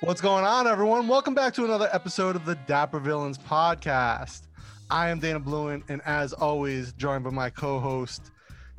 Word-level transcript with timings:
What's 0.00 0.20
going 0.20 0.44
on, 0.44 0.66
everyone? 0.66 1.08
Welcome 1.08 1.32
back 1.32 1.54
to 1.54 1.64
another 1.64 1.88
episode 1.90 2.36
of 2.36 2.44
the 2.44 2.54
Dapper 2.66 3.00
Villains 3.00 3.38
podcast. 3.38 4.42
I 4.90 5.08
am 5.08 5.18
Dana 5.18 5.40
Bluen, 5.40 5.82
and 5.88 6.02
as 6.04 6.34
always, 6.34 6.92
joined 6.92 7.24
by 7.24 7.30
my 7.30 7.48
co-host, 7.48 8.30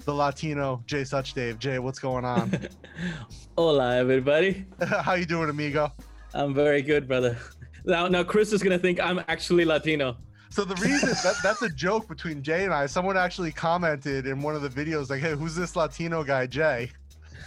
the 0.06 0.14
Latino 0.14 0.84
Jay 0.86 1.02
Sachdev. 1.02 1.58
Jay, 1.58 1.80
what's 1.80 1.98
going 1.98 2.24
on? 2.24 2.70
Hola, 3.58 3.98
everybody. 3.98 4.68
How 4.88 5.16
you 5.16 5.26
doing, 5.26 5.50
amigo? 5.50 5.92
I'm 6.36 6.54
very 6.54 6.84
good, 6.84 7.08
brother. 7.08 7.36
Now, 7.84 8.08
now 8.08 8.24
Chris 8.24 8.54
is 8.54 8.62
gonna 8.62 8.78
think 8.78 9.00
I'm 9.00 9.20
actually 9.28 9.66
Latino. 9.66 10.18
So 10.52 10.66
the 10.66 10.76
reason 10.76 11.10
that 11.10 11.36
that's 11.42 11.64
a 11.64 11.70
joke 11.70 12.08
between 12.08 12.44
Jay 12.44 12.64
and 12.64 12.74
I. 12.74 12.86
Someone 12.86 13.18
actually 13.18 13.52
commented 13.52 14.28
in 14.28 14.44
one 14.44 14.56
of 14.56 14.62
the 14.62 14.70
videos, 14.70 15.10
like, 15.10 15.22
"Hey, 15.22 15.34
who's 15.34 15.56
this 15.56 15.76
Latino 15.76 16.24
guy, 16.24 16.46
Jay?" 16.46 16.92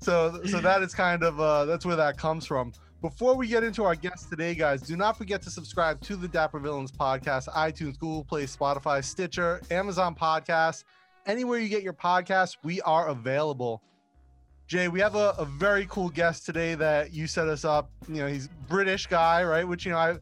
so, 0.00 0.40
so 0.46 0.60
that 0.60 0.82
is 0.82 0.94
kind 0.94 1.22
of 1.22 1.40
uh, 1.40 1.64
that's 1.66 1.84
where 1.84 1.96
that 1.96 2.16
comes 2.16 2.46
from. 2.46 2.72
Before 3.02 3.34
we 3.34 3.48
get 3.48 3.64
into 3.64 3.84
our 3.84 3.94
guest 3.94 4.28
today, 4.28 4.54
guys, 4.54 4.82
do 4.82 4.94
not 4.96 5.16
forget 5.16 5.40
to 5.42 5.50
subscribe 5.50 6.00
to 6.02 6.16
the 6.16 6.28
Dapper 6.28 6.58
Villains 6.58 6.92
podcast, 6.92 7.48
iTunes, 7.48 7.98
Google 7.98 8.24
Play, 8.24 8.44
Spotify, 8.44 9.02
Stitcher, 9.02 9.62
Amazon 9.70 10.14
Podcasts, 10.14 10.84
anywhere 11.26 11.58
you 11.58 11.68
get 11.70 11.82
your 11.82 11.94
podcasts, 11.94 12.56
we 12.62 12.80
are 12.82 13.08
available. 13.08 13.82
Jay, 14.68 14.88
we 14.88 15.00
have 15.00 15.14
a, 15.16 15.34
a 15.38 15.44
very 15.44 15.86
cool 15.86 16.10
guest 16.10 16.44
today 16.46 16.74
that 16.76 17.12
you 17.12 17.26
set 17.26 17.48
us 17.48 17.64
up. 17.64 17.90
You 18.06 18.16
know, 18.16 18.26
he's 18.26 18.48
British 18.68 19.06
guy, 19.06 19.42
right? 19.44 19.66
Which 19.66 19.84
you 19.86 19.92
know, 19.92 19.98
I 19.98 20.18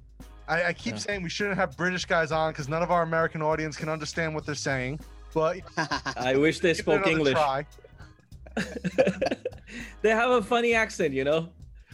I, 0.49 0.65
I 0.69 0.73
keep 0.73 0.95
Yeah. 0.95 0.99
saying 1.01 1.23
we 1.23 1.29
shouldn't 1.29 1.57
have 1.59 1.77
British 1.77 2.05
guys 2.07 2.33
on 2.33 2.53
because 2.53 2.69
none 2.69 2.83
of 2.83 2.91
our 2.91 3.03
American 3.03 3.43
audience 3.43 3.77
can 3.77 3.89
understand 3.91 4.35
what 4.35 4.47
they're 4.47 4.55
saying. 4.55 5.01
But 5.35 5.59
I 6.17 6.37
wish 6.37 6.61
they 6.61 6.73
spoke 6.85 7.07
English. 7.07 7.35
try. 7.35 7.67
they 10.03 10.11
have 10.11 10.31
a 10.31 10.43
funny 10.43 10.75
accent, 10.75 11.15
you 11.15 11.25
know. 11.25 11.49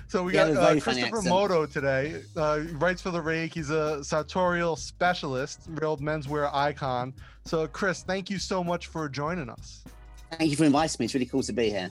So 0.09 0.23
we 0.23 0.35
Yeah, 0.35 0.53
got 0.53 0.77
uh, 0.77 0.81
Christopher. 0.81 1.23
Modoo 1.23 1.71
today. 1.71 2.23
Uh, 2.37 2.59
he 2.61 2.73
writes 2.73 3.01
for 3.03 3.11
the 3.11 3.21
Rake. 3.21 3.55
He's 3.55 3.71
a 3.71 4.05
sartorial 4.05 4.77
specialist, 4.77 5.63
real 5.69 5.97
menswear 5.97 6.51
icon. 6.53 7.15
So, 7.45 7.67
Chris, 7.67 8.03
thank 8.03 8.31
you 8.31 8.39
so 8.39 8.63
much 8.63 8.87
for 8.87 9.09
joining 9.09 9.49
us. 9.49 9.85
Thank 10.33 10.51
you 10.51 10.57
for 10.57 10.65
inviting 10.65 10.97
me. 11.01 11.05
It's 11.07 11.15
really 11.15 11.27
cool 11.27 11.43
to 11.43 11.53
be 11.53 11.71
here. 11.71 11.91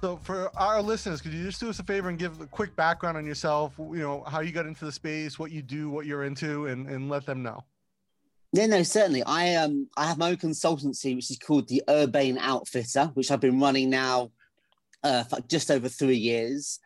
So, 0.00 0.16
for 0.22 0.50
our 0.56 0.80
listeners, 0.80 1.20
could 1.20 1.32
you 1.32 1.44
just 1.44 1.60
do 1.60 1.68
us 1.68 1.78
a 1.78 1.82
favor 1.82 2.08
and 2.08 2.18
give 2.18 2.40
a 2.40 2.46
quick 2.46 2.74
background 2.76 3.16
on 3.16 3.26
yourself? 3.26 3.74
You 3.78 3.98
know, 3.98 4.24
how 4.26 4.40
you 4.40 4.52
got 4.52 4.66
into 4.66 4.84
the 4.84 4.92
space, 4.92 5.38
what 5.38 5.50
you 5.50 5.60
do, 5.62 5.90
what 5.90 6.06
you're 6.06 6.24
into, 6.24 6.66
and, 6.66 6.86
and 6.88 7.08
let 7.08 7.26
them 7.26 7.42
know. 7.42 7.64
Yeah, 8.52 8.66
no, 8.66 8.82
certainly. 8.82 9.22
I 9.22 9.54
um 9.54 9.88
I 9.96 10.06
have 10.06 10.18
my 10.18 10.30
own 10.30 10.36
consultancy, 10.36 11.14
which 11.14 11.30
is 11.30 11.38
called 11.38 11.68
the 11.68 11.82
Urbane 11.88 12.38
Outfitter, 12.38 13.06
which 13.14 13.30
I've 13.30 13.40
been 13.40 13.60
running 13.60 13.90
now 13.90 14.32
uh, 15.04 15.24
for 15.24 15.40
just 15.42 15.70
over 15.70 15.88
three 15.88 16.16
years. 16.16 16.80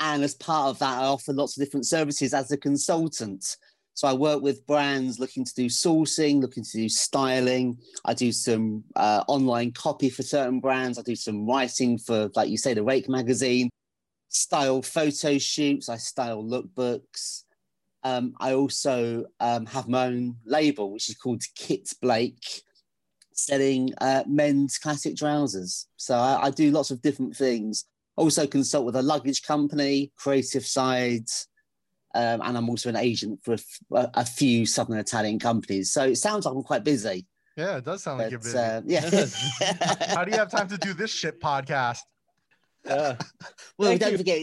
And 0.00 0.24
as 0.24 0.34
part 0.34 0.70
of 0.70 0.78
that, 0.80 0.98
I 0.98 1.04
offer 1.04 1.32
lots 1.32 1.56
of 1.56 1.64
different 1.64 1.86
services 1.86 2.34
as 2.34 2.50
a 2.50 2.56
consultant. 2.56 3.56
So 3.94 4.08
I 4.08 4.12
work 4.12 4.42
with 4.42 4.66
brands 4.66 5.20
looking 5.20 5.44
to 5.44 5.54
do 5.54 5.66
sourcing, 5.66 6.40
looking 6.40 6.64
to 6.64 6.72
do 6.72 6.88
styling. 6.88 7.78
I 8.04 8.12
do 8.12 8.32
some 8.32 8.82
uh, 8.96 9.22
online 9.28 9.70
copy 9.70 10.10
for 10.10 10.24
certain 10.24 10.58
brands. 10.58 10.98
I 10.98 11.02
do 11.02 11.14
some 11.14 11.46
writing 11.46 11.98
for, 11.98 12.28
like 12.34 12.48
you 12.48 12.58
say, 12.58 12.74
the 12.74 12.82
Rake 12.82 13.08
magazine. 13.08 13.70
Style 14.30 14.82
photo 14.82 15.38
shoots. 15.38 15.88
I 15.88 15.96
style 15.96 16.42
lookbooks. 16.42 17.43
Um, 18.04 18.34
I 18.38 18.52
also 18.52 19.24
um, 19.40 19.66
have 19.66 19.88
my 19.88 20.06
own 20.06 20.36
label, 20.44 20.92
which 20.92 21.08
is 21.08 21.16
called 21.16 21.42
Kit 21.56 21.88
Blake, 22.02 22.62
selling 23.32 23.90
uh, 24.00 24.22
men's 24.26 24.78
classic 24.78 25.16
trousers. 25.16 25.86
So 25.96 26.14
I, 26.16 26.44
I 26.44 26.50
do 26.50 26.70
lots 26.70 26.90
of 26.90 27.00
different 27.02 27.34
things. 27.36 27.84
Also 28.16 28.46
consult 28.46 28.84
with 28.86 28.94
a 28.96 29.02
luggage 29.02 29.42
company, 29.42 30.12
creative 30.16 30.64
side, 30.64 31.26
um, 32.14 32.42
and 32.44 32.56
I'm 32.56 32.68
also 32.70 32.88
an 32.90 32.96
agent 32.96 33.40
for 33.42 33.52
a, 33.52 33.54
f- 33.54 33.78
a- 33.92 34.10
a 34.20 34.24
few 34.24 34.66
Southern 34.66 34.98
Italian 34.98 35.38
companies. 35.40 35.90
So 35.90 36.04
it 36.04 36.16
sounds 36.16 36.44
like 36.46 36.54
I'm 36.54 36.62
quite 36.62 36.84
busy. 36.84 37.26
Yeah, 37.56 37.78
it 37.78 37.84
does 37.84 38.02
sound 38.04 38.18
like 38.20 38.30
you're 38.30 38.38
busy. 38.40 38.56
uh, 38.58 38.82
yeah. 38.84 39.00
how 40.14 40.24
do 40.24 40.30
you 40.30 40.36
have 40.36 40.50
time 40.50 40.68
to 40.68 40.76
do 40.78 40.92
this 40.92 41.10
shit 41.10 41.40
podcast? 41.40 41.98
Yeah. 42.84 43.16
Well, 43.78 43.88
Thank 43.88 44.00
don't 44.02 44.12
you. 44.12 44.18
forget, 44.18 44.42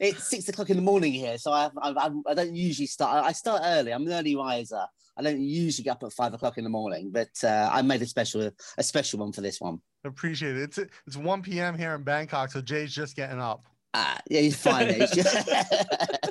it's 0.00 0.28
six 0.28 0.48
o'clock 0.48 0.70
in 0.70 0.76
the 0.76 0.82
morning 0.82 1.12
here, 1.12 1.38
so 1.38 1.52
I, 1.52 1.70
I, 1.80 1.90
I, 1.90 2.10
I 2.28 2.34
don't 2.34 2.56
usually 2.56 2.86
start. 2.86 3.24
I 3.24 3.32
start 3.32 3.62
early. 3.64 3.92
I'm 3.92 4.06
an 4.06 4.12
early 4.12 4.34
riser. 4.34 4.84
I 5.16 5.22
don't 5.22 5.40
usually 5.40 5.84
get 5.84 5.92
up 5.92 6.02
at 6.04 6.12
five 6.12 6.32
o'clock 6.34 6.56
in 6.58 6.64
the 6.64 6.70
morning, 6.70 7.10
but 7.12 7.28
uh, 7.44 7.68
I 7.70 7.82
made 7.82 8.00
a 8.02 8.06
special 8.06 8.50
a 8.78 8.82
special 8.82 9.20
one 9.20 9.32
for 9.32 9.42
this 9.42 9.60
one. 9.60 9.80
Appreciate 10.04 10.56
it. 10.56 10.62
It's 10.62 10.78
it's 11.06 11.16
1 11.16 11.42
p.m. 11.42 11.76
here 11.76 11.94
in 11.94 12.02
Bangkok, 12.02 12.50
so 12.50 12.60
Jay's 12.62 12.94
just 12.94 13.14
getting 13.14 13.38
up. 13.38 13.62
Ah, 13.92 14.18
yeah, 14.30 14.40
he's 14.40 14.56
fine. 14.56 14.86
It's 14.88 15.14
just- 15.14 16.30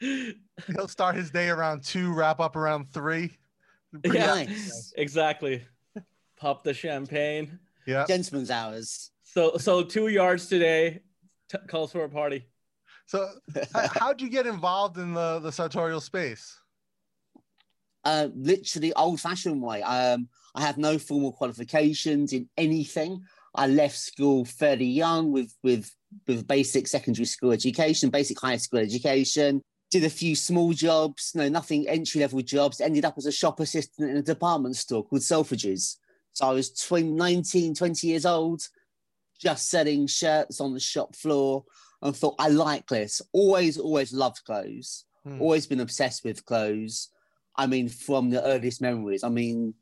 He'll 0.66 0.88
start 0.88 1.14
his 1.16 1.30
day 1.30 1.48
around 1.50 1.84
two, 1.84 2.12
wrap 2.12 2.40
up 2.40 2.56
around 2.56 2.90
three. 2.92 3.36
Pretty 4.02 4.18
Yeah. 4.18 4.26
nice. 4.26 4.92
exactly. 4.96 5.64
Pop 6.36 6.64
the 6.64 6.72
champagne. 6.74 7.58
Yeah. 7.86 8.06
Gentleman's 8.06 8.50
hours. 8.50 9.10
So, 9.22 9.58
so 9.58 9.82
two 9.82 10.08
yards 10.08 10.46
today 10.46 11.00
t- 11.50 11.58
calls 11.68 11.92
for 11.92 12.04
a 12.04 12.08
party. 12.08 12.46
So, 13.06 13.28
how'd 13.74 14.20
you 14.20 14.30
get 14.30 14.46
involved 14.46 14.98
in 14.98 15.12
the 15.14 15.40
the 15.40 15.50
sartorial 15.50 16.00
space? 16.00 16.60
uh, 18.04 18.28
literally 18.34 18.92
old 18.94 19.20
fashioned 19.20 19.62
way. 19.62 19.82
Um, 19.82 20.28
I 20.54 20.62
have 20.62 20.78
no 20.78 20.98
formal 20.98 21.32
qualifications 21.32 22.32
in 22.32 22.48
anything. 22.56 23.22
I 23.54 23.66
left 23.66 23.96
school 23.96 24.44
fairly 24.44 24.86
young 24.86 25.32
with 25.32 25.54
with 25.62 25.90
with 26.26 26.46
basic 26.46 26.88
secondary 26.88 27.26
school 27.26 27.52
education, 27.52 28.10
basic 28.10 28.40
high 28.40 28.56
school 28.56 28.80
education. 28.80 29.62
Did 29.90 30.04
a 30.04 30.10
few 30.10 30.36
small 30.36 30.72
jobs, 30.72 31.32
no, 31.34 31.48
nothing 31.48 31.88
entry 31.88 32.20
level 32.20 32.40
jobs. 32.42 32.80
Ended 32.80 33.04
up 33.04 33.14
as 33.18 33.26
a 33.26 33.32
shop 33.32 33.58
assistant 33.58 34.10
in 34.10 34.16
a 34.16 34.22
department 34.22 34.76
store 34.76 35.04
called 35.04 35.22
Selfridges. 35.22 35.96
So 36.32 36.46
I 36.46 36.52
was 36.52 36.70
20, 36.70 37.10
19, 37.10 37.74
20 37.74 38.06
years 38.06 38.24
old, 38.24 38.62
just 39.40 39.70
selling 39.70 40.06
shirts 40.06 40.60
on 40.60 40.74
the 40.74 40.80
shop 40.80 41.16
floor, 41.16 41.64
and 42.02 42.14
thought 42.14 42.36
I 42.38 42.48
like 42.48 42.86
this. 42.88 43.22
Always, 43.32 43.78
always 43.78 44.12
loved 44.12 44.44
clothes. 44.44 45.04
Hmm. 45.24 45.40
Always 45.40 45.66
been 45.66 45.80
obsessed 45.80 46.24
with 46.24 46.44
clothes. 46.44 47.08
I 47.56 47.66
mean, 47.66 47.88
from 47.88 48.30
the 48.30 48.42
earliest 48.42 48.80
memories. 48.80 49.24
I 49.24 49.28
mean, 49.28 49.74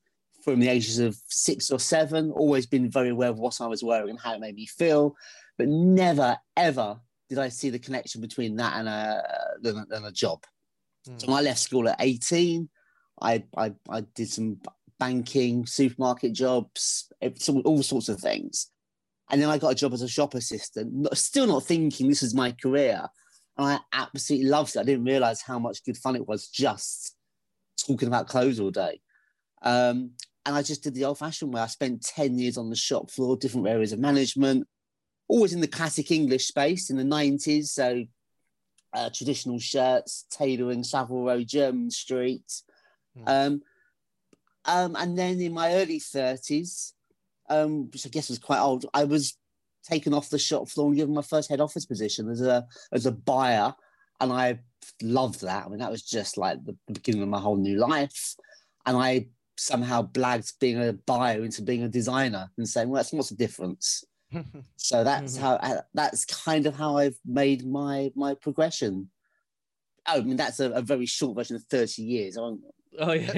from 0.44 0.60
the 0.60 0.68
ages 0.68 0.98
of 0.98 1.16
six 1.28 1.70
or 1.70 1.78
seven, 1.78 2.30
always 2.30 2.66
been 2.66 2.90
very 2.90 3.10
aware 3.10 3.28
of 3.28 3.38
what 3.38 3.60
I 3.60 3.66
was 3.66 3.84
wearing 3.84 4.10
and 4.10 4.20
how 4.20 4.34
it 4.34 4.40
made 4.40 4.54
me 4.54 4.66
feel, 4.66 5.14
but 5.58 5.68
never 5.68 6.36
ever 6.56 7.00
did 7.28 7.38
I 7.38 7.50
see 7.50 7.70
the 7.70 7.78
connection 7.78 8.20
between 8.20 8.56
that 8.56 8.76
and 8.76 8.88
a 8.88 9.22
than, 9.60 9.78
a- 9.78 9.86
than 9.86 10.04
a 10.04 10.12
job. 10.12 10.44
Hmm. 11.06 11.18
So 11.18 11.26
when 11.26 11.36
I 11.36 11.42
left 11.42 11.58
school 11.58 11.88
at 11.88 12.00
eighteen, 12.00 12.68
I 13.20 13.44
I, 13.56 13.74
I 13.88 14.00
did 14.00 14.30
some 14.30 14.60
banking, 14.98 15.66
supermarket 15.66 16.32
jobs, 16.32 17.12
all 17.46 17.82
sorts 17.82 18.08
of 18.08 18.18
things, 18.18 18.70
and 19.30 19.40
then 19.40 19.48
I 19.48 19.58
got 19.58 19.72
a 19.72 19.74
job 19.74 19.92
as 19.92 20.02
a 20.02 20.08
shop 20.08 20.34
assistant. 20.34 21.08
Still 21.16 21.46
not 21.46 21.64
thinking 21.64 22.08
this 22.08 22.22
is 22.22 22.34
my 22.34 22.52
career, 22.52 23.06
and 23.56 23.66
I 23.66 23.78
absolutely 23.92 24.48
loved 24.48 24.76
it. 24.76 24.80
I 24.80 24.84
didn't 24.84 25.04
realize 25.04 25.42
how 25.42 25.58
much 25.58 25.84
good 25.84 25.96
fun 25.96 26.16
it 26.16 26.26
was 26.26 26.48
just 26.48 27.14
talking 27.86 28.08
about 28.08 28.28
clothes 28.28 28.60
all 28.60 28.70
day. 28.70 29.00
Um, 29.62 30.12
and 30.46 30.56
I 30.56 30.62
just 30.62 30.82
did 30.82 30.94
the 30.94 31.04
old 31.04 31.18
fashioned 31.18 31.52
way. 31.52 31.60
I 31.60 31.66
spent 31.66 32.02
10 32.02 32.38
years 32.38 32.56
on 32.56 32.70
the 32.70 32.76
shop 32.76 33.10
floor, 33.10 33.36
different 33.36 33.66
areas 33.66 33.92
of 33.92 33.98
management, 33.98 34.66
always 35.28 35.52
in 35.52 35.60
the 35.60 35.66
classic 35.66 36.10
English 36.10 36.46
space 36.46 36.90
in 36.90 36.96
the 36.96 37.02
90s. 37.02 37.66
So 37.66 38.04
uh, 38.94 39.10
traditional 39.10 39.58
shirts, 39.58 40.24
tailoring, 40.30 40.84
Savile 40.84 41.24
Row, 41.24 41.40
Jermyn 41.40 41.92
Street. 41.92 42.62
Hmm. 43.16 43.24
Um, 43.26 43.62
um, 44.64 44.96
and 44.96 45.18
then 45.18 45.40
in 45.40 45.52
my 45.52 45.74
early 45.74 46.00
30s, 46.00 46.92
um, 47.50 47.90
which 47.90 48.06
I 48.06 48.10
guess 48.10 48.28
was 48.28 48.38
quite 48.38 48.60
old, 48.60 48.86
I 48.94 49.04
was 49.04 49.36
taken 49.84 50.12
off 50.12 50.28
the 50.30 50.38
shop 50.38 50.68
floor 50.68 50.88
and 50.88 50.96
given 50.96 51.14
my 51.14 51.22
first 51.22 51.48
head 51.48 51.60
office 51.60 51.86
position 51.86 52.28
as 52.30 52.40
a 52.40 52.66
as 52.92 53.06
a 53.06 53.12
buyer, 53.12 53.74
and 54.20 54.32
I 54.32 54.60
loved 55.02 55.40
that. 55.42 55.66
I 55.66 55.68
mean, 55.68 55.78
that 55.78 55.90
was 55.90 56.02
just 56.02 56.36
like 56.36 56.64
the, 56.64 56.76
the 56.86 56.94
beginning 56.94 57.22
of 57.22 57.28
my 57.28 57.40
whole 57.40 57.56
new 57.56 57.78
life, 57.78 58.34
and 58.86 58.96
I 58.96 59.28
somehow 59.56 60.02
blagged 60.02 60.52
being 60.60 60.80
a 60.80 60.92
buyer 60.92 61.42
into 61.44 61.62
being 61.62 61.82
a 61.82 61.88
designer 61.88 62.50
and 62.58 62.68
saying, 62.68 62.88
"Well, 62.88 62.98
that's 63.00 63.12
what's 63.12 63.30
the 63.30 63.36
difference." 63.36 64.04
So 64.76 65.02
that's 65.04 65.36
Mhm. 65.36 65.40
how 65.40 65.54
uh, 65.54 65.80
that's 65.94 66.24
kind 66.26 66.66
of 66.66 66.76
how 66.76 66.96
I've 66.98 67.18
made 67.24 67.66
my 67.66 68.12
my 68.14 68.34
progression. 68.34 69.10
Oh, 70.06 70.18
I 70.18 70.20
mean, 70.20 70.36
that's 70.36 70.60
a, 70.60 70.70
a 70.72 70.82
very 70.82 71.06
short 71.06 71.36
version 71.36 71.56
of 71.56 71.64
thirty 71.64 72.02
years. 72.02 72.36
I 72.36 72.42
won't- 72.42 72.60
Oh 73.00 73.12
yeah. 73.12 73.32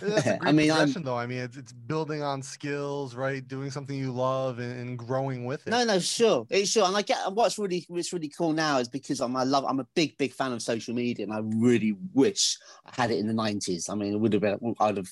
That's 0.00 0.26
a 0.26 0.34
I 0.34 0.38
great 0.38 0.54
mean, 0.54 0.70
I'm- 0.70 0.78
progression, 0.78 1.02
though. 1.02 1.16
I 1.16 1.26
mean, 1.26 1.38
it's, 1.38 1.56
it's 1.56 1.72
building 1.72 2.22
on 2.22 2.42
skills, 2.42 3.14
right? 3.14 3.46
Doing 3.46 3.70
something 3.70 3.96
you 3.96 4.12
love 4.12 4.58
and, 4.58 4.72
and 4.78 4.98
growing 4.98 5.44
with 5.44 5.66
it. 5.66 5.70
No, 5.70 5.84
no, 5.84 5.98
sure, 5.98 6.46
it's 6.50 6.70
sure. 6.70 6.86
And 6.86 6.96
I 6.96 7.02
get 7.02 7.32
what's 7.32 7.58
really 7.58 7.84
what's 7.88 8.12
really 8.12 8.28
cool 8.28 8.52
now 8.52 8.78
is 8.78 8.88
because 8.88 9.20
I'm 9.20 9.34
I 9.36 9.44
love 9.44 9.64
I'm 9.66 9.80
a 9.80 9.86
big 9.94 10.16
big 10.18 10.32
fan 10.32 10.52
of 10.52 10.62
social 10.62 10.94
media, 10.94 11.24
and 11.24 11.32
I 11.32 11.40
really 11.42 11.96
wish 12.12 12.58
I 12.86 13.00
had 13.00 13.10
it 13.10 13.18
in 13.18 13.26
the 13.26 13.34
nineties. 13.34 13.88
I 13.88 13.94
mean, 13.94 14.12
it 14.12 14.20
would 14.20 14.32
have 14.32 14.42
been 14.42 14.74
I'd 14.80 14.96
have 14.98 15.08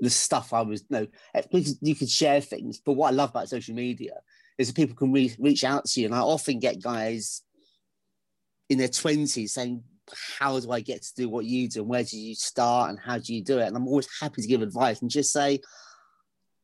the 0.00 0.10
stuff 0.10 0.52
I 0.52 0.62
was 0.62 0.84
no 0.90 1.06
because 1.34 1.78
you 1.82 1.94
could 1.94 2.10
share 2.10 2.40
things. 2.40 2.80
But 2.84 2.92
what 2.94 3.08
I 3.08 3.10
love 3.16 3.30
about 3.30 3.48
social 3.48 3.74
media 3.74 4.14
is 4.58 4.68
that 4.68 4.76
people 4.76 4.96
can 4.96 5.12
re- 5.12 5.34
reach 5.38 5.64
out 5.64 5.84
to 5.86 6.00
you. 6.00 6.06
And 6.06 6.14
I 6.14 6.20
often 6.20 6.58
get 6.58 6.82
guys 6.82 7.42
in 8.68 8.78
their 8.78 8.88
20s 8.88 9.48
saying, 9.50 9.82
How 10.38 10.58
do 10.58 10.70
I 10.70 10.80
get 10.80 11.02
to 11.02 11.14
do 11.16 11.28
what 11.28 11.44
you 11.44 11.68
do? 11.68 11.80
And 11.80 11.88
where 11.88 12.04
do 12.04 12.18
you 12.18 12.34
start? 12.34 12.90
And 12.90 12.98
how 12.98 13.18
do 13.18 13.34
you 13.34 13.42
do 13.42 13.58
it? 13.58 13.66
And 13.66 13.76
I'm 13.76 13.88
always 13.88 14.08
happy 14.20 14.42
to 14.42 14.48
give 14.48 14.62
advice 14.62 15.00
and 15.02 15.10
just 15.10 15.32
say, 15.32 15.60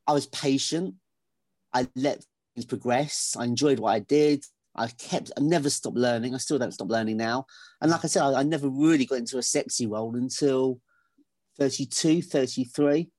I 0.05 0.13
was 0.13 0.27
patient. 0.27 0.95
I 1.73 1.87
let 1.95 2.23
things 2.55 2.65
progress. 2.65 3.35
I 3.37 3.45
enjoyed 3.45 3.79
what 3.79 3.91
I 3.91 3.99
did. 3.99 4.43
I 4.75 4.87
kept, 4.87 5.31
I 5.35 5.41
never 5.41 5.69
stopped 5.69 5.97
learning. 5.97 6.35
I 6.35 6.37
still 6.37 6.59
don't 6.59 6.73
stop 6.73 6.89
learning 6.89 7.17
now. 7.17 7.45
And 7.81 7.91
like 7.91 8.05
I 8.05 8.07
said, 8.07 8.21
I, 8.21 8.39
I 8.39 8.43
never 8.43 8.69
really 8.69 9.05
got 9.05 9.17
into 9.17 9.37
a 9.37 9.43
sexy 9.43 9.87
role 9.87 10.15
until 10.15 10.79
32, 11.57 12.21
33. 12.21 13.09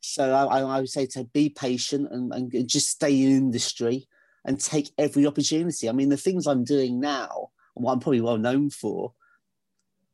So 0.00 0.32
I, 0.32 0.60
I 0.60 0.80
would 0.80 0.88
say 0.88 1.06
to 1.06 1.24
be 1.24 1.50
patient 1.50 2.08
and, 2.10 2.32
and 2.32 2.68
just 2.68 2.88
stay 2.88 3.22
in 3.22 3.30
industry 3.32 4.08
and 4.44 4.58
take 4.58 4.90
every 4.96 5.26
opportunity. 5.26 5.88
I 5.88 5.92
mean, 5.92 6.08
the 6.08 6.16
things 6.16 6.46
I'm 6.46 6.64
doing 6.64 7.00
now, 7.00 7.48
what 7.74 7.92
I'm 7.92 8.00
probably 8.00 8.20
well 8.20 8.38
known 8.38 8.70
for, 8.70 9.12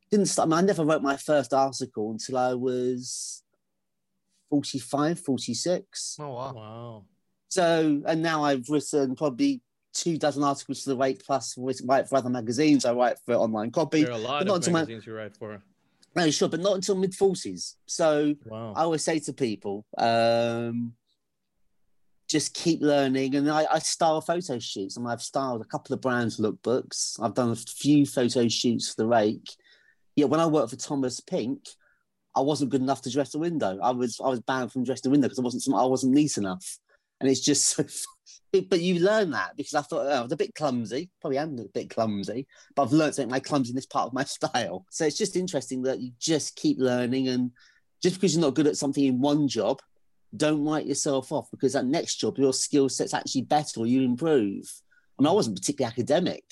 didn't 0.09 0.27
start. 0.27 0.47
I, 0.47 0.49
mean, 0.49 0.59
I 0.59 0.61
never 0.67 0.85
wrote 0.85 1.01
my 1.01 1.17
first 1.17 1.53
article 1.53 2.11
until 2.11 2.37
I 2.37 2.53
was 2.53 3.43
45, 4.49 5.19
46. 5.19 6.17
Oh 6.19 6.29
wow. 6.29 6.53
Wow. 6.53 7.03
So, 7.49 8.01
and 8.05 8.21
now 8.21 8.43
I've 8.43 8.67
written 8.69 9.15
probably 9.15 9.61
two 9.93 10.17
dozen 10.17 10.43
articles 10.43 10.83
for 10.83 10.91
the 10.91 10.97
Rake 10.97 11.25
Plus, 11.25 11.55
write 11.57 12.07
for 12.07 12.17
other 12.17 12.29
magazines. 12.29 12.85
I 12.85 12.93
write 12.93 13.17
for 13.25 13.35
online 13.35 13.71
copy. 13.71 14.03
There 14.03 14.11
are 14.11 14.15
a 14.15 14.17
lot 14.17 14.45
not 14.45 14.49
of 14.51 14.55
until 14.57 14.73
my- 14.73 14.79
magazines 14.81 15.05
you 15.07 15.13
write 15.15 15.35
for. 15.37 15.61
No, 16.15 16.31
sure, 16.31 16.49
but 16.49 16.61
not 16.61 16.73
until 16.75 16.95
mid 16.95 17.11
40s. 17.11 17.75
So 17.85 18.33
Wow. 18.45 18.73
I 18.75 18.81
always 18.81 19.03
say 19.03 19.19
to 19.19 19.33
people, 19.33 19.85
um, 19.97 20.93
just 22.27 22.53
keep 22.55 22.81
learning. 22.81 23.35
And 23.35 23.49
I, 23.51 23.65
I 23.71 23.79
style 23.79 24.19
photo 24.21 24.57
shoots, 24.59 24.97
and 24.97 25.07
I've 25.07 25.21
styled 25.21 25.61
a 25.61 25.65
couple 25.65 25.93
of 25.93 26.01
brands' 26.01 26.39
lookbooks. 26.39 27.21
I've 27.21 27.35
done 27.35 27.51
a 27.51 27.55
few 27.55 28.05
photo 28.05 28.47
shoots 28.47 28.89
for 28.89 29.03
the 29.03 29.07
Rake. 29.07 29.47
Yeah, 30.17 30.25
when 30.25 30.39
I 30.39 30.47
worked 30.47 30.71
for 30.71 30.75
Thomas 30.75 31.19
Pink, 31.19 31.61
I 32.35 32.41
wasn't 32.41 32.71
good 32.71 32.81
enough 32.81 33.03
to 33.03 33.11
dress 33.11 33.31
the 33.31 33.39
window. 33.39 33.79
I 33.81 33.91
was 33.91 34.19
I 34.19 34.27
was 34.27 34.41
banned 34.41 34.73
from 34.73 34.83
dressing 34.83 35.03
the 35.03 35.11
window 35.11 35.27
because 35.27 35.39
I 35.39 35.43
wasn't 35.43 35.75
I 35.75 35.85
wasn't 35.85 36.13
neat 36.13 36.37
enough. 36.37 36.79
And 37.21 37.29
it's 37.29 37.39
just 37.39 37.65
so. 37.67 37.85
But 38.69 38.79
you 38.79 38.99
learn 38.99 39.31
that 39.31 39.57
because 39.57 39.73
I 39.75 39.81
thought 39.81 40.07
oh, 40.07 40.09
I 40.09 40.21
was 40.21 40.31
a 40.31 40.37
bit 40.37 40.55
clumsy. 40.55 41.11
Probably 41.21 41.37
am 41.37 41.59
a 41.59 41.65
bit 41.65 41.89
clumsy, 41.89 42.47
but 42.75 42.83
I've 42.83 42.93
learned 42.93 43.13
to 43.13 43.21
make 43.21 43.29
my 43.29 43.39
clumsiness 43.39 43.85
part 43.85 44.07
of 44.07 44.13
my 44.13 44.23
style. 44.37 44.85
So 44.89 45.05
it's 45.05 45.17
just 45.17 45.35
interesting 45.35 45.83
that 45.83 45.99
you 45.99 46.11
just 46.17 46.55
keep 46.55 46.79
learning, 46.79 47.27
and 47.27 47.51
just 48.01 48.15
because 48.15 48.33
you're 48.33 48.41
not 48.41 48.55
good 48.55 48.65
at 48.65 48.77
something 48.77 49.03
in 49.03 49.19
one 49.19 49.47
job, 49.47 49.81
don't 50.35 50.65
write 50.65 50.87
yourself 50.87 51.31
off 51.31 51.51
because 51.51 51.73
that 51.73 51.85
next 51.85 52.15
job 52.15 52.37
your 52.37 52.53
skill 52.53 52.89
set's 52.89 53.13
actually 53.13 53.43
better 53.43 53.81
or 53.81 53.85
you 53.85 54.01
improve. 54.01 54.63
I 55.19 55.21
mean, 55.21 55.27
I 55.27 55.33
wasn't 55.33 55.57
particularly 55.57 55.91
academic. 55.91 56.43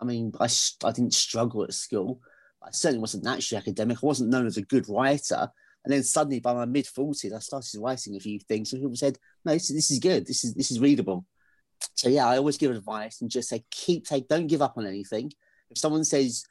I 0.00 0.04
mean, 0.04 0.32
I, 0.40 0.48
I 0.84 0.92
didn't 0.92 1.14
struggle 1.14 1.64
at 1.64 1.74
school. 1.74 2.20
I 2.64 2.70
certainly 2.70 3.00
wasn't 3.00 3.24
naturally 3.24 3.60
academic. 3.60 3.98
I 3.98 4.06
wasn't 4.06 4.30
known 4.30 4.46
as 4.46 4.56
a 4.56 4.62
good 4.62 4.88
writer. 4.88 5.48
And 5.84 5.92
then 5.92 6.02
suddenly, 6.02 6.40
by 6.40 6.54
my 6.54 6.64
mid 6.64 6.86
forties, 6.86 7.32
I 7.32 7.38
started 7.40 7.80
writing 7.80 8.16
a 8.16 8.20
few 8.20 8.40
things, 8.40 8.72
and 8.72 8.80
people 8.80 8.96
said, 8.96 9.18
"No, 9.44 9.52
this, 9.52 9.68
this 9.68 9.90
is 9.90 9.98
good. 9.98 10.26
This 10.26 10.44
is 10.44 10.54
this 10.54 10.70
is 10.70 10.80
readable." 10.80 11.26
So 11.94 12.08
yeah, 12.08 12.26
I 12.26 12.38
always 12.38 12.56
give 12.56 12.70
advice 12.70 13.20
and 13.20 13.30
just 13.30 13.48
say, 13.48 13.64
keep 13.70 14.06
take, 14.06 14.28
don't 14.28 14.46
give 14.46 14.62
up 14.62 14.78
on 14.78 14.86
anything. 14.86 15.32
If 15.70 15.78
someone 15.78 16.04
says 16.04 16.44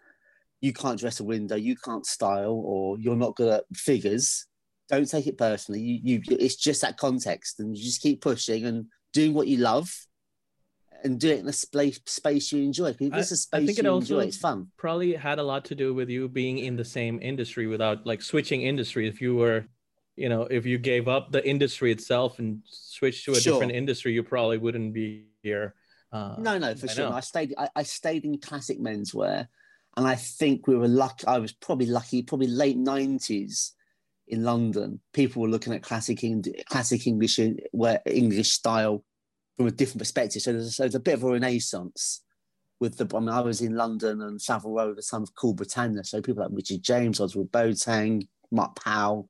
you 0.61 0.73
can't 0.73 0.99
dress 0.99 1.19
a 1.19 1.23
window, 1.23 1.55
you 1.55 1.75
can't 1.75 2.05
style, 2.05 2.61
or 2.65 2.97
you're 2.99 3.15
not 3.15 3.35
good 3.35 3.51
at 3.53 3.63
figures, 3.73 4.45
don't 4.89 5.09
take 5.09 5.27
it 5.27 5.37
personally. 5.37 5.81
You, 5.81 6.21
you, 6.25 6.37
it's 6.37 6.55
just 6.55 6.81
that 6.81 6.97
context, 6.97 7.59
and 7.59 7.75
you 7.75 7.83
just 7.83 8.01
keep 8.01 8.21
pushing 8.21 8.65
and 8.65 8.85
doing 9.11 9.33
what 9.33 9.47
you 9.47 9.57
love, 9.57 9.93
and 11.03 11.19
do 11.19 11.29
it 11.29 11.39
in 11.39 11.47
a 11.47 11.53
space 11.53 11.99
space 12.05 12.51
you 12.51 12.63
enjoy. 12.63 12.93
'Cause 12.93 13.07
If 13.07 13.13
I- 13.13 13.19
it's 13.19 13.31
a 13.31 13.33
I 13.33 13.37
space 13.37 13.65
think 13.67 13.79
it 13.79 13.85
you 13.85 13.91
also- 13.91 14.15
enjoy, 14.19 14.27
it's 14.27 14.37
fun. 14.37 14.71
Probably 14.77 15.13
had 15.13 15.39
a 15.39 15.43
lot 15.43 15.65
to 15.65 15.75
do 15.75 15.93
with 15.93 16.09
you 16.09 16.27
being 16.29 16.57
in 16.59 16.75
the 16.75 16.85
same 16.85 17.19
industry 17.21 17.67
without 17.67 18.05
like 18.05 18.21
switching 18.21 18.61
industry. 18.61 19.07
If 19.07 19.21
you 19.21 19.35
were, 19.35 19.65
you 20.15 20.29
know, 20.29 20.43
if 20.43 20.65
you 20.65 20.77
gave 20.77 21.07
up 21.07 21.31
the 21.31 21.45
industry 21.47 21.91
itself 21.91 22.39
and 22.39 22.61
switched 22.65 23.25
to 23.25 23.31
a 23.31 23.35
Sure. 23.35 23.53
different 23.53 23.73
industry, 23.73 24.13
you 24.13 24.23
probably 24.23 24.57
wouldn't 24.57 24.93
be 24.93 25.27
here. 25.41 25.75
Uh, 26.11 26.35
No, 26.39 26.57
no, 26.57 26.75
for 26.75 26.89
I 26.89 26.93
sure. 26.93 27.09
know. 27.09 27.15
I 27.15 27.19
stayed. 27.21 27.53
I, 27.57 27.69
I 27.75 27.83
stayed 27.83 28.23
in 28.23 28.37
classic 28.37 28.79
menswear, 28.79 29.47
and 29.97 30.07
I 30.07 30.15
think 30.15 30.67
we 30.67 30.75
were 30.75 30.87
lucky. 30.87 31.25
I 31.27 31.39
was 31.39 31.51
probably 31.53 31.87
lucky. 31.87 32.21
Probably 32.21 32.47
late 32.47 32.77
nineties 32.77 33.73
in 34.27 34.43
London. 34.43 35.01
People 35.11 35.41
were 35.41 35.49
looking 35.49 35.73
at 35.73 35.81
classic 35.81 36.23
Eng- 36.23 36.43
classic 36.69 37.07
English 37.07 37.39
in- 37.39 37.59
wear 37.73 38.01
English 38.05 38.51
style 38.51 39.03
from 39.57 39.67
a 39.67 39.71
different 39.71 39.99
perspective. 39.99 40.41
So 40.41 40.53
there's, 40.53 40.77
there's 40.77 40.95
a 40.95 40.99
bit 40.99 41.15
of 41.15 41.23
a 41.23 41.31
renaissance 41.31 42.23
with 42.79 42.97
the. 42.97 43.07
I 43.15 43.19
mean, 43.19 43.29
I 43.29 43.41
was 43.41 43.61
in 43.61 43.75
London 43.75 44.21
and 44.21 44.41
Savile 44.41 44.73
Row 44.73 44.93
the 44.93 45.01
time 45.01 45.23
of 45.23 45.35
Cool 45.35 45.53
Britannia. 45.53 46.03
So 46.03 46.21
people 46.21 46.43
like 46.43 46.51
Richard 46.53 46.83
James, 46.83 47.19
Ozwald 47.19 47.51
Boateng, 47.51 48.27
Mark 48.51 48.75
Powell. 48.75 49.29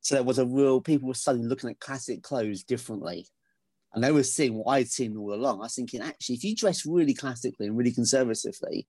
So 0.00 0.14
there 0.14 0.24
was 0.24 0.38
a 0.38 0.46
real. 0.46 0.80
People 0.80 1.08
were 1.08 1.14
suddenly 1.14 1.48
looking 1.48 1.70
at 1.70 1.80
classic 1.80 2.22
clothes 2.22 2.62
differently. 2.62 3.26
And 3.94 4.04
they 4.04 4.12
were 4.12 4.24
seeing 4.24 4.54
what 4.54 4.72
I'd 4.72 4.88
seen 4.88 5.16
all 5.16 5.32
along. 5.32 5.60
I 5.60 5.62
was 5.62 5.74
thinking, 5.74 6.02
actually, 6.02 6.36
if 6.36 6.44
you 6.44 6.54
dress 6.54 6.84
really 6.84 7.14
classically 7.14 7.66
and 7.66 7.78
really 7.78 7.92
conservatively, 7.92 8.86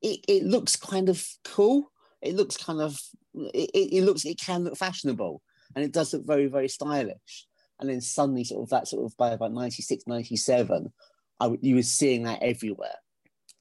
it, 0.00 0.20
it 0.26 0.44
looks 0.44 0.74
kind 0.74 1.10
of 1.10 1.26
cool. 1.44 1.92
It 2.22 2.34
looks 2.34 2.56
kind 2.56 2.80
of, 2.80 2.98
it 3.34 3.70
it 3.74 4.04
looks, 4.04 4.24
it 4.24 4.40
can 4.40 4.64
look 4.64 4.76
fashionable 4.76 5.42
and 5.76 5.84
it 5.84 5.92
does 5.92 6.12
look 6.14 6.26
very, 6.26 6.46
very 6.46 6.68
stylish. 6.68 7.46
And 7.80 7.88
then 7.88 8.00
suddenly, 8.00 8.44
sort 8.44 8.62
of 8.62 8.70
that 8.70 8.88
sort 8.88 9.04
of 9.04 9.16
by 9.16 9.30
about 9.30 9.52
96, 9.52 10.04
97, 10.06 10.92
I, 11.40 11.50
you 11.60 11.76
were 11.76 11.82
seeing 11.82 12.24
that 12.24 12.42
everywhere. 12.42 12.94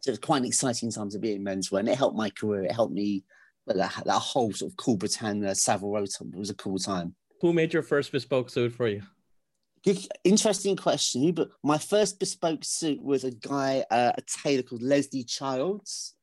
So 0.02 0.10
it 0.10 0.14
was 0.14 0.20
quite 0.20 0.40
an 0.40 0.46
exciting 0.46 0.92
time 0.92 1.10
to 1.10 1.20
be 1.20 1.34
in 1.34 1.44
menswear 1.44 1.80
and 1.80 1.90
it 1.90 1.98
helped 1.98 2.18
my 2.18 2.30
career. 2.30 2.64
It 2.64 2.72
helped 2.72 2.94
me, 2.94 3.24
but 3.66 3.78
that, 3.78 4.04
that 4.06 4.20
whole 4.20 4.54
sort 4.54 4.72
of 4.72 4.78
cool 4.78 4.98
Britannia, 4.98 5.56
Savile 5.56 5.92
Row 5.92 6.06
time 6.06 6.32
was 6.36 6.50
a 6.50 6.56
cool 6.56 6.78
time. 6.78 7.16
Who 7.42 7.54
made 7.54 7.74
your 7.74 7.84
first 7.84 8.12
bespoke 8.12 8.50
suit 8.50 8.74
for 8.74 8.88
you? 8.88 9.02
Good, 9.84 10.00
interesting 10.24 10.76
question. 10.76 11.32
But 11.32 11.50
my 11.64 11.78
first 11.78 12.20
bespoke 12.20 12.64
suit 12.64 13.02
was 13.02 13.24
a 13.24 13.32
guy, 13.32 13.86
uh, 13.92 14.14
a 14.18 14.22
tailor 14.22 14.64
called 14.64 14.82
Leslie 14.82 15.24
Childs, 15.24 16.16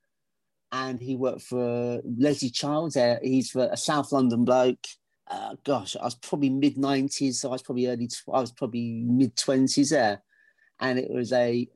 and 0.73 1.01
he 1.01 1.15
worked 1.15 1.43
for 1.43 2.01
Leslie 2.05 2.51
Childs. 2.51 2.97
Uh, 2.97 3.19
he's 3.23 3.55
a 3.55 3.77
South 3.77 4.11
London 4.13 4.45
bloke. 4.45 4.85
Uh, 5.31 5.57
gosh, 5.65 5.97
I 5.97 6.05
was 6.05 6.15
probably 6.15 6.51
mid 6.51 6.77
nineties, 6.77 7.41
so 7.41 7.49
I 7.49 7.53
was 7.53 7.63
probably 7.63 7.87
early. 7.87 8.09
I 8.33 8.41
was 8.41 8.53
probably 8.53 9.03
mid 9.07 9.37
twenties 9.37 9.91
there, 9.91 10.23
and 10.81 10.99
it 10.99 11.11
was 11.11 11.33
a 11.33 11.67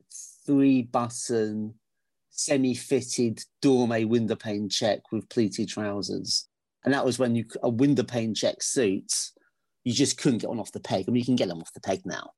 three 0.45 0.83
button, 0.83 1.73
semi 2.29 2.75
fitted 2.75 3.43
Dormeuil 3.61 4.07
window 4.07 4.35
pane 4.35 4.69
check 4.69 5.11
with 5.11 5.29
pleated 5.29 5.69
trousers, 5.69 6.47
and 6.85 6.93
that 6.93 7.05
was 7.05 7.17
when 7.17 7.35
you 7.35 7.45
a 7.63 7.69
window 7.69 8.03
pane 8.03 8.35
check 8.35 8.61
suit 8.61 9.31
you 9.83 9.93
just 9.93 10.17
couldn't 10.17 10.39
get 10.39 10.49
one 10.49 10.59
off 10.59 10.71
the 10.71 10.79
peg. 10.79 11.05
I 11.07 11.11
mean, 11.11 11.21
you 11.21 11.25
can 11.25 11.35
get 11.35 11.47
them 11.47 11.61
off 11.61 11.73
the 11.73 11.79
peg 11.79 12.01
now. 12.05 12.31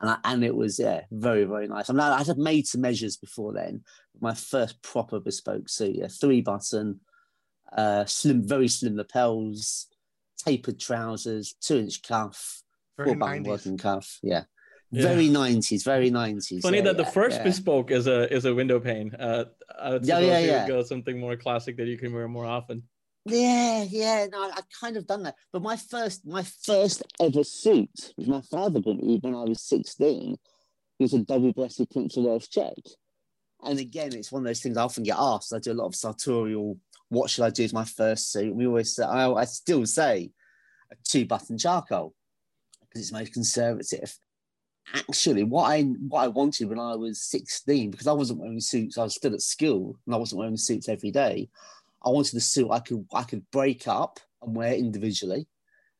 And, 0.00 0.10
I, 0.10 0.18
and 0.24 0.44
it 0.44 0.54
was, 0.54 0.78
yeah, 0.78 1.02
very, 1.10 1.44
very 1.44 1.68
nice. 1.68 1.90
I 1.90 1.92
mean, 1.92 2.00
I 2.00 2.22
had 2.22 2.38
made 2.38 2.66
some 2.66 2.80
measures 2.80 3.16
before 3.16 3.52
then. 3.52 3.84
My 4.20 4.34
first 4.34 4.82
proper 4.82 5.20
bespoke 5.20 5.68
suit, 5.68 5.96
yeah, 5.96 6.08
three 6.08 6.40
button, 6.40 7.00
uh, 7.76 8.06
slim, 8.06 8.46
very 8.46 8.68
slim 8.68 8.96
lapels, 8.96 9.86
tapered 10.44 10.78
trousers, 10.80 11.54
two 11.60 11.78
inch 11.78 12.02
cuff, 12.02 12.62
Very 12.96 13.10
four 13.10 13.16
button 13.16 13.42
working 13.42 13.78
cuff. 13.78 14.18
Yeah. 14.22 14.44
Yeah. 14.92 15.02
Very 15.04 15.28
90s, 15.28 15.84
very 15.84 16.10
90s. 16.10 16.62
Funny 16.62 16.78
yeah, 16.78 16.84
that 16.84 16.96
the 16.96 17.04
yeah, 17.04 17.10
first 17.10 17.38
yeah. 17.38 17.44
bespoke 17.44 17.92
is 17.92 18.08
a 18.08 18.32
is 18.34 18.44
a 18.44 18.52
window 18.52 18.80
pane. 18.80 19.14
Uh, 19.14 19.44
I 19.78 19.90
would 19.90 20.04
Yeah, 20.04 20.18
yeah, 20.18 20.38
you 20.40 20.46
yeah. 20.48 20.66
go 20.66 20.82
something 20.82 21.18
more 21.18 21.36
classic 21.36 21.76
that 21.76 21.86
you 21.86 21.96
can 21.96 22.12
wear 22.12 22.26
more 22.26 22.46
often. 22.46 22.82
Yeah, 23.24 23.84
yeah, 23.88 24.26
no, 24.32 24.42
I, 24.42 24.50
I 24.56 24.60
kind 24.80 24.96
of 24.96 25.06
done 25.06 25.22
that. 25.24 25.36
But 25.52 25.62
my 25.62 25.76
first, 25.76 26.26
my 26.26 26.42
first 26.42 27.02
ever 27.20 27.44
suit, 27.44 28.12
which 28.16 28.26
my 28.26 28.40
father 28.40 28.80
bought 28.80 29.00
me 29.00 29.18
when 29.20 29.34
I 29.34 29.44
was 29.44 29.62
16, 29.62 30.36
was 30.98 31.14
a 31.14 31.20
double-breasted 31.20 31.90
Prince 31.90 32.16
of 32.16 32.24
Wales 32.24 32.48
check. 32.48 32.74
And 33.62 33.78
again, 33.78 34.14
it's 34.14 34.32
one 34.32 34.42
of 34.42 34.46
those 34.46 34.60
things 34.60 34.76
I 34.76 34.82
often 34.82 35.02
get 35.02 35.16
asked. 35.18 35.52
I 35.52 35.58
do 35.58 35.72
a 35.72 35.74
lot 35.74 35.86
of 35.86 35.94
sartorial, 35.94 36.78
what 37.10 37.28
should 37.28 37.44
I 37.44 37.50
do 37.50 37.64
as 37.64 37.72
my 37.72 37.84
first 37.84 38.32
suit? 38.32 38.54
We 38.54 38.66
always 38.66 38.94
say, 38.94 39.04
I, 39.04 39.30
I 39.30 39.44
still 39.44 39.84
say 39.84 40.30
a 40.90 40.96
two-button 41.04 41.58
charcoal 41.58 42.14
because 42.80 43.02
it's 43.02 43.12
most 43.12 43.32
conservative. 43.32 44.16
Actually, 44.94 45.44
what 45.44 45.70
I 45.70 45.82
what 45.82 46.22
I 46.22 46.28
wanted 46.28 46.68
when 46.68 46.80
I 46.80 46.96
was 46.96 47.22
16, 47.22 47.90
because 47.90 48.06
I 48.06 48.12
wasn't 48.12 48.40
wearing 48.40 48.60
suits, 48.60 48.96
I 48.96 49.04
was 49.04 49.14
still 49.14 49.34
at 49.34 49.42
school 49.42 49.96
and 50.06 50.14
I 50.14 50.18
wasn't 50.18 50.40
wearing 50.40 50.56
suits 50.56 50.88
every 50.88 51.10
day. 51.10 51.48
I 52.04 52.08
wanted 52.08 52.34
a 52.36 52.40
suit 52.40 52.70
I 52.70 52.80
could 52.80 53.06
I 53.12 53.22
could 53.24 53.48
break 53.50 53.86
up 53.86 54.18
and 54.42 54.56
wear 54.56 54.74
individually, 54.74 55.46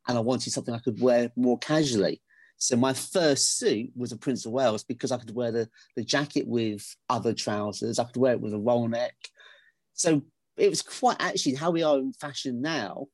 and 0.09 0.17
I 0.17 0.21
wanted 0.21 0.52
something 0.52 0.75
I 0.75 0.79
could 0.79 1.00
wear 1.00 1.31
more 1.37 1.59
casually. 1.59 2.21
So 2.57 2.76
my 2.76 2.93
first 2.93 3.59
suit 3.59 3.90
was 3.97 4.12
a 4.12 4.19
Prince 4.19 4.45
of 4.45 4.52
Wales 4.52 4.85
because 4.85 5.12
I 5.12 5.17
could 5.17 5.35
wear 5.35 5.50
the, 5.50 5.69
the 5.97 6.05
jacket 6.05 6.47
with 6.47 6.95
other 7.09 7.33
trousers. 7.33 7.99
I 7.99 8.05
could 8.05 8.19
wear 8.19 8.33
it 8.35 8.40
with 8.40 8.52
a 8.52 8.59
roll 8.59 8.87
neck. 8.87 9.14
So 9.95 10.21
it 10.61 10.71
was 10.71 10.83
quite 10.83 11.17
actually 11.21 11.55
how 11.55 11.71
we 11.71 11.83
are 11.83 11.99
in 11.99 12.12
fashion 12.12 12.61
now. 12.61 13.07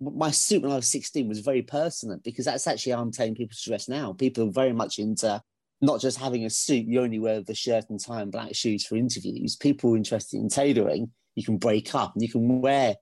My 0.00 0.30
suit 0.30 0.62
when 0.62 0.72
I 0.72 0.76
was 0.76 0.88
16 0.88 1.26
was 1.26 1.40
very 1.40 1.62
pertinent 1.62 2.22
because 2.22 2.44
that's 2.44 2.66
actually 2.66 2.92
how 2.92 3.00
I'm 3.00 3.12
telling 3.12 3.34
people 3.34 3.56
to 3.56 3.68
dress 3.68 3.88
now. 3.88 4.12
People 4.12 4.48
are 4.48 4.52
very 4.52 4.72
much 4.72 4.98
into 4.98 5.40
not 5.80 6.00
just 6.00 6.18
having 6.18 6.44
a 6.44 6.50
suit, 6.50 6.86
you 6.86 7.00
only 7.00 7.18
wear 7.18 7.40
the 7.40 7.54
shirt 7.54 7.88
and 7.90 8.00
tie 8.00 8.22
and 8.22 8.32
black 8.32 8.54
shoes 8.54 8.84
for 8.84 8.96
interviews. 8.96 9.56
People 9.56 9.94
interested 9.94 10.38
in 10.38 10.48
tailoring, 10.48 11.10
you 11.34 11.44
can 11.44 11.58
break 11.58 11.94
up 11.94 12.14
and 12.14 12.22
you 12.22 12.30
can 12.30 12.60
wear 12.60 12.96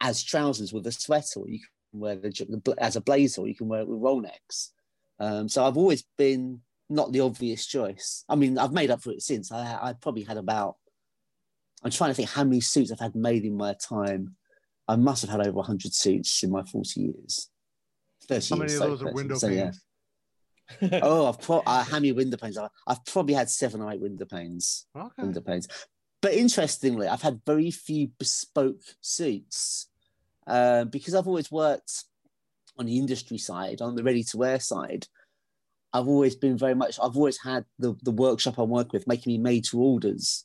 as 0.00 0.22
trousers 0.22 0.72
with 0.72 0.86
a 0.86 0.92
sweater, 0.92 1.40
or 1.40 1.48
you 1.48 1.60
can 1.60 2.00
wear 2.00 2.16
the, 2.16 2.74
as 2.78 2.96
a 2.96 3.00
blazer, 3.00 3.42
or 3.42 3.48
you 3.48 3.54
can 3.54 3.68
wear 3.68 3.80
it 3.80 3.88
with 3.88 4.00
roll 4.00 4.20
necks. 4.20 4.72
Um, 5.18 5.48
so 5.48 5.64
I've 5.64 5.76
always 5.76 6.04
been 6.18 6.60
not 6.90 7.12
the 7.12 7.20
obvious 7.20 7.64
choice. 7.66 8.24
I 8.28 8.34
mean, 8.34 8.58
I've 8.58 8.72
made 8.72 8.90
up 8.90 9.02
for 9.02 9.12
it 9.12 9.22
since. 9.22 9.50
I, 9.50 9.78
I 9.80 9.92
probably 9.94 10.22
had 10.22 10.36
about, 10.36 10.76
I'm 11.84 11.90
trying 11.90 12.10
to 12.10 12.14
think 12.14 12.30
how 12.30 12.44
many 12.44 12.60
suits 12.60 12.90
I've 12.90 13.00
had 13.00 13.14
made 13.14 13.44
in 13.44 13.56
my 13.56 13.74
time. 13.74 14.36
I 14.88 14.96
must 14.96 15.22
have 15.22 15.30
had 15.30 15.40
over 15.40 15.56
100 15.56 15.92
suits 15.92 16.42
in 16.42 16.50
my 16.50 16.62
40 16.62 17.00
years. 17.00 17.50
30 18.28 18.48
how 18.48 18.56
many 18.56 18.72
years, 18.72 18.80
of 18.80 18.88
those 18.88 19.00
so, 19.00 19.06
are 19.06 19.12
window 19.12 19.34
so, 19.36 19.48
panes? 19.48 19.82
Yeah. 20.80 21.00
oh, 21.02 21.26
I've 21.28 21.40
pro- 21.40 21.62
uh, 21.66 21.84
how 21.84 21.96
many 21.96 22.12
window 22.12 22.36
panes? 22.36 22.58
I've 22.58 23.04
probably 23.04 23.34
had 23.34 23.50
seven 23.50 23.80
or 23.80 23.92
eight 23.92 24.00
window 24.00 24.24
panes. 24.24 24.86
Okay. 24.96 25.22
Window 25.22 25.40
panes. 25.40 25.68
But 26.20 26.34
interestingly, 26.34 27.06
I've 27.06 27.22
had 27.22 27.40
very 27.46 27.70
few 27.70 28.08
bespoke 28.18 28.80
suits 29.00 29.88
uh, 30.46 30.84
because 30.84 31.14
I've 31.14 31.28
always 31.28 31.52
worked 31.52 32.04
on 32.78 32.86
the 32.86 32.98
industry 32.98 33.38
side, 33.38 33.80
on 33.80 33.94
the 33.94 34.02
ready 34.02 34.24
to 34.24 34.36
wear 34.36 34.60
side. 34.60 35.06
I've 35.92 36.08
always 36.08 36.34
been 36.34 36.58
very 36.58 36.74
much, 36.74 36.98
I've 37.02 37.16
always 37.16 37.38
had 37.38 37.64
the, 37.78 37.94
the 38.02 38.10
workshop 38.10 38.58
I 38.58 38.62
work 38.62 38.92
with 38.92 39.06
making 39.06 39.32
me 39.32 39.38
made 39.38 39.64
to 39.66 39.80
orders. 39.80 40.44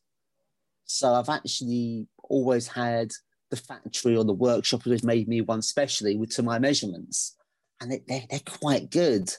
So 0.86 1.14
I've 1.14 1.30
actually 1.30 2.08
always 2.24 2.68
had 2.68 3.12
the 3.50 3.58
factory 3.58 4.16
or 4.16 4.24
the 4.24 4.34
workshop 4.34 4.84
has 4.84 5.04
made 5.04 5.28
me 5.28 5.42
one 5.42 5.62
specially 5.62 6.16
with 6.16 6.32
to 6.32 6.44
my 6.44 6.58
measurements. 6.58 7.36
And 7.80 7.94
it, 7.94 8.08
they're, 8.08 8.24
they're 8.30 8.40
quite 8.40 8.90
good. 8.90 9.30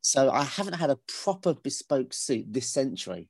So 0.00 0.30
I 0.30 0.42
haven't 0.42 0.74
had 0.74 0.90
a 0.90 0.98
proper 1.22 1.54
bespoke 1.54 2.12
suit 2.12 2.52
this 2.52 2.70
century, 2.70 3.28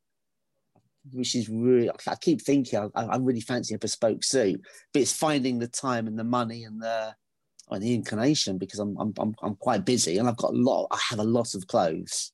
which 1.13 1.35
is 1.37 1.49
really, 1.49 1.91
I 2.09 2.17
keep 2.17 2.43
thinking 2.43 2.91
I, 2.95 3.03
I 3.03 3.17
really 3.19 3.41
fancy 3.41 3.75
a 3.75 3.79
bespoke 3.79 4.25
suit, 4.25 4.61
but 4.93 5.03
it's 5.03 5.13
finding 5.13 5.59
the 5.59 5.69
time 5.69 6.07
and 6.07 6.19
the 6.19 6.25
money 6.25 6.65
and 6.65 6.83
the, 6.83 7.15
or 7.69 7.79
the 7.79 7.95
inclination 7.95 8.59
because 8.59 8.79
I'm, 8.81 8.97
I'm, 8.99 9.15
I'm, 9.19 9.35
I'm 9.43 9.57
quite 9.57 9.85
busy 9.85 10.19
and 10.19 10.29
I've 10.29 10.37
got 10.37 10.53
a 10.53 10.57
lot, 10.57 10.89
I 10.91 10.99
have 11.11 11.21
a 11.21 11.25
lot 11.25 11.55
of 11.55 11.67
clothes 11.67 12.33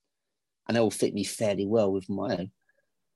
and 0.66 0.76
they 0.76 0.80
all 0.80 0.90
fit 0.90 1.12
me 1.12 1.24
fairly 1.24 1.66
well 1.66 1.92
with 1.92 2.08
my, 2.08 2.48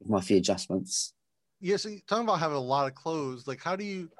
with 0.00 0.08
my 0.10 0.20
few 0.20 0.36
adjustments. 0.36 1.14
Yeah. 1.60 1.76
So 1.76 1.90
talking 2.06 2.24
about 2.24 2.40
having 2.40 2.56
a 2.56 2.60
lot 2.60 2.86
of 2.86 2.94
clothes, 2.94 3.46
like 3.46 3.62
how 3.62 3.76
do 3.76 3.84
you, 3.84 4.10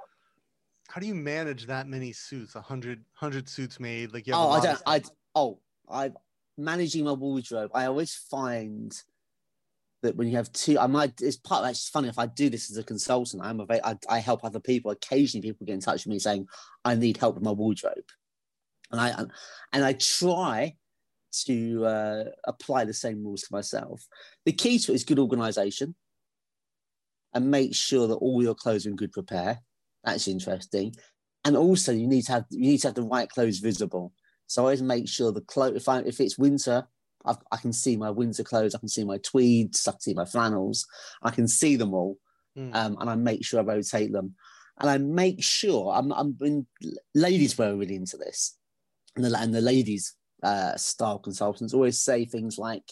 how 0.88 1.00
do 1.00 1.07
you 1.07 1.14
manage 1.14 1.67
that 1.67 1.88
many 1.88 2.12
suits? 2.12 2.55
A 2.55 2.61
hundred, 2.61 3.05
hundred 3.12 3.49
suits 3.49 3.81
made? 3.81 4.12
Like, 4.12 4.25
oh, 4.33 4.50
I 4.50 4.61
don't, 4.61 4.83
I, 4.87 5.03
oh, 5.35 5.59
I, 5.91 6.12
managing 6.57 7.05
my 7.05 7.12
wardrobe, 7.12 7.71
I 7.75 7.87
always 7.87 8.14
find 8.14 8.95
that 10.03 10.17
when 10.17 10.29
you 10.29 10.37
have 10.37 10.53
two, 10.53 10.79
I 10.79 10.87
might, 10.87 11.21
it's 11.21 11.37
part 11.37 11.64
of 11.64 11.71
it's 11.71 11.88
funny 11.88 12.09
if 12.09 12.19
I 12.19 12.26
do 12.26 12.50
this 12.50 12.71
as 12.71 12.76
a 12.76 12.83
consultant, 12.83 13.43
I'm 13.43 13.61
a, 13.61 13.67
I, 13.83 13.97
I 14.09 14.19
help 14.19 14.45
other 14.45 14.61
people. 14.61 14.91
Occasionally 14.91 15.43
people 15.43 15.67
get 15.67 15.73
in 15.73 15.81
touch 15.81 16.05
with 16.05 16.12
me 16.12 16.19
saying, 16.19 16.47
I 16.85 16.95
need 16.95 17.17
help 17.17 17.35
with 17.35 17.45
my 17.45 17.53
wardrobe. 17.53 18.05
And 18.93 19.00
I, 19.00 19.25
and 19.73 19.85
I 19.85 19.95
try 19.95 20.76
to 21.47 21.85
uh, 21.87 22.25
apply 22.45 22.85
the 22.85 22.95
same 22.95 23.25
rules 23.25 23.43
to 23.43 23.53
myself. 23.53 24.07
The 24.45 24.53
key 24.53 24.79
to 24.81 24.93
it 24.93 24.95
is 24.95 25.05
good 25.05 25.19
organization 25.19 25.95
and 27.35 27.50
make 27.50 27.75
sure 27.75 28.07
that 28.07 28.14
all 28.14 28.43
your 28.43 28.55
clothes 28.55 28.87
are 28.87 28.91
in 28.91 28.97
good 28.97 29.17
repair. 29.17 29.61
That's 30.05 30.29
interesting. 30.29 30.95
And 31.45 31.57
also 31.57 31.93
you 31.93 32.07
need 32.07 32.23
to 32.26 32.33
have, 32.33 32.45
you 32.50 32.71
need 32.71 32.79
to 32.79 32.88
have 32.88 32.95
the 32.95 33.03
right 33.03 33.29
clothes 33.29 33.59
visible. 33.59 34.12
So 34.47 34.62
I 34.62 34.64
always 34.64 34.83
make 34.83 35.09
sure 35.09 35.33
the 35.33 35.41
clothes, 35.43 35.76
if 35.76 35.88
I, 35.88 36.00
if 36.00 36.21
it's 36.21 36.38
winter, 36.38 36.87
I've, 37.25 37.38
i 37.50 37.57
can 37.57 37.73
see 37.73 37.97
my 37.97 38.11
winter 38.11 38.45
clothes, 38.45 38.75
I 38.75 38.79
can 38.79 38.88
see 38.88 39.05
my 39.05 39.19
tweeds, 39.19 39.87
I 39.88 39.93
can 39.93 40.00
see 40.00 40.14
my 40.14 40.25
flannels, 40.25 40.87
I 41.23 41.31
can 41.31 41.49
see 41.49 41.76
them 41.76 41.95
all, 41.95 42.19
mm. 42.57 42.75
um, 42.75 42.97
and 43.00 43.09
I 43.09 43.14
make 43.14 43.45
sure 43.45 43.61
I 43.61 43.64
rotate 43.64 44.12
them, 44.12 44.35
and 44.81 44.91
I 44.91 44.99
make 44.99 45.43
sure 45.43 45.93
I'm, 45.95 46.12
I'm 46.12 46.37
in, 46.43 46.67
ladies 47.14 47.57
were 47.57 47.75
really 47.76 47.97
into 47.97 48.17
this, 48.17 48.57
and 49.17 49.25
the, 49.25 49.38
and 49.38 49.55
the 49.55 49.61
ladies 49.61 50.14
uh, 50.43 50.76
style 50.76 51.19
consultants 51.19 51.73
always 51.73 51.99
say 51.99 52.25
things 52.25 52.59
like, 52.59 52.85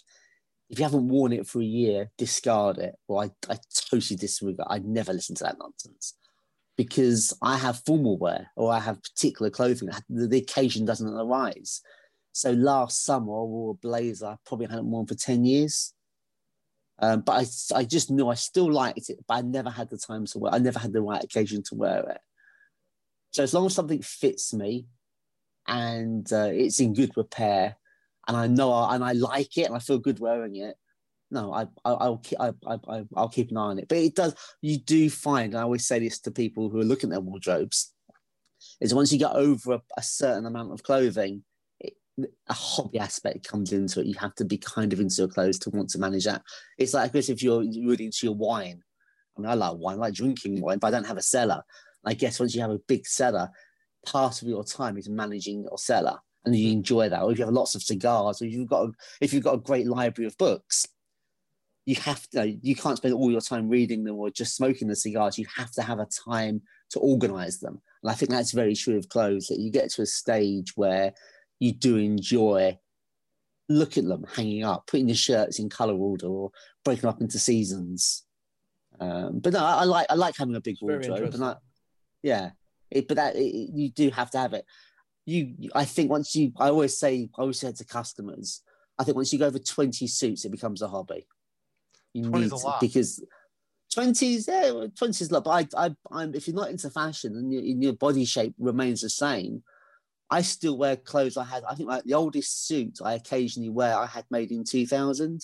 if 0.73 0.79
you 0.79 0.85
haven't 0.85 1.09
worn 1.09 1.35
it 1.35 1.47
for 1.47 1.61
a 1.61 1.64
year, 1.64 2.11
discard 2.17 2.79
it. 2.79 2.95
Well, 3.07 3.21
I, 3.21 3.52
I 3.52 3.59
totally 3.91 4.17
disagree. 4.17 4.57
I'd 4.69 4.87
never 4.87 5.12
listen 5.12 5.37
to 5.37 5.45
that 5.45 5.59
nonsense 5.59 6.14
because 6.79 7.37
I 7.43 7.59
have 7.59 7.83
formal 7.85 8.17
wear 8.17 8.50
or 8.57 8.73
I 8.73 8.81
have 8.81 9.02
particular 9.02 9.50
clothing. 9.50 9.91
The, 10.09 10.26
the 10.26 10.38
occasion 10.38 10.87
doesn't 10.87 11.07
arise. 11.07 11.83
So 12.33 12.52
last 12.52 13.05
summer 13.05 13.26
I 13.26 13.45
wore 13.45 13.73
a 13.73 13.75
blazer 13.75 14.29
I 14.29 14.37
probably 14.47 14.64
hadn't 14.64 14.91
worn 14.91 15.07
for 15.07 15.14
10 15.14 15.45
years. 15.45 15.93
Um, 16.99 17.21
but 17.21 17.33
I, 17.33 17.81
I 17.81 17.85
just 17.85 18.11
knew 18.11 18.31
I 18.31 18.35
still 18.35 18.73
liked 18.73 19.11
it, 19.11 19.19
but 19.29 19.35
I 19.35 19.41
never 19.43 19.69
had 19.69 19.91
the 19.91 19.99
time 19.99 20.25
to 20.25 20.38
wear 20.38 20.55
I 20.55 20.59
never 20.59 20.79
had 20.79 20.95
the 20.95 21.02
right 21.02 21.23
occasion 21.23 21.62
to 21.64 21.75
wear 21.75 22.00
it. 22.09 22.21
So 23.33 23.43
as 23.43 23.52
long 23.52 23.67
as 23.67 23.75
something 23.75 24.00
fits 24.00 24.55
me 24.55 24.87
and 25.69 26.33
uh, 26.33 26.49
it's 26.50 26.81
in 26.81 26.95
good 26.95 27.14
repair 27.14 27.76
and 28.29 28.37
I 28.37 28.47
know 28.47 28.73
I, 28.73 28.95
and 28.95 29.05
I 29.05 29.12
like 29.12 29.57
it 29.59 29.67
and 29.67 29.75
I 29.75 29.79
feel 29.79 29.99
good 29.99 30.21
wearing 30.21 30.57
it, 30.57 30.76
no, 31.31 31.52
I, 31.52 31.67
I, 31.85 32.09
will 32.09 32.19
keep, 32.19 32.38
I, 32.41 32.52
I, 32.67 33.05
I'll 33.17 33.29
keep 33.29 33.50
an 33.50 33.57
eye 33.57 33.61
on 33.61 33.79
it. 33.79 33.88
But 33.88 33.99
it 33.99 34.14
does, 34.14 34.35
you 34.61 34.79
do 34.79 35.09
find, 35.09 35.55
I 35.55 35.62
always 35.62 35.87
say 35.87 35.99
this 35.99 36.21
to 36.21 36.31
people 36.31 36.69
who 36.69 36.79
are 36.81 36.85
looking 36.85 37.11
at 37.11 37.12
their 37.12 37.21
wardrobes, 37.21 37.95
is 38.81 38.95
once 38.95 39.12
you 39.12 39.19
get 39.19 39.33
over 39.33 39.75
a, 39.75 39.83
a 39.97 40.02
certain 40.02 40.45
amount 40.45 40.73
of 40.73 40.83
clothing, 40.83 41.43
a 42.19 42.52
hobby 42.52 42.99
aspect 42.99 43.49
comes 43.49 43.73
into 43.73 44.00
it. 44.00 44.07
You 44.07 44.14
have 44.19 44.35
to 44.37 44.45
be 44.45 44.59
kind 44.59 44.93
of 44.93 45.00
into 45.00 45.17
your 45.19 45.29
clothes 45.29 45.59
to 45.61 45.71
want 45.71 45.88
to 45.91 45.99
manage 45.99 46.25
that. 46.25 46.43
It's 46.76 46.93
like 46.93 47.12
guess 47.12 47.31
if 47.31 47.43
you're 47.43 47.61
really 47.61 48.05
into 48.05 48.26
your 48.26 48.35
wine. 48.35 48.83
I 49.37 49.41
mean, 49.41 49.50
I 49.50 49.55
like 49.55 49.79
wine, 49.79 49.97
I 49.97 50.00
like 50.00 50.14
drinking 50.14 50.61
wine, 50.61 50.79
but 50.79 50.88
I 50.88 50.91
don't 50.91 51.07
have 51.07 51.17
a 51.17 51.23
cellar. 51.23 51.62
I 52.05 52.12
guess 52.12 52.38
once 52.38 52.55
you 52.55 52.61
have 52.61 52.71
a 52.71 52.81
big 52.87 53.07
cellar, 53.07 53.49
part 54.05 54.43
of 54.43 54.49
your 54.49 54.64
time 54.64 54.99
is 54.99 55.09
managing 55.09 55.62
your 55.62 55.79
cellar, 55.79 56.19
and 56.45 56.57
you 56.57 56.73
enjoy 56.73 57.09
that. 57.09 57.23
Or 57.23 57.33
if 57.33 57.39
you 57.39 57.45
have 57.45 57.55
lots 57.55 57.75
of 57.75 57.83
cigars, 57.83 58.43
or 58.43 58.47
you've 58.47 58.69
got 58.69 58.87
a, 58.87 58.93
if 59.21 59.33
you've 59.33 59.45
got 59.45 59.55
a 59.55 59.59
great 59.59 59.87
library 59.87 60.27
of 60.27 60.37
books, 60.39 60.87
you 61.85 61.97
have 61.97 62.29
to. 62.31 62.49
You 62.63 62.77
can't 62.77 62.97
spend 62.97 63.15
all 63.15 63.31
your 63.31 63.41
time 63.41 63.69
reading 63.69 64.05
them 64.05 64.17
or 64.17 64.31
just 64.31 64.57
smoking 64.57 64.89
the 64.89 64.97
cigars. 64.97 65.39
You 65.39 65.47
have 65.57 65.73
to 65.73 65.83
have 65.83 65.99
a 65.99 66.09
time 66.27 66.63
to 66.91 67.01
organize 67.01 67.59
them. 67.59 67.81
And 68.03 68.11
I 68.11 68.15
think 68.15 68.31
that's 68.31 68.53
very 68.53 68.75
true 68.75 68.97
of 68.97 69.09
clothes. 69.09 69.49
That 69.49 69.59
you 69.59 69.71
get 69.71 69.91
to 69.91 70.03
a 70.03 70.07
stage 70.07 70.73
where 70.77 71.13
you 71.59 71.73
do 71.73 71.97
enjoy 71.97 72.79
look 73.69 73.97
at 73.97 74.05
them 74.05 74.25
hanging 74.35 74.65
up, 74.65 74.87
putting 74.87 75.07
the 75.07 75.15
shirts 75.15 75.59
in 75.59 75.69
color 75.69 75.95
order 75.95 76.27
or 76.27 76.51
breaking 76.85 77.09
up 77.09 77.21
into 77.21 77.39
seasons. 77.39 78.25
Um, 79.01 79.41
but 79.41 79.53
no, 79.53 79.65
I, 79.65 79.81
I, 79.81 79.85
like 79.85 80.07
I 80.11 80.15
like 80.15 80.37
having 80.37 80.55
a 80.55 80.61
big 80.61 80.77
wardrobe, 80.81 81.35
and 81.35 81.45
I, 81.45 81.57
yeah, 82.23 82.51
it, 82.91 83.09
but 83.09 83.17
that 83.17 83.37
it, 83.37 83.71
you 83.75 83.91
do 83.91 84.11
have 84.11 84.31
to 84.33 84.39
have 84.39 84.53
it. 84.53 84.65
You, 85.25 85.71
I 85.75 85.85
think 85.85 86.11
once 86.11 86.35
you, 86.35 86.52
I 86.59 86.69
always 86.69 86.99
say, 86.99 87.29
I 87.38 87.43
always 87.43 87.61
say 87.61 87.73
to 87.73 87.85
customers, 87.85 88.62
I 88.99 89.05
think 89.05 89.17
once 89.17 89.33
you 89.33 89.38
go 89.38 89.47
over 89.47 89.59
twenty 89.59 90.07
suits, 90.07 90.45
it 90.45 90.50
becomes 90.50 90.83
a 90.83 90.88
hobby. 90.88 91.26
You 92.12 92.29
need 92.29 92.50
to, 92.50 92.76
because 92.81 93.25
twenties, 93.93 94.49
yeah, 94.49 94.87
twenties 94.97 95.31
a 95.31 95.35
lot. 95.35 95.45
But 95.45 95.75
I, 95.75 95.87
I, 95.87 95.97
I'm 96.11 96.35
if 96.35 96.47
you're 96.47 96.57
not 96.57 96.71
into 96.71 96.91
fashion 96.91 97.37
and 97.37 97.52
your, 97.52 97.62
and 97.62 97.83
your 97.83 97.93
body 97.93 98.25
shape 98.25 98.55
remains 98.59 99.02
the 99.02 99.11
same, 99.11 99.62
I 100.29 100.43
still 100.43 100.76
wear 100.76 100.97
clothes 100.97 101.37
I 101.37 101.45
had. 101.45 101.62
I 101.64 101.75
think 101.75 101.88
like 101.88 102.05
the 102.05 102.14
oldest 102.14 102.67
suit 102.67 102.99
I 103.05 103.14
occasionally 103.14 103.71
wear 103.71 103.97
I 103.97 104.07
had 104.07 104.25
made 104.31 104.50
in 104.50 104.64
2000, 104.64 105.41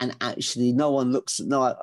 and 0.00 0.16
actually 0.20 0.72
no 0.72 0.90
one 0.90 1.12
looks 1.12 1.40
no, 1.40 1.62
uh, 1.62 1.76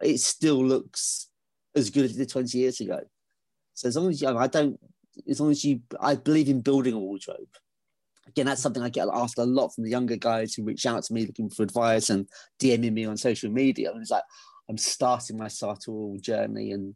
it 0.00 0.18
still 0.18 0.64
looks 0.64 1.28
as 1.74 1.90
good 1.90 2.04
as 2.04 2.14
it 2.14 2.18
did 2.18 2.28
20 2.28 2.58
years 2.58 2.80
ago. 2.80 3.00
So 3.74 3.88
as 3.88 3.96
long 3.96 4.10
as 4.10 4.20
you, 4.20 4.28
I 4.28 4.46
don't, 4.46 4.78
as 5.28 5.40
long 5.40 5.50
as 5.50 5.64
you, 5.64 5.80
I 6.00 6.14
believe 6.14 6.48
in 6.48 6.60
building 6.60 6.94
a 6.94 6.98
wardrobe. 6.98 7.48
Again, 8.28 8.46
that's 8.46 8.62
something 8.62 8.82
I 8.82 8.88
get 8.88 9.08
asked 9.12 9.38
a 9.38 9.44
lot 9.44 9.74
from 9.74 9.84
the 9.84 9.90
younger 9.90 10.16
guys 10.16 10.54
who 10.54 10.64
reach 10.64 10.86
out 10.86 11.02
to 11.02 11.12
me 11.12 11.26
looking 11.26 11.50
for 11.50 11.64
advice 11.64 12.08
and 12.08 12.28
DMing 12.60 12.92
me 12.92 13.04
on 13.04 13.16
social 13.16 13.50
media. 13.50 13.90
And 13.90 14.00
it's 14.00 14.10
like 14.10 14.22
I'm 14.70 14.78
starting 14.78 15.36
my 15.36 15.48
sartorial 15.48 16.18
journey, 16.20 16.70
and 16.70 16.94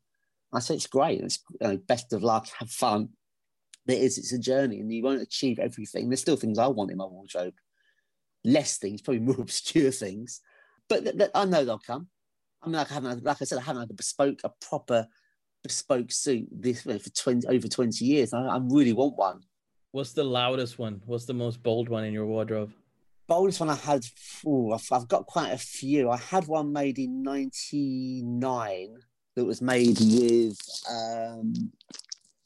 I 0.53 0.61
say 0.61 0.77
it's 0.77 0.87
great. 0.87 1.21
It's 1.21 1.43
you 1.61 1.69
know, 1.69 1.77
best 1.77 2.13
of 2.13 2.23
luck, 2.23 2.49
have 2.59 2.71
fun 2.71 3.11
it 3.89 3.99
is 3.99 4.19
it's 4.19 4.33
a 4.33 4.39
journey 4.39 4.81
and 4.81 4.93
you 4.93 5.03
won't 5.03 5.23
achieve 5.23 5.59
everything 5.59 6.09
there's 6.09 6.21
still 6.21 6.37
things 6.37 6.59
i 6.59 6.67
want 6.67 6.91
in 6.91 6.97
my 6.97 7.05
wardrobe 7.05 7.55
less 8.45 8.79
things 8.79 9.03
probably 9.03 9.21
more 9.21 9.37
obscure 9.41 9.91
things 9.91 10.41
but 10.89 11.05
th- 11.05 11.17
th- 11.17 11.31
i 11.35 11.45
know 11.45 11.65
they'll 11.65 11.79
come 11.79 12.09
i 12.63 12.67
mean 12.67 12.77
like 12.77 12.91
i 12.91 12.95
haven't 12.95 13.25
like 13.25 13.41
i 13.41 13.45
said 13.45 13.59
i 13.59 13.63
haven't 13.63 13.83
had 13.83 13.91
a 13.91 13.95
bespoke 13.95 14.41
a 14.45 14.51
proper 14.61 15.07
bespoke 15.63 16.13
suit 16.13 16.47
this 16.51 16.83
for 16.83 16.99
20 16.99 17.47
over 17.49 17.69
20 17.69 18.05
years 18.05 18.33
I, 18.33 18.43
I 18.43 18.59
really 18.63 18.93
want 18.93 19.17
one 19.17 19.41
what's 19.93 20.13
the 20.13 20.25
loudest 20.25 20.79
one 20.79 21.01
what's 21.07 21.25
the 21.25 21.35
most 21.35 21.63
bold 21.63 21.89
one 21.89 22.05
in 22.05 22.13
your 22.13 22.27
wardrobe 22.27 22.73
boldest 23.27 23.61
one 23.61 23.71
i 23.71 23.75
had 23.75 24.05
ooh, 24.47 24.73
I've, 24.73 24.87
I've 24.93 25.09
got 25.09 25.27
quite 25.27 25.51
a 25.51 25.59
few 25.59 26.11
i 26.11 26.17
had 26.17 26.47
one 26.47 26.73
made 26.73 26.99
in 26.99 27.23
99 27.23 28.97
that 29.37 29.45
was 29.45 29.61
made 29.61 29.99
with 30.01 30.59
um, 30.91 31.71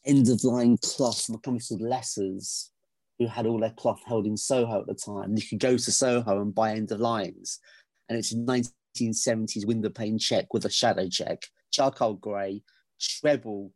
end 0.05 0.29
of 0.29 0.45
line 0.45 0.77
cloth 0.85 1.25
from 1.25 1.37
a 1.37 1.39
company 1.39 1.65
called 1.67 1.81
Lessers. 1.81 2.71
who 3.19 3.27
had 3.27 3.47
all 3.47 3.61
their 3.61 3.71
cloth 3.71 4.01
held 4.07 4.27
in 4.27 4.37
Soho 4.37 4.81
at 4.81 4.87
the 4.87 4.95
time. 4.95 5.37
You 5.37 5.47
could 5.47 5.61
go 5.61 5.77
to 5.77 5.93
Soho 5.93 6.41
and 6.41 6.55
buy 6.55 6.73
end 6.73 6.91
of 6.91 7.01
lines, 7.01 7.61
and 8.09 8.19
it's 8.19 8.33
a 8.33 8.37
1970s 8.37 9.67
window 9.67 9.89
pane 9.89 10.19
check 10.19 10.53
with 10.53 10.65
a 10.65 10.71
shadow 10.71 11.09
check, 11.09 11.43
charcoal 11.71 12.15
grey, 12.15 12.63
treble 13.01 13.73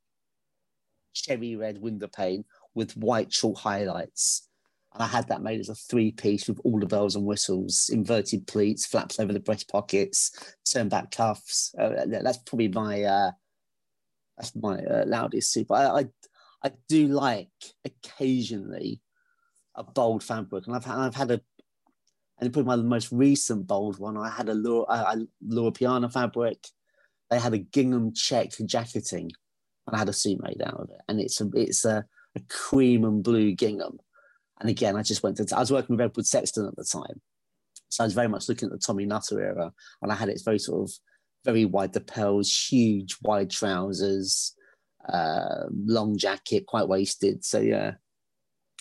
cherry 1.14 1.57
red 1.57 1.78
window 1.78 2.09
pane 2.09 2.45
with 2.75 2.97
white 2.97 3.31
chalk 3.31 3.59
highlights. 3.59 4.49
And 4.93 5.02
I 5.02 5.07
had 5.07 5.28
that 5.28 5.43
made 5.43 5.61
as 5.61 5.69
a 5.69 5.75
three 5.75 6.12
piece 6.12 6.47
with 6.47 6.61
all 6.64 6.78
the 6.78 6.87
bells 6.87 7.16
and 7.16 7.25
whistles, 7.25 7.90
inverted 7.93 8.47
pleats, 8.47 8.87
flaps 8.87 9.19
over 9.19 9.33
the 9.33 9.40
breast 9.40 9.69
pockets, 9.69 10.54
turn 10.73 10.88
back 10.88 11.11
cuffs. 11.11 11.75
Uh, 11.76 12.07
that's 12.07 12.38
probably 12.38 12.69
my 12.69 13.02
uh, 13.02 13.31
that's 14.37 14.54
my 14.54 14.78
uh, 14.78 15.04
loudest 15.07 15.52
suit. 15.52 15.66
But 15.69 15.90
I, 15.90 16.00
I, 16.00 16.04
I 16.64 16.73
do 16.88 17.09
like 17.09 17.49
occasionally 17.85 19.00
a 19.75 19.83
bold 19.83 20.23
fabric, 20.23 20.66
and 20.66 20.76
I've 20.76 20.85
had, 20.85 20.99
I've 20.99 21.14
had 21.16 21.31
a 21.33 21.40
and 22.40 22.52
probably 22.52 22.76
my 22.76 22.83
most 22.83 23.12
recent 23.12 23.66
bold 23.66 23.99
one. 23.99 24.16
I 24.16 24.28
had 24.28 24.49
a 24.49 24.54
Loro, 24.54 24.85
a 24.88 25.16
Loro 25.43 25.71
Piana 25.71 26.09
fabric. 26.09 26.66
They 27.31 27.38
had 27.38 27.54
a 27.54 27.59
gingham 27.59 28.12
check 28.14 28.52
jacketing, 28.66 29.31
and 29.87 29.97
I 29.97 29.99
had 29.99 30.09
a 30.09 30.12
suit 30.12 30.43
made 30.43 30.62
out 30.62 30.81
of 30.81 30.90
it. 30.90 31.00
And 31.09 31.21
it's 31.21 31.40
a 31.40 31.49
it's 31.54 31.85
a, 31.85 32.04
a 32.37 32.40
cream 32.49 33.04
and 33.04 33.23
blue 33.23 33.52
gingham. 33.52 33.99
And 34.61 34.71
again, 34.71 34.97
I 34.97 35.02
just 35.02 35.23
went 35.23 35.37
to 35.38 35.57
I 35.57 35.61
was 35.61 35.73
working 35.73 35.97
with 35.97 36.04
Edward 36.04 36.26
Sexton 36.26 36.66
at 36.66 36.76
the 36.76 36.85
time, 36.85 37.21
so 37.88 38.04
I 38.04 38.07
was 38.07 38.14
very 38.14 38.28
much 38.28 38.49
looking 38.49 38.66
at 38.66 38.73
the 38.73 38.78
Tommy 38.78 39.07
Nutter 39.07 39.40
era, 39.40 39.73
and 40.02 40.12
I 40.12 40.14
had 40.14 40.28
it 40.28 40.40
very 40.45 40.59
sort 40.59 40.88
of 40.88 40.95
very 41.45 41.64
wide 41.64 41.95
lapels, 41.95 42.69
huge 42.71 43.16
wide 43.23 43.50
trousers, 43.50 44.54
uh, 45.09 45.64
long 45.71 46.16
jacket, 46.16 46.66
quite 46.66 46.88
wasted. 46.88 47.45
So 47.45 47.61
yeah, 47.61 47.93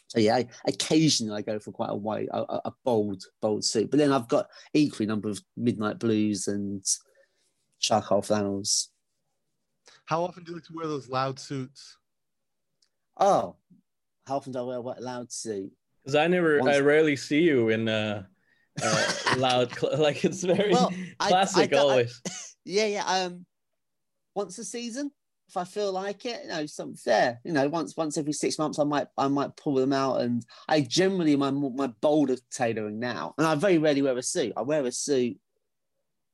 so 0.08 0.20
yeah, 0.20 0.36
I, 0.38 0.48
occasionally 0.68 1.36
I 1.36 1.42
go 1.42 1.60
for 1.60 1.72
quite 1.72 1.90
a 1.90 1.96
white, 1.96 2.28
a, 2.32 2.44
a, 2.66 2.74
bold, 2.86 3.24
bold 3.42 3.66
suit. 3.66 3.90
But 3.90 3.98
then 3.98 4.12
I've 4.12 4.28
got 4.28 4.48
equally 4.74 5.08
number 5.08 5.28
of 5.28 5.42
midnight 5.58 6.00
blues 6.00 6.48
and 6.48 6.86
charcoal 7.84 8.24
flannels. 8.24 8.90
How 10.06 10.24
often 10.24 10.44
do 10.44 10.52
you 10.52 10.58
like 10.58 10.66
to 10.66 10.74
wear 10.74 10.88
those 10.88 11.10
loud 11.10 11.40
suits? 11.40 11.98
Oh, 13.18 13.58
how 14.25 14.38
often 14.38 14.54
do 14.54 14.60
I 14.60 14.63
wear 14.63 14.78
a 14.78 14.82
white 14.82 15.02
loud 15.02 15.32
suit? 15.32 15.72
Because 16.04 16.16
I 16.16 16.28
never, 16.28 16.60
Once... 16.60 16.75
I 16.75 16.80
rarely 16.80 17.16
see 17.16 17.42
you 17.42 17.70
in 17.70 17.88
uh, 17.88 18.24
uh 18.82 19.13
loud, 19.38 19.72
like 19.98 20.25
it's 20.25 20.44
very 20.44 20.72
well, 20.72 20.92
classic 21.20 21.74
I, 21.74 21.78
I, 21.78 21.80
always. 21.80 22.22
I, 22.28 22.32
yeah, 22.66 22.86
yeah. 22.86 23.06
Um, 23.06 23.46
once 24.34 24.58
a 24.58 24.63
season 24.63 25.12
if 25.54 25.58
I 25.58 25.66
feel 25.66 25.92
like 25.92 26.25
it, 26.25 26.42
you 26.44 26.50
know, 26.50 26.66
something 26.66 26.98
there. 27.06 27.40
You 27.44 27.52
know, 27.52 27.68
once 27.70 27.96
once 27.96 28.18
every 28.18 28.34
six 28.34 28.58
months, 28.58 28.80
I 28.80 28.84
might 28.86 29.08
I 29.18 29.28
might 29.28 29.56
pull 29.56 29.75
them 29.75 29.94
out, 29.94 30.22
and 30.22 30.44
I 30.68 30.82
generally 30.82 31.36
my 31.36 31.52
my 31.52 31.88
bolder 32.02 32.38
tailoring 32.52 33.00
now, 33.00 33.36
and 33.38 33.46
I 33.46 33.56
very 33.56 33.78
rarely 33.78 34.02
wear 34.02 34.18
a 34.18 34.24
suit. 34.24 34.54
I 34.58 34.62
wear 34.62 34.84
a 34.86 34.92
suit, 34.92 35.38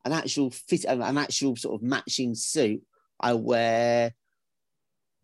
an 0.09 0.17
actual 0.17 0.49
fit, 0.49 0.85
an 0.85 1.17
actual 1.17 1.55
sort 1.55 1.75
of 1.75 1.87
matching 1.87 2.33
suit. 2.33 2.81
I 3.19 3.33
wear 3.33 4.13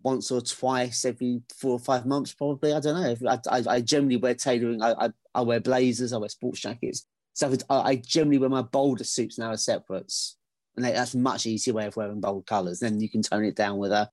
once 0.03 0.29
or 0.29 0.41
twice 0.41 1.05
every 1.05 1.41
four 1.57 1.71
or 1.71 1.79
five 1.79 2.05
months, 2.05 2.33
probably. 2.33 2.73
I 2.73 2.79
don't 2.79 3.01
know. 3.01 3.31
I, 3.31 3.39
I, 3.49 3.63
I 3.67 3.81
generally 3.81 4.17
wear 4.17 4.35
tailoring. 4.35 4.83
I, 4.83 5.05
I, 5.05 5.09
I 5.33 5.41
wear 5.41 5.59
blazers. 5.59 6.13
I 6.13 6.17
wear 6.17 6.29
sports 6.29 6.61
jackets. 6.61 7.07
So 7.33 7.53
I, 7.69 7.75
I 7.75 7.95
generally 7.95 8.37
wear 8.37 8.49
my 8.49 8.61
bolder 8.61 9.03
suits 9.03 9.39
now 9.39 9.51
as 9.51 9.65
separates. 9.65 10.37
And 10.75 10.85
that's 10.85 11.15
a 11.15 11.17
much 11.17 11.45
easier 11.45 11.73
way 11.73 11.87
of 11.87 11.95
wearing 11.95 12.21
bold 12.21 12.45
colours. 12.45 12.79
Then 12.79 12.99
you 12.99 13.09
can 13.09 13.23
tone 13.23 13.45
it 13.45 13.55
down 13.55 13.77
with 13.77 13.91
a, 13.91 14.09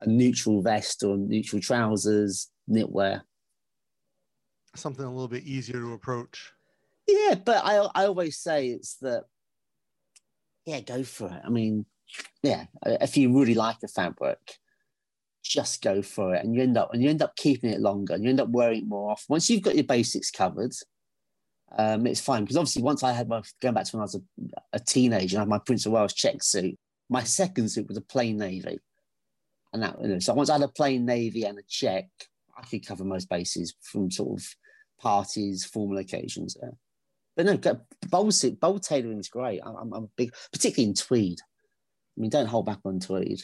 a 0.00 0.06
neutral 0.06 0.62
vest 0.62 1.02
or 1.02 1.16
neutral 1.16 1.60
trousers, 1.60 2.48
knitwear. 2.70 3.22
Something 4.76 5.04
a 5.04 5.10
little 5.10 5.28
bit 5.28 5.44
easier 5.44 5.80
to 5.80 5.94
approach. 5.94 6.52
Yeah, 7.08 7.34
but 7.34 7.64
I 7.64 7.76
I 7.94 8.06
always 8.06 8.38
say 8.38 8.68
it's 8.68 8.96
that 8.98 9.24
yeah, 10.66 10.80
go 10.80 11.02
for 11.02 11.28
it. 11.28 11.40
I 11.44 11.48
mean, 11.48 11.86
yeah, 12.42 12.66
if 12.84 13.16
you 13.16 13.36
really 13.38 13.54
like 13.54 13.80
the 13.80 13.88
fabric, 13.88 14.38
just 15.42 15.82
go 15.82 16.02
for 16.02 16.34
it, 16.34 16.44
and 16.44 16.54
you 16.54 16.62
end 16.62 16.76
up 16.76 16.92
and 16.92 17.02
you 17.02 17.10
end 17.10 17.22
up 17.22 17.36
keeping 17.36 17.70
it 17.70 17.80
longer, 17.80 18.14
and 18.14 18.22
you 18.22 18.30
end 18.30 18.40
up 18.40 18.50
wearing 18.50 18.78
it 18.78 18.86
more 18.86 19.10
often. 19.10 19.26
Once 19.28 19.50
you've 19.50 19.62
got 19.62 19.74
your 19.74 19.84
basics 19.84 20.30
covered, 20.30 20.72
um, 21.76 22.06
it's 22.06 22.20
fine 22.20 22.42
because 22.42 22.56
obviously 22.56 22.82
once 22.82 23.02
I 23.02 23.12
had 23.12 23.28
my 23.28 23.42
going 23.60 23.74
back 23.74 23.84
to 23.86 23.96
when 23.96 24.02
I 24.02 24.04
was 24.04 24.14
a, 24.14 24.20
a 24.74 24.80
teenager, 24.80 25.38
I 25.38 25.40
had 25.40 25.48
my 25.48 25.58
Prince 25.58 25.86
of 25.86 25.92
Wales 25.92 26.14
check 26.14 26.42
suit. 26.42 26.78
My 27.08 27.24
second 27.24 27.70
suit 27.70 27.88
was 27.88 27.96
a 27.96 28.02
plain 28.02 28.38
navy, 28.38 28.78
and 29.72 29.82
that 29.82 30.00
you 30.00 30.08
know, 30.08 30.18
so 30.18 30.34
once 30.34 30.50
I 30.50 30.54
had 30.54 30.62
a 30.62 30.68
plain 30.68 31.04
navy 31.04 31.44
and 31.44 31.58
a 31.58 31.62
check, 31.68 32.08
I 32.56 32.62
could 32.62 32.86
cover 32.86 33.04
most 33.04 33.28
bases 33.28 33.74
from 33.80 34.10
sort 34.10 34.40
of 34.40 34.46
parties, 35.00 35.64
formal 35.64 35.98
occasions. 35.98 36.56
There. 36.60 36.76
But 37.36 37.46
no, 37.46 37.58
bold 38.08 38.34
suit, 38.34 38.60
bold 38.60 38.82
tailoring 38.82 39.18
is 39.18 39.28
great. 39.28 39.60
I'm, 39.64 39.92
I'm, 39.92 40.04
a 40.04 40.08
big, 40.16 40.34
particularly 40.52 40.90
in 40.90 40.94
tweed. 40.94 41.38
I 41.40 42.20
mean, 42.20 42.30
don't 42.30 42.46
hold 42.46 42.66
back 42.66 42.80
on 42.84 43.00
tweed. 43.00 43.42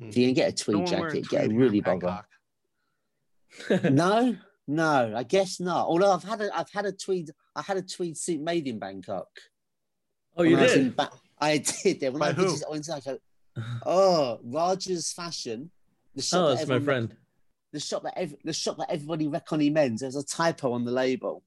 Mm. 0.00 0.08
If 0.08 0.16
you 0.16 0.26
can 0.26 0.34
get 0.34 0.52
a 0.52 0.64
tweed 0.64 0.78
no 0.78 0.86
jacket, 0.86 1.28
get 1.28 1.46
a 1.46 1.54
really 1.54 1.80
bold 1.80 2.02
one. 2.02 3.94
no, 3.94 4.36
no, 4.66 5.12
I 5.16 5.22
guess 5.22 5.60
not. 5.60 5.86
Although 5.86 6.12
I've 6.12 6.24
had 6.24 6.40
a 6.40 6.56
I've 6.56 6.70
had 6.70 6.84
a 6.84 6.92
tweed 6.92 7.30
I 7.54 7.62
had 7.62 7.76
a 7.76 7.82
tweed 7.82 8.16
suit 8.16 8.40
made 8.40 8.66
in 8.66 8.78
Bangkok. 8.78 9.28
Oh, 10.36 10.42
you 10.42 10.56
did? 10.56 10.86
I, 10.86 10.90
ba- 10.90 11.10
I 11.38 11.58
did. 11.58 12.00
There. 12.00 12.12
When 12.12 12.20
By 12.20 12.28
I 12.28 12.32
who? 12.32 12.58
Go, 12.58 13.18
oh, 13.86 14.40
Raja's 14.44 15.12
Fashion. 15.12 15.70
The 16.14 16.22
shop 16.22 16.40
oh, 16.40 16.54
that's 16.54 16.68
my 16.68 16.80
friend. 16.80 17.14
the 17.72 17.80
shop 17.80 18.02
that 18.02 18.14
every, 18.16 18.38
the 18.44 18.52
shop 18.52 18.76
that 18.78 18.90
everybody 18.90 19.28
recommends. 19.28 20.02
There's 20.02 20.16
a 20.16 20.24
typo 20.24 20.72
on 20.72 20.84
the 20.84 20.92
label. 20.92 21.42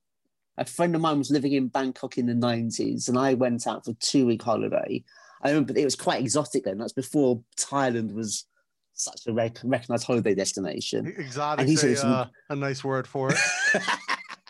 A 0.57 0.65
friend 0.65 0.95
of 0.95 1.01
mine 1.01 1.17
was 1.17 1.31
living 1.31 1.53
in 1.53 1.67
Bangkok 1.67 2.17
in 2.17 2.25
the 2.25 2.33
90s, 2.33 3.07
and 3.07 3.17
I 3.17 3.33
went 3.33 3.67
out 3.67 3.85
for 3.85 3.91
a 3.91 3.95
two 3.95 4.25
week 4.25 4.43
holiday. 4.43 5.03
I 5.41 5.49
remember 5.49 5.73
it 5.75 5.83
was 5.83 5.95
quite 5.95 6.21
exotic 6.21 6.65
then. 6.65 6.77
That's 6.77 6.93
before 6.93 7.41
Thailand 7.57 8.13
was 8.13 8.45
such 8.93 9.21
a 9.27 9.33
rec- 9.33 9.59
recognized 9.63 10.05
holiday 10.05 10.35
destination. 10.35 11.07
Exotic, 11.17 11.67
a, 11.83 12.07
uh, 12.07 12.25
a 12.49 12.55
nice 12.55 12.83
word 12.83 13.07
for 13.07 13.31
it. 13.31 13.37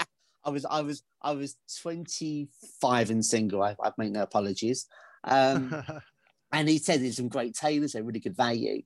I 0.44 0.50
was, 0.50 0.66
I 0.66 0.82
was, 0.82 1.04
I 1.22 1.32
was 1.34 1.56
25 1.82 3.10
and 3.10 3.24
single. 3.24 3.62
I, 3.62 3.76
I 3.82 3.92
make 3.98 4.12
no 4.12 4.24
apologies. 4.24 4.88
Um, 5.24 5.84
and 6.52 6.68
he 6.68 6.78
said 6.78 7.02
there's 7.02 7.18
some 7.18 7.30
great 7.30 7.54
tailors, 7.54 7.94
they're 7.94 8.04
really 8.04 8.20
good 8.20 8.36
value. 8.36 8.82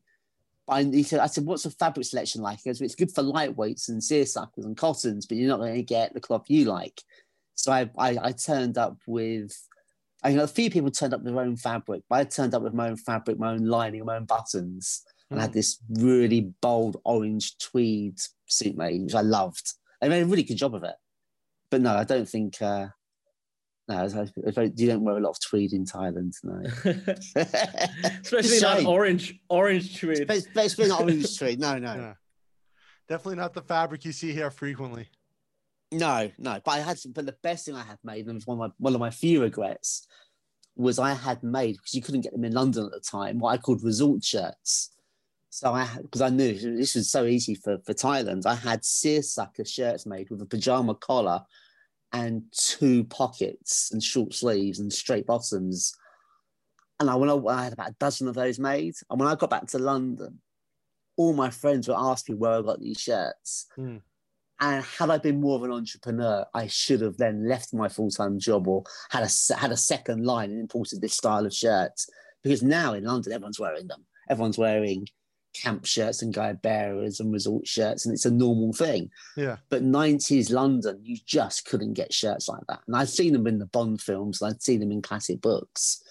But 0.67 0.85
he 0.85 1.03
said, 1.03 1.19
I 1.19 1.27
said, 1.27 1.45
what's 1.45 1.63
the 1.63 1.71
fabric 1.71 2.05
selection 2.05 2.41
like? 2.41 2.59
He 2.63 2.69
goes, 2.69 2.81
it's 2.81 2.95
good 2.95 3.11
for 3.11 3.21
lightweights 3.21 3.89
and 3.89 4.01
seersuckers 4.01 4.65
and 4.65 4.75
cottons, 4.75 5.25
but 5.25 5.37
you're 5.37 5.47
not 5.47 5.59
going 5.59 5.75
to 5.75 5.83
get 5.83 6.13
the 6.13 6.19
cloth 6.19 6.45
you 6.47 6.65
like. 6.65 7.01
So 7.53 7.71
I, 7.71 7.89
I, 7.97 8.17
I 8.21 8.31
turned 8.31 8.77
up 8.77 8.97
with, 9.05 9.55
I 10.23 10.33
know 10.33 10.43
a 10.43 10.47
few 10.47 10.71
people 10.71 10.89
turned 10.89 11.13
up 11.13 11.21
with 11.21 11.33
their 11.33 11.43
own 11.43 11.55
fabric, 11.55 12.01
but 12.09 12.15
I 12.15 12.23
turned 12.23 12.55
up 12.55 12.63
with 12.63 12.73
my 12.73 12.89
own 12.89 12.97
fabric, 12.97 13.37
my 13.37 13.51
own 13.51 13.65
lining, 13.65 14.03
my 14.05 14.17
own 14.17 14.25
buttons 14.25 15.03
and 15.29 15.39
I 15.39 15.43
had 15.43 15.51
hmm. 15.51 15.57
this 15.57 15.79
really 15.89 16.53
bold 16.61 16.97
orange 17.03 17.57
tweed 17.57 18.19
suit 18.47 18.77
made, 18.77 19.03
which 19.03 19.15
I 19.15 19.21
loved. 19.21 19.73
They 20.01 20.09
made 20.09 20.23
a 20.23 20.27
really 20.27 20.43
good 20.43 20.57
job 20.57 20.75
of 20.75 20.83
it. 20.83 20.95
But 21.69 21.81
no, 21.81 21.95
I 21.95 22.03
don't 22.03 22.29
think. 22.29 22.61
Uh, 22.61 22.87
no, 23.87 24.07
you 24.75 24.87
don't 24.87 25.03
wear 25.03 25.17
a 25.17 25.19
lot 25.19 25.31
of 25.31 25.39
tweed 25.39 25.73
in 25.73 25.85
Thailand, 25.85 26.33
no. 26.43 26.61
Especially 28.21 28.59
not 28.59 28.85
orange, 28.85 29.39
orange 29.47 29.99
tweed. 29.99 30.29
Especially 30.29 30.87
not 30.87 31.01
orange 31.01 31.37
tweed. 31.37 31.59
No, 31.59 31.77
no. 31.77 31.93
Yeah. 31.93 32.13
Definitely 33.07 33.35
not 33.35 33.53
the 33.53 33.61
fabric 33.61 34.03
you 34.03 34.11
see 34.11 34.33
here 34.33 34.49
frequently. 34.49 35.07
No, 35.91 36.31
no. 36.39 36.59
But 36.65 36.71
I 36.71 36.79
had 36.79 36.97
some. 36.97 37.11
But 37.11 37.27
the 37.27 37.35
best 37.43 37.65
thing 37.65 37.75
I 37.75 37.83
had 37.83 37.99
made, 38.03 38.25
and 38.25 38.35
was 38.35 38.47
one 38.47 38.57
of 38.57 38.59
my 38.59 38.73
one 38.77 38.95
of 38.95 38.99
my 38.99 39.11
few 39.11 39.43
regrets, 39.43 40.07
was 40.75 40.97
I 40.97 41.13
had 41.13 41.43
made 41.43 41.77
because 41.77 41.93
you 41.93 42.01
couldn't 42.01 42.21
get 42.21 42.33
them 42.33 42.43
in 42.43 42.53
London 42.53 42.85
at 42.85 42.91
the 42.91 42.99
time. 42.99 43.37
What 43.37 43.51
I 43.51 43.57
called 43.57 43.83
resort 43.83 44.23
shirts. 44.23 44.91
So 45.51 45.73
I 45.73 45.87
because 46.01 46.21
I 46.21 46.29
knew 46.29 46.53
this 46.75 46.95
was 46.95 47.11
so 47.11 47.25
easy 47.25 47.53
for, 47.53 47.77
for 47.85 47.93
Thailand. 47.93 48.47
I 48.47 48.55
had 48.55 48.83
seersucker 48.83 49.63
shirts 49.63 50.07
made 50.07 50.31
with 50.31 50.41
a 50.41 50.45
pajama 50.45 50.95
collar 50.95 51.43
and 52.15 52.43
two 52.53 53.03
pockets 53.03 53.91
and 53.91 54.01
short 54.01 54.33
sleeves 54.33 54.79
and 54.79 54.91
straight 54.91 55.27
bottoms. 55.27 55.93
And 56.99 57.09
I, 57.09 57.15
when 57.15 57.29
I, 57.29 57.35
I 57.35 57.65
had 57.65 57.73
about 57.73 57.89
a 57.89 57.95
dozen 57.99 58.29
of 58.29 58.35
those 58.35 58.57
made. 58.57 58.93
And 59.09 59.19
when 59.19 59.27
I 59.27 59.35
got 59.35 59.49
back 59.49 59.67
to 59.67 59.79
London, 59.79 60.39
all 61.17 61.33
my 61.33 61.49
friends 61.49 61.89
were 61.89 61.97
asking 61.97 62.39
where 62.39 62.53
I 62.53 62.61
got 62.61 62.79
these 62.79 62.99
shirts. 62.99 63.67
Mm. 63.77 64.01
And 64.61 64.85
had 64.85 65.09
I 65.09 65.17
been 65.17 65.41
more 65.41 65.57
of 65.57 65.63
an 65.63 65.73
entrepreneur, 65.73 66.45
I 66.53 66.67
should 66.67 67.01
have 67.01 67.17
then 67.17 67.49
left 67.49 67.73
my 67.73 67.89
full 67.89 68.09
time 68.09 68.39
job 68.39 68.65
or 68.69 68.85
had 69.09 69.23
a 69.23 69.55
had 69.57 69.73
a 69.73 69.77
second 69.77 70.25
line 70.25 70.51
and 70.51 70.61
imported 70.61 71.01
this 71.01 71.17
style 71.17 71.45
of 71.45 71.53
shirts. 71.53 72.07
Because 72.41 72.63
now 72.63 72.93
in 72.93 73.03
London, 73.03 73.33
everyone's 73.33 73.59
wearing 73.59 73.87
them. 73.87 74.05
Everyone's 74.29 74.57
wearing 74.57 75.07
camp 75.55 75.85
shirts 75.85 76.21
and 76.21 76.33
guayaberas 76.33 77.19
and 77.19 77.31
resort 77.31 77.67
shirts, 77.67 78.05
and 78.05 78.13
it's 78.13 78.25
a 78.25 78.31
normal 78.31 78.73
thing. 78.73 79.09
Yeah. 79.35 79.57
But 79.69 79.83
90s 79.83 80.51
London, 80.51 80.99
you 81.01 81.17
just 81.25 81.65
couldn't 81.65 81.93
get 81.93 82.13
shirts 82.13 82.47
like 82.47 82.63
that. 82.67 82.81
And 82.87 82.95
I've 82.95 83.09
seen 83.09 83.33
them 83.33 83.47
in 83.47 83.59
the 83.59 83.65
Bond 83.65 84.01
films, 84.01 84.41
and 84.41 84.51
I've 84.51 84.61
seen 84.61 84.79
them 84.79 84.91
in 84.91 85.01
classic 85.01 85.41
books. 85.41 86.03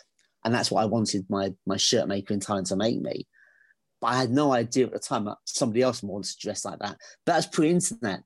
And 0.44 0.54
that's 0.54 0.70
what 0.70 0.82
I 0.82 0.86
wanted 0.86 1.24
my, 1.28 1.52
my 1.66 1.76
shirt 1.76 2.08
maker 2.08 2.34
in 2.34 2.40
time 2.40 2.64
to 2.64 2.76
make 2.76 3.00
me. 3.00 3.26
But 4.00 4.08
I 4.08 4.16
had 4.16 4.30
no 4.30 4.52
idea 4.52 4.86
at 4.86 4.92
the 4.92 4.98
time 4.98 5.24
that 5.26 5.38
somebody 5.44 5.82
else 5.82 6.02
wanted 6.02 6.32
to 6.32 6.38
dress 6.38 6.64
like 6.64 6.78
that. 6.80 6.96
But 7.24 7.34
that's 7.34 7.46
pre 7.46 7.70
internet. 7.70 8.22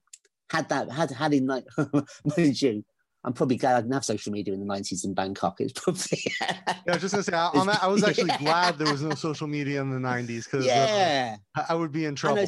had 0.50 0.68
that 0.70 0.90
had 0.90 1.10
had 1.10 1.32
in 1.32 1.46
like 1.46 1.64
mind 2.36 2.60
you, 2.60 2.84
I'm 3.24 3.32
probably 3.32 3.56
glad 3.56 3.76
I 3.76 3.80
didn't 3.80 3.94
have 3.94 4.04
social 4.04 4.32
media 4.32 4.54
in 4.54 4.60
the 4.60 4.66
90s 4.66 5.04
in 5.04 5.12
Bangkok. 5.12 5.60
It's 5.60 5.72
probably 5.72 6.22
yeah. 6.40 6.60
I 6.66 6.92
was 6.92 7.00
just 7.00 7.12
gonna 7.12 7.24
say 7.24 7.32
I, 7.32 7.48
on 7.48 7.66
that, 7.66 7.82
I 7.82 7.88
was 7.88 8.04
actually 8.04 8.28
Yeah. 8.28 8.38
glad 8.38 8.78
there 8.78 8.90
was 8.90 9.02
no 9.02 9.14
social 9.14 9.46
media 9.48 9.80
in 9.80 9.90
the 9.90 9.98
90s 9.98 10.44
because 10.44 10.66
uh, 10.66 10.68
yeah. 10.68 11.36
I 11.68 11.74
would 11.74 11.92
be 11.92 12.04
in 12.04 12.14
trouble. 12.14 12.46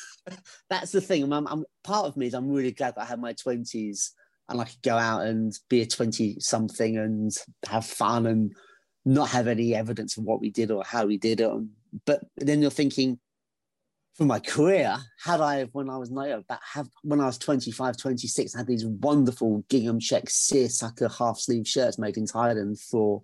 that's 0.70 0.92
the 0.92 1.00
thing. 1.00 1.32
I'm, 1.32 1.46
I'm 1.46 1.64
part 1.84 2.06
of 2.06 2.16
me 2.16 2.26
is 2.26 2.34
I'm 2.34 2.50
really 2.50 2.72
glad 2.72 2.94
that 2.96 3.02
I 3.02 3.06
had 3.06 3.20
my 3.20 3.32
20s 3.32 4.10
and 4.48 4.60
I 4.60 4.64
could 4.64 4.82
go 4.82 4.96
out 4.96 5.22
and 5.26 5.52
be 5.68 5.82
a 5.82 5.86
20 5.86 6.40
something 6.40 6.98
and 6.98 7.32
have 7.68 7.86
fun 7.86 8.26
and 8.26 8.52
not 9.04 9.30
have 9.30 9.48
any 9.48 9.74
evidence 9.74 10.16
of 10.16 10.24
what 10.24 10.40
we 10.40 10.50
did 10.50 10.70
or 10.70 10.82
how 10.84 11.06
we 11.06 11.16
did 11.16 11.40
it. 11.40 11.50
Um, 11.50 11.70
but 12.06 12.24
then 12.36 12.60
you're 12.60 12.70
thinking, 12.70 13.18
for 14.14 14.24
my 14.24 14.38
career, 14.38 14.96
had 15.24 15.40
I, 15.40 15.64
when 15.72 15.88
I 15.88 15.96
was 15.96 16.10
no, 16.10 16.42
but 16.48 16.60
have 16.74 16.88
when 17.02 17.20
I 17.20 17.26
was 17.26 17.38
25, 17.38 17.96
26, 17.96 18.54
I 18.54 18.58
had 18.58 18.66
these 18.66 18.84
wonderful 18.84 19.64
gingham 19.70 20.00
check 20.00 20.28
seersucker 20.28 21.08
half 21.08 21.38
sleeve 21.38 21.66
shirts 21.66 21.98
made 21.98 22.16
in 22.16 22.26
Thailand 22.26 22.80
for. 22.80 23.22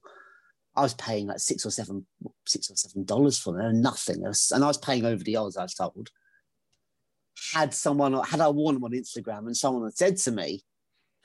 I 0.76 0.82
was 0.82 0.94
paying 0.94 1.26
like 1.26 1.40
six 1.40 1.66
or 1.66 1.72
seven, 1.72 2.06
six 2.46 2.70
or 2.70 2.76
seven 2.76 3.04
dollars 3.04 3.36
for 3.36 3.52
them, 3.52 3.82
nothing. 3.82 4.24
And 4.24 4.62
I 4.62 4.68
was 4.68 4.78
paying 4.78 5.04
over 5.04 5.24
the 5.24 5.34
odds, 5.34 5.56
I 5.56 5.64
was 5.64 5.74
told 5.74 6.08
had 7.52 7.74
someone 7.74 8.14
had 8.24 8.40
I 8.40 8.48
worn 8.48 8.74
them 8.74 8.84
on 8.84 8.92
Instagram 8.92 9.46
and 9.46 9.56
someone 9.56 9.84
had 9.84 9.96
said 9.96 10.16
to 10.18 10.32
me, 10.32 10.62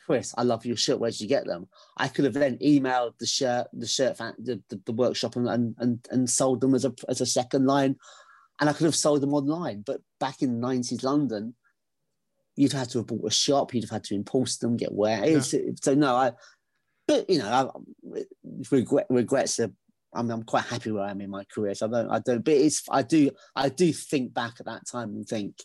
Chris, 0.06 0.34
I 0.38 0.44
love 0.44 0.66
your 0.66 0.76
shirt. 0.76 1.00
Where 1.00 1.12
did 1.12 1.22
you 1.22 1.28
get 1.28 1.46
them? 1.46 1.68
I 1.96 2.10
could 2.10 2.26
have 2.26 2.34
then 2.34 2.58
emailed 2.58 3.18
the 3.20 3.26
shirt, 3.26 3.68
the 3.72 3.88
shirt, 3.88 4.18
fan, 4.18 4.34
the, 4.38 4.62
the, 4.70 4.82
the 4.86 4.92
workshop, 4.92 5.38
and 5.38 5.76
and 5.78 6.06
and 6.12 6.30
sold 6.30 6.60
them 6.60 6.76
as 6.76 6.84
a 6.84 6.94
as 7.08 7.22
a 7.22 7.26
second 7.26 7.66
line, 7.66 7.96
and 8.64 8.70
I 8.70 8.74
could 8.74 8.86
have 8.86 8.96
sold 8.96 9.20
them 9.20 9.34
online. 9.34 9.84
But 9.86 10.00
back 10.22 10.42
in 10.42 10.54
the 10.54 10.68
nineties 10.68 11.04
London, 11.04 11.54
you'd 12.56 12.72
had 12.72 12.90
to 12.92 13.00
have 13.00 13.08
bought 13.08 13.28
a 13.28 13.30
shop. 13.30 13.74
You'd 13.74 13.84
have 13.84 13.90
had 13.90 14.06
to 14.06 14.16
impulse 14.16 14.56
them, 14.56 14.78
get 14.78 14.94
where. 14.94 15.22
It's, 15.22 15.54
So 15.82 15.96
no, 15.96 16.16
I. 16.16 16.32
But 17.06 17.30
you 17.30 17.40
know, 17.40 17.50
I, 18.06 18.22
regret 18.72 19.08
regrets 19.10 19.60
are. 19.60 19.70
I'm, 20.14 20.32
I'm 20.32 20.44
quite 20.44 20.64
happy 20.64 20.92
where 20.92 21.04
I 21.04 21.12
am 21.12 21.20
in 21.20 21.30
my 21.30 21.44
career. 21.44 21.76
So 21.76 21.88
I 21.88 21.90
don't, 21.90 22.10
I 22.10 22.20
don't. 22.20 22.46
But 22.46 22.54
it's, 22.54 22.84
I 22.90 23.02
do, 23.02 23.32
I 23.54 23.68
do 23.68 23.92
think 23.92 24.34
back 24.34 24.54
at 24.62 24.68
that 24.68 24.88
time 24.90 25.10
and 25.10 25.28
think 25.28 25.58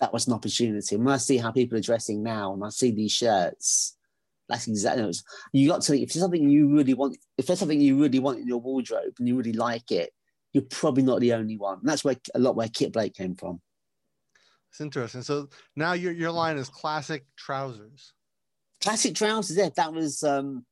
that 0.00 0.12
was 0.12 0.26
an 0.26 0.34
opportunity. 0.34 0.96
And 0.96 1.04
when 1.06 1.14
I 1.14 1.18
see 1.18 1.38
how 1.38 1.50
people 1.50 1.78
are 1.78 1.80
dressing 1.80 2.22
now, 2.22 2.52
and 2.52 2.62
I 2.62 2.68
see 2.68 2.90
these 2.90 3.12
shirts, 3.12 3.96
that's 4.50 4.68
exactly. 4.68 5.06
Was, 5.06 5.24
you 5.54 5.66
got 5.66 5.80
to. 5.82 5.98
If 5.98 6.12
there's 6.12 6.22
something 6.22 6.50
you 6.50 6.76
really 6.76 6.92
want, 6.92 7.16
if 7.38 7.46
there's 7.46 7.58
something 7.58 7.80
you 7.80 7.98
really 8.02 8.18
want 8.18 8.40
in 8.40 8.46
your 8.46 8.60
wardrobe 8.60 9.14
and 9.18 9.26
you 9.26 9.34
really 9.34 9.54
like 9.54 9.90
it, 9.90 10.12
you're 10.54 10.62
probably 10.70 11.02
not 11.02 11.20
the 11.20 11.34
only 11.34 11.58
one. 11.58 11.80
And 11.80 11.88
that's 11.88 12.04
where 12.04 12.16
a 12.34 12.38
lot 12.38 12.56
where 12.56 12.68
Kit 12.68 12.94
Blake 12.94 13.14
came 13.14 13.34
from. 13.34 13.60
It's 14.70 14.80
interesting. 14.80 15.22
So 15.22 15.50
now 15.76 15.92
your 15.92 16.12
your 16.12 16.30
line 16.30 16.56
is 16.56 16.70
classic 16.70 17.26
trousers. 17.36 18.14
Classic 18.82 19.14
trousers. 19.14 19.56
Yeah, 19.58 19.68
that 19.76 19.92
was. 19.92 20.22
um 20.22 20.64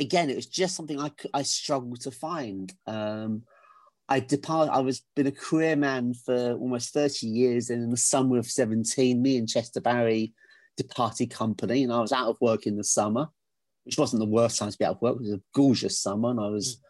Again, 0.00 0.30
it 0.30 0.36
was 0.36 0.46
just 0.46 0.76
something 0.76 1.00
I 1.00 1.10
I 1.34 1.42
struggled 1.42 2.00
to 2.02 2.12
find. 2.12 2.72
Um, 2.86 3.42
I 4.08 4.20
depart. 4.20 4.70
I 4.70 4.78
was 4.78 5.02
been 5.16 5.26
a 5.26 5.32
career 5.32 5.74
man 5.74 6.14
for 6.14 6.52
almost 6.52 6.92
thirty 6.92 7.26
years, 7.26 7.68
and 7.68 7.82
in 7.82 7.90
the 7.90 7.96
summer 7.96 8.38
of 8.38 8.46
seventeen, 8.46 9.20
me 9.20 9.36
and 9.38 9.48
Chester 9.48 9.80
Barrie 9.80 10.34
departed 10.76 11.30
company, 11.30 11.82
and 11.82 11.92
I 11.92 11.98
was 11.98 12.12
out 12.12 12.28
of 12.28 12.40
work 12.40 12.64
in 12.64 12.76
the 12.76 12.84
summer, 12.84 13.26
which 13.82 13.98
wasn't 13.98 14.20
the 14.20 14.26
worst 14.26 14.56
time 14.56 14.70
to 14.70 14.78
be 14.78 14.84
out 14.84 14.94
of 14.94 15.02
work. 15.02 15.16
It 15.16 15.22
was 15.22 15.32
a 15.32 15.42
gorgeous 15.52 16.00
summer, 16.00 16.30
and 16.30 16.38
I 16.38 16.48
was. 16.48 16.80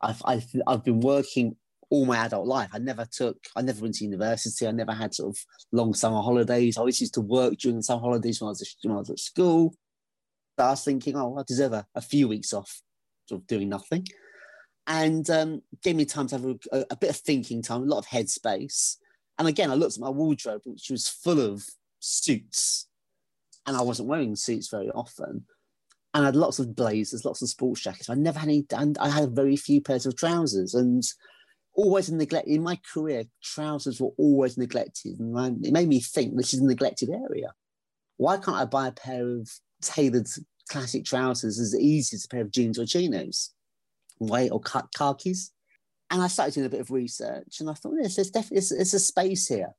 I've, 0.00 0.22
I've 0.24 0.46
I've 0.66 0.84
been 0.84 1.00
working 1.00 1.56
all 1.90 2.06
my 2.06 2.18
adult 2.18 2.46
life. 2.46 2.70
I 2.72 2.78
never 2.78 3.06
took. 3.10 3.36
I 3.54 3.62
never 3.62 3.82
went 3.82 3.94
to 3.96 4.04
university. 4.04 4.66
I 4.66 4.72
never 4.72 4.92
had 4.92 5.14
sort 5.14 5.36
of 5.36 5.44
long 5.72 5.94
summer 5.94 6.20
holidays. 6.20 6.76
I 6.76 6.80
always 6.80 7.00
used 7.00 7.14
to 7.14 7.20
work 7.20 7.56
during 7.58 7.76
the 7.76 7.82
summer 7.82 8.00
holidays 8.00 8.40
when 8.40 8.48
I 8.48 8.50
was 8.50 8.76
when 8.82 8.94
I 8.94 8.98
was 8.98 9.10
at 9.10 9.18
school. 9.18 9.74
So 10.58 10.64
I 10.64 10.70
was 10.70 10.84
thinking, 10.84 11.16
oh, 11.16 11.36
I 11.38 11.42
deserve 11.46 11.72
a, 11.72 11.86
a 11.94 12.00
few 12.00 12.28
weeks 12.28 12.52
off, 12.52 12.80
sort 13.28 13.42
of 13.42 13.46
doing 13.46 13.68
nothing 13.68 14.06
and 14.86 15.28
um, 15.30 15.62
gave 15.82 15.96
me 15.96 16.04
time 16.04 16.28
to 16.28 16.36
have 16.36 16.44
a, 16.44 16.54
a, 16.72 16.84
a 16.90 16.96
bit 16.96 17.10
of 17.10 17.16
thinking 17.16 17.62
time, 17.62 17.82
a 17.82 17.86
lot 17.86 17.98
of 17.98 18.06
headspace. 18.06 18.96
And 19.38 19.48
again, 19.48 19.70
I 19.70 19.74
looked 19.74 19.96
at 19.96 20.00
my 20.00 20.10
wardrobe, 20.10 20.62
which 20.64 20.90
was 20.90 21.08
full 21.08 21.40
of 21.40 21.64
suits, 21.98 22.86
and 23.66 23.76
I 23.76 23.82
wasn't 23.82 24.08
wearing 24.08 24.36
suits 24.36 24.68
very 24.70 24.90
often. 24.90 25.44
And 26.14 26.22
I 26.22 26.26
had 26.26 26.36
lots 26.36 26.58
of 26.58 26.74
blazers, 26.74 27.24
lots 27.24 27.42
of 27.42 27.50
sports 27.50 27.82
jackets. 27.82 28.08
I 28.08 28.14
never 28.14 28.38
had 28.38 28.48
any, 28.48 28.64
and 28.72 28.96
I 28.98 29.10
had 29.10 29.36
very 29.36 29.56
few 29.56 29.80
pairs 29.80 30.06
of 30.06 30.16
trousers, 30.16 30.74
and 30.74 31.02
always 31.76 32.10
neglect 32.10 32.48
in 32.48 32.62
my 32.62 32.80
career. 32.92 33.24
Trousers 33.42 34.00
were 34.00 34.12
always 34.18 34.58
neglected, 34.58 35.20
and 35.20 35.38
I, 35.38 35.48
it 35.62 35.72
made 35.72 35.88
me 35.88 36.00
think 36.00 36.36
this 36.36 36.54
is 36.54 36.60
a 36.60 36.66
neglected 36.66 37.10
area. 37.10 37.52
Why 38.16 38.38
can't 38.38 38.56
I 38.56 38.64
buy 38.64 38.88
a 38.88 38.92
pair 38.92 39.28
of 39.28 39.48
tailored 39.82 40.26
classic 40.68 41.04
trousers 41.04 41.60
as 41.60 41.78
easy 41.78 42.16
as 42.16 42.24
a 42.24 42.28
pair 42.28 42.40
of 42.40 42.50
jeans 42.50 42.78
or 42.78 42.86
chinos? 42.86 43.52
white 44.18 44.50
or 44.50 44.60
khakis. 44.60 45.52
And 46.10 46.22
I 46.22 46.28
started 46.28 46.54
doing 46.54 46.66
a 46.66 46.70
bit 46.70 46.80
of 46.80 46.90
research 46.90 47.60
and 47.60 47.68
I 47.68 47.74
thought, 47.74 47.94
yes, 48.00 48.16
there's 48.16 48.30
definitely 48.30 48.58
it's, 48.58 48.72
it's 48.72 48.94
a 48.94 48.98
space 48.98 49.48
here. 49.48 49.74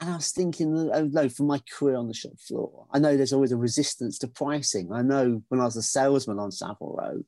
And 0.00 0.10
I 0.10 0.16
was 0.16 0.32
thinking, 0.32 0.74
oh, 0.76 0.90
oh 0.94 1.04
no, 1.04 1.28
for 1.28 1.42
my 1.42 1.60
career 1.78 1.96
on 1.96 2.08
the 2.08 2.14
shop 2.14 2.32
floor, 2.38 2.86
I 2.90 2.98
know 2.98 3.16
there's 3.16 3.34
always 3.34 3.52
a 3.52 3.56
resistance 3.56 4.18
to 4.20 4.28
pricing. 4.28 4.90
I 4.92 5.02
know 5.02 5.42
when 5.48 5.60
I 5.60 5.64
was 5.64 5.76
a 5.76 5.82
salesman 5.82 6.38
on 6.38 6.52
Savile 6.52 6.96
Row, 6.98 7.22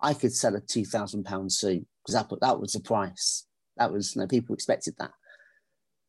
I 0.00 0.14
could 0.14 0.34
sell 0.34 0.56
a 0.56 0.60
two 0.60 0.84
thousand 0.84 1.24
pound 1.24 1.52
suit 1.52 1.86
because 2.04 2.14
that 2.14 2.40
that 2.40 2.60
was 2.60 2.72
the 2.72 2.80
price. 2.80 3.46
That 3.76 3.92
was 3.92 4.14
you 4.14 4.20
know, 4.20 4.26
people 4.26 4.54
expected 4.54 4.94
that. 4.98 5.12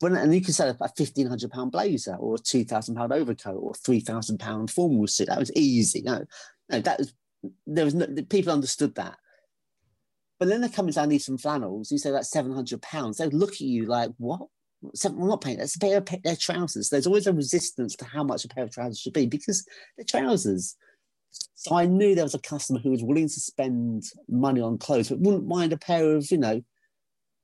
But 0.01 0.11
and 0.11 0.33
you 0.35 0.41
could 0.41 0.55
sell 0.55 0.75
a 0.79 0.89
fifteen 0.89 1.27
hundred 1.27 1.51
pound 1.51 1.71
blazer 1.71 2.15
or 2.15 2.35
a 2.35 2.37
two 2.37 2.65
thousand 2.65 2.95
pound 2.95 3.13
overcoat 3.13 3.57
or 3.59 3.73
three 3.73 4.01
thousand 4.01 4.39
pound 4.39 4.71
formal 4.71 5.07
suit. 5.07 5.27
That 5.27 5.39
was 5.39 5.51
easy. 5.55 6.01
No, 6.01 6.25
no, 6.69 6.79
that 6.81 6.99
was 6.99 7.13
there 7.65 7.85
was 7.85 7.93
no 7.93 8.07
people 8.29 8.51
understood 8.51 8.95
that. 8.95 9.15
But 10.37 10.49
then 10.49 10.61
they 10.61 10.69
come 10.69 10.85
and 10.85 10.93
say, 10.93 11.01
I 11.01 11.05
need 11.05 11.21
some 11.21 11.37
flannels. 11.37 11.91
You 11.91 11.97
say 11.97 12.11
that's 12.11 12.29
seven 12.29 12.53
hundred 12.53 12.81
pounds. 12.81 13.17
They 13.17 13.29
look 13.29 13.53
at 13.53 13.61
you 13.61 13.85
like, 13.85 14.11
what? 14.17 14.41
Seven, 14.93 15.21
I'm 15.21 15.29
not 15.29 15.41
paying. 15.41 15.57
That's 15.57 15.75
a 15.75 15.79
pair 15.79 15.97
of 15.97 16.07
their 16.23 16.35
trousers. 16.35 16.89
There's 16.89 17.07
always 17.07 17.27
a 17.27 17.33
resistance 17.33 17.95
to 17.95 18.05
how 18.05 18.23
much 18.23 18.43
a 18.43 18.49
pair 18.49 18.65
of 18.65 18.71
trousers 18.71 18.99
should 18.99 19.13
be 19.13 19.25
because 19.27 19.65
they're 19.97 20.05
trousers. 20.05 20.75
So 21.53 21.75
I 21.75 21.85
knew 21.85 22.13
there 22.13 22.23
was 22.23 22.35
a 22.35 22.39
customer 22.39 22.79
who 22.79 22.91
was 22.91 23.03
willing 23.03 23.27
to 23.27 23.39
spend 23.39 24.03
money 24.29 24.61
on 24.61 24.77
clothes, 24.77 25.09
but 25.09 25.19
wouldn't 25.19 25.47
mind 25.47 25.73
a 25.73 25.77
pair 25.77 26.15
of, 26.15 26.29
you 26.29 26.37
know, 26.37 26.61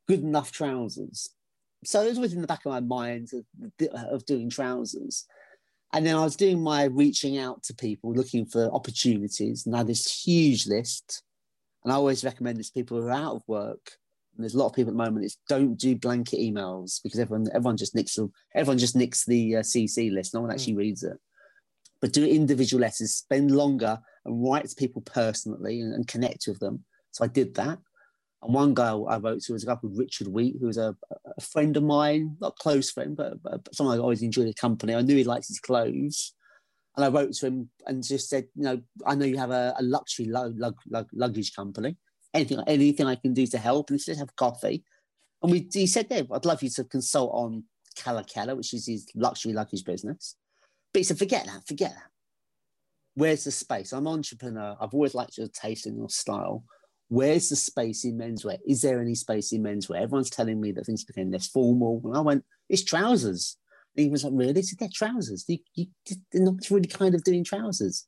good 0.08 0.19
enough 0.19 0.51
trousers. 0.51 1.30
So 1.84 2.01
it 2.01 2.10
was 2.10 2.17
always 2.17 2.34
in 2.34 2.41
the 2.41 2.47
back 2.47 2.65
of 2.65 2.71
my 2.71 2.82
mind 2.82 3.30
of, 3.34 3.88
of 4.12 4.25
doing 4.25 4.49
trousers. 4.49 5.25
And 5.93 6.06
then 6.06 6.15
I 6.15 6.23
was 6.23 6.36
doing 6.36 6.62
my 6.62 6.84
reaching 6.86 7.38
out 7.38 7.63
to 7.63 7.73
people, 7.73 8.13
looking 8.13 8.45
for 8.45 8.73
opportunities, 8.73 9.65
and 9.65 9.75
I 9.75 9.80
had 9.80 9.88
this 9.88 10.23
huge 10.23 10.67
list. 10.67 11.23
And 11.84 11.91
I 11.91 11.95
always 11.95 12.23
recommend 12.23 12.60
this 12.60 12.69
to 12.69 12.73
people 12.73 13.01
who 13.01 13.08
are 13.08 13.12
out 13.12 13.38
of 13.38 13.43
work. 13.47 13.91
And 14.36 14.43
there's 14.43 14.54
a 14.54 14.58
lot 14.58 14.67
of 14.67 14.73
people 14.73 14.91
at 14.91 14.97
the 14.97 15.04
moment. 15.04 15.25
It's 15.25 15.38
don't 15.49 15.75
do 15.75 15.95
blanket 15.95 16.39
emails 16.39 17.01
because 17.04 17.19
everyone 17.19 17.47
everyone 17.54 17.75
just 17.75 17.95
nicks 17.95 18.15
the 18.15 18.30
everyone 18.56 18.77
just 18.77 18.95
nicks 18.95 19.25
the 19.25 19.58
uh, 19.58 19.60
CC 19.62 20.12
list. 20.12 20.34
No 20.34 20.41
one 20.41 20.51
actually 20.51 20.75
reads 20.75 21.04
it. 21.04 21.17
But 22.01 22.13
do 22.13 22.25
individual 22.25 22.81
letters. 22.81 23.13
Spend 23.13 23.51
longer 23.51 23.99
and 24.25 24.43
write 24.43 24.67
to 24.67 24.75
people 24.75 25.01
personally 25.03 25.81
and, 25.81 25.93
and 25.93 26.07
connect 26.07 26.47
with 26.47 26.59
them. 26.59 26.83
So 27.11 27.23
I 27.23 27.27
did 27.27 27.53
that. 27.55 27.77
And 28.43 28.53
one 28.53 28.73
guy 28.73 28.91
I 28.91 29.17
wrote 29.17 29.41
to 29.43 29.53
was 29.53 29.63
a 29.63 29.67
guy 29.67 29.75
called 29.75 29.97
Richard 29.97 30.27
Wheat, 30.27 30.57
who 30.59 30.67
was 30.67 30.77
a, 30.77 30.95
a 31.37 31.41
friend 31.41 31.77
of 31.77 31.83
mine, 31.83 32.37
not 32.41 32.55
a 32.59 32.63
close 32.63 32.89
friend, 32.89 33.15
but, 33.15 33.41
but 33.43 33.73
someone 33.73 33.95
I 33.95 34.01
always 34.01 34.23
enjoyed 34.23 34.47
the 34.47 34.53
company. 34.53 34.95
I 34.95 35.01
knew 35.01 35.15
he 35.15 35.23
liked 35.23 35.47
his 35.47 35.59
clothes. 35.59 36.33
And 36.97 37.05
I 37.05 37.09
wrote 37.09 37.33
to 37.33 37.47
him 37.47 37.69
and 37.85 38.03
just 38.03 38.29
said, 38.29 38.47
you 38.55 38.63
know, 38.63 38.81
I 39.05 39.15
know 39.15 39.25
you 39.25 39.37
have 39.37 39.51
a, 39.51 39.75
a 39.77 39.83
luxury 39.83 40.25
lug, 40.25 40.59
lug, 40.59 40.75
lug, 40.89 41.07
luggage 41.13 41.55
company. 41.55 41.97
Anything, 42.33 42.61
anything 42.65 43.05
I 43.05 43.15
can 43.15 43.33
do 43.33 43.45
to 43.47 43.57
help, 43.57 43.89
and 43.89 43.99
he 43.99 44.03
said, 44.03 44.17
have 44.17 44.35
coffee. 44.35 44.83
And 45.43 45.51
we, 45.51 45.67
he 45.71 45.87
said, 45.87 46.09
Dave, 46.09 46.31
I'd 46.31 46.45
love 46.45 46.63
you 46.63 46.69
to 46.69 46.83
consult 46.83 47.31
on 47.33 47.63
Cala 47.95 48.23
Cala, 48.23 48.55
which 48.55 48.73
is 48.73 48.87
his 48.87 49.07
luxury 49.15 49.53
luggage 49.53 49.85
business. 49.85 50.35
But 50.93 50.99
he 50.99 51.04
said, 51.04 51.19
forget 51.19 51.45
that, 51.45 51.67
forget 51.67 51.91
that. 51.91 52.10
Where's 53.15 53.43
the 53.43 53.51
space? 53.51 53.91
I'm 53.91 54.08
entrepreneur. 54.08 54.77
I've 54.80 54.93
always 54.93 55.13
liked 55.13 55.38
your 55.38 55.47
taste 55.47 55.86
and 55.86 55.97
your 55.97 56.10
style. 56.10 56.63
Where's 57.10 57.49
the 57.49 57.58
space 57.58 58.06
in 58.06 58.17
menswear? 58.17 58.58
Is 58.65 58.82
there 58.82 59.01
any 59.01 59.15
space 59.15 59.51
in 59.51 59.63
menswear? 59.63 60.01
Everyone's 60.01 60.30
telling 60.30 60.62
me 60.62 60.71
that 60.71 60.86
things 60.86 61.04
became 61.04 61.30
less 61.30 61.47
formal. 61.47 62.01
And 62.06 62.15
I 62.15 62.21
went, 62.21 62.45
it's 62.69 62.84
trousers. 62.84 63.58
And 63.95 64.06
he 64.06 64.10
was 64.10 64.23
like, 64.23 64.34
really? 64.34 64.62
I 64.62 64.63
they're 64.80 64.89
trousers. 64.93 65.43
You, 65.47 65.58
you, 65.75 65.88
they're 66.32 66.43
not 66.43 66.69
really 66.69 66.88
kind 66.88 67.13
of 67.13 67.23
doing 67.25 67.43
trousers. 67.43 68.08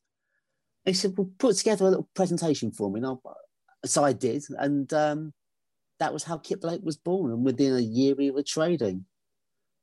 And 0.86 0.94
he 0.94 0.98
said, 0.98 1.12
well, 1.16 1.30
put 1.38 1.56
together 1.56 1.84
a 1.84 1.88
little 1.88 2.08
presentation 2.14 2.72
for 2.72 2.90
me. 2.90 3.00
And 3.00 3.06
I, 3.06 3.14
so 3.86 4.04
I 4.04 4.14
did. 4.14 4.42
And 4.58 4.90
um, 4.94 5.34
that 6.00 6.12
was 6.12 6.24
how 6.24 6.38
Kit 6.38 6.62
Blake 6.62 6.80
was 6.82 6.96
born. 6.96 7.30
And 7.30 7.44
within 7.44 7.76
a 7.76 7.80
year, 7.80 8.14
we 8.14 8.30
were 8.30 8.42
trading. 8.42 9.04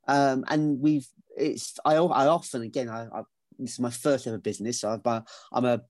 Um, 0.08 0.44
and 0.48 0.80
we've, 0.80 1.06
it's, 1.36 1.78
I, 1.84 1.94
I 1.94 2.26
often, 2.26 2.62
again, 2.62 2.88
I, 2.88 3.06
I, 3.12 3.22
this 3.58 3.74
is 3.74 3.80
my 3.80 3.90
first 3.90 4.26
ever 4.26 4.38
business. 4.38 4.80
So 4.80 4.90
I've, 4.90 5.22
I'm 5.52 5.64
a, 5.64 5.80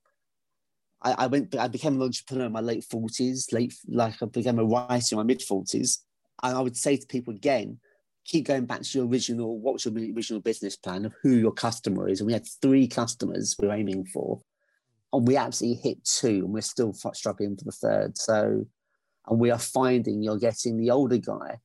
I, 1.02 1.12
I 1.18 1.26
went, 1.26 1.54
I 1.56 1.68
became 1.68 1.94
an 1.94 2.02
entrepreneur 2.02 2.46
in 2.46 2.52
my 2.52 2.60
late 2.60 2.84
40s, 2.84 3.52
late, 3.52 3.74
like 3.88 4.22
I 4.22 4.26
became 4.26 4.58
a 4.58 4.64
writer 4.64 5.12
in 5.12 5.16
my 5.18 5.24
mid 5.24 5.40
40s. 5.40 5.98
And 6.42 6.56
I 6.56 6.60
would 6.60 6.76
say 6.76 6.96
to 6.96 7.06
people 7.06 7.34
again, 7.34 7.78
keep 8.24 8.46
going 8.46 8.66
back 8.66 8.82
to 8.82 8.98
your 8.98 9.08
original, 9.08 9.58
what 9.58 9.74
was 9.74 9.84
your 9.84 9.94
original 9.94 10.40
business 10.40 10.76
plan 10.76 11.04
of 11.04 11.14
who 11.22 11.36
your 11.36 11.52
customer 11.52 12.08
is? 12.08 12.20
And 12.20 12.26
we 12.26 12.32
had 12.32 12.46
three 12.60 12.86
customers 12.86 13.56
we 13.58 13.68
were 13.68 13.74
aiming 13.74 14.06
for, 14.06 14.40
and 15.12 15.26
we 15.26 15.36
absolutely 15.36 15.82
hit 15.82 16.04
two, 16.04 16.42
and 16.44 16.52
we're 16.52 16.60
still 16.60 16.92
struggling 16.92 17.56
for 17.56 17.64
the 17.64 17.72
third. 17.72 18.16
So, 18.18 18.64
and 19.26 19.38
we 19.40 19.50
are 19.50 19.58
finding 19.58 20.22
you're 20.22 20.38
getting 20.38 20.78
the 20.78 20.90
older 20.90 21.18
guy 21.18 21.58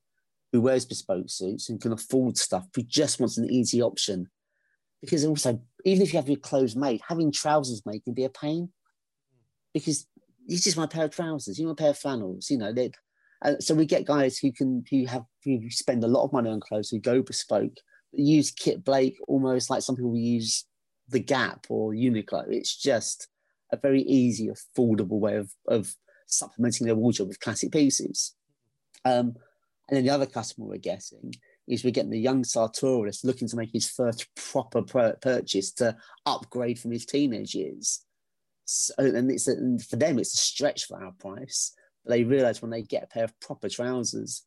who 0.52 0.62
wears 0.62 0.86
bespoke 0.86 1.30
suits 1.30 1.70
and 1.70 1.82
can 1.82 1.92
afford 1.92 2.38
stuff, 2.38 2.68
who 2.76 2.84
just 2.84 3.20
wants 3.20 3.38
an 3.38 3.50
easy 3.50 3.82
option. 3.82 4.28
Because 5.02 5.26
also, 5.26 5.60
even 5.86 6.04
if 6.04 6.14
you 6.14 6.20
have 6.20 6.30
your 6.30 6.40
clothes 6.40 6.76
made, 6.76 7.02
having 7.08 7.32
trousers 7.32 7.86
made 7.86 8.04
can 8.04 8.14
be 8.14 8.24
a 8.24 8.30
pain. 8.30 8.70
Because 9.74 10.08
you 10.48 10.58
just 10.58 10.78
want 10.78 10.92
a 10.92 10.96
pair 10.96 11.06
of 11.06 11.12
trousers, 11.12 11.60
you 11.60 11.68
want 11.68 11.80
a 11.80 11.84
pair 11.84 11.92
of 11.92 11.98
flannels, 11.98 12.50
you 12.50 12.58
know. 12.58 12.74
Uh, 13.44 13.60
so 13.60 13.76
we 13.76 13.86
get 13.86 14.06
guys 14.06 14.38
who 14.40 14.52
can 14.52 14.84
who 14.90 15.06
have 15.06 15.24
who 15.44 15.70
spend 15.70 16.04
a 16.04 16.08
lot 16.08 16.24
of 16.24 16.34
money 16.34 16.50
on 16.50 16.60
clothes 16.60 16.90
who 16.90 17.00
go 17.00 17.22
bespoke, 17.22 17.78
use 18.14 18.50
Kit 18.50 18.84
Blake 18.84 19.18
almost 19.28 19.70
like 19.70 19.84
some 19.84 19.96
people 19.96 20.16
use 20.16 20.66
the 21.10 21.20
Gap 21.20 21.68
or 21.70 21.94
Uniqlo. 21.94 22.46
It's 22.50 22.76
just 22.76 23.28
a 23.72 23.78
very 23.78 24.02
easy, 24.02 24.50
affordable 24.50 25.20
way 25.20 25.36
of 25.36 25.52
of 25.68 25.96
supplementing 26.26 26.88
their 26.88 26.96
wardrobe 26.96 27.28
with 27.28 27.40
classic 27.40 27.72
pieces. 27.72 28.36
Um, 29.06 29.36
and 29.90 29.98
then 29.98 30.04
the 30.04 30.10
other 30.12 30.26
customer 30.26 30.68
we're 30.68 30.78
getting 30.78 31.34
is 31.68 31.84
we're 31.84 31.92
getting 31.92 32.12
the 32.12 32.20
young 32.20 32.44
sartorialist 32.44 33.24
looking 33.24 33.48
to 33.48 33.58
make 33.58 33.72
his 33.72 33.90
first 33.90 34.28
proper 34.36 34.82
purchase 34.82 35.72
to 35.74 35.96
upgrade 36.26 36.80
from 36.80 36.92
his 36.92 37.06
teenage 37.06 37.54
years. 37.54 38.06
So, 38.66 38.94
and 38.98 39.30
it's 39.32 39.48
a, 39.48 39.52
and 39.52 39.84
for 39.84 39.96
them, 39.96 40.20
it's 40.20 40.34
a 40.34 40.38
stretch 40.38 40.86
for 40.86 41.02
our 41.02 41.12
price. 41.14 41.74
But 42.06 42.12
they 42.12 42.24
realize 42.24 42.62
when 42.62 42.72
they 42.72 42.84
get 42.84 43.04
a 43.04 43.08
pair 43.08 43.26
of 43.26 43.40
proper 43.40 43.70
trousers, 43.70 44.44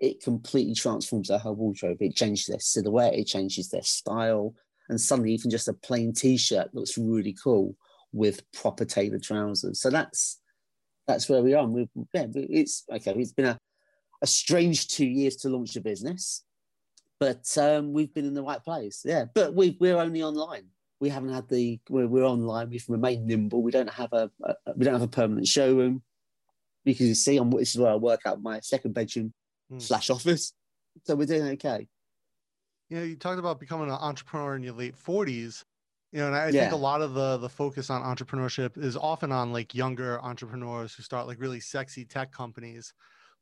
it 0.00 0.22
completely 0.22 0.74
transforms 0.74 1.28
their 1.28 1.38
whole 1.38 1.54
wardrobe. 1.54 1.98
It 2.00 2.16
changes 2.16 2.46
their 2.46 2.60
silhouette, 2.60 3.14
it 3.14 3.26
changes 3.26 3.68
their 3.68 3.82
style, 3.82 4.54
and 4.88 5.00
suddenly 5.00 5.32
even 5.32 5.50
just 5.50 5.68
a 5.68 5.72
plain 5.72 6.12
t-shirt 6.12 6.74
looks 6.74 6.98
really 6.98 7.36
cool 7.42 7.76
with 8.12 8.50
proper 8.52 8.84
tailored 8.84 9.22
trousers. 9.22 9.80
So 9.80 9.90
that's 9.90 10.40
that's 11.06 11.28
where 11.28 11.42
we 11.42 11.54
are. 11.54 11.66
we 11.66 11.88
yeah, 12.12 12.26
it's 12.34 12.84
okay. 12.90 13.14
It's 13.16 13.32
been 13.32 13.46
a, 13.46 13.58
a 14.24 14.26
strange 14.26 14.88
two 14.88 15.06
years 15.06 15.36
to 15.36 15.48
launch 15.48 15.76
a 15.76 15.80
business, 15.80 16.44
but 17.20 17.46
um, 17.58 17.92
we've 17.92 18.12
been 18.14 18.24
in 18.24 18.34
the 18.34 18.42
right 18.42 18.62
place. 18.62 19.02
Yeah, 19.04 19.26
but 19.34 19.54
we 19.54 19.76
we're 19.78 19.98
only 19.98 20.22
online 20.22 20.70
we 21.04 21.10
haven't 21.10 21.34
had 21.34 21.48
the 21.48 21.78
we're, 21.90 22.06
we're 22.06 22.24
online. 22.24 22.70
We've 22.70 22.88
remained 22.88 23.26
nimble. 23.26 23.62
We 23.62 23.70
don't 23.70 23.90
have 23.90 24.12
a, 24.12 24.30
a, 24.42 24.54
we 24.74 24.86
don't 24.86 24.94
have 24.94 25.02
a 25.02 25.08
permanent 25.08 25.46
showroom. 25.46 26.02
Because 26.84 27.06
you 27.06 27.14
see, 27.14 27.36
I'm 27.36 27.50
this 27.50 27.74
is 27.74 27.80
where 27.80 27.92
I 27.92 27.96
work 27.96 28.20
out 28.26 28.42
my 28.42 28.60
second 28.60 28.94
bedroom 28.94 29.32
mm. 29.70 29.80
slash 29.80 30.10
office. 30.10 30.54
So 31.04 31.14
we're 31.14 31.26
doing 31.26 31.42
okay. 31.52 31.88
You 32.88 32.98
know, 32.98 33.02
you 33.02 33.16
talked 33.16 33.38
about 33.38 33.60
becoming 33.60 33.88
an 33.88 33.98
entrepreneur 34.00 34.56
in 34.56 34.62
your 34.62 34.74
late 34.74 34.96
forties. 34.96 35.64
You 36.12 36.20
know, 36.20 36.28
and 36.28 36.36
I 36.36 36.48
yeah. 36.48 36.62
think 36.62 36.72
a 36.72 36.76
lot 36.76 37.02
of 37.02 37.14
the 37.14 37.38
the 37.38 37.48
focus 37.48 37.90
on 37.90 38.02
entrepreneurship 38.02 38.78
is 38.82 38.96
often 38.96 39.32
on 39.32 39.52
like 39.52 39.74
younger 39.74 40.20
entrepreneurs 40.22 40.94
who 40.94 41.02
start 41.02 41.26
like 41.26 41.40
really 41.40 41.60
sexy 41.60 42.04
tech 42.04 42.32
companies. 42.32 42.94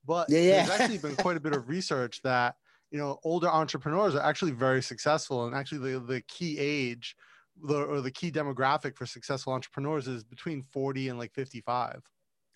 But 0.05 0.31
yeah, 0.31 0.41
yeah. 0.41 0.67
there's 0.67 0.81
actually 0.81 0.99
been 0.99 1.17
quite 1.17 1.37
a 1.37 1.41
bit 1.41 1.55
of 1.55 1.69
research 1.69 2.21
that 2.23 2.57
you 2.91 2.99
know 2.99 3.19
older 3.25 3.49
entrepreneurs 3.49 4.15
are 4.15 4.23
actually 4.23 4.53
very 4.53 4.83
successful, 4.83 5.47
and 5.47 5.55
actually 5.55 5.93
the 5.93 6.01
the 6.01 6.21
key 6.23 6.59
age 6.59 7.17
the 7.63 7.83
or 7.83 8.01
the 8.01 8.11
key 8.11 8.31
demographic 8.31 8.97
for 8.97 9.07
successful 9.07 9.53
entrepreneurs 9.53 10.09
is 10.09 10.25
between 10.25 10.63
40 10.63 11.11
and 11.11 11.19
like 11.19 11.35
55 11.35 12.01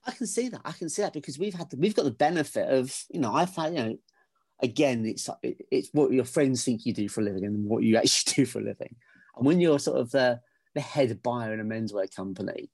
i 0.07 0.11
can 0.11 0.27
see 0.27 0.49
that. 0.49 0.63
I 0.65 0.73
can 0.73 0.89
see 0.89 1.03
that 1.03 1.13
because 1.13 1.39
we've 1.39 1.53
had 1.53 1.69
the, 1.69 1.77
we've 1.77 1.95
got 1.95 2.07
the 2.07 2.13
benefit 2.13 2.67
of 2.67 3.05
you 3.11 3.21
know 3.21 3.35
i 3.35 3.45
find 3.45 3.77
you 3.77 3.85
know 3.85 3.97
again 4.63 5.05
it's 5.05 5.29
it's 5.71 5.91
what 5.93 6.13
your 6.13 6.25
friends 6.25 6.65
think 6.65 6.87
you 6.87 6.93
do 6.93 7.09
for 7.09 7.21
a 7.21 7.25
living 7.25 7.45
and 7.45 7.69
what 7.69 7.83
you 7.83 7.97
actually 7.97 8.33
do 8.45 8.47
for 8.47 8.61
a 8.61 8.65
living. 8.65 8.95
And 9.37 9.47
when 9.47 9.61
you're 9.61 9.79
sort 9.79 10.01
of 10.01 10.11
the 10.11 10.41
the 10.75 10.81
head 10.81 11.23
buyer 11.23 11.55
in 11.55 11.61
a 11.61 11.65
menswear 11.65 12.15
company 12.15 12.71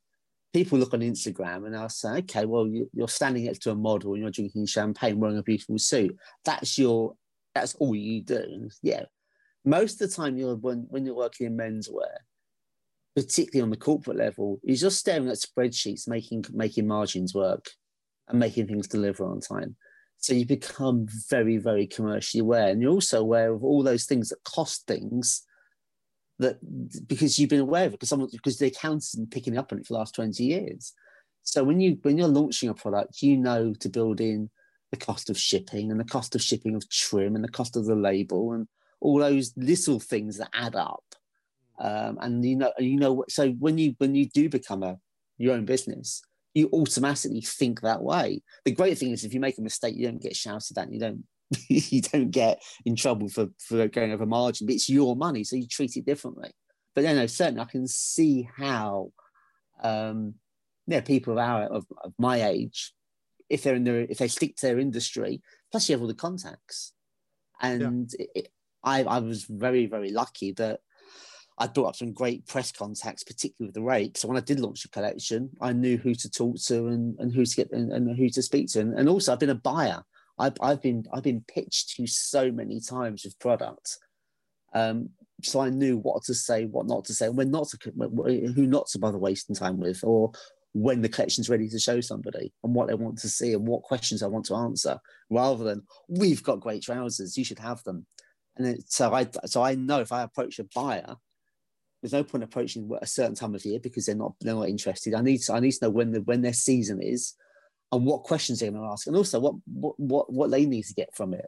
people 0.53 0.79
look 0.79 0.93
on 0.95 1.01
instagram 1.01 1.65
and 1.65 1.75
they'll 1.75 1.89
say 1.89 2.19
okay 2.19 2.45
well 2.45 2.69
you're 2.93 3.09
standing 3.09 3.45
next 3.45 3.61
to 3.61 3.71
a 3.71 3.75
model 3.75 4.13
and 4.13 4.23
you're 4.23 4.31
drinking 4.31 4.67
champagne 4.67 5.19
wearing 5.19 5.39
a 5.39 5.43
beautiful 5.43 5.79
suit. 5.79 6.17
That's 6.45 6.79
your 6.79 7.15
that's 7.55 7.75
all 7.75 7.95
you 7.95 8.23
do. 8.23 8.71
Yeah. 8.83 9.05
Most 9.65 10.01
of 10.01 10.09
the 10.09 10.17
time 10.17 10.39
you're 10.39 10.57
when, 10.57 10.87
when 10.89 11.05
you're 11.05 11.15
working 11.15 11.47
in 11.47 11.57
menswear 11.57 12.17
particularly 13.15 13.63
on 13.63 13.69
the 13.69 13.77
corporate 13.77 14.17
level 14.17 14.59
you're 14.63 14.75
just 14.75 14.99
staring 14.99 15.29
at 15.29 15.37
spreadsheets 15.37 16.09
making 16.09 16.45
making 16.51 16.87
margins 16.87 17.35
work 17.35 17.69
and 18.29 18.39
making 18.39 18.67
things 18.67 18.89
deliver 18.89 19.25
on 19.25 19.41
time. 19.41 19.77
So 20.19 20.35
you 20.35 20.47
become 20.47 21.07
very 21.29 21.59
very 21.59 21.87
commercially 21.87 22.41
aware. 22.41 22.69
And 22.69 22.81
you're 22.81 22.93
also 22.93 23.21
aware 23.21 23.53
of 23.53 23.65
all 23.65 23.83
those 23.83 24.05
things 24.05 24.29
that 24.31 24.45
cost 24.45 24.87
things 24.87 25.43
that 26.43 27.09
because 27.09 27.39
you've 27.39 27.51
been 27.51 27.61
aware 27.61 27.87
of 27.87 27.93
it 27.93 27.93
because 27.93 28.09
someone 28.09 28.29
because 28.33 28.59
the 28.59 28.67
accountant's 28.67 29.15
been 29.15 29.27
picking 29.27 29.57
up 29.57 29.73
on 29.73 29.79
it 29.79 29.87
for 29.87 29.95
the 29.95 29.99
last 29.99 30.15
20 30.15 30.43
years 30.45 30.93
so 31.43 31.65
when 31.65 31.81
you 31.81 31.99
when 32.03 32.19
you're 32.19 32.29
launching 32.29 32.69
a 32.69 32.75
product 32.75 33.23
you 33.23 33.37
know 33.37 33.73
to 33.75 33.89
build 33.89 34.21
in 34.21 34.51
the 34.93 34.97
cost 34.97 35.31
of 35.31 35.39
shipping 35.39 35.91
and 35.91 35.99
the 35.99 36.05
cost 36.05 36.35
of 36.35 36.43
shipping 36.43 36.77
of 36.77 36.89
trim 36.89 37.35
and 37.35 37.43
the 37.43 37.49
cost 37.49 37.77
of 37.77 37.87
the 37.87 37.97
label 37.97 38.53
and 38.53 38.69
all 39.01 39.19
those 39.19 39.53
little 39.57 39.99
things 39.99 40.39
that 40.39 40.51
add 40.55 40.77
up. 40.77 41.05
Um, 41.81 42.19
and 42.21 42.45
you 42.45 42.57
know, 42.57 42.73
you 42.79 42.99
know, 42.99 43.25
so 43.29 43.51
when 43.53 43.79
you 43.79 43.95
when 43.99 44.15
you 44.15 44.29
do 44.29 44.49
become 44.49 44.83
a 44.83 44.99
your 45.39 45.55
own 45.55 45.65
business, 45.65 46.23
you 46.55 46.69
automatically 46.73 47.41
think 47.41 47.81
that 47.81 48.03
way. 48.03 48.43
The 48.65 48.73
great 48.73 48.99
thing 48.99 49.11
is 49.11 49.25
if 49.25 49.35
you 49.35 49.41
make 49.41 49.59
a 49.59 49.63
mistake, 49.63 49.97
you 49.97 50.07
don't 50.07 50.23
get 50.23 50.37
shouted 50.37 50.79
at. 50.79 50.93
You 50.93 51.01
don't 51.01 51.25
you 51.69 52.01
don't 52.03 52.31
get 52.31 52.63
in 52.85 52.97
trouble 52.97 53.29
for 53.29 53.49
for 53.59 53.89
going 53.89 54.13
over 54.13 54.27
margin. 54.27 54.67
But 54.67 54.75
it's 54.75 54.89
your 54.89 55.17
money, 55.17 55.45
so 55.45 55.57
you 55.57 55.67
treat 55.67 55.97
it 55.97 56.07
differently. 56.07 56.51
But 56.95 57.03
then, 57.03 57.17
no, 57.17 57.27
certainly, 57.27 57.61
I 57.63 57.65
can 57.65 57.87
see 57.87 58.49
how, 58.57 59.13
um, 59.83 60.35
yeah, 60.87 61.01
people 61.01 61.33
of 61.33 61.39
our 61.39 61.65
of, 61.65 61.87
of 62.03 62.13
my 62.19 62.45
age, 62.45 62.93
if 63.49 63.63
they're 63.63 63.75
in 63.75 63.85
their 63.85 64.01
if 64.01 64.19
they 64.19 64.29
stick 64.29 64.57
to 64.57 64.67
their 64.67 64.79
industry, 64.79 65.43
plus 65.71 65.89
you 65.89 65.95
have 65.95 66.03
all 66.03 66.09
the 66.09 66.15
contacts, 66.15 66.93
and 67.61 68.11
yeah. 68.19 68.27
it, 68.35 68.49
I, 68.85 69.05
I 69.05 69.19
was 69.21 69.45
very, 69.45 69.87
very 69.87 70.11
lucky 70.11 70.53
that 70.53 70.81
I 71.59 71.67
built 71.67 71.89
up 71.89 71.97
some 71.97 72.13
great 72.13 72.47
press 72.47 72.73
contacts, 72.73 73.23
particularly 73.23 73.69
with 73.69 73.75
the 73.75 73.83
rake. 73.83 74.17
So 74.17 74.29
when 74.29 74.37
I 74.37 74.41
did 74.41 74.61
launch 74.61 74.85
a 74.85 74.89
collection, 74.89 75.51
I 75.61 75.73
knew 75.73 75.97
who 75.97 76.15
to 76.15 76.31
talk 76.31 76.57
to 76.67 76.89
and, 76.89 77.19
and 77.19 77.33
who 77.33 77.45
to 77.45 77.57
get 77.57 77.71
and, 77.73 77.93
and 77.93 78.17
who 78.17 78.29
to 78.31 78.43
speak 78.43 78.69
to. 78.73 78.81
And, 78.81 78.99
and 78.99 79.09
also 79.09 79.33
I've 79.33 79.41
been 79.41 79.51
a 79.51 79.55
buyer. 79.55 80.03
I've, 80.39 80.55
I've 80.61 80.83
been 80.83 81.05
I've 81.13 81.23
been 81.23 81.45
pitched 81.47 81.97
to 81.97 82.07
so 82.07 82.51
many 82.51 82.81
times 82.81 83.25
with 83.25 83.39
products. 83.39 83.99
Um, 84.75 85.11
so 85.43 85.61
I 85.61 85.71
knew 85.71 85.99
what 85.99 86.23
to 86.25 86.35
say, 86.35 86.67
what 86.67 86.87
not 86.87 87.05
to 87.07 87.15
say, 87.15 87.29
when 87.29 87.51
not 87.51 87.69
to 87.69 87.93
who 88.55 88.67
not 88.67 88.87
to 88.89 88.99
bother 88.99 89.19
wasting 89.19 89.57
time 89.57 89.79
with, 89.79 90.01
or 90.03 90.33
when 90.73 91.03
the 91.03 91.09
collection's 91.09 91.51
ready 91.51 91.69
to 91.69 91.79
show 91.79 92.01
somebody 92.01 92.53
and 92.65 92.75
what 92.75 92.89
they 92.89 92.95
want 92.95 93.19
to 93.19 93.29
see 93.29 93.53
and 93.53 93.67
what 93.67 93.83
questions 93.83 94.23
I 94.23 94.29
want 94.29 94.47
to 94.47 94.55
answer, 94.55 94.99
rather 95.31 95.65
than 95.65 95.83
we've 96.09 96.43
got 96.43 96.61
great 96.61 96.83
trousers, 96.83 97.37
you 97.37 97.45
should 97.45 97.59
have 97.59 97.83
them. 97.85 98.07
And 98.57 98.67
then, 98.67 98.79
so 98.87 99.13
I 99.13 99.27
so 99.47 99.63
I 99.63 99.75
know 99.75 100.01
if 100.01 100.13
I 100.13 100.23
approach 100.23 100.59
a 100.59 100.67
buyer, 100.75 101.17
there's 102.03 102.13
no 102.13 102.25
point 102.25 102.45
approaching 102.45 102.91
a 103.01 103.07
certain 103.07 103.35
time 103.35 103.55
of 103.55 103.65
year 103.65 103.81
because 103.81 104.07
they're 104.07 104.15
not 104.15 104.35
they're 104.41 104.55
not 104.55 104.69
interested. 104.69 105.15
I 105.15 105.23
need 105.23 105.39
to 105.43 105.55
I 105.55 105.61
need 105.61 105.73
to 105.73 105.85
know 105.87 105.91
when 105.91 106.13
the 106.13 106.21
when 106.23 106.43
their 106.43 106.53
season 106.53 107.01
is, 107.03 107.35
and 107.93 108.07
what 108.07 108.25
questions 108.25 108.59
they're 108.59 108.71
going 108.71 108.83
to 108.83 108.89
ask, 108.91 109.07
and 109.07 109.17
also 109.17 109.39
what 109.39 109.55
what 109.67 110.01
what 110.01 110.33
what 110.33 110.51
they 110.51 110.67
need 110.67 110.85
to 110.85 110.95
get 110.95 111.15
from 111.15 111.35
it. 111.35 111.47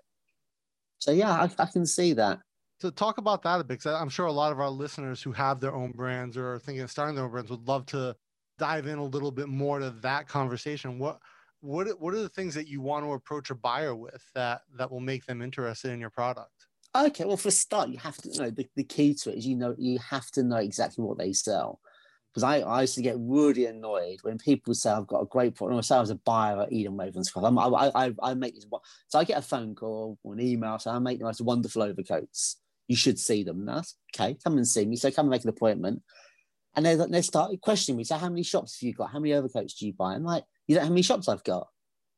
So 0.99 1.11
yeah, 1.11 1.31
I, 1.31 1.51
I 1.59 1.67
can 1.67 1.87
see 1.87 2.13
that. 2.15 2.41
To 2.81 2.91
talk 2.91 3.19
about 3.19 3.43
that 3.43 3.61
a 3.61 3.65
bit, 3.65 3.79
because 3.79 3.95
I'm 3.95 4.09
sure 4.09 4.27
a 4.27 4.33
lot 4.33 4.53
of 4.53 4.61
our 4.61 4.69
listeners 4.69 5.23
who 5.23 5.33
have 5.33 5.59
their 5.59 5.75
own 5.75 5.93
brands 5.93 6.37
or 6.37 6.55
are 6.55 6.59
thinking 6.59 6.83
of 6.83 6.91
starting 6.91 7.15
their 7.15 7.25
own 7.25 7.31
brands 7.31 7.51
would 7.51 7.67
love 7.67 7.87
to 7.87 8.15
dive 8.59 8.87
in 8.87 8.99
a 8.99 9.05
little 9.05 9.31
bit 9.31 9.49
more 9.49 9.79
to 9.79 9.91
that 10.03 10.29
conversation. 10.29 10.99
What 10.99 11.19
what 11.61 11.89
what 12.01 12.15
are 12.15 12.23
the 12.23 12.29
things 12.29 12.55
that 12.55 12.69
you 12.69 12.81
want 12.81 13.05
to 13.07 13.13
approach 13.13 13.51
a 13.51 13.55
buyer 13.55 13.95
with 13.95 14.23
that 14.35 14.63
that 14.77 14.91
will 14.91 15.01
make 15.01 15.25
them 15.25 15.41
interested 15.41 15.93
in 15.93 16.01
your 16.01 16.11
product? 16.11 16.51
Okay, 16.97 17.25
well, 17.25 17.37
for 17.37 17.49
a 17.49 17.53
start, 17.53 17.89
you 17.89 17.99
have 17.99 18.17
to 18.19 18.39
know 18.39 18.51
the, 18.51 18.69
the 18.77 18.85
key 18.85 19.15
to 19.15 19.33
it 19.33 19.39
is 19.39 19.47
you 19.47 19.57
know 19.57 19.75
you 19.79 19.99
have 19.99 20.31
to 20.33 20.43
know 20.43 20.57
exactly 20.57 21.05
what 21.05 21.19
they 21.19 21.33
sell. 21.33 21.81
Because 22.35 22.43
I, 22.43 22.59
I 22.61 22.81
used 22.81 22.97
to 22.97 23.03
get 23.03 23.15
really 23.19 23.67
annoyed 23.67 24.19
when 24.23 24.39
people 24.39 24.75
say 24.75 24.91
I've 24.91 25.07
got 25.07 25.23
a 25.23 25.27
great 25.27 25.55
product. 25.55 25.79
Or 25.79 25.83
say 25.85 25.95
I 25.95 26.01
was 26.01 26.11
a 26.11 26.17
buyer 26.17 26.63
at 26.63 26.73
Ede 26.73 26.89
& 26.89 26.91
Ravenscroft. 26.91 27.47
I'm, 27.47 27.59
I, 27.59 27.93
I, 27.95 28.13
I 28.21 28.35
make 28.35 28.55
these. 28.55 28.67
So 29.07 29.19
I 29.21 29.25
get 29.25 29.39
a 29.39 29.43
phone 29.43 29.77
call 29.77 30.19
or 30.25 30.33
an 30.35 30.41
email. 30.41 30.79
So 30.81 30.91
I 30.91 30.99
make 30.99 31.21
most 31.21 31.41
wonderful 31.41 31.83
overcoats. 31.83 32.57
You 32.89 32.97
should 32.97 33.21
see 33.21 33.45
them. 33.45 33.65
That's 33.65 33.95
okay. 34.15 34.37
Come 34.43 34.57
and 34.57 34.67
see 34.67 34.85
me. 34.85 34.97
So 34.97 35.13
come 35.13 35.27
and 35.27 35.31
make 35.31 35.45
an 35.45 35.51
appointment. 35.51 36.03
And 36.75 36.85
they 36.85 36.97
they 36.97 37.23
start 37.23 37.53
questioning 37.61 37.99
me. 37.99 38.05
So 38.05 38.17
how 38.17 38.29
many 38.29 38.43
shops 38.43 38.81
have 38.81 38.87
you 38.87 38.95
got? 38.95 39.13
How 39.13 39.21
many 39.21 39.33
overcoats 39.33 39.75
do 39.75 39.87
you 39.87 39.93
buy? 39.93 40.15
I'm 40.15 40.25
like, 40.25 40.45
you 40.67 40.75
don't 40.75 40.83
know 40.83 40.89
how 40.89 40.93
many 40.93 41.03
shops 41.03 41.29
I've 41.29 41.45
got. 41.45 41.69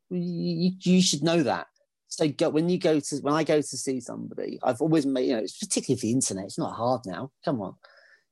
You, 0.08 0.72
you 0.80 1.02
should 1.02 1.22
know 1.22 1.42
that. 1.42 1.66
So 2.08 2.28
go, 2.28 2.50
when 2.50 2.68
you 2.68 2.78
go 2.78 3.00
to 3.00 3.16
when 3.16 3.34
I 3.34 3.44
go 3.44 3.56
to 3.60 3.62
see 3.62 4.00
somebody, 4.00 4.58
I've 4.62 4.80
always 4.80 5.04
made 5.04 5.28
you 5.28 5.34
know, 5.34 5.42
it's 5.42 5.58
particularly 5.58 6.00
the 6.00 6.12
internet. 6.12 6.46
It's 6.46 6.58
not 6.58 6.74
hard 6.74 7.02
now. 7.04 7.32
Come 7.44 7.60
on, 7.60 7.74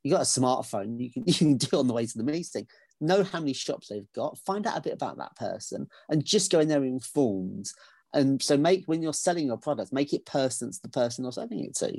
you 0.04 0.12
got 0.12 0.20
a 0.20 0.24
smartphone. 0.24 1.00
You 1.00 1.10
can 1.10 1.24
you 1.26 1.34
can 1.34 1.56
do 1.56 1.66
it 1.72 1.80
on 1.80 1.88
the 1.88 1.94
way 1.94 2.06
to 2.06 2.18
the 2.18 2.22
meeting. 2.22 2.68
Know 3.00 3.24
how 3.24 3.40
many 3.40 3.52
shops 3.52 3.88
they've 3.88 4.12
got. 4.14 4.38
Find 4.46 4.66
out 4.66 4.78
a 4.78 4.82
bit 4.82 4.92
about 4.92 5.18
that 5.18 5.34
person, 5.34 5.88
and 6.08 6.24
just 6.24 6.52
go 6.52 6.60
in 6.60 6.68
there 6.68 6.84
informed. 6.84 7.70
And 8.12 8.40
so 8.40 8.56
make 8.56 8.84
when 8.86 9.02
you're 9.02 9.12
selling 9.12 9.46
your 9.46 9.56
product, 9.56 9.92
make 9.92 10.12
it 10.12 10.24
personal 10.24 10.72
to 10.72 10.78
the 10.82 10.88
person 10.88 11.24
you're 11.24 11.32
selling 11.32 11.64
it 11.64 11.74
to. 11.76 11.98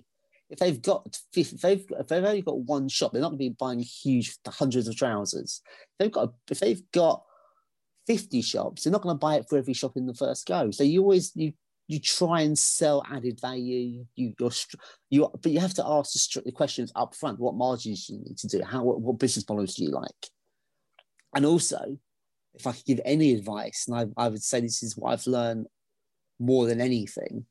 If 0.49 0.59
they've 0.59 0.81
got 0.81 1.17
if 1.35 1.51
they've 1.51 1.85
if 1.99 2.07
they've 2.07 2.23
only 2.23 2.41
got 2.41 2.59
one 2.59 2.87
shop, 2.87 3.11
they're 3.11 3.21
not 3.21 3.29
going 3.29 3.39
to 3.39 3.49
be 3.49 3.55
buying 3.59 3.79
huge 3.79 4.37
hundreds 4.47 4.87
of 4.87 4.95
trousers. 4.95 5.61
If 5.65 5.97
they've 5.99 6.11
got 6.11 6.33
if 6.49 6.59
they've 6.59 6.91
got 6.91 7.23
50 8.07 8.41
shops, 8.43 8.83
they're 8.83 8.93
not 8.93 9.01
going 9.01 9.15
to 9.15 9.19
buy 9.19 9.35
it 9.35 9.47
for 9.49 9.57
every 9.57 9.73
shop 9.73 9.97
in 9.97 10.05
the 10.05 10.13
first 10.13 10.47
go. 10.47 10.69
So 10.71 10.83
you 10.83 11.01
always 11.01 11.31
you 11.35 11.53
you 11.87 11.99
try 11.99 12.41
and 12.41 12.57
sell 12.57 13.05
added 13.11 13.39
value. 13.39 14.05
You 14.15 14.33
you're, 14.39 14.51
you 15.09 15.29
but 15.41 15.51
you 15.51 15.59
have 15.59 15.73
to 15.75 15.85
ask 15.85 16.13
the, 16.43 16.51
questions 16.51 16.91
up 16.95 17.15
front. 17.15 17.39
What 17.39 17.55
margins 17.55 18.07
do 18.07 18.13
you 18.13 18.19
need 18.19 18.37
to 18.39 18.47
do? 18.47 18.63
How 18.63 18.83
what, 18.83 19.01
what 19.01 19.19
business 19.19 19.47
models 19.47 19.75
do 19.75 19.83
you 19.83 19.91
like? 19.91 20.29
And 21.35 21.45
also, 21.45 21.97
if 22.53 22.65
I 22.65 22.71
could 22.71 22.85
give 22.85 23.01
any 23.05 23.33
advice, 23.33 23.85
and 23.87 23.97
I, 24.17 24.25
I 24.25 24.29
would 24.29 24.43
say 24.43 24.61
this 24.61 24.81
is 24.81 24.97
what 24.97 25.11
I've 25.11 25.27
learned 25.27 25.67
more 26.39 26.65
than 26.65 26.81
anything, 26.81 27.45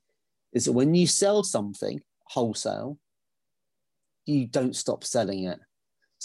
is 0.52 0.64
that 0.64 0.72
when 0.72 0.94
you 0.94 1.06
sell 1.06 1.42
something 1.44 2.00
wholesale, 2.28 2.98
you 4.26 4.46
don't 4.46 4.74
stop 4.74 5.04
selling 5.04 5.44
it. 5.44 5.60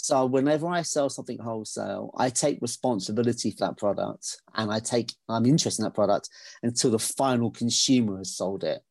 So 0.02 0.24
whenever 0.24 0.66
I 0.66 0.82
sell 0.82 1.10
something 1.10 1.38
wholesale, 1.38 2.10
I 2.16 2.30
take 2.30 2.58
responsibility 2.62 3.50
for 3.50 3.66
that 3.66 3.78
product 3.78 4.38
and 4.54 4.70
I 4.72 4.80
take 4.80 5.12
I'm 5.28 5.44
interested 5.44 5.82
in 5.82 5.84
that 5.84 5.94
product 5.94 6.28
until 6.62 6.90
the 6.90 6.98
final 6.98 7.50
consumer 7.50 8.18
has 8.18 8.34
sold 8.36 8.64
it. 8.64 8.82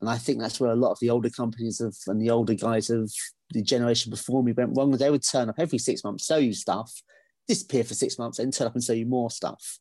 And 0.00 0.08
I 0.08 0.16
think 0.16 0.40
that's 0.40 0.58
where 0.58 0.70
a 0.70 0.76
lot 0.76 0.92
of 0.92 0.98
the 1.00 1.10
older 1.10 1.30
companies 1.30 1.80
of 1.80 1.96
and 2.06 2.20
the 2.20 2.30
older 2.30 2.54
guys 2.54 2.88
of 2.90 3.12
the 3.50 3.62
generation 3.62 4.10
before 4.10 4.42
me 4.42 4.52
went 4.52 4.76
wrong. 4.76 4.90
They 4.90 5.10
would 5.10 5.22
turn 5.22 5.48
up 5.50 5.58
every 5.58 5.78
six 5.78 6.02
months, 6.02 6.26
sell 6.26 6.40
you 6.40 6.54
stuff, 6.54 7.02
disappear 7.46 7.84
for 7.84 7.94
six 7.94 8.18
months, 8.18 8.38
and 8.38 8.52
turn 8.52 8.66
up 8.66 8.74
and 8.74 8.82
sell 8.82 8.96
you 8.96 9.06
more 9.06 9.30
stuff. 9.30 9.78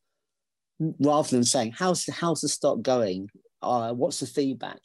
Rather 0.79 1.29
than 1.29 1.43
saying, 1.43 1.73
how's 1.77 2.07
how's 2.07 2.41
the 2.41 2.49
stock 2.49 2.81
going? 2.81 3.29
Uh, 3.61 3.93
what's 3.93 4.19
the 4.19 4.27
feedback? 4.27 4.79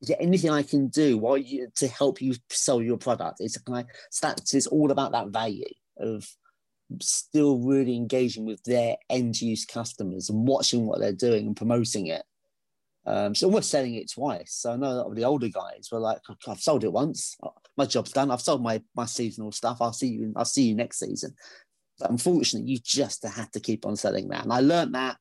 Is 0.00 0.08
there 0.08 0.16
anything 0.20 0.50
I 0.50 0.62
can 0.62 0.88
do 0.88 1.18
while 1.18 1.36
you 1.36 1.68
to 1.76 1.88
help 1.88 2.22
you 2.22 2.34
sell 2.50 2.80
your 2.80 2.98
product? 2.98 3.40
It's 3.40 3.58
kind 3.58 3.80
of, 3.80 3.86
that's 4.22 4.54
it's 4.54 4.66
all 4.66 4.90
about 4.90 5.12
that 5.12 5.28
value 5.28 5.64
of 5.98 6.26
still 7.00 7.58
really 7.58 7.96
engaging 7.96 8.46
with 8.46 8.62
their 8.62 8.96
end 9.10 9.40
use 9.40 9.64
customers 9.64 10.30
and 10.30 10.46
watching 10.46 10.86
what 10.86 11.00
they're 11.00 11.12
doing 11.12 11.46
and 11.46 11.56
promoting 11.56 12.06
it. 12.06 12.22
Um, 13.06 13.34
so 13.34 13.48
we're 13.48 13.62
selling 13.62 13.94
it 13.94 14.10
twice. 14.12 14.52
So 14.52 14.72
I 14.72 14.76
know 14.76 14.86
a 14.86 14.98
lot 14.98 15.06
of 15.06 15.16
the 15.16 15.24
older 15.24 15.48
guys 15.48 15.88
were 15.90 15.98
like, 15.98 16.18
I've 16.46 16.60
sold 16.60 16.84
it 16.84 16.92
once. 16.92 17.36
My 17.76 17.86
job's 17.86 18.12
done. 18.12 18.30
I've 18.30 18.40
sold 18.40 18.62
my 18.62 18.82
my 18.94 19.06
seasonal 19.06 19.50
stuff. 19.50 19.78
I'll 19.80 19.94
see 19.94 20.08
you. 20.08 20.32
I'll 20.36 20.44
see 20.44 20.64
you 20.64 20.74
next 20.74 20.98
season. 20.98 21.34
But 21.98 22.10
unfortunately, 22.10 22.70
you 22.70 22.78
just 22.84 23.24
have 23.24 23.50
to 23.52 23.60
keep 23.60 23.86
on 23.86 23.96
selling 23.96 24.28
that. 24.28 24.44
And 24.44 24.52
I 24.52 24.60
learned 24.60 24.94
that 24.94 25.16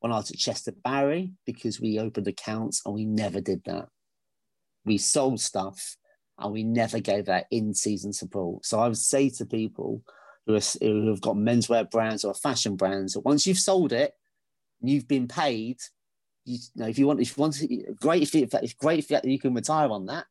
when 0.00 0.12
I 0.12 0.16
was 0.16 0.30
at 0.30 0.38
Chester 0.38 0.72
Barrie 0.82 1.32
because 1.44 1.80
we 1.80 1.98
opened 1.98 2.26
accounts 2.26 2.82
and 2.84 2.94
we 2.94 3.04
never 3.04 3.40
did 3.40 3.62
that 3.64 3.88
we 4.86 4.96
sold 4.96 5.40
stuff 5.40 5.96
and 6.38 6.52
we 6.52 6.62
never 6.64 7.00
gave 7.00 7.26
that 7.26 7.46
in-season 7.50 8.12
support. 8.12 8.64
So 8.64 8.78
I 8.78 8.88
would 8.88 8.96
say 8.96 9.28
to 9.30 9.44
people 9.44 10.02
who, 10.46 10.54
are, 10.54 10.60
who 10.80 11.08
have 11.08 11.20
got 11.20 11.36
menswear 11.36 11.90
brands 11.90 12.24
or 12.24 12.34
fashion 12.34 12.76
brands 12.76 13.14
that 13.14 13.20
once 13.20 13.46
you've 13.46 13.58
sold 13.58 13.92
it, 13.92 14.12
you've 14.80 15.08
been 15.08 15.28
paid. 15.28 15.78
You, 16.44 16.58
know, 16.76 16.86
if 16.86 16.98
you 16.98 17.06
want, 17.06 17.20
if 17.20 17.36
you 17.36 17.40
want, 17.40 17.54
to, 17.54 17.94
great 18.00 18.22
if 18.22 18.34
you, 18.34 18.46
great 18.78 18.98
if 18.98 19.24
you 19.24 19.38
can 19.38 19.54
retire 19.54 19.90
on 19.90 20.06
that. 20.06 20.24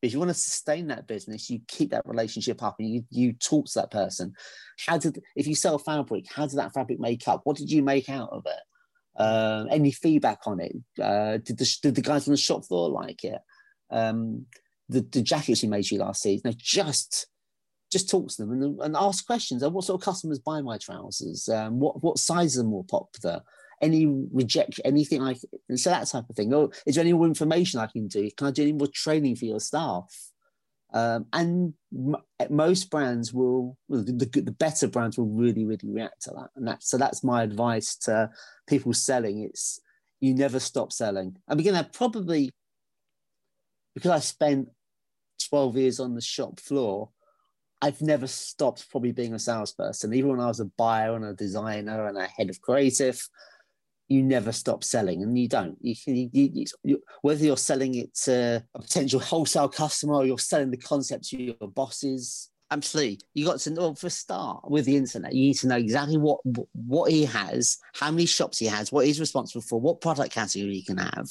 But 0.00 0.08
if 0.08 0.12
you 0.14 0.18
want 0.18 0.30
to 0.30 0.34
sustain 0.34 0.88
that 0.88 1.06
business, 1.06 1.48
you 1.48 1.60
keep 1.68 1.90
that 1.90 2.02
relationship 2.06 2.60
up 2.62 2.76
and 2.80 2.88
you, 2.88 3.04
you 3.10 3.34
talk 3.34 3.66
to 3.66 3.78
that 3.80 3.92
person. 3.92 4.34
How 4.84 4.98
did, 4.98 5.22
if 5.36 5.46
you 5.46 5.54
sell 5.54 5.78
fabric, 5.78 6.24
how 6.34 6.46
did 6.46 6.58
that 6.58 6.74
fabric 6.74 6.98
make 6.98 7.28
up? 7.28 7.42
What 7.44 7.56
did 7.56 7.70
you 7.70 7.82
make 7.82 8.08
out 8.08 8.30
of 8.32 8.44
it? 8.46 8.60
Uh, 9.16 9.66
any 9.70 9.92
feedback 9.92 10.40
on 10.46 10.58
it? 10.58 10.74
Uh, 11.00 11.36
did 11.36 11.58
the 11.58 11.76
did 11.82 11.94
the 11.94 12.00
guys 12.00 12.26
on 12.26 12.32
the 12.32 12.38
shop 12.38 12.64
floor 12.64 12.88
like 12.88 13.22
it? 13.24 13.38
Um, 13.92 14.46
the, 14.88 15.00
the 15.12 15.22
jackets 15.22 15.60
he 15.60 15.68
made 15.68 15.90
you 15.90 15.98
last 15.98 16.22
season. 16.22 16.42
No, 16.44 16.52
just 16.56 17.26
just 17.90 18.08
talk 18.08 18.28
to 18.28 18.36
them 18.38 18.52
and, 18.52 18.80
and 18.80 18.96
ask 18.96 19.26
questions. 19.26 19.62
What 19.62 19.84
sort 19.84 20.00
of 20.00 20.04
customers 20.04 20.38
buy 20.38 20.62
my 20.62 20.78
trousers? 20.78 21.48
Um, 21.48 21.78
what 21.78 22.02
what 22.02 22.18
sizes 22.18 22.60
are 22.60 22.64
more 22.64 22.84
popular? 22.84 23.42
Any 23.80 24.06
reject 24.06 24.80
anything 24.84 25.20
like 25.20 25.38
so 25.74 25.90
that 25.90 26.06
type 26.08 26.28
of 26.28 26.36
thing. 26.36 26.52
Or 26.54 26.70
is 26.86 26.94
there 26.94 27.02
any 27.02 27.12
more 27.12 27.26
information 27.26 27.80
I 27.80 27.86
can 27.86 28.08
do? 28.08 28.30
Can 28.36 28.46
I 28.46 28.50
do 28.50 28.62
any 28.62 28.72
more 28.72 28.88
training 28.92 29.36
for 29.36 29.44
your 29.44 29.60
staff? 29.60 30.10
Um, 30.94 31.26
and 31.32 31.74
m- 31.92 32.16
most 32.50 32.90
brands 32.90 33.32
will, 33.32 33.78
well, 33.88 34.04
the, 34.04 34.12
the, 34.12 34.40
the, 34.42 34.52
better 34.52 34.86
brands 34.86 35.16
will 35.16 35.26
really, 35.26 35.64
really 35.64 35.88
react 35.90 36.22
to 36.24 36.32
that. 36.32 36.50
And 36.54 36.68
that, 36.68 36.82
so 36.82 36.98
that's 36.98 37.24
my 37.24 37.42
advice 37.42 37.96
to 38.02 38.28
people 38.66 38.92
selling. 38.92 39.42
It's 39.42 39.80
you 40.20 40.34
never 40.34 40.60
stop 40.60 40.92
selling. 40.92 41.38
And 41.48 41.58
again, 41.58 41.72
that 41.72 41.94
probably 41.94 42.52
because 43.94 44.10
I 44.10 44.18
spent 44.20 44.68
12 45.48 45.76
years 45.76 46.00
on 46.00 46.14
the 46.14 46.20
shop 46.20 46.60
floor, 46.60 47.10
I've 47.80 48.00
never 48.00 48.28
stopped 48.28 48.88
probably 48.90 49.12
being 49.12 49.34
a 49.34 49.38
salesperson. 49.38 50.14
Even 50.14 50.30
when 50.30 50.40
I 50.40 50.46
was 50.46 50.60
a 50.60 50.70
buyer 50.78 51.16
and 51.16 51.24
a 51.24 51.34
designer 51.34 52.06
and 52.06 52.16
a 52.16 52.26
head 52.26 52.48
of 52.48 52.60
creative, 52.60 53.20
you 54.08 54.22
never 54.22 54.52
stop 54.52 54.84
selling 54.84 55.22
and 55.22 55.36
you 55.36 55.48
don't. 55.48 55.76
You, 55.80 55.94
you, 56.06 56.66
you, 56.84 57.02
whether 57.22 57.44
you're 57.44 57.56
selling 57.56 57.94
it 57.96 58.14
to 58.24 58.64
a 58.74 58.80
potential 58.80 59.18
wholesale 59.18 59.68
customer 59.68 60.14
or 60.14 60.26
you're 60.26 60.38
selling 60.38 60.70
the 60.70 60.76
concept 60.76 61.28
to 61.30 61.42
your 61.42 61.68
bosses, 61.74 62.50
absolutely. 62.70 63.20
You 63.34 63.46
got 63.46 63.58
to 63.60 63.70
know 63.70 63.94
for 63.94 64.08
a 64.08 64.10
start 64.10 64.70
with 64.70 64.84
the 64.84 64.96
internet. 64.96 65.34
You 65.34 65.48
need 65.48 65.58
to 65.58 65.68
know 65.68 65.76
exactly 65.76 66.18
what 66.18 66.40
what 66.72 67.10
he 67.10 67.24
has, 67.24 67.78
how 67.94 68.10
many 68.10 68.26
shops 68.26 68.58
he 68.58 68.66
has, 68.66 68.92
what 68.92 69.06
he's 69.06 69.18
responsible 69.18 69.62
for, 69.62 69.80
what 69.80 70.00
product 70.00 70.32
category 70.32 70.74
he 70.74 70.84
can 70.84 70.98
have, 70.98 71.28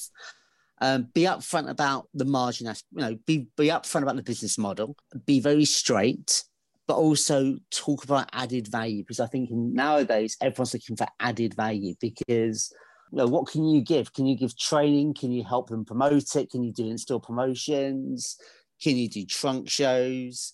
um, 0.81 1.07
be 1.13 1.21
upfront 1.21 1.69
about 1.69 2.07
the 2.13 2.25
margin, 2.25 2.67
you 2.67 3.01
know, 3.01 3.17
be, 3.27 3.47
be 3.55 3.67
upfront 3.67 4.01
about 4.01 4.15
the 4.15 4.23
business 4.23 4.57
model, 4.57 4.95
be 5.25 5.39
very 5.39 5.63
straight, 5.63 6.43
but 6.87 6.95
also 6.95 7.57
talk 7.69 8.03
about 8.03 8.29
added 8.33 8.67
value 8.67 9.03
because 9.03 9.19
I 9.19 9.27
think 9.27 9.51
nowadays 9.51 10.35
everyone's 10.41 10.73
looking 10.73 10.97
for 10.97 11.07
added 11.19 11.53
value 11.53 11.93
because 12.01 12.73
you 13.11 13.17
know, 13.17 13.27
what 13.27 13.47
can 13.47 13.65
you 13.65 13.81
give? 13.81 14.11
Can 14.13 14.25
you 14.25 14.35
give 14.35 14.57
training? 14.57 15.13
Can 15.13 15.31
you 15.31 15.43
help 15.43 15.69
them 15.69 15.85
promote 15.85 16.35
it? 16.35 16.49
Can 16.49 16.63
you 16.63 16.73
do 16.73 16.87
in-store 16.87 17.21
promotions? 17.21 18.37
Can 18.81 18.97
you 18.97 19.07
do 19.07 19.25
trunk 19.25 19.69
shows? 19.69 20.53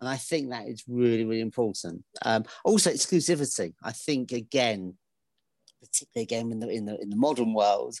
And 0.00 0.08
I 0.08 0.16
think 0.16 0.50
that 0.50 0.68
is 0.68 0.84
really, 0.88 1.24
really 1.24 1.40
important. 1.40 2.02
Um, 2.22 2.44
also, 2.64 2.90
exclusivity. 2.90 3.74
I 3.82 3.92
think 3.92 4.32
again, 4.32 4.94
particularly 5.82 6.22
again 6.22 6.52
in 6.52 6.60
the 6.60 6.68
in 6.68 6.84
the 6.86 7.00
in 7.00 7.10
the 7.10 7.16
modern 7.16 7.54
world, 7.54 7.96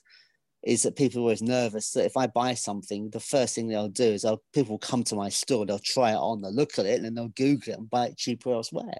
is 0.66 0.82
that 0.82 0.96
people 0.96 1.20
are 1.20 1.22
always 1.22 1.42
nervous 1.42 1.92
that 1.92 2.04
if 2.04 2.16
I 2.16 2.26
buy 2.26 2.54
something, 2.54 3.08
the 3.10 3.20
first 3.20 3.54
thing 3.54 3.68
they'll 3.68 3.88
do 3.88 4.02
is 4.02 4.22
they'll, 4.22 4.42
people 4.52 4.72
will 4.72 4.78
come 4.80 5.04
to 5.04 5.14
my 5.14 5.28
store, 5.28 5.64
they'll 5.64 5.78
try 5.78 6.10
it 6.10 6.16
on, 6.16 6.42
they'll 6.42 6.52
look 6.52 6.76
at 6.80 6.86
it, 6.86 6.96
and 6.96 7.04
then 7.04 7.14
they'll 7.14 7.28
Google 7.28 7.72
it 7.72 7.78
and 7.78 7.88
buy 7.88 8.06
it 8.06 8.16
cheaper 8.18 8.52
elsewhere. 8.52 8.98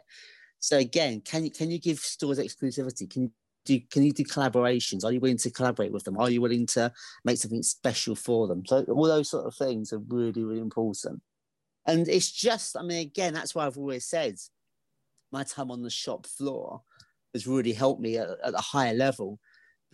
So 0.60 0.78
again, 0.78 1.22
can 1.22 1.44
you 1.44 1.50
can 1.50 1.70
you 1.72 1.80
give 1.80 1.98
stores 1.98 2.38
exclusivity? 2.38 3.10
Can 3.10 3.22
you 3.22 3.32
do 3.64 3.80
can 3.90 4.04
you 4.04 4.12
do 4.12 4.22
collaborations? 4.22 5.04
Are 5.04 5.10
you 5.10 5.18
willing 5.18 5.38
to 5.38 5.50
collaborate 5.50 5.92
with 5.92 6.04
them? 6.04 6.16
Are 6.18 6.30
you 6.30 6.40
willing 6.40 6.66
to 6.68 6.92
make 7.24 7.38
something 7.38 7.64
special 7.64 8.14
for 8.14 8.46
them? 8.46 8.64
So 8.64 8.84
all 8.84 9.06
those 9.06 9.28
sort 9.28 9.46
of 9.46 9.54
things 9.56 9.92
are 9.92 9.98
really, 9.98 10.44
really 10.44 10.60
important. 10.60 11.20
And 11.84 12.08
it's 12.08 12.30
just, 12.30 12.76
I 12.76 12.82
mean, 12.82 13.00
again, 13.00 13.34
that's 13.34 13.54
why 13.54 13.66
I've 13.66 13.76
always 13.76 14.06
said 14.06 14.36
my 15.32 15.42
time 15.42 15.72
on 15.72 15.82
the 15.82 15.90
shop 15.90 16.26
floor 16.26 16.82
has 17.34 17.46
really 17.46 17.72
helped 17.72 18.00
me 18.00 18.18
at, 18.18 18.28
at 18.44 18.54
a 18.54 18.58
higher 18.58 18.94
level 18.94 19.40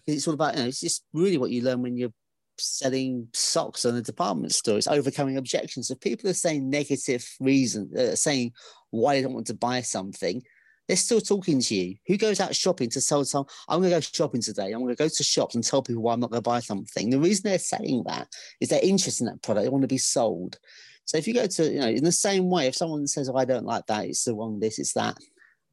it's 0.06 0.26
all 0.26 0.34
about 0.34 0.54
you 0.56 0.62
know 0.62 0.68
it's 0.68 0.80
just 0.80 1.04
really 1.12 1.38
what 1.38 1.50
you 1.50 1.62
learn 1.62 1.82
when 1.82 1.96
you're 1.96 2.12
selling 2.58 3.28
socks 3.32 3.84
on 3.84 3.96
a 3.96 4.02
department 4.02 4.52
store. 4.52 4.78
It's 4.78 4.88
overcoming 4.88 5.36
objections. 5.36 5.90
If 5.90 6.00
people 6.00 6.30
are 6.30 6.34
saying 6.34 6.68
negative 6.68 7.26
reason, 7.40 7.90
uh, 7.96 8.14
saying 8.14 8.52
why 8.90 9.14
they 9.14 9.22
don't 9.22 9.34
want 9.34 9.46
to 9.48 9.54
buy 9.54 9.80
something, 9.80 10.42
they're 10.88 10.96
still 10.96 11.20
talking 11.20 11.60
to 11.60 11.74
you. 11.74 11.96
Who 12.06 12.16
goes 12.16 12.40
out 12.40 12.54
shopping 12.54 12.90
to 12.90 13.00
sell 13.00 13.24
some? 13.24 13.46
I'm 13.68 13.80
going 13.80 13.90
to 13.90 13.96
go 13.96 14.00
shopping 14.00 14.42
today. 14.42 14.72
I'm 14.72 14.80
going 14.80 14.94
to 14.94 15.02
go 15.02 15.08
to 15.08 15.24
shops 15.24 15.54
and 15.54 15.64
tell 15.64 15.82
people 15.82 16.02
why 16.02 16.12
I'm 16.12 16.20
not 16.20 16.30
going 16.30 16.42
to 16.42 16.48
buy 16.48 16.60
something. 16.60 17.10
The 17.10 17.20
reason 17.20 17.42
they're 17.44 17.58
saying 17.58 18.04
that 18.06 18.28
is 18.60 18.68
they're 18.68 18.80
interested 18.82 19.24
in 19.24 19.30
that 19.30 19.42
product. 19.42 19.64
They 19.64 19.70
want 19.70 19.82
to 19.82 19.88
be 19.88 19.98
sold. 19.98 20.58
So 21.04 21.18
if 21.18 21.26
you 21.26 21.34
go 21.34 21.46
to, 21.46 21.72
you 21.72 21.80
know, 21.80 21.88
in 21.88 22.04
the 22.04 22.12
same 22.12 22.50
way, 22.50 22.66
if 22.66 22.76
someone 22.76 23.06
says, 23.06 23.28
oh, 23.28 23.36
I 23.36 23.44
don't 23.44 23.64
like 23.64 23.86
that, 23.86 24.06
it's 24.06 24.24
the 24.24 24.34
wrong 24.34 24.60
this, 24.60 24.78
it's 24.78 24.92
that, 24.94 25.16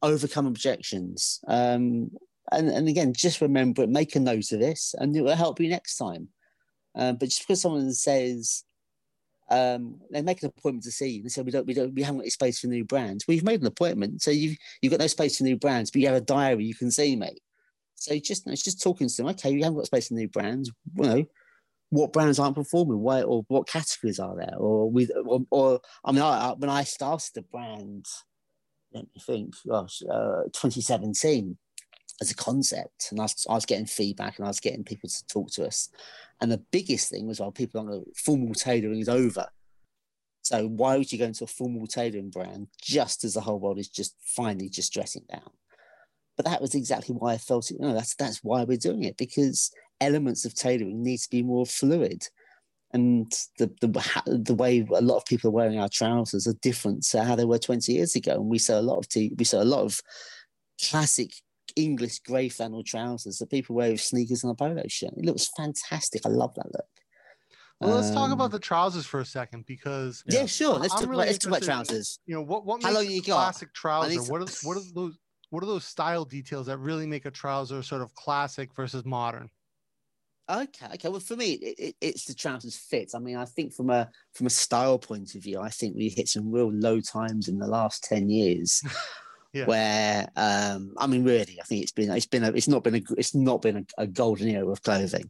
overcome 0.02 0.46
objections. 0.46 1.40
Um, 1.46 2.10
and, 2.52 2.68
and 2.68 2.88
again, 2.88 3.12
just 3.12 3.40
remember 3.40 3.82
it, 3.82 3.88
make 3.88 4.16
a 4.16 4.20
note 4.20 4.52
of 4.52 4.60
this, 4.60 4.94
and 4.98 5.14
it 5.16 5.22
will 5.22 5.36
help 5.36 5.60
you 5.60 5.68
next 5.68 5.96
time. 5.96 6.28
Um, 6.94 7.16
but 7.16 7.26
just 7.26 7.46
because 7.46 7.62
someone 7.62 7.92
says 7.92 8.64
um, 9.50 10.00
they 10.10 10.22
make 10.22 10.42
an 10.42 10.52
appointment 10.56 10.84
to 10.84 10.92
see 10.92 11.08
you, 11.08 11.22
and 11.22 11.32
say 11.32 11.42
we 11.42 11.50
don't, 11.50 11.66
we 11.66 11.74
don't, 11.74 11.94
we 11.94 12.02
haven't 12.02 12.20
got 12.20 12.30
space 12.30 12.60
for 12.60 12.68
new 12.68 12.84
brands. 12.84 13.26
Well, 13.26 13.34
you've 13.34 13.44
made 13.44 13.60
an 13.60 13.66
appointment, 13.66 14.22
so 14.22 14.30
you've 14.30 14.56
you've 14.80 14.90
got 14.90 15.00
no 15.00 15.06
space 15.08 15.38
for 15.38 15.44
new 15.44 15.56
brands, 15.56 15.90
but 15.90 16.00
you 16.00 16.06
have 16.06 16.16
a 16.16 16.20
diary, 16.20 16.64
you 16.64 16.74
can 16.74 16.90
see 16.90 17.16
me. 17.16 17.36
So 17.96 18.16
just 18.18 18.46
it's 18.46 18.64
just 18.64 18.82
talking 18.82 19.08
to 19.08 19.16
them. 19.16 19.26
Okay, 19.28 19.50
you 19.50 19.62
haven't 19.62 19.76
got 19.76 19.86
space 19.86 20.08
for 20.08 20.14
new 20.14 20.28
brands. 20.28 20.70
You 20.96 21.02
know, 21.02 21.24
what 21.90 22.12
brands 22.12 22.38
aren't 22.38 22.56
performing? 22.56 23.00
Why 23.00 23.22
or 23.22 23.44
what 23.48 23.68
categories 23.68 24.20
are 24.20 24.36
there? 24.36 24.56
Or 24.56 24.90
with 24.90 25.10
or, 25.26 25.40
or 25.50 25.80
I 26.04 26.12
mean, 26.12 26.22
I, 26.22 26.54
when 26.56 26.70
I 26.70 26.84
started 26.84 27.30
the 27.34 27.42
brand, 27.42 28.06
let 28.92 29.04
me 29.04 29.20
think. 29.20 29.54
Gosh, 29.68 30.00
uh, 30.02 30.44
2017 30.52 31.58
as 32.20 32.30
a 32.30 32.36
concept. 32.36 33.08
And 33.10 33.20
I 33.20 33.24
was, 33.24 33.46
I 33.48 33.54
was 33.54 33.66
getting 33.66 33.86
feedback 33.86 34.38
and 34.38 34.46
I 34.46 34.50
was 34.50 34.60
getting 34.60 34.84
people 34.84 35.08
to 35.08 35.26
talk 35.26 35.50
to 35.52 35.66
us. 35.66 35.88
And 36.40 36.50
the 36.50 36.62
biggest 36.70 37.10
thing 37.10 37.26
was, 37.26 37.40
well, 37.40 37.52
people 37.52 37.80
aren't 37.80 38.16
formal 38.16 38.54
tailoring 38.54 39.00
is 39.00 39.08
over. 39.08 39.46
So 40.42 40.66
why 40.66 40.96
would 40.96 41.12
you 41.12 41.18
go 41.18 41.26
into 41.26 41.44
a 41.44 41.48
formal 41.48 41.86
tailoring 41.86 42.30
brand 42.30 42.68
just 42.80 43.24
as 43.24 43.34
the 43.34 43.40
whole 43.40 43.60
world 43.60 43.78
is 43.78 43.88
just 43.88 44.16
finally 44.24 44.68
just 44.68 44.92
dressing 44.92 45.24
down? 45.30 45.50
But 46.36 46.46
that 46.46 46.62
was 46.62 46.74
exactly 46.74 47.14
why 47.14 47.34
I 47.34 47.38
felt 47.38 47.70
it. 47.70 47.78
Know, 47.78 47.92
that's 47.92 48.14
that's 48.14 48.38
why 48.42 48.64
we're 48.64 48.78
doing 48.78 49.04
it 49.04 49.18
because 49.18 49.70
elements 50.00 50.46
of 50.46 50.54
tailoring 50.54 51.02
need 51.02 51.18
to 51.18 51.28
be 51.28 51.42
more 51.42 51.66
fluid, 51.66 52.26
and 52.94 53.30
the 53.58 53.70
the 53.82 54.40
the 54.42 54.54
way 54.54 54.86
a 54.94 55.02
lot 55.02 55.18
of 55.18 55.26
people 55.26 55.48
are 55.48 55.52
wearing 55.52 55.78
our 55.78 55.90
trousers 55.90 56.46
are 56.46 56.54
different 56.62 57.02
to 57.08 57.22
how 57.22 57.36
they 57.36 57.44
were 57.44 57.58
20 57.58 57.92
years 57.92 58.16
ago. 58.16 58.32
And 58.32 58.48
we 58.48 58.58
sell 58.58 58.80
a 58.80 58.82
lot 58.82 58.96
of 58.96 59.08
t- 59.08 59.34
we 59.36 59.44
sell 59.44 59.62
a 59.62 59.64
lot 59.64 59.84
of 59.84 60.00
classic 60.82 61.32
English 61.76 62.20
grey 62.20 62.48
flannel 62.48 62.82
trousers 62.82 63.38
that 63.38 63.50
people 63.50 63.76
wear 63.76 63.90
with 63.90 64.00
sneakers 64.00 64.44
and 64.44 64.52
a 64.52 64.54
polo 64.54 64.82
shirt. 64.88 65.12
It 65.16 65.24
looks 65.24 65.50
fantastic. 65.56 66.22
I 66.24 66.28
love 66.28 66.54
that 66.54 66.72
look. 66.72 66.86
Well, 67.80 67.94
let's 67.94 68.08
um, 68.08 68.14
talk 68.14 68.30
about 68.30 68.44
um, 68.46 68.50
the 68.50 68.58
trousers 68.58 69.06
for 69.06 69.20
a 69.20 69.24
second 69.24 69.64
because 69.66 70.22
yeah, 70.26 70.44
sure. 70.44 70.78
Let's, 70.78 70.92
talk, 70.92 71.02
really 71.02 71.14
about, 71.14 71.26
let's 71.26 71.38
talk 71.38 71.48
about 71.48 71.62
trousers. 71.62 72.18
You 72.26 72.34
know 72.34 72.42
what? 72.42 72.66
What 72.66 72.82
How 72.82 72.92
makes 72.92 73.28
a 73.28 73.30
classic 73.30 73.72
trouser? 73.72 74.20
What 74.30 74.42
are 74.42 74.52
what 74.62 74.76
are 74.76 74.82
those? 74.94 75.18
What 75.48 75.62
are 75.64 75.66
those 75.66 75.84
style 75.84 76.24
details 76.24 76.66
that 76.66 76.78
really 76.78 77.06
make 77.06 77.24
a 77.24 77.30
trouser 77.30 77.82
sort 77.82 78.02
of 78.02 78.14
classic 78.14 78.74
versus 78.74 79.04
modern? 79.04 79.48
Okay, 80.48 80.86
okay. 80.94 81.08
Well, 81.08 81.20
for 81.20 81.36
me, 81.36 81.52
it, 81.52 81.78
it, 81.78 81.96
it's 82.00 82.24
the 82.24 82.34
trousers 82.34 82.76
fit. 82.76 83.12
I 83.14 83.18
mean, 83.18 83.36
I 83.36 83.46
think 83.46 83.72
from 83.72 83.88
a 83.88 84.10
from 84.34 84.46
a 84.46 84.50
style 84.50 84.98
point 84.98 85.34
of 85.34 85.42
view, 85.42 85.60
I 85.60 85.70
think 85.70 85.96
we 85.96 86.08
hit 86.10 86.28
some 86.28 86.52
real 86.52 86.70
low 86.70 87.00
times 87.00 87.48
in 87.48 87.58
the 87.58 87.66
last 87.66 88.04
ten 88.04 88.28
years. 88.28 88.82
yeah. 89.52 89.64
Where 89.64 90.28
um, 90.36 90.94
I 90.96 91.06
mean, 91.06 91.24
really, 91.24 91.58
I 91.60 91.64
think 91.64 91.82
it's 91.82 91.92
been 91.92 92.10
it's 92.10 92.26
been 92.26 92.44
a, 92.44 92.52
it's 92.52 92.68
not 92.68 92.84
been 92.84 92.96
a 92.96 93.02
it's 93.16 93.34
not 93.34 93.62
been 93.62 93.78
a, 93.78 94.02
a 94.02 94.06
golden 94.06 94.48
era 94.48 94.68
of 94.68 94.82
clothing. 94.82 95.28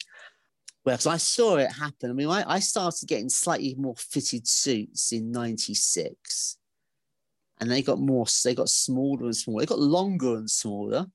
Whereas 0.82 1.06
I 1.06 1.18
saw 1.18 1.56
it 1.56 1.72
happen. 1.72 2.10
I 2.10 2.12
mean, 2.14 2.28
I, 2.28 2.44
I 2.54 2.58
started 2.58 3.08
getting 3.08 3.28
slightly 3.28 3.74
more 3.78 3.94
fitted 3.96 4.46
suits 4.46 5.12
in 5.12 5.30
'96, 5.30 6.58
and 7.60 7.70
they 7.70 7.82
got 7.82 7.98
more. 7.98 8.26
They 8.44 8.54
got 8.54 8.68
smaller 8.68 9.24
and 9.24 9.36
smaller. 9.36 9.60
They 9.60 9.66
got 9.66 9.78
longer 9.78 10.36
and 10.36 10.50
smaller, 10.50 11.06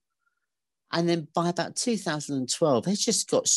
and 0.91 1.09
then 1.09 1.27
by 1.35 1.49
about 1.49 1.75
2012, 1.75 2.85
they 2.85 2.93
just 2.93 3.29
got 3.29 3.47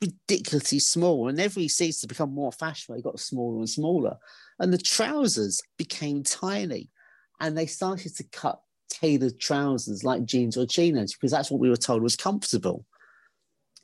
ridiculously 0.00 0.80
small. 0.80 1.28
And 1.28 1.40
every 1.40 1.68
season 1.68 2.08
become 2.08 2.34
more 2.34 2.50
fashionable. 2.50 2.98
They 2.98 3.02
got 3.02 3.20
smaller 3.20 3.58
and 3.58 3.70
smaller, 3.70 4.16
and 4.58 4.72
the 4.72 4.78
trousers 4.78 5.60
became 5.78 6.22
tiny, 6.22 6.90
and 7.42 7.58
they 7.58 7.66
started 7.66 8.14
to 8.16 8.24
cut 8.24 8.62
tailored 8.88 9.38
trousers 9.40 10.04
like 10.04 10.24
jeans 10.24 10.56
or 10.56 10.64
chinos 10.64 11.12
because 11.12 11.32
that's 11.32 11.50
what 11.50 11.60
we 11.60 11.68
were 11.68 11.76
told 11.76 12.02
was 12.02 12.16
comfortable. 12.16 12.86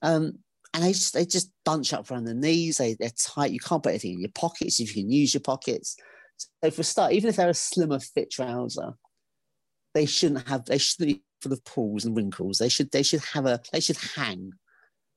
Um, 0.01 0.39
and 0.73 0.85
they 0.85 0.93
just 0.93 1.13
they 1.13 1.25
just 1.25 1.51
bunch 1.65 1.93
up 1.93 2.11
around 2.11 2.25
the 2.25 2.35
knees. 2.35 2.77
They 2.77 2.95
they're 2.99 3.11
tight. 3.11 3.51
You 3.51 3.59
can't 3.59 3.83
put 3.83 3.91
anything 3.91 4.13
in 4.13 4.21
your 4.21 4.31
pockets 4.35 4.81
if 4.81 4.95
you 4.95 5.03
can 5.03 5.11
use 5.11 5.35
your 5.35 5.41
pockets. 5.41 5.97
So 6.63 6.71
for 6.71 6.83
a 6.83 6.85
start, 6.85 7.13
even 7.13 7.29
if 7.29 7.37
they're 7.37 7.49
a 7.49 7.55
slimmer 7.55 7.99
fit 7.99 8.31
trouser, 8.31 8.95
they 9.93 10.07
shouldn't 10.07 10.47
have 10.49 10.67
they 10.67 10.79
shouldn't 10.79 11.17
be 11.17 11.23
full 11.43 11.53
of 11.53 11.65
pulls 11.65 12.05
and 12.05 12.17
wrinkles. 12.17 12.59
They 12.59 12.69
should 12.69 12.93
they 12.93 13.03
should 13.03 13.25
have 13.33 13.47
a 13.47 13.61
they 13.73 13.81
should 13.81 13.97
hang. 13.97 14.53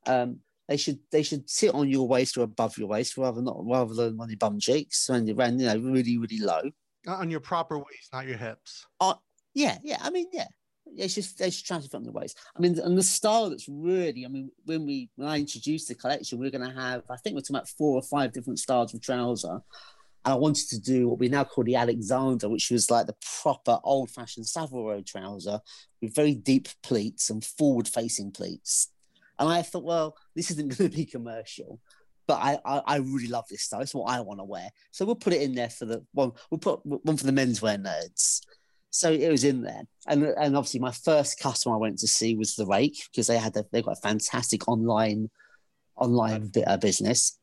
Um, 0.08 0.40
they 0.68 0.78
should 0.78 1.00
they 1.12 1.22
should 1.22 1.48
sit 1.48 1.76
on 1.76 1.90
your 1.90 2.08
waist 2.08 2.38
or 2.38 2.44
above 2.44 2.78
your 2.78 2.88
waist 2.88 3.18
rather 3.18 3.42
not 3.42 3.64
rather 3.64 3.94
than 3.94 4.20
on 4.20 4.30
your 4.30 4.38
bum 4.38 4.58
cheeks 4.58 5.10
and 5.10 5.28
you're 5.28 5.36
ran 5.36 5.60
you 5.60 5.68
know 5.68 5.78
really 5.78 6.18
really 6.18 6.40
low. 6.40 6.72
On 7.08 7.32
your 7.32 7.40
proper 7.40 7.78
waist, 7.78 8.14
not 8.14 8.28
your 8.28 8.38
hips. 8.38 8.86
Uh, 9.00 9.16
yeah, 9.54 9.78
yeah. 9.84 9.98
I 10.02 10.12
mean, 10.12 10.28
yeah 10.32 10.48
they 10.98 11.08
should 11.08 11.26
they 11.38 11.50
should 11.50 11.90
from 11.90 12.04
the 12.04 12.12
waist. 12.12 12.38
I 12.56 12.60
mean, 12.60 12.78
and 12.80 12.98
the 12.98 13.04
style 13.04 13.50
that's 13.50 13.68
really, 13.70 14.26
I 14.26 14.30
mean, 14.30 14.52
when 14.66 14.86
we 14.86 15.10
when 15.16 15.28
I 15.28 15.40
introduced 15.40 15.88
the 15.88 15.96
collection, 15.96 16.40
we 16.40 16.48
are 16.48 16.52
going 16.52 16.68
to 16.68 16.76
have, 16.76 17.04
I 17.10 17.18
think 17.18 17.36
we're 17.36 17.42
talking 17.42 17.56
about 17.58 17.70
four 17.70 17.96
or 17.96 18.02
five 18.02 18.34
different 18.34 18.60
styles 18.60 18.94
of 18.94 19.02
trouser. 19.02 19.62
And 20.24 20.34
I 20.34 20.36
wanted 20.36 20.70
to 20.70 20.80
do 20.80 21.08
what 21.08 21.20
we 21.20 21.30
now 21.30 21.44
call 21.44 21.64
the 21.64 21.76
Alexander, 21.76 22.48
which 22.48 22.70
was 22.70 22.92
like 22.92 23.08
the 23.08 23.16
proper 23.42 23.80
old 23.84 24.12
fashioned 24.12 24.46
Savile 24.46 24.88
Row 24.88 25.02
trouser 25.02 25.60
with 26.02 26.16
very 26.16 26.36
deep 26.36 26.68
pleats 26.84 27.30
and 27.30 27.44
forward 27.44 27.88
facing 27.88 28.32
pleats. 28.32 28.90
And 29.40 29.50
I 29.50 29.64
thought, 29.64 29.84
well, 29.84 30.16
this 30.36 30.52
isn't 30.52 30.78
going 30.78 30.92
to 30.92 30.96
be 30.96 31.06
commercial, 31.06 31.80
but 32.32 32.42
I, 32.42 32.60
I, 32.64 32.82
I 32.88 32.96
really 32.98 33.28
love 33.28 33.46
this 33.50 33.64
style. 33.64 33.82
It's 33.82 33.94
what 33.94 34.10
I 34.10 34.22
want 34.22 34.40
to 34.40 34.46
wear. 34.46 34.70
So 34.92 35.04
we'll 35.04 35.16
put 35.16 35.34
it 35.34 35.42
in 35.42 35.54
there 35.54 35.70
for 35.70 35.84
the 35.84 36.02
one. 36.14 36.32
We'll 36.50 36.60
put 36.60 36.80
one 36.86 37.18
for 37.18 37.26
the 37.26 37.34
menswear 37.34 37.78
nerds. 37.78 38.40
So 38.90 39.12
it 39.12 39.30
was 39.30 39.44
in 39.44 39.62
there, 39.62 39.84
and 40.08 40.24
and 40.24 40.56
obviously 40.56 40.80
my 40.80 40.92
first 40.92 41.40
customer 41.40 41.76
I 41.76 41.80
went 41.80 42.00
to 42.00 42.08
see 42.08 42.36
was 42.36 42.56
the 42.56 42.66
Rake 42.66 43.04
because 43.12 43.28
they 43.28 43.38
had 43.38 43.54
they 43.74 43.82
got 43.82 43.98
a 43.98 44.02
fantastic 44.02 44.68
online 44.70 45.30
online 45.98 46.52
uh, 46.66 46.78
business 46.78 47.38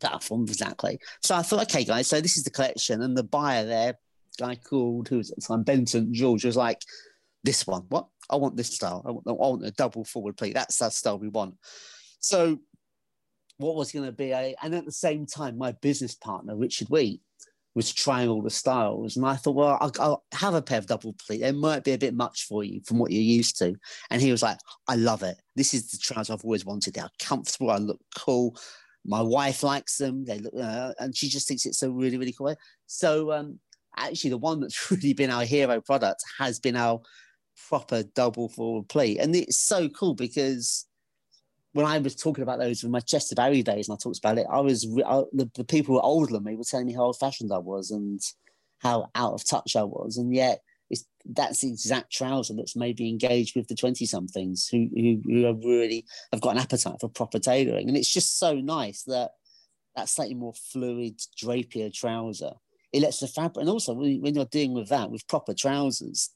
platform 0.00 0.42
exactly. 0.42 1.00
So 1.20 1.34
I 1.34 1.42
thought, 1.42 1.62
okay, 1.62 1.84
guys, 1.84 2.06
so 2.06 2.20
this 2.20 2.36
is 2.36 2.44
the 2.44 2.50
collection, 2.50 3.02
and 3.02 3.16
the 3.16 3.24
buyer 3.24 3.64
there, 3.64 3.98
guy 4.38 4.54
called 4.54 5.08
who 5.08 5.18
was 5.18 5.32
at 5.32 5.38
the 5.38 5.42
time 5.42 5.64
Benton 5.64 6.14
George 6.14 6.44
was 6.44 6.56
like, 6.56 6.80
this 7.42 7.66
one, 7.66 7.82
what? 7.88 8.06
I 8.30 8.36
want 8.36 8.56
this 8.56 8.74
style. 8.74 9.02
I 9.04 9.10
want, 9.10 9.26
I 9.26 9.32
want 9.32 9.66
a 9.66 9.72
double 9.72 10.04
forward 10.04 10.36
pleat. 10.36 10.54
That's 10.54 10.78
that 10.78 10.92
style 10.92 11.18
we 11.18 11.28
want. 11.28 11.56
So 12.20 12.60
what 13.62 13.76
was 13.76 13.92
going 13.92 14.06
to 14.06 14.12
be 14.12 14.32
a, 14.32 14.54
and 14.62 14.74
at 14.74 14.84
the 14.84 14.92
same 14.92 15.26
time, 15.26 15.56
my 15.56 15.72
business 15.72 16.14
partner 16.14 16.56
Richard 16.56 16.88
Wheat 16.88 17.20
was 17.74 17.92
trying 17.92 18.28
all 18.28 18.42
the 18.42 18.50
styles. 18.50 19.16
And 19.16 19.24
I 19.24 19.36
thought, 19.36 19.54
well, 19.54 19.78
I'll, 19.80 19.92
I'll, 19.98 20.24
have 20.32 20.54
a 20.54 20.62
pair 20.62 20.78
of 20.78 20.86
double 20.86 21.14
pleat. 21.26 21.42
It 21.42 21.54
might 21.54 21.84
be 21.84 21.92
a 21.92 21.98
bit 21.98 22.14
much 22.14 22.44
for 22.44 22.64
you 22.64 22.80
from 22.84 22.98
what 22.98 23.10
you're 23.10 23.22
used 23.22 23.58
to. 23.58 23.74
And 24.10 24.20
he 24.20 24.30
was 24.30 24.42
like, 24.42 24.58
I 24.88 24.96
love 24.96 25.22
it. 25.22 25.36
This 25.56 25.72
is 25.72 25.90
the 25.90 25.98
trousers 25.98 26.30
I've 26.30 26.44
always 26.44 26.66
wanted. 26.66 26.94
They're 26.94 27.08
comfortable. 27.18 27.70
I 27.70 27.78
look 27.78 28.00
cool. 28.18 28.56
My 29.04 29.22
wife 29.22 29.62
likes 29.62 29.96
them. 29.96 30.24
They 30.24 30.38
look, 30.38 30.54
uh, 30.54 30.92
and 30.98 31.16
she 31.16 31.28
just 31.28 31.48
thinks 31.48 31.64
it's 31.64 31.82
a 31.82 31.90
really, 31.90 32.18
really 32.18 32.32
cool. 32.32 32.48
Way. 32.48 32.56
So 32.86 33.32
um, 33.32 33.58
actually, 33.96 34.30
the 34.30 34.38
one 34.38 34.60
that's 34.60 34.90
really 34.90 35.14
been 35.14 35.30
our 35.30 35.44
hero 35.44 35.80
product 35.80 36.22
has 36.38 36.60
been 36.60 36.76
our 36.76 37.00
proper 37.68 38.02
double 38.14 38.48
forward 38.48 38.88
pleat. 38.88 39.18
And 39.18 39.34
it's 39.34 39.58
so 39.58 39.88
cool 39.88 40.14
because 40.14 40.86
when 41.72 41.86
I 41.86 41.98
was 41.98 42.14
talking 42.14 42.42
about 42.42 42.58
those 42.58 42.84
in 42.84 42.90
my 42.90 43.00
Chester 43.00 43.34
Barrie 43.34 43.62
days 43.62 43.88
and 43.88 43.94
I 43.94 43.98
talked 44.02 44.18
about 44.18 44.38
it, 44.38 44.46
I 44.50 44.60
was 44.60 44.86
I, 45.06 45.22
the, 45.32 45.50
the 45.54 45.64
people 45.64 45.94
who 45.94 45.96
were 45.96 46.04
older 46.04 46.32
than 46.32 46.44
me 46.44 46.56
were 46.56 46.64
telling 46.64 46.86
me 46.86 46.92
how 46.92 47.04
old 47.04 47.18
fashioned 47.18 47.52
I 47.52 47.58
was 47.58 47.90
and 47.90 48.20
how 48.78 49.10
out 49.14 49.32
of 49.32 49.46
touch 49.46 49.76
I 49.76 49.82
was, 49.82 50.16
and 50.16 50.34
yet 50.34 50.60
it's 50.90 51.04
that's 51.24 51.60
the 51.60 51.68
exact 51.68 52.12
trouser 52.12 52.54
that's 52.54 52.76
maybe 52.76 53.08
engaged 53.08 53.56
with 53.56 53.68
the 53.68 53.74
twenty 53.74 54.04
somethings 54.06 54.68
who, 54.68 54.88
who 54.94 55.22
who 55.24 55.44
have 55.44 55.64
really 55.64 56.04
have 56.32 56.42
got 56.42 56.56
an 56.56 56.62
appetite 56.62 57.00
for 57.00 57.08
proper 57.08 57.38
tailoring, 57.38 57.88
and 57.88 57.96
it's 57.96 58.12
just 58.12 58.38
so 58.38 58.54
nice 58.54 59.02
that 59.04 59.30
that 59.96 60.08
slightly 60.08 60.34
more 60.34 60.54
fluid 60.72 61.18
drapier 61.42 61.92
trouser. 61.92 62.52
It 62.92 63.00
lets 63.00 63.20
the 63.20 63.28
fabric, 63.28 63.62
and 63.62 63.70
also 63.70 63.94
when 63.94 64.34
you're 64.34 64.44
dealing 64.44 64.74
with 64.74 64.90
that 64.90 65.10
with 65.10 65.26
proper 65.26 65.54
trousers, 65.54 66.30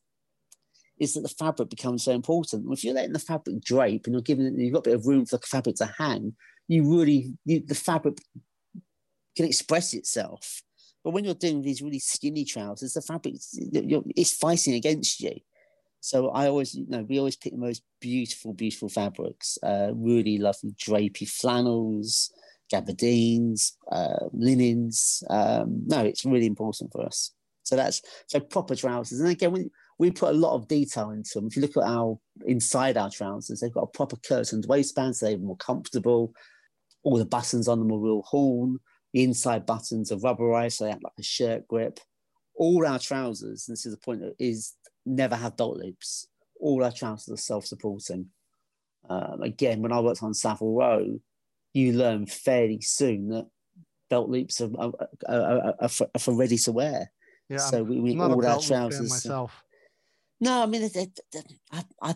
is 0.99 1.15
that 1.15 1.21
the 1.21 1.29
fabric 1.29 1.71
becomes 1.71 2.05
so 2.05 2.13
important. 2.13 2.67
If 2.71 2.85
you're 2.85 2.95
letting 2.95 3.13
the 3.13 3.19
fabric 3.19 3.61
drape 3.63 4.07
and 4.07 4.15
you're 4.15 4.23
giving 4.23 4.47
it, 4.47 4.55
you've 4.57 4.73
got 4.73 4.87
a 4.87 4.91
bit 4.91 4.95
of 4.95 5.07
room 5.07 5.27
for 5.27 5.37
the 5.37 5.47
fabric 5.47 5.77
to 5.77 5.87
hang, 5.87 6.35
you 6.69 6.83
really, 6.85 7.35
you, 7.45 7.61
the 7.61 7.75
fabric 7.75 8.19
can 9.37 9.47
express 9.47 9.93
itself. 9.95 10.63
But 11.05 11.11
when 11.11 11.25
you're 11.25 11.35
doing 11.35 11.63
these 11.63 11.83
really 11.83 11.99
skinny 12.01 12.45
trousers, 12.45 12.95
the 12.95 13.03
fabric 13.03 13.35
it's 13.55 14.33
fighting 14.33 14.75
against 14.75 15.21
you. 15.21 15.37
So 16.01 16.31
I 16.31 16.49
always, 16.49 16.75
you 16.75 16.87
know, 16.89 17.03
we 17.03 17.19
always 17.19 17.37
pick 17.37 17.53
the 17.53 17.59
most 17.59 17.83
beautiful, 18.01 18.55
beautiful 18.55 18.89
fabrics, 18.89 19.59
uh, 19.63 19.91
really 19.95 20.39
lovely 20.39 20.73
drapey 20.73 21.29
flannels, 21.29 22.33
gabardines, 22.71 23.77
uh, 23.91 24.27
linens. 24.33 25.23
Um, 25.31 25.83
no, 25.87 26.05
it's 26.05 26.25
really 26.25 26.47
important 26.47 26.93
for 26.93 27.05
us. 27.05 27.33
So 27.65 27.77
that's 27.77 28.03
so 28.29 28.41
proper 28.41 28.77
trousers. 28.77 29.21
And 29.21 29.29
again, 29.29 29.53
when 29.53 29.71
we 29.99 30.11
put 30.11 30.35
a 30.35 30.39
lot 30.39 30.55
of 30.55 30.69
detail 30.69 31.11
into 31.11 31.31
them. 31.35 31.47
If 31.47 31.57
you 31.57 31.63
look 31.63 31.77
at 31.77 31.85
our 31.85 32.19
inside 32.45 32.97
our 32.97 33.11
trousers, 33.11 33.61
they've 33.61 33.73
got 33.73 33.85
a 33.85 33.87
proper 33.87 34.17
curtained 34.17 34.67
waistband, 34.69 35.17
so 35.17 35.27
they're 35.27 35.39
more 35.39 35.57
comfortable. 35.57 36.35
All 37.03 37.19
the 37.19 37.25
buttons 37.25 37.69
on 37.69 37.79
them 37.79 37.93
are 37.93 37.99
real 37.99 38.23
horn. 38.23 38.79
The 39.13 39.23
inside 39.25 39.65
buttons 39.65 40.13
are 40.13 40.17
rubberized, 40.17 40.73
so 40.73 40.85
they 40.85 40.91
act 40.91 41.05
like 41.05 41.13
a 41.19 41.23
shirt 41.23 41.67
grip. 41.69 42.01
All 42.55 42.87
our 42.87 42.99
trousers, 42.99 43.69
and 43.69 43.75
this 43.75 43.87
is 43.87 43.95
the 43.95 44.01
point, 44.01 44.23
is 44.39 44.75
never 45.07 45.37
have 45.37 45.57
belt 45.57 45.79
loops. 45.79 46.27
All 46.61 46.85
our 46.85 46.93
trousers 46.93 47.33
are 47.33 47.41
self-supporting. 47.41 48.27
Um, 49.09 49.43
again, 49.43 49.83
when 49.83 49.93
I 49.93 50.01
worked 50.01 50.23
on 50.23 50.35
Savile 50.35 50.75
Row, 50.75 51.21
you 51.73 51.93
learn 51.93 52.27
fairly 52.27 52.81
soon 52.81 53.29
that 53.29 53.47
belt 54.11 54.29
loops 54.29 54.61
are, 54.61 54.71
are, 54.79 54.93
are, 55.29 55.75
are, 55.81 55.89
for, 55.89 56.09
are 56.15 56.19
for, 56.19 56.35
ready 56.35 56.59
to 56.59 56.73
wear. 56.73 57.13
Yeah, 57.49 57.59
so 57.59 57.83
we, 57.83 58.01
we 58.01 58.19
all 58.19 58.45
our 58.45 58.61
trousers. 58.61 59.11
Myself. 59.11 59.63
No, 60.41 60.63
I 60.63 60.67
mean, 60.67 60.89
I, 61.73 61.85
I, 62.03 62.15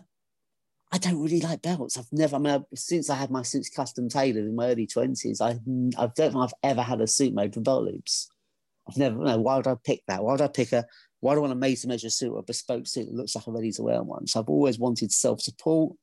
I 0.92 0.98
don't 0.98 1.22
really 1.22 1.40
like 1.40 1.62
belts. 1.62 1.96
I've 1.96 2.12
never, 2.12 2.36
I 2.36 2.38
mean, 2.38 2.64
since 2.74 3.08
I 3.08 3.14
had 3.16 3.30
my 3.30 3.42
suits 3.42 3.70
custom 3.70 4.08
tailored 4.08 4.44
in 4.44 4.54
my 4.54 4.68
early 4.70 4.86
20s, 4.86 5.40
I, 5.40 5.50
I 6.02 6.06
don't 6.14 6.32
think 6.32 6.36
I've 6.36 6.54
ever 6.62 6.82
had 6.82 7.00
a 7.00 7.06
suit 7.06 7.32
made 7.32 7.54
with 7.54 7.64
belt 7.64 7.84
loops. 7.84 8.28
I've 8.88 8.96
never, 8.96 9.16
no, 9.24 9.38
why 9.38 9.56
would 9.56 9.66
I 9.66 9.76
pick 9.82 10.02
that? 10.08 10.22
Why 10.22 10.32
would 10.32 10.40
I 10.40 10.48
pick 10.48 10.72
a, 10.72 10.84
Why 11.20 11.34
do 11.34 11.38
I 11.38 11.40
want 11.42 11.52
a 11.52 11.56
made 11.56 11.76
to 11.76 11.88
measure 11.88 12.10
suit 12.10 12.32
or 12.32 12.40
a 12.40 12.42
bespoke 12.42 12.86
suit 12.86 13.06
that 13.06 13.14
looks 13.14 13.34
like 13.36 13.46
a 13.46 13.52
ready 13.52 13.70
to 13.72 13.82
wear 13.82 14.02
one? 14.02 14.26
So 14.26 14.40
I've 14.40 14.48
always 14.48 14.78
wanted 14.78 15.12
self 15.12 15.40
support. 15.40 15.96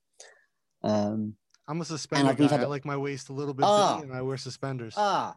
Um, 0.83 1.33
I'm 1.67 1.81
a 1.81 1.85
suspender 1.85 2.29
I've- 2.31 2.43
guy. 2.45 2.49
had 2.49 2.61
I 2.61 2.63
a- 2.63 2.69
like 2.69 2.85
my 2.85 2.97
waist 2.97 3.29
a 3.29 3.33
little 3.33 3.53
bit 3.53 3.65
Ah. 3.67 3.97
big 3.99 4.09
and 4.09 4.17
I 4.17 4.21
wear 4.21 4.37
suspenders. 4.37 4.93
ah, 4.95 5.35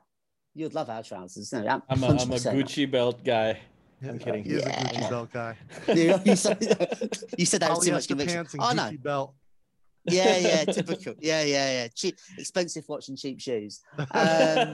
you'd 0.54 0.74
love 0.74 0.88
our 0.88 1.02
trousers. 1.02 1.52
No, 1.52 1.58
I'm 1.88 2.02
a, 2.04 2.06
I'm 2.06 2.12
a 2.30 2.36
Gucci 2.36 2.88
belt 2.90 3.24
guy. 3.24 3.58
Yeah, 4.02 4.10
I'm 4.10 4.18
kidding. 4.18 4.44
He 4.44 4.50
is 4.54 4.62
Yeah, 4.64 4.68
a 4.68 4.84
Gucci 4.86 5.00
yeah. 5.00 5.10
belt 5.10 5.32
guy. 5.32 5.56
you, 5.88 6.18
you 6.24 6.36
said, 6.36 6.58
you 7.38 7.46
said 7.46 7.60
that 7.62 7.70
with 7.70 7.84
too 7.84 7.92
much 7.92 8.04
Polyester 8.04 8.08
conviction. 8.08 8.36
pants 8.36 8.54
and 8.54 8.62
Oh 8.62 8.66
Gucci 8.66 8.92
no, 8.92 8.98
belt. 9.02 9.34
yeah, 10.10 10.36
yeah, 10.38 10.64
typical. 10.64 11.14
Yeah, 11.20 11.42
yeah, 11.42 11.72
yeah. 11.82 11.88
Cheap, 11.94 12.16
expensive 12.38 12.84
watch 12.88 13.08
and 13.08 13.18
cheap 13.18 13.38
shoes. 13.40 13.80
Um, 14.12 14.72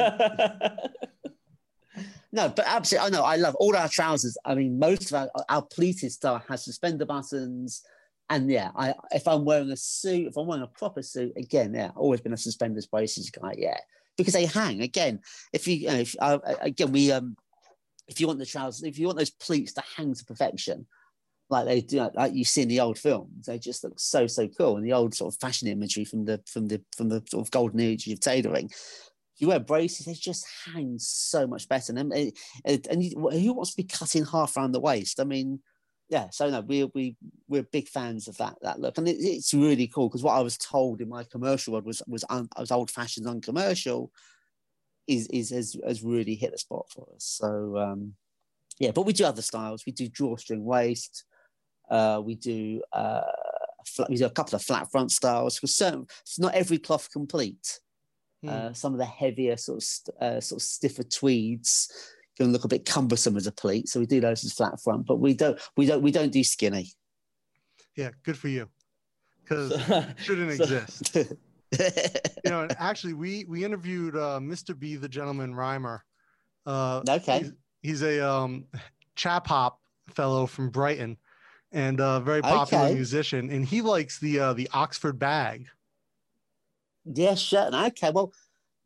No, 2.32 2.50
but 2.50 2.66
absolutely. 2.66 3.06
I 3.06 3.10
know. 3.10 3.24
I 3.24 3.36
love 3.36 3.54
all 3.54 3.74
our 3.74 3.88
trousers. 3.88 4.36
I 4.44 4.54
mean, 4.54 4.78
most 4.78 5.10
of 5.10 5.14
our, 5.14 5.30
our 5.48 5.62
pleated 5.62 6.12
style 6.12 6.42
has 6.48 6.64
suspender 6.64 7.06
buttons. 7.06 7.82
And 8.28 8.50
yeah, 8.50 8.72
I 8.76 8.94
if 9.12 9.26
I'm 9.26 9.44
wearing 9.44 9.70
a 9.70 9.76
suit, 9.76 10.26
if 10.28 10.36
I'm 10.36 10.46
wearing 10.46 10.64
a 10.64 10.66
proper 10.66 11.00
suit, 11.02 11.32
again, 11.36 11.72
yeah, 11.72 11.92
always 11.96 12.20
been 12.20 12.34
a 12.34 12.36
suspenders 12.36 12.86
braces 12.86 13.30
guy. 13.30 13.54
Yeah, 13.56 13.78
because 14.18 14.34
they 14.34 14.44
hang. 14.44 14.82
Again, 14.82 15.20
if 15.54 15.66
you, 15.66 15.76
you 15.76 15.86
know, 15.88 15.94
if, 15.94 16.14
uh, 16.20 16.38
again, 16.60 16.92
we 16.92 17.10
um, 17.12 17.36
if 18.08 18.20
you 18.20 18.26
want 18.26 18.38
the 18.38 18.46
trousers, 18.46 18.82
if 18.84 18.98
you 18.98 19.06
want 19.06 19.18
those 19.18 19.30
pleats 19.30 19.72
to 19.74 19.82
hang 19.96 20.14
to 20.14 20.24
perfection, 20.24 20.86
like 21.48 21.66
they 21.66 21.80
do, 21.80 22.08
like 22.14 22.34
you 22.34 22.44
see 22.44 22.62
in 22.62 22.68
the 22.68 22.80
old 22.80 22.98
films, 22.98 23.46
they 23.46 23.58
just 23.58 23.84
look 23.84 23.98
so 23.98 24.26
so 24.26 24.48
cool. 24.48 24.76
And 24.76 24.84
the 24.84 24.92
old 24.92 25.14
sort 25.14 25.32
of 25.32 25.40
fashion 25.40 25.68
imagery 25.68 26.04
from 26.04 26.24
the 26.24 26.40
from 26.46 26.66
the 26.68 26.82
from 26.96 27.08
the 27.08 27.22
sort 27.28 27.46
of 27.46 27.50
golden 27.50 27.80
age 27.80 28.06
of 28.08 28.20
tailoring. 28.20 28.70
You 29.38 29.48
wear 29.48 29.60
braces, 29.60 30.06
they 30.06 30.14
just 30.14 30.46
hang 30.64 30.98
so 30.98 31.46
much 31.46 31.68
better. 31.68 31.92
And, 31.94 32.10
and, 32.64 32.86
and 32.88 33.02
who 33.12 33.52
wants 33.52 33.72
to 33.72 33.76
be 33.76 33.84
cutting 33.84 34.24
half 34.24 34.56
around 34.56 34.72
the 34.72 34.80
waist? 34.80 35.20
I 35.20 35.24
mean, 35.24 35.60
yeah. 36.08 36.30
So 36.30 36.48
no, 36.50 36.60
we 36.62 36.84
we 36.94 37.16
we're 37.48 37.62
big 37.64 37.88
fans 37.88 38.28
of 38.28 38.36
that 38.38 38.56
that 38.62 38.80
look, 38.80 38.98
and 38.98 39.08
it, 39.08 39.16
it's 39.18 39.52
really 39.52 39.88
cool 39.88 40.08
because 40.08 40.22
what 40.22 40.36
I 40.36 40.40
was 40.40 40.56
told 40.56 41.00
in 41.00 41.08
my 41.08 41.24
commercial 41.24 41.72
world 41.74 41.84
was 41.84 42.02
was 42.06 42.24
un, 42.28 42.48
was 42.58 42.70
old 42.70 42.90
fashioned, 42.90 43.28
uncommercial. 43.28 44.10
Is 45.06 45.28
is 45.28 45.50
has, 45.50 45.76
has 45.86 46.02
really 46.02 46.34
hit 46.34 46.52
the 46.52 46.58
spot 46.58 46.86
for 46.92 47.06
us. 47.14 47.24
So 47.24 47.78
um, 47.78 48.14
yeah, 48.78 48.90
but 48.90 49.02
we 49.02 49.12
do 49.12 49.24
other 49.24 49.42
styles. 49.42 49.84
We 49.86 49.92
do 49.92 50.08
drawstring 50.08 50.64
waist. 50.64 51.24
Uh, 51.88 52.20
we 52.24 52.34
do 52.34 52.82
uh, 52.92 53.22
flat, 53.86 54.10
we 54.10 54.16
do 54.16 54.26
a 54.26 54.30
couple 54.30 54.56
of 54.56 54.62
flat 54.62 54.90
front 54.90 55.12
styles. 55.12 55.58
For 55.58 55.66
certain, 55.66 56.06
it's 56.22 56.38
not 56.38 56.54
every 56.54 56.78
cloth 56.78 57.10
complete. 57.12 57.80
Hmm. 58.42 58.48
Uh, 58.48 58.72
some 58.72 58.92
of 58.92 58.98
the 58.98 59.06
heavier 59.06 59.56
sort 59.56 59.78
of 59.78 59.84
st- 59.84 60.16
uh, 60.20 60.40
sort 60.40 60.60
of 60.60 60.66
stiffer 60.66 61.04
tweeds 61.04 61.90
can 62.36 62.52
look 62.52 62.64
a 62.64 62.68
bit 62.68 62.84
cumbersome 62.84 63.36
as 63.36 63.46
a 63.46 63.52
pleat, 63.52 63.88
so 63.88 64.00
we 64.00 64.06
do 64.06 64.20
those 64.20 64.44
as 64.44 64.52
flat 64.52 64.80
front. 64.82 65.06
But 65.06 65.20
we 65.20 65.34
don't 65.34 65.58
we 65.76 65.86
don't 65.86 66.02
we 66.02 66.10
don't 66.10 66.32
do 66.32 66.44
skinny. 66.44 66.92
Yeah, 67.96 68.10
good 68.24 68.36
for 68.36 68.48
you. 68.48 68.68
Because 69.42 69.72
shouldn't 70.18 70.52
so- 70.52 70.64
exist. 70.64 71.16
You 72.44 72.50
know, 72.52 72.62
and 72.62 72.76
actually, 72.78 73.14
we 73.14 73.44
we 73.48 73.64
interviewed 73.64 74.14
uh, 74.14 74.38
Mr. 74.40 74.78
B, 74.78 74.94
the 74.94 75.08
gentleman 75.08 75.54
rhymer. 75.54 76.04
Uh, 76.64 77.02
okay. 77.08 77.40
he's, 77.40 77.52
he's 77.82 78.02
a 78.02 78.20
um, 78.20 78.66
chap 79.16 79.48
hop 79.48 79.80
fellow 80.14 80.46
from 80.46 80.70
Brighton, 80.70 81.16
and 81.72 81.98
a 81.98 82.20
very 82.20 82.42
popular 82.42 82.84
Okay. 82.84 82.94
musician, 82.94 83.50
and 83.50 83.64
he 83.64 83.82
likes 83.82 84.20
the 84.20 84.38
uh, 84.38 84.52
the 84.52 84.68
Oxford 84.72 85.18
bag. 85.18 85.66
Yeah, 87.04 87.34
sure. 87.34 87.68
Okay. 87.74 88.10
Well, 88.10 88.32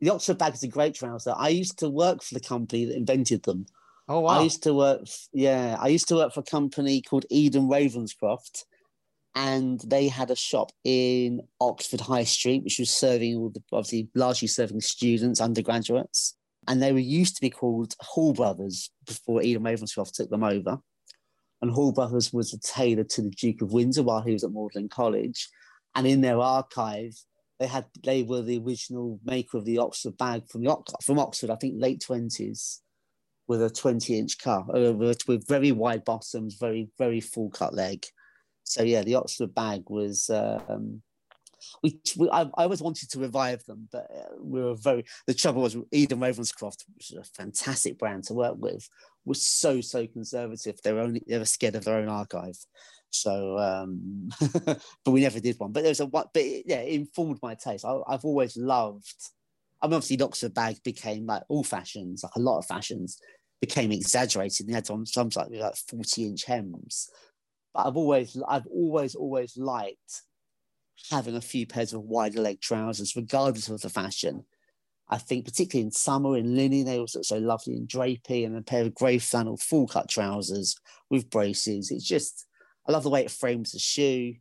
the 0.00 0.10
Oxford 0.10 0.38
bag 0.38 0.54
is 0.54 0.62
a 0.62 0.68
great 0.68 0.94
trouser. 0.94 1.34
I 1.36 1.50
used 1.50 1.78
to 1.80 1.90
work 1.90 2.22
for 2.22 2.34
the 2.34 2.40
company 2.40 2.86
that 2.86 2.96
invented 2.96 3.42
them. 3.42 3.66
Oh 4.08 4.20
wow! 4.20 4.40
I 4.40 4.42
used 4.42 4.62
to 4.64 4.74
work, 4.74 5.02
yeah, 5.32 5.76
I 5.78 5.88
used 5.88 6.08
to 6.08 6.16
work 6.16 6.32
for 6.32 6.40
a 6.40 6.42
company 6.42 7.02
called 7.02 7.26
Ede 7.30 7.54
& 7.54 7.54
Ravenscroft, 7.54 8.64
and 9.34 9.80
they 9.86 10.08
had 10.08 10.30
a 10.30 10.36
shop 10.36 10.72
in 10.84 11.40
Oxford 11.60 12.00
High 12.00 12.24
Street, 12.24 12.64
which 12.64 12.78
was 12.78 12.90
serving 12.90 13.36
all 13.36 13.50
the 13.50 13.62
obviously 13.72 14.08
largely 14.14 14.48
serving 14.48 14.80
students, 14.80 15.40
undergraduates, 15.40 16.36
and 16.68 16.82
they 16.82 16.92
were 16.92 16.98
used 16.98 17.36
to 17.36 17.40
be 17.40 17.50
called 17.50 17.94
Hall 18.00 18.32
Brothers 18.32 18.90
before 19.06 19.42
Ede 19.42 19.58
& 19.58 19.60
Ravenscroft 19.60 20.12
took 20.12 20.30
them 20.30 20.44
over. 20.44 20.78
And 21.62 21.70
Hall 21.70 21.92
Brothers 21.92 22.32
was 22.32 22.52
a 22.52 22.58
tailor 22.58 23.04
to 23.04 23.22
the 23.22 23.30
Duke 23.30 23.62
of 23.62 23.72
Windsor 23.72 24.02
while 24.02 24.22
he 24.22 24.32
was 24.32 24.44
at 24.44 24.52
Magdalen 24.52 24.88
College, 24.88 25.48
and 25.94 26.06
in 26.06 26.20
their 26.20 26.38
archive. 26.38 27.14
They 27.58 27.66
had 27.66 27.84
they 28.02 28.22
were 28.22 28.40
the 28.40 28.58
original 28.58 29.20
maker 29.22 29.58
of 29.58 29.66
the 29.66 29.76
Oxford 29.76 30.16
bag 30.16 30.48
from 30.48 30.64
the 30.64 30.74
from 31.04 31.18
Oxford, 31.18 31.50
I 31.50 31.56
think 31.56 31.74
late 31.76 32.00
twenties, 32.00 32.80
with 33.50 33.62
a 33.62 33.68
20 33.68 34.16
inch 34.16 34.38
cut 34.38 34.62
uh, 34.72 34.92
with 34.94 35.46
very 35.48 35.72
wide 35.72 36.04
bottoms, 36.04 36.54
very, 36.54 36.88
very 36.96 37.20
full 37.20 37.50
cut 37.50 37.74
leg. 37.74 38.06
So 38.70 38.84
yeah, 38.84 39.02
the 39.02 39.16
Oxford 39.16 39.54
bag 39.54 39.82
was. 39.88 40.30
Um, 40.30 41.02
we, 41.82 42.00
we 42.16 42.30
I, 42.30 42.42
I 42.42 42.64
always 42.64 42.80
wanted 42.80 43.10
to 43.10 43.18
revive 43.18 43.64
them, 43.64 43.88
but 43.90 44.06
uh, 44.10 44.36
we 44.40 44.62
were 44.62 44.76
very. 44.76 45.04
The 45.26 45.34
trouble 45.34 45.62
was 45.62 45.76
Ede 45.90 46.10
& 46.10 46.10
Ravenscroft, 46.10 46.84
which 46.94 47.10
is 47.10 47.18
a 47.18 47.24
fantastic 47.24 47.98
brand 47.98 48.24
to 48.24 48.34
work 48.34 48.54
with, 48.58 48.88
was 49.24 49.44
so 49.44 49.80
so 49.80 50.06
conservative. 50.06 50.80
They 50.82 50.92
were 50.92 51.00
only 51.00 51.22
they 51.26 51.38
were 51.38 51.44
scared 51.44 51.74
of 51.74 51.84
their 51.84 51.96
own 51.96 52.08
archive. 52.08 52.56
So, 53.10 53.58
um, 53.58 54.28
but 54.64 55.10
we 55.10 55.22
never 55.22 55.40
did 55.40 55.58
one. 55.58 55.72
But 55.72 55.82
there 55.82 55.90
was 55.90 56.00
a 56.00 56.06
but 56.06 56.30
it, 56.36 56.64
yeah, 56.66 56.80
it 56.80 56.94
informed 56.94 57.40
my 57.42 57.56
taste. 57.56 57.84
I, 57.84 57.98
I've 58.06 58.24
always 58.24 58.56
loved. 58.56 59.16
I 59.82 59.88
mean, 59.88 59.94
obviously, 59.94 60.16
the 60.16 60.26
Oxford 60.26 60.54
bag 60.54 60.76
became 60.84 61.26
like 61.26 61.42
all 61.48 61.64
fashions, 61.64 62.22
like 62.22 62.36
a 62.36 62.40
lot 62.40 62.58
of 62.58 62.66
fashions 62.66 63.18
became 63.60 63.90
exaggerated. 63.90 64.60
And 64.60 64.68
they 64.70 64.74
had 64.74 64.86
some 64.86 65.04
some 65.06 65.30
like 65.34 65.48
like 65.50 65.76
forty 65.76 66.26
inch 66.26 66.44
hems. 66.44 67.10
But 67.74 67.86
I've 67.86 67.96
always, 67.96 68.36
I've 68.48 68.66
always, 68.66 69.14
always 69.14 69.56
liked 69.56 70.22
having 71.10 71.36
a 71.36 71.40
few 71.40 71.66
pairs 71.66 71.92
of 71.92 72.02
wider 72.02 72.40
leg 72.40 72.60
trousers, 72.60 73.16
regardless 73.16 73.68
of 73.68 73.80
the 73.80 73.88
fashion. 73.88 74.44
I 75.08 75.18
think, 75.18 75.44
particularly 75.44 75.86
in 75.86 75.92
summer 75.92 76.36
in 76.36 76.54
linen, 76.54 76.84
they 76.84 76.98
also 76.98 77.18
look 77.18 77.26
so 77.26 77.38
lovely 77.38 77.74
and 77.74 77.88
drapey, 77.88 78.46
and 78.46 78.56
a 78.56 78.62
pair 78.62 78.82
of 78.82 78.94
grey 78.94 79.18
flannel 79.18 79.56
full 79.56 79.88
cut 79.88 80.08
trousers 80.08 80.76
with 81.10 81.30
braces. 81.30 81.90
It's 81.90 82.06
just, 82.06 82.46
I 82.86 82.92
love 82.92 83.02
the 83.02 83.10
way 83.10 83.24
it 83.24 83.30
frames 83.30 83.72
the 83.72 83.80
shoe, 83.80 84.34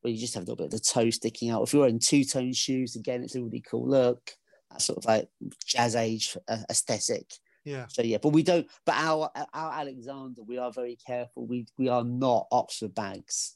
where 0.00 0.12
you 0.12 0.20
just 0.20 0.34
have 0.34 0.42
a 0.42 0.46
little 0.46 0.56
bit 0.56 0.66
of 0.66 0.70
the 0.72 0.78
toe 0.80 1.10
sticking 1.10 1.50
out. 1.50 1.62
If 1.62 1.72
you're 1.72 1.80
wearing 1.80 1.98
two 1.98 2.24
tone 2.24 2.52
shoes, 2.52 2.94
again, 2.94 3.22
it's 3.24 3.34
a 3.34 3.42
really 3.42 3.64
cool 3.68 3.88
look. 3.88 4.30
That 4.70 4.80
sort 4.80 4.98
of 4.98 5.04
like 5.06 5.28
jazz 5.66 5.96
age 5.96 6.36
uh, 6.48 6.58
aesthetic. 6.70 7.26
Yeah, 7.64 7.86
So 7.88 8.02
yeah, 8.02 8.18
but 8.20 8.30
we 8.30 8.42
don't. 8.42 8.68
But 8.84 8.96
our 8.96 9.30
our 9.54 9.72
Alexander, 9.72 10.42
we 10.42 10.58
are 10.58 10.72
very 10.72 10.96
careful. 11.06 11.46
We 11.46 11.66
we 11.78 11.88
are 11.88 12.04
not 12.04 12.48
Oxford 12.50 12.94
bags. 12.94 13.54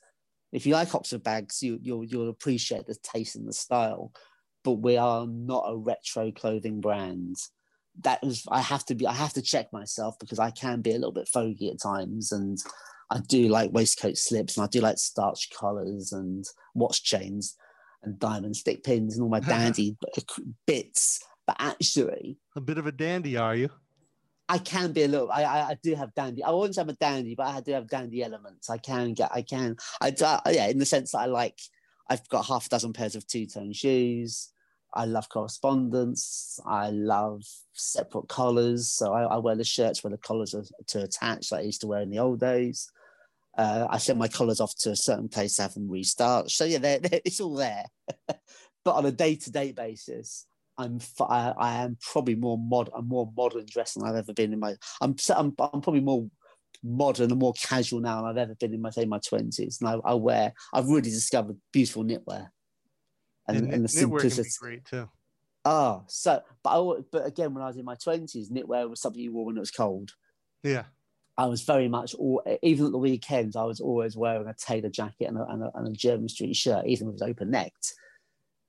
If 0.52 0.64
you 0.64 0.74
like 0.74 0.94
Oxford 0.94 1.24
bags, 1.24 1.62
you 1.62 1.78
you'll 1.82 2.04
you'll 2.04 2.30
appreciate 2.30 2.86
the 2.86 2.96
taste 3.02 3.34
and 3.34 3.48
the 3.48 3.52
style. 3.52 4.12
But 4.62 4.74
we 4.74 4.96
are 4.96 5.26
not 5.26 5.64
a 5.68 5.76
retro 5.76 6.30
clothing 6.30 6.80
brand. 6.80 7.36
That 8.02 8.22
was 8.22 8.44
I 8.48 8.60
have 8.60 8.84
to 8.86 8.94
be. 8.94 9.06
I 9.06 9.12
have 9.12 9.32
to 9.34 9.42
check 9.42 9.72
myself 9.72 10.18
because 10.20 10.38
I 10.38 10.50
can 10.50 10.82
be 10.82 10.90
a 10.90 10.98
little 10.98 11.12
bit 11.12 11.28
fogey 11.28 11.70
at 11.70 11.82
times, 11.82 12.30
and 12.30 12.58
I 13.10 13.20
do 13.26 13.48
like 13.48 13.72
waistcoat 13.72 14.18
slips, 14.18 14.56
and 14.56 14.64
I 14.64 14.68
do 14.68 14.80
like 14.80 14.98
starch 14.98 15.50
collars 15.50 16.12
and 16.12 16.44
watch 16.74 17.02
chains 17.02 17.56
and 18.04 18.18
diamond 18.20 18.54
stick 18.56 18.84
pins 18.84 19.16
and 19.16 19.24
all 19.24 19.30
my 19.30 19.40
dandy 19.54 19.96
bits. 20.66 21.24
But 21.44 21.56
actually, 21.58 22.38
a 22.54 22.60
bit 22.60 22.78
of 22.78 22.86
a 22.86 22.92
dandy, 22.92 23.36
are 23.36 23.56
you? 23.56 23.70
I 24.48 24.58
can 24.58 24.92
be 24.92 25.02
a 25.02 25.08
little. 25.08 25.30
I, 25.30 25.42
I 25.42 25.60
I 25.70 25.78
do 25.82 25.94
have 25.94 26.14
dandy. 26.14 26.42
I 26.44 26.50
wouldn't 26.50 26.74
say 26.76 26.82
I'm 26.82 26.88
a 26.88 26.92
dandy, 26.94 27.34
but 27.34 27.46
I 27.48 27.60
do 27.60 27.72
have 27.72 27.88
dandy 27.88 28.22
elements. 28.22 28.70
I 28.70 28.78
can 28.78 29.14
get. 29.14 29.30
I 29.32 29.42
can. 29.42 29.76
I 30.00 30.10
do, 30.10 30.24
yeah, 30.50 30.68
in 30.68 30.78
the 30.78 30.86
sense 30.86 31.12
that 31.12 31.18
I 31.18 31.26
like. 31.26 31.58
I've 32.08 32.28
got 32.28 32.46
half 32.46 32.66
a 32.66 32.68
dozen 32.68 32.92
pairs 32.92 33.16
of 33.16 33.26
two 33.26 33.46
tone 33.46 33.72
shoes. 33.72 34.52
I 34.94 35.04
love 35.04 35.28
correspondence. 35.28 36.60
I 36.64 36.90
love 36.90 37.42
separate 37.72 38.28
collars. 38.28 38.88
So 38.88 39.12
I, 39.12 39.24
I 39.24 39.36
wear 39.38 39.56
the 39.56 39.64
shirts 39.64 40.02
where 40.04 40.12
the 40.12 40.16
collars 40.18 40.54
are 40.54 40.62
to 40.88 41.02
attach, 41.02 41.50
like 41.52 41.62
I 41.62 41.64
used 41.64 41.80
to 41.82 41.86
wear 41.88 42.00
in 42.00 42.10
the 42.10 42.20
old 42.20 42.40
days. 42.40 42.90
Uh, 43.58 43.86
I 43.90 43.98
send 43.98 44.18
my 44.18 44.28
collars 44.28 44.60
off 44.60 44.74
to 44.80 44.90
a 44.90 44.96
certain 44.96 45.28
place 45.28 45.56
to 45.56 45.62
have 45.62 45.74
them 45.74 45.90
restart. 45.90 46.50
So 46.50 46.64
yeah, 46.64 46.78
they're, 46.78 46.98
they're- 47.00 47.20
it's 47.24 47.40
all 47.40 47.54
there. 47.54 47.86
but 48.84 48.94
on 48.94 49.04
a 49.06 49.12
day 49.12 49.34
to 49.34 49.50
day 49.50 49.72
basis, 49.72 50.46
I'm 50.78 50.96
f- 50.96 51.20
I, 51.20 51.54
I 51.58 51.82
am 51.82 51.96
probably 52.12 52.34
more 52.34 52.58
mod 52.58 52.90
I'm 52.94 53.08
more 53.08 53.30
modern 53.36 53.66
dressed 53.66 53.94
than 53.94 54.06
I've 54.06 54.16
ever 54.16 54.32
been 54.32 54.52
in 54.52 54.60
my 54.60 54.74
I'm 55.00 55.16
I'm, 55.34 55.54
I'm 55.58 55.80
probably 55.80 56.00
more 56.00 56.28
modern 56.84 57.30
and 57.30 57.40
more 57.40 57.54
casual 57.54 58.00
now 58.00 58.16
than 58.20 58.30
I've 58.30 58.36
ever 58.36 58.54
been 58.54 58.74
in 58.74 58.82
my 58.82 58.90
say 58.90 59.04
my 59.06 59.20
twenties. 59.26 59.78
And 59.80 59.88
I, 59.88 59.94
I 60.04 60.14
wear 60.14 60.52
I've 60.72 60.88
really 60.88 61.10
discovered 61.10 61.56
beautiful 61.72 62.04
knitwear 62.04 62.48
and, 63.48 63.56
And, 63.58 63.72
and 63.72 63.84
the 63.84 63.88
knitwear 63.88 63.90
can 63.90 64.08
be 64.08 64.18
simplicity. 64.18 64.50
great 64.60 64.84
too. 64.84 65.08
oh 65.64 66.04
so 66.08 66.42
but 66.62 66.70
I, 66.70 67.00
but 67.10 67.26
again 67.26 67.54
when 67.54 67.62
I 67.64 67.68
was 67.68 67.76
in 67.76 67.84
my 67.84 67.96
twenties 67.96 68.50
knitwear 68.50 68.88
was 68.88 69.00
something 69.00 69.22
you 69.22 69.32
wore 69.32 69.46
when 69.46 69.56
it 69.56 69.60
was 69.60 69.70
cold. 69.70 70.12
Yeah, 70.62 70.84
I 71.38 71.46
was 71.46 71.62
very 71.62 71.88
much 71.88 72.14
all 72.14 72.42
even 72.62 72.86
at 72.86 72.92
the 72.92 72.98
weekends 72.98 73.56
I 73.56 73.64
was 73.64 73.80
always 73.80 74.16
wearing 74.16 74.48
a 74.48 74.54
tailor 74.54 74.90
jacket 74.90 75.26
and 75.26 75.38
a, 75.38 75.46
and 75.48 75.62
a, 75.62 75.70
and 75.74 75.88
a 75.88 75.98
Jermyn 75.98 76.28
Street 76.28 76.56
shirt 76.56 76.86
even 76.86 77.08
if 77.08 77.12
it 77.12 77.20
was 77.20 77.22
open 77.22 77.50
necked 77.50 77.94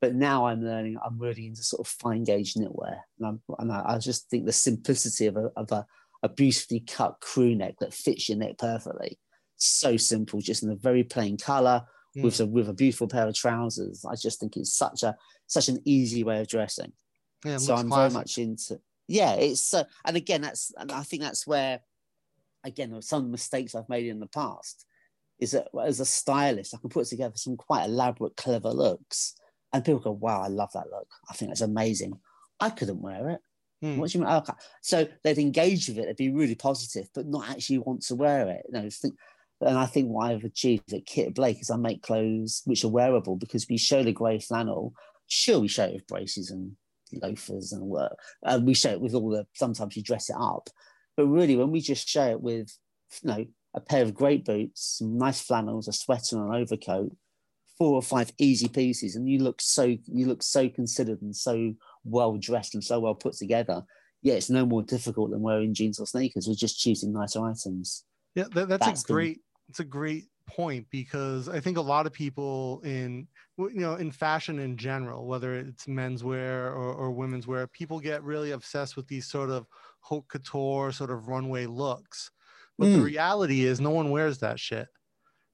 but 0.01 0.15
now 0.15 0.47
I'm 0.47 0.63
learning. 0.63 0.97
I'm 1.03 1.19
really 1.19 1.47
into 1.47 1.63
sort 1.63 1.79
of 1.85 1.87
fine 1.87 2.23
gauge 2.23 2.53
knitwear, 2.55 2.99
and, 3.19 3.27
I'm, 3.27 3.41
and 3.59 3.71
I, 3.71 3.83
I 3.85 3.97
just 3.97 4.29
think 4.29 4.45
the 4.45 4.53
simplicity 4.53 5.27
of 5.27 5.37
a 5.37 5.51
of 5.55 5.71
a 5.71 5.85
a 6.23 6.29
beautifully 6.29 6.79
cut 6.79 7.19
crew 7.21 7.55
neck 7.55 7.75
that 7.79 7.93
fits 7.93 8.27
your 8.27 8.37
neck 8.39 8.57
perfectly. 8.57 9.19
So 9.57 9.97
simple, 9.97 10.39
just 10.41 10.63
in 10.63 10.71
a 10.71 10.75
very 10.75 11.03
plain 11.03 11.37
color 11.37 11.85
Mm. 12.15 12.23
with 12.23 12.39
a 12.39 12.45
with 12.45 12.69
a 12.69 12.73
beautiful 12.73 13.07
pair 13.07 13.27
of 13.27 13.35
trousers. 13.35 14.05
I 14.05 14.15
just 14.15 14.39
think 14.39 14.55
it's 14.57 14.73
such 14.73 15.03
a 15.03 15.15
such 15.45 15.67
an 15.67 15.79
easy 15.85 16.23
way 16.23 16.39
of 16.39 16.47
dressing. 16.47 16.93
Yeah, 17.45 17.57
so 17.57 17.75
I'm 17.75 17.89
classy. 17.89 18.13
very 18.13 18.19
much 18.19 18.37
into 18.37 18.79
yeah. 19.07 19.33
It's 19.35 19.61
so, 19.61 19.83
and 20.05 20.15
again 20.17 20.41
that's 20.41 20.71
and 20.77 20.91
I 20.91 21.03
think 21.03 21.21
that's 21.21 21.45
where 21.45 21.81
again 22.63 22.99
some 23.01 23.29
mistakes 23.29 23.75
I've 23.75 23.89
made 23.89 24.07
in 24.07 24.19
the 24.19 24.27
past 24.27 24.85
is 25.39 25.51
that 25.51 25.67
as 25.85 25.99
a 25.99 26.05
stylist 26.05 26.73
I 26.73 26.77
can 26.79 26.89
put 26.89 27.05
together 27.07 27.35
some 27.35 27.57
quite 27.57 27.85
elaborate, 27.85 28.35
clever 28.37 28.69
looks, 28.71 29.35
and 29.74 29.84
people 29.84 29.99
go, 29.99 30.11
"Wow, 30.11 30.41
I 30.41 30.47
love 30.47 30.72
that 30.74 30.89
look. 30.91 31.07
I 31.30 31.34
think 31.34 31.51
that's 31.51 31.61
amazing." 31.61 32.20
I 32.59 32.70
couldn't 32.70 33.01
wear 33.01 33.30
it. 33.30 33.41
Hmm. 33.82 33.97
What 33.97 34.09
do 34.09 34.18
you 34.18 34.24
mean? 34.24 34.34
Okay. 34.34 34.53
So 34.82 35.07
they'd 35.24 35.38
engage 35.38 35.88
with 35.88 35.99
it, 35.99 36.05
they'd 36.05 36.15
be 36.15 36.32
really 36.32 36.55
positive, 36.55 37.07
but 37.13 37.28
not 37.28 37.49
actually 37.49 37.80
want 37.80 38.01
to 38.03 38.15
wear 38.15 38.49
it. 38.49 38.65
You 38.68 38.82
know, 38.82 38.89
think, 38.89 39.15
and 39.61 39.78
I 39.78 39.86
think 39.86 40.09
what 40.09 40.32
I've 40.32 40.43
achieved 40.43 40.91
at 40.93 41.05
Kit 41.05 41.36
Blake 41.36 41.61
is 41.61 41.70
I 41.70 41.78
make 41.78 42.01
clothes 42.01 42.61
which 42.65 42.84
are 42.84 42.89
wearable 42.89 43.36
because 43.36 43.68
we 43.70 43.78
show 43.78 44.03
the 44.03 44.11
grey 44.11 44.39
flannel. 44.39 44.93
Sure, 45.28 45.59
we 45.59 45.68
show 45.68 45.86
it 45.86 45.93
with 45.93 46.07
braces 46.07 46.49
and 46.49 46.76
loafers 47.13 47.72
and 47.72 47.84
work. 47.84 48.18
Uh, 48.43 48.59
we 48.61 48.74
show 48.74 48.91
it 48.91 49.01
with 49.01 49.13
all 49.13 49.30
the. 49.30 49.45
Sometimes 49.53 49.95
you 49.95 50.03
dress 50.03 50.30
it 50.30 50.36
up, 50.39 50.70
but 51.15 51.28
really, 51.28 51.55
when 51.55 51.72
we 51.72 51.82
just 51.82 52.07
show 52.07 52.28
it 52.30 52.41
with, 52.41 52.76
you 53.22 53.30
know, 53.30 53.45
a 53.76 53.82
pair 53.82 54.01
of 54.01 54.13
great 54.13 54.43
boots, 54.43 54.97
some 54.97 55.18
nice 55.18 55.41
flannels, 55.41 55.88
a 55.88 55.93
sweater, 55.93 56.38
and 56.38 56.53
an 56.53 56.61
overcoat, 56.61 57.15
four 57.78 57.95
or 57.95 58.01
five 58.01 58.32
easy 58.39 58.67
pieces, 58.67 59.15
and 59.15 59.30
you 59.30 59.39
look 59.39 59.61
so 59.61 59.84
you 60.05 60.25
look 60.28 60.43
so 60.43 60.69
considered 60.69 61.21
and 61.21 61.36
so 61.36 61.73
well 62.03 62.38
dressed 62.38 62.73
and 62.73 62.84
so 62.84 62.99
well 62.99 63.15
put 63.15 63.34
together. 63.34 63.84
Yeah, 64.23 64.34
it's 64.36 64.49
no 64.49 64.65
more 64.65 64.82
difficult 64.84 65.32
than 65.32 65.41
wearing 65.41 65.73
jeans 65.73 65.99
or 65.99 66.07
sneakers. 66.07 66.47
We're 66.47 66.55
just 66.55 66.80
choosing 66.80 67.13
nicer 67.13 67.39
items. 67.45 68.03
Yeah, 68.36 68.45
that, 68.53 68.67
that's, 68.67 68.86
That's 68.86 69.03
a 69.03 69.07
great. 69.07 69.41
It's 69.69 69.80
a 69.80 69.86
great 69.86 70.25
point 70.47 70.88
because 70.89 71.49
I 71.49 71.59
think 71.59 71.78
a 71.78 71.82
lot 71.82 72.07
of 72.07 72.13
people 72.13 72.80
in 72.86 73.28
you 73.57 73.82
know 73.82 73.95
in 73.95 74.11
fashion 74.11 74.59
in 74.59 74.78
general, 74.78 75.28
whether 75.28 75.53
it's 75.55 75.86
menswear 75.88 76.67
or, 76.71 76.93
or 76.93 77.11
women's 77.11 77.47
wear, 77.47 77.67
people 77.67 77.99
get 77.99 78.23
really 78.23 78.51
obsessed 78.51 78.95
with 78.95 79.07
these 79.07 79.28
sort 79.28 79.49
of 79.49 79.67
haute 80.01 80.28
couture 80.30 80.91
sort 80.91 81.11
of 81.11 81.28
runway 81.28 81.65
looks. 81.65 82.32
But 82.80 82.91
the 82.93 82.99
Mm. 82.99 83.03
reality 83.03 83.65
is, 83.65 83.82
no 83.82 83.89
one 83.89 84.11
wears 84.11 84.38
that 84.39 84.59
shit, 84.59 84.88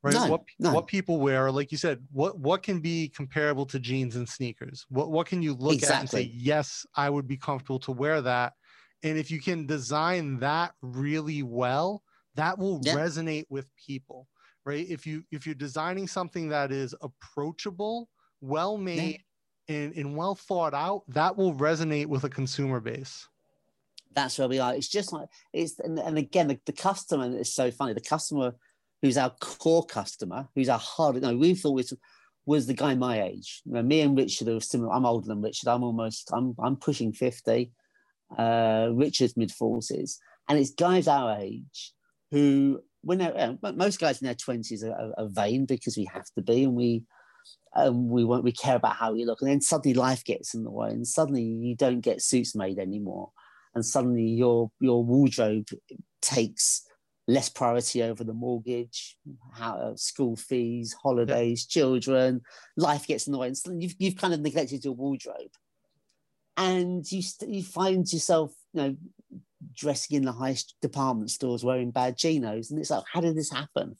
right? 0.03 0.13
No, 0.13 0.27
what 0.27 0.43
no. 0.59 0.73
what 0.73 0.87
people 0.87 1.19
wear, 1.19 1.51
like 1.51 1.71
you 1.71 1.77
said, 1.77 2.05
what 2.11 2.37
what 2.37 2.61
can 2.61 2.79
be 2.79 3.09
comparable 3.09 3.65
to 3.67 3.79
jeans 3.79 4.15
and 4.15 4.27
sneakers? 4.27 4.85
What 4.89 5.11
what 5.11 5.27
can 5.27 5.41
you 5.41 5.53
look 5.53 5.81
at 5.83 5.99
and 5.99 6.09
say, 6.09 6.29
yes, 6.33 6.85
I 6.95 7.09
would 7.09 7.27
be 7.27 7.37
comfortable 7.37 7.79
to 7.79 7.91
wear 7.91 8.21
that? 8.21 8.53
And 9.01 9.17
if 9.17 9.31
you 9.31 9.41
can 9.41 9.65
design 9.65 10.39
that 10.39 10.73
really 10.81 11.43
well, 11.43 12.03
that 12.35 12.57
will 12.57 12.79
Yeah. 12.83 12.95
resonate 12.95 13.45
with 13.49 13.67
people 13.75 14.27
right 14.65 14.87
if 14.89 15.05
you 15.05 15.23
if 15.31 15.45
you're 15.45 15.55
designing 15.55 16.07
something 16.07 16.49
that 16.49 16.71
is 16.71 16.95
approachable 17.01 18.09
well 18.39 18.77
made 18.77 19.21
and, 19.67 19.93
and 19.93 20.15
well 20.15 20.35
thought 20.35 20.73
out 20.73 21.03
that 21.09 21.35
will 21.35 21.53
resonate 21.55 22.05
with 22.05 22.23
a 22.23 22.29
consumer 22.29 22.79
base 22.79 23.27
that's 24.15 24.37
where 24.37 24.47
we 24.47 24.59
are. 24.59 24.75
It's 24.75 24.87
just 24.87 25.11
like 25.11 25.27
it's 25.53 25.79
and, 25.79 25.97
and 25.99 26.17
again 26.17 26.47
the, 26.47 26.59
the 26.65 26.73
customer 26.73 27.35
is 27.35 27.53
so 27.53 27.71
funny. 27.71 27.93
The 27.93 28.01
customer 28.01 28.53
who's 29.03 29.17
our 29.17 29.31
core 29.41 29.85
customer, 29.85 30.47
who's 30.55 30.69
our 30.69 30.79
hard 30.79 31.21
no, 31.21 31.35
we 31.35 31.53
thought 31.53 31.75
was 31.75 31.93
was 32.45 32.65
the 32.65 32.73
guy 32.73 32.95
my 32.95 33.21
age. 33.21 33.61
You 33.65 33.73
know, 33.73 33.83
me 33.83 34.01
and 34.01 34.17
Richard 34.17 34.47
are 34.47 34.59
similar. 34.59 34.91
I'm 34.91 35.05
older 35.05 35.27
than 35.27 35.41
Richard. 35.41 35.67
I'm 35.69 35.83
almost 35.83 36.31
I'm 36.33 36.55
I'm 36.57 36.77
pushing 36.77 37.13
50. 37.13 37.71
Uh 38.35 38.89
Richard's 38.93 39.37
mid 39.37 39.49
40s. 39.49 40.15
And 40.49 40.57
it's 40.57 40.71
guys 40.71 41.07
our 41.07 41.37
age 41.37 41.93
who 42.31 42.81
when 43.01 43.17
they're 43.17 43.57
most 43.61 43.99
guys 43.99 44.21
in 44.21 44.25
their 44.25 44.35
20s 44.35 44.83
are, 44.83 44.93
are, 44.93 45.13
are 45.17 45.29
vain 45.29 45.65
because 45.65 45.97
we 45.97 46.07
have 46.11 46.25
to 46.35 46.41
be 46.41 46.63
and 46.63 46.73
we 46.73 47.03
um, 47.75 48.07
we 48.07 48.23
want 48.23 48.45
we 48.45 48.53
care 48.53 48.77
about 48.77 48.95
how 48.95 49.11
we 49.11 49.25
look 49.25 49.41
and 49.41 49.49
then 49.49 49.59
suddenly 49.59 49.93
life 49.93 50.23
gets 50.23 50.53
in 50.53 50.63
the 50.63 50.71
way 50.71 50.89
and 50.89 51.05
suddenly 51.05 51.43
you 51.43 51.75
don't 51.75 52.01
get 52.01 52.21
suits 52.21 52.55
made 52.55 52.79
anymore 52.79 53.31
and 53.75 53.85
suddenly 53.85 54.27
your 54.27 54.71
your 54.79 55.03
wardrobe 55.03 55.67
takes 56.21 56.85
less 57.27 57.49
priority 57.49 58.03
over 58.03 58.23
the 58.23 58.33
mortgage, 58.33 59.17
how 59.53 59.75
uh, 59.75 59.95
school 59.95 60.35
fees, 60.35 60.93
holidays, 61.01 61.65
children, 61.65 62.41
life 62.75 63.07
gets 63.07 63.27
in 63.27 63.33
the 63.33 63.39
way, 63.39 63.47
and 63.65 63.81
you've 63.81 63.95
you've 63.97 64.17
kind 64.17 64.33
of 64.33 64.41
neglected 64.41 64.83
your 64.83 64.93
wardrobe, 64.93 65.51
and 66.57 67.09
you 67.11 67.21
st- 67.21 67.51
you 67.51 67.63
find 67.63 68.11
yourself 68.11 68.53
you 68.73 68.81
know 68.81 68.95
dressing 69.73 70.17
in 70.17 70.25
the 70.25 70.31
high 70.31 70.53
st- 70.53 70.73
department 70.81 71.31
stores 71.31 71.63
wearing 71.63 71.91
bad 71.91 72.17
chinos, 72.17 72.71
and 72.71 72.79
it's 72.79 72.89
like 72.89 73.03
how 73.11 73.21
did 73.21 73.35
this 73.35 73.51
happen? 73.51 73.97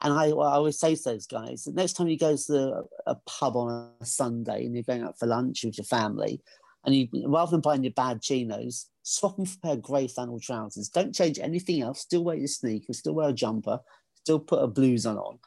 And 0.00 0.12
I, 0.12 0.26
I 0.26 0.54
always 0.56 0.78
say 0.78 0.94
to 0.94 1.02
those 1.02 1.26
guys, 1.26 1.64
the 1.64 1.72
next 1.72 1.94
time 1.94 2.08
you 2.08 2.18
go 2.18 2.36
to 2.36 2.82
a 3.06 3.14
pub 3.26 3.56
on 3.56 3.90
a 4.00 4.04
Sunday 4.04 4.66
and 4.66 4.74
you're 4.74 4.82
going 4.82 5.02
out 5.02 5.18
for 5.18 5.26
lunch 5.26 5.64
with 5.64 5.78
your 5.78 5.84
family, 5.84 6.40
and 6.84 6.94
you 6.94 7.08
rather 7.26 7.50
than 7.50 7.60
buying 7.60 7.84
your 7.84 7.92
bad 7.92 8.22
chinos, 8.22 8.88
swap 9.04 9.36
them 9.36 9.44
for 9.44 9.56
a 9.56 9.60
pair 9.60 9.72
of 9.74 9.82
grey 9.82 10.08
flannel 10.08 10.40
trousers. 10.40 10.88
Don't 10.88 11.14
change 11.14 11.38
anything 11.38 11.82
else. 11.82 12.00
Still 12.00 12.24
wear 12.24 12.36
your 12.36 12.48
sneakers, 12.48 12.98
still 12.98 13.14
wear 13.14 13.28
a 13.28 13.32
jumper, 13.32 13.78
still 14.16 14.40
put 14.40 14.62
a 14.62 14.66
blues 14.66 15.06
on 15.06 15.18
on, 15.18 15.38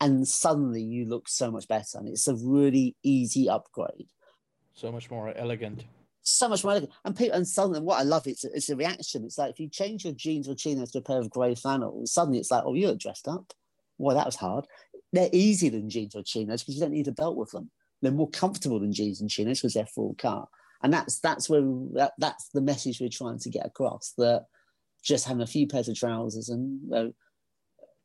and 0.00 0.28
suddenly 0.28 0.82
you 0.82 1.06
look 1.06 1.28
so 1.28 1.50
much 1.50 1.66
better. 1.66 1.98
And 1.98 2.08
it's 2.08 2.28
a 2.28 2.34
really 2.34 2.96
easy 3.02 3.48
upgrade. 3.48 4.08
So 4.74 4.92
much 4.92 5.10
more 5.10 5.32
elegant. 5.36 5.84
So 6.22 6.48
much 6.48 6.64
more 6.64 6.72
elegant. 6.72 6.92
And 7.04 7.16
people, 7.16 7.36
and 7.36 7.46
suddenly, 7.46 7.80
what 7.80 8.00
I 8.00 8.02
love 8.02 8.26
it's 8.26 8.44
it's 8.44 8.68
a 8.68 8.76
reaction. 8.76 9.24
It's 9.24 9.38
like 9.38 9.52
if 9.52 9.60
you 9.60 9.68
change 9.68 10.04
your 10.04 10.14
jeans 10.14 10.48
or 10.48 10.54
chinos 10.54 10.90
to 10.92 10.98
a 10.98 11.02
pair 11.02 11.20
of 11.20 11.30
grey 11.30 11.54
flannels, 11.54 12.12
suddenly 12.12 12.38
it's 12.38 12.50
like, 12.50 12.64
oh, 12.66 12.74
you 12.74 12.88
look 12.88 12.98
dressed 12.98 13.28
up. 13.28 13.52
Well, 13.96 14.16
that 14.16 14.26
was 14.26 14.36
hard. 14.36 14.66
They're 15.12 15.30
easier 15.32 15.70
than 15.70 15.88
jeans 15.88 16.16
or 16.16 16.24
chinos 16.24 16.62
because 16.62 16.74
you 16.74 16.80
don't 16.80 16.90
need 16.90 17.06
a 17.06 17.12
belt 17.12 17.36
with 17.36 17.52
them. 17.52 17.70
They're 18.02 18.10
more 18.10 18.30
comfortable 18.30 18.80
than 18.80 18.92
jeans 18.92 19.20
and 19.20 19.30
chinos 19.30 19.60
because 19.60 19.74
they're 19.74 19.86
full 19.86 20.16
cut 20.18 20.48
and 20.84 20.92
that's 20.92 21.18
that's 21.18 21.48
where 21.50 21.62
that, 21.94 22.12
that's 22.18 22.48
the 22.50 22.60
message 22.60 23.00
we're 23.00 23.08
trying 23.08 23.38
to 23.38 23.50
get 23.50 23.66
across 23.66 24.12
that 24.16 24.44
just 25.02 25.26
having 25.26 25.42
a 25.42 25.46
few 25.46 25.66
pairs 25.66 25.88
of 25.88 25.98
trousers 25.98 26.48
and 26.48 26.80
you 26.84 26.90
know, 26.90 27.12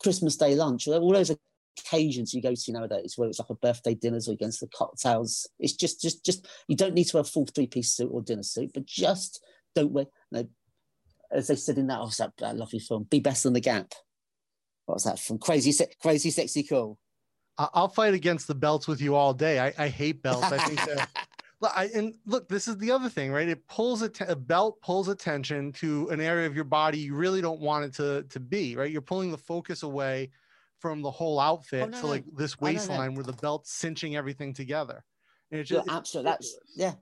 christmas 0.01 0.35
day 0.35 0.55
lunch 0.55 0.87
all 0.87 1.13
those 1.13 1.31
occasions 1.77 2.33
you 2.33 2.41
go 2.41 2.55
to 2.55 2.71
nowadays 2.71 3.13
where 3.15 3.29
it's 3.29 3.39
like 3.39 3.49
a 3.49 3.55
birthday 3.55 3.93
dinners 3.93 4.27
or 4.27 4.31
against 4.31 4.59
the 4.61 4.67
cocktails 4.75 5.47
it's 5.59 5.73
just 5.73 6.01
just 6.01 6.25
just 6.25 6.47
you 6.67 6.75
don't 6.75 6.93
need 6.93 7.05
to 7.05 7.17
wear 7.17 7.21
a 7.21 7.25
full 7.25 7.45
three-piece 7.45 7.91
suit 7.91 8.09
or 8.11 8.21
dinner 8.21 8.43
suit 8.43 8.71
but 8.73 8.85
just 8.85 9.43
don't 9.75 9.91
wear 9.91 10.05
you 10.31 10.39
know, 10.39 10.47
as 11.31 11.47
they 11.47 11.55
said 11.55 11.77
in 11.77 11.87
that, 11.87 11.99
oh, 11.99 12.09
that, 12.17 12.33
that 12.39 12.57
lovely 12.57 12.79
film 12.79 13.05
be 13.09 13.19
better 13.19 13.43
than 13.43 13.53
the 13.53 13.59
gap. 13.59 13.93
What 14.85 14.95
was 14.95 15.03
that 15.03 15.19
from 15.19 15.37
crazy 15.37 15.71
Se- 15.71 15.93
crazy 16.01 16.31
sexy 16.31 16.63
cool? 16.63 16.97
I'll 17.57 17.89
fight 17.89 18.13
against 18.13 18.47
the 18.47 18.55
belts 18.55 18.87
with 18.87 19.01
you 19.01 19.15
all 19.15 19.33
day. 19.33 19.59
I, 19.59 19.73
I 19.77 19.87
hate 19.89 20.23
belts. 20.23 20.51
I 20.51 20.57
think 20.59 20.87
Look, 20.87 21.09
I, 21.61 21.89
and 21.93 22.15
look, 22.25 22.47
this 22.47 22.67
is 22.67 22.77
the 22.77 22.91
other 22.91 23.09
thing, 23.09 23.31
right? 23.31 23.49
It 23.49 23.67
pulls 23.67 24.01
a 24.01 24.35
belt 24.35 24.81
pulls 24.81 25.09
attention 25.09 25.73
to 25.73 26.07
an 26.09 26.21
area 26.21 26.47
of 26.47 26.55
your 26.55 26.63
body 26.63 26.99
you 26.99 27.15
really 27.15 27.41
don't 27.41 27.59
want 27.59 27.85
it 27.85 27.93
to 27.95 28.23
to 28.29 28.39
be, 28.39 28.75
right? 28.75 28.91
You're 28.91 29.01
pulling 29.01 29.31
the 29.31 29.37
focus 29.37 29.83
away 29.83 30.29
from 30.79 31.01
the 31.01 31.11
whole 31.11 31.39
outfit 31.39 31.83
Oh, 31.83 31.87
no, 31.87 31.97
to 31.97 32.03
no. 32.03 32.09
like 32.09 32.23
this 32.35 32.53
Oh, 32.53 32.65
no, 32.65 32.71
no. 32.71 32.73
waistline 32.73 33.15
where 33.15 33.25
the 33.25 33.33
belt's 33.33 33.73
cinching 33.73 34.15
everything 34.15 34.53
together. 34.53 35.03
And 35.51 35.59
it's 35.59 35.69
just, 35.69 35.85
it's 35.85 35.93
absolutely. 35.93 36.31
That's 36.31 36.55
yeah. 36.75 36.93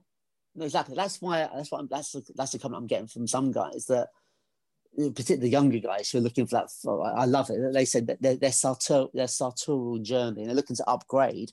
No, 0.54 0.64
exactly. 0.64 0.96
That's 0.96 1.20
why. 1.22 1.48
That's 1.54 1.70
what. 1.70 1.82
I'm, 1.82 1.88
that's 1.88 2.12
the, 2.12 2.24
that's 2.34 2.50
the 2.52 2.58
comment 2.58 2.80
I'm 2.80 2.86
getting 2.88 3.06
from 3.06 3.28
some 3.28 3.52
guys 3.52 3.86
that, 3.88 4.08
particularly 4.96 5.42
the 5.42 5.52
younger 5.52 5.78
guys 5.78 6.10
who 6.10 6.18
are 6.18 6.22
looking 6.22 6.46
for 6.46 6.56
that. 6.56 6.70
For, 6.72 7.06
I 7.06 7.26
love 7.26 7.50
it. 7.50 7.72
They 7.72 7.84
said 7.84 8.08
that 8.08 8.20
their 8.20 8.34
their 8.34 8.52
their 9.14 9.28
sartorial 9.28 9.98
journey, 9.98 10.40
and 10.40 10.48
they're 10.48 10.56
looking 10.56 10.74
to 10.76 10.88
upgrade, 10.90 11.52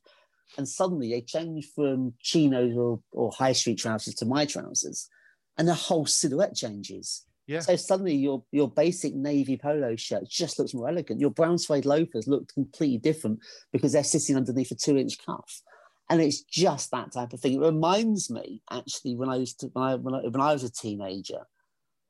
and 0.58 0.68
suddenly 0.68 1.10
they 1.10 1.22
change 1.22 1.70
from 1.76 2.14
chinos 2.22 2.76
or, 2.76 3.00
or 3.12 3.32
high 3.32 3.54
street 3.54 3.78
trousers 3.78 4.16
to 4.16 4.26
my 4.26 4.46
trousers, 4.46 5.10
and 5.58 5.68
the 5.68 5.74
whole 5.74 6.06
silhouette 6.06 6.56
changes. 6.56 7.26
Yeah. 7.48 7.60
So 7.60 7.76
suddenly 7.76 8.16
your 8.16 8.44
your 8.52 8.70
basic 8.70 9.14
navy 9.14 9.58
polo 9.58 9.96
shirt 9.96 10.28
just 10.28 10.58
looks 10.58 10.74
more 10.74 10.90
elegant. 10.90 11.22
Your 11.22 11.30
brown 11.30 11.58
suede 11.58 11.86
loafers 11.86 12.28
look 12.28 12.52
completely 12.52 12.98
different 12.98 13.40
because 13.72 13.94
they're 13.94 14.04
sitting 14.04 14.36
underneath 14.36 14.72
a 14.72 14.76
two 14.76 14.98
inch 14.98 15.24
cuff. 15.24 15.62
And 16.10 16.22
it's 16.22 16.42
just 16.44 16.92
that 16.92 17.12
type 17.12 17.34
of 17.34 17.40
thing. 17.40 17.54
It 17.54 17.66
reminds 17.66 18.30
me 18.30 18.62
actually 18.72 19.16
when 19.16 19.30
I 19.30 19.38
used 19.38 19.60
to 19.62 19.68
when 19.74 19.84
I 19.84 19.96
when 19.96 20.16
I, 20.16 20.20
when 20.28 20.42
I 20.42 20.54
was 20.54 20.64
a 20.64 20.72
teenager, 20.72 21.42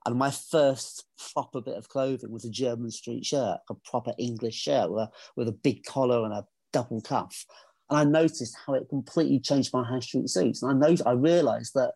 and 0.05 0.17
my 0.17 0.31
first 0.31 1.05
proper 1.33 1.61
bit 1.61 1.77
of 1.77 1.89
clothing 1.89 2.31
was 2.31 2.45
a 2.45 2.49
Jermyn 2.49 2.91
Street 2.91 3.25
shirt, 3.25 3.59
a 3.69 3.73
proper 3.73 4.13
English 4.17 4.55
shirt 4.55 4.91
with 4.91 5.03
a, 5.03 5.11
with 5.35 5.47
a 5.47 5.53
big 5.53 5.83
collar 5.83 6.23
and 6.25 6.33
a 6.33 6.45
double 6.71 7.01
cuff. 7.01 7.45
And 7.89 7.99
I 7.99 8.03
noticed 8.03 8.57
how 8.65 8.73
it 8.73 8.89
completely 8.89 9.39
changed 9.39 9.73
my 9.73 9.83
high 9.83 9.99
street 9.99 10.29
suits. 10.29 10.63
And 10.63 10.83
I 10.83 10.87
know 10.87 10.95
I 11.05 11.11
realised 11.11 11.73
that 11.75 11.93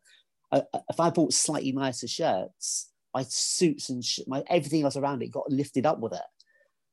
I, 0.51 0.63
if 0.89 0.99
I 0.99 1.09
bought 1.09 1.33
slightly 1.33 1.71
nicer 1.71 2.07
shirts, 2.07 2.91
my 3.13 3.23
suits 3.23 3.89
and 3.89 4.03
sh- 4.03 4.19
my 4.27 4.43
everything 4.49 4.83
else 4.83 4.95
around 4.95 5.23
it 5.23 5.31
got 5.31 5.51
lifted 5.51 5.85
up 5.85 5.99
with 5.99 6.13
it. 6.13 6.21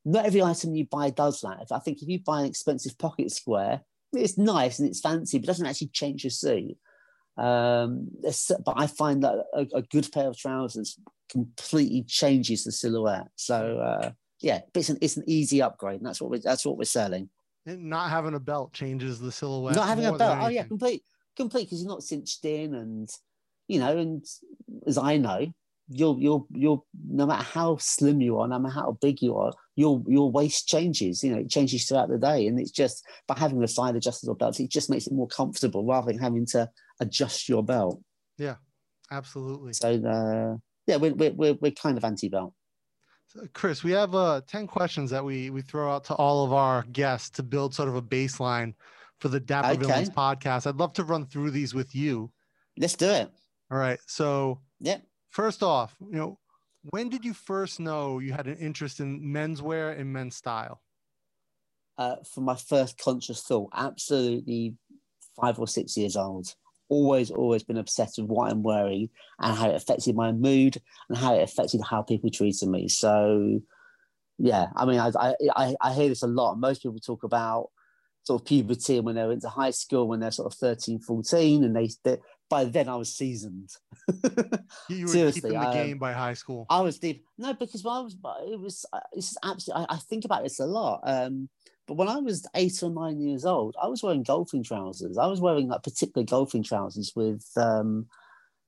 Not 0.04 0.24
every 0.24 0.42
item 0.42 0.74
you 0.74 0.86
buy 0.86 1.10
does 1.10 1.40
that. 1.40 1.66
I 1.70 1.78
think 1.80 2.00
if 2.00 2.08
you 2.08 2.20
buy 2.20 2.40
an 2.40 2.46
expensive 2.46 2.96
pocket 2.96 3.30
square, 3.32 3.82
it's 4.12 4.38
nice 4.38 4.78
and 4.78 4.88
it's 4.88 5.00
fancy, 5.00 5.38
but 5.38 5.46
doesn't 5.46 5.66
actually 5.66 5.88
change 5.88 6.24
your 6.24 6.30
suit. 6.30 6.76
Um, 7.36 8.08
but 8.22 8.74
I 8.76 8.86
find 8.86 9.22
that 9.24 9.44
a, 9.52 9.66
a 9.74 9.82
good 9.82 10.10
pair 10.10 10.28
of 10.28 10.38
trousers 10.38 10.98
completely 11.28 12.02
changes 12.04 12.64
the 12.64 12.72
silhouette. 12.72 13.28
So 13.34 13.78
uh, 13.78 14.10
yeah, 14.40 14.60
it's 14.74 14.88
an 14.88 14.98
it's 15.02 15.16
an 15.16 15.24
easy 15.26 15.60
upgrade, 15.60 15.98
and 15.98 16.06
that's 16.06 16.20
what 16.20 16.30
we 16.30 16.38
that's 16.38 16.64
what 16.64 16.78
we're 16.78 16.84
selling. 16.84 17.28
And 17.66 17.90
not 17.90 18.10
having 18.10 18.34
a 18.34 18.40
belt 18.40 18.72
changes 18.72 19.18
the 19.18 19.32
silhouette. 19.32 19.74
Not 19.74 19.88
having 19.88 20.06
a 20.06 20.16
belt, 20.16 20.38
oh 20.40 20.48
yeah, 20.48 20.62
complete, 20.64 21.02
complete, 21.36 21.64
because 21.64 21.80
you're 21.80 21.90
not 21.90 22.04
cinched 22.04 22.44
in, 22.44 22.74
and 22.74 23.08
you 23.66 23.80
know, 23.80 23.98
and 23.98 24.24
as 24.86 24.96
I 24.96 25.16
know, 25.16 25.52
you'll 25.88 26.18
you'll 26.20 26.46
you'll 26.50 26.86
no 27.08 27.26
matter 27.26 27.42
how 27.42 27.76
slim 27.78 28.20
you 28.20 28.38
are, 28.38 28.46
no 28.46 28.60
matter 28.60 28.74
how 28.74 28.96
big 29.00 29.20
you 29.20 29.36
are, 29.36 29.52
your 29.74 30.00
your 30.06 30.30
waist 30.30 30.68
changes. 30.68 31.24
You 31.24 31.32
know, 31.32 31.40
it 31.40 31.50
changes 31.50 31.86
throughout 31.86 32.08
the 32.08 32.18
day, 32.18 32.46
and 32.46 32.60
it's 32.60 32.70
just 32.70 33.04
by 33.26 33.36
having 33.36 33.58
the 33.58 33.66
side 33.66 33.96
adjustable 33.96 34.36
belt, 34.36 34.60
it 34.60 34.70
just 34.70 34.88
makes 34.88 35.08
it 35.08 35.12
more 35.12 35.28
comfortable 35.28 35.84
rather 35.84 36.12
than 36.12 36.20
having 36.20 36.46
to 36.46 36.70
adjust 37.00 37.48
your 37.48 37.64
belt. 37.64 38.00
Yeah, 38.38 38.56
absolutely. 39.10 39.72
So 39.72 39.88
uh, 39.88 40.56
yeah, 40.86 40.96
we're 40.96 41.14
we're 41.14 41.32
we're, 41.32 41.54
we're 41.60 41.72
kind 41.72 41.98
of 41.98 42.04
anti-belt. 42.04 42.52
So, 42.52 42.55
Chris, 43.52 43.82
we 43.84 43.92
have 43.92 44.14
uh, 44.14 44.40
10 44.46 44.66
questions 44.66 45.10
that 45.10 45.24
we, 45.24 45.50
we 45.50 45.62
throw 45.62 45.90
out 45.92 46.04
to 46.04 46.14
all 46.14 46.44
of 46.44 46.52
our 46.52 46.82
guests 46.92 47.30
to 47.30 47.42
build 47.42 47.74
sort 47.74 47.88
of 47.88 47.96
a 47.96 48.02
baseline 48.02 48.74
for 49.18 49.28
the 49.28 49.40
Dapper 49.40 49.68
Okay. 49.68 49.78
Villains 49.86 50.10
podcast. 50.10 50.66
I'd 50.66 50.76
love 50.76 50.92
to 50.94 51.04
run 51.04 51.26
through 51.26 51.50
these 51.50 51.74
with 51.74 51.94
you. 51.94 52.30
Let's 52.76 52.94
do 52.96 53.08
it. 53.08 53.30
All 53.70 53.78
right. 53.78 53.98
So, 54.06 54.60
Yeah. 54.80 54.98
first 55.30 55.62
off, 55.62 55.96
you 56.00 56.16
know, 56.16 56.38
when 56.90 57.08
did 57.08 57.24
you 57.24 57.34
first 57.34 57.80
know 57.80 58.18
you 58.20 58.32
had 58.32 58.46
an 58.46 58.58
interest 58.58 59.00
in 59.00 59.20
menswear 59.20 59.98
and 59.98 60.12
men's 60.12 60.36
style? 60.36 60.82
uh, 61.98 62.16
for 62.30 62.42
my 62.42 62.54
first 62.54 62.98
conscious 62.98 63.42
thought, 63.42 63.70
absolutely 63.72 64.74
five 65.40 65.58
or 65.58 65.66
six 65.66 65.96
years 65.96 66.14
old. 66.14 66.54
Always, 66.88 67.30
always 67.30 67.62
been 67.62 67.78
obsessed 67.78 68.18
with 68.18 68.28
what 68.28 68.50
I'm 68.50 68.62
wearing 68.62 69.08
and 69.40 69.56
how 69.56 69.70
it 69.70 69.74
affected 69.74 70.14
my 70.14 70.32
mood 70.32 70.80
and 71.08 71.18
how 71.18 71.34
it 71.34 71.42
affected 71.42 71.80
how 71.82 72.02
people 72.02 72.30
treated 72.30 72.68
me. 72.68 72.88
So, 72.88 73.60
yeah, 74.38 74.66
I 74.76 74.84
mean, 74.84 74.98
I, 74.98 75.10
I, 75.18 75.34
I, 75.56 75.74
I 75.80 75.92
hear 75.92 76.08
this 76.08 76.22
a 76.22 76.28
lot. 76.28 76.56
Most 76.56 76.82
people 76.82 76.98
talk 76.98 77.24
about 77.24 77.70
sort 78.22 78.42
of 78.42 78.46
puberty 78.46 78.96
and 78.96 79.06
when 79.06 79.14
they're 79.14 79.30
into 79.30 79.48
high 79.48 79.70
school, 79.70 80.08
when 80.08 80.20
they're 80.20 80.30
sort 80.30 80.52
of 80.52 80.58
13, 80.58 81.00
14, 81.00 81.64
and 81.64 81.76
they, 81.76 81.88
they 82.04 82.18
by 82.48 82.64
then 82.64 82.88
I 82.88 82.96
was 82.96 83.14
seasoned. 83.14 83.70
You 84.88 85.02
were 85.06 85.08
Seriously, 85.08 85.50
keeping 85.50 85.60
the 85.60 85.66
um, 85.66 85.72
game 85.74 85.98
by 85.98 86.12
high 86.12 86.34
school. 86.34 86.66
I 86.68 86.80
was 86.80 86.98
deep. 86.98 87.24
No, 87.38 87.54
because 87.54 87.82
when 87.82 87.94
I 87.94 88.00
was, 88.00 88.16
it 88.48 88.60
was, 88.60 88.84
it's 89.12 89.36
absolutely, 89.42 89.86
I, 89.88 89.94
I 89.94 89.98
think 89.98 90.24
about 90.24 90.42
this 90.42 90.60
a 90.60 90.66
lot. 90.66 91.00
Um, 91.04 91.48
but 91.86 91.94
when 91.94 92.08
I 92.08 92.16
was 92.16 92.46
eight 92.54 92.82
or 92.82 92.90
nine 92.90 93.20
years 93.20 93.44
old, 93.44 93.76
I 93.80 93.86
was 93.86 94.02
wearing 94.02 94.24
golfing 94.24 94.64
trousers. 94.64 95.16
I 95.16 95.26
was 95.26 95.40
wearing 95.40 95.68
like 95.68 95.82
particular 95.82 96.24
golfing 96.24 96.64
trousers 96.64 97.12
with, 97.14 97.44
um, 97.56 98.06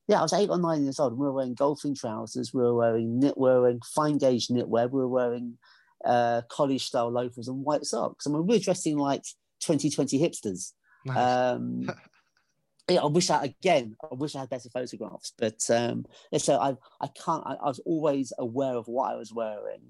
yeah, 0.07 0.19
I 0.19 0.21
was 0.21 0.33
eight 0.33 0.49
or 0.49 0.57
nine 0.57 0.83
years 0.83 0.99
old. 0.99 1.13
And 1.13 1.19
we 1.19 1.27
were 1.27 1.33
wearing 1.33 1.53
golfing 1.53 1.95
trousers. 1.95 2.53
We 2.53 2.61
were 2.61 2.75
wearing 2.75 3.19
knit, 3.19 3.37
we 3.37 3.49
were 3.49 3.61
wearing 3.61 3.81
fine 3.93 4.17
gauge 4.17 4.47
knitwear. 4.47 4.89
We 4.89 5.01
were 5.01 5.07
wearing 5.07 5.57
uh, 6.05 6.43
college 6.49 6.85
style 6.85 7.11
loafers 7.11 7.49
and 7.49 7.63
white 7.63 7.85
socks. 7.85 8.25
I 8.25 8.29
mean, 8.29 8.45
we 8.47 8.55
were 8.55 8.63
dressing 8.63 8.97
like 8.97 9.23
2020 9.61 10.17
hipsters. 10.19 10.71
Nice. 11.05 11.17
Um, 11.17 11.89
yeah, 12.89 13.01
I 13.01 13.07
wish 13.07 13.29
I 13.29 13.45
again. 13.45 13.97
I 14.01 14.15
wish 14.15 14.35
I 14.35 14.41
had 14.41 14.49
better 14.49 14.69
photographs, 14.69 15.33
but 15.37 15.61
um, 15.69 16.05
yeah, 16.31 16.39
so 16.39 16.57
I 16.57 16.75
I 17.01 17.07
can't. 17.07 17.43
I, 17.45 17.55
I 17.55 17.67
was 17.67 17.79
always 17.79 18.33
aware 18.39 18.75
of 18.75 18.87
what 18.87 19.11
I 19.11 19.15
was 19.15 19.33
wearing 19.33 19.89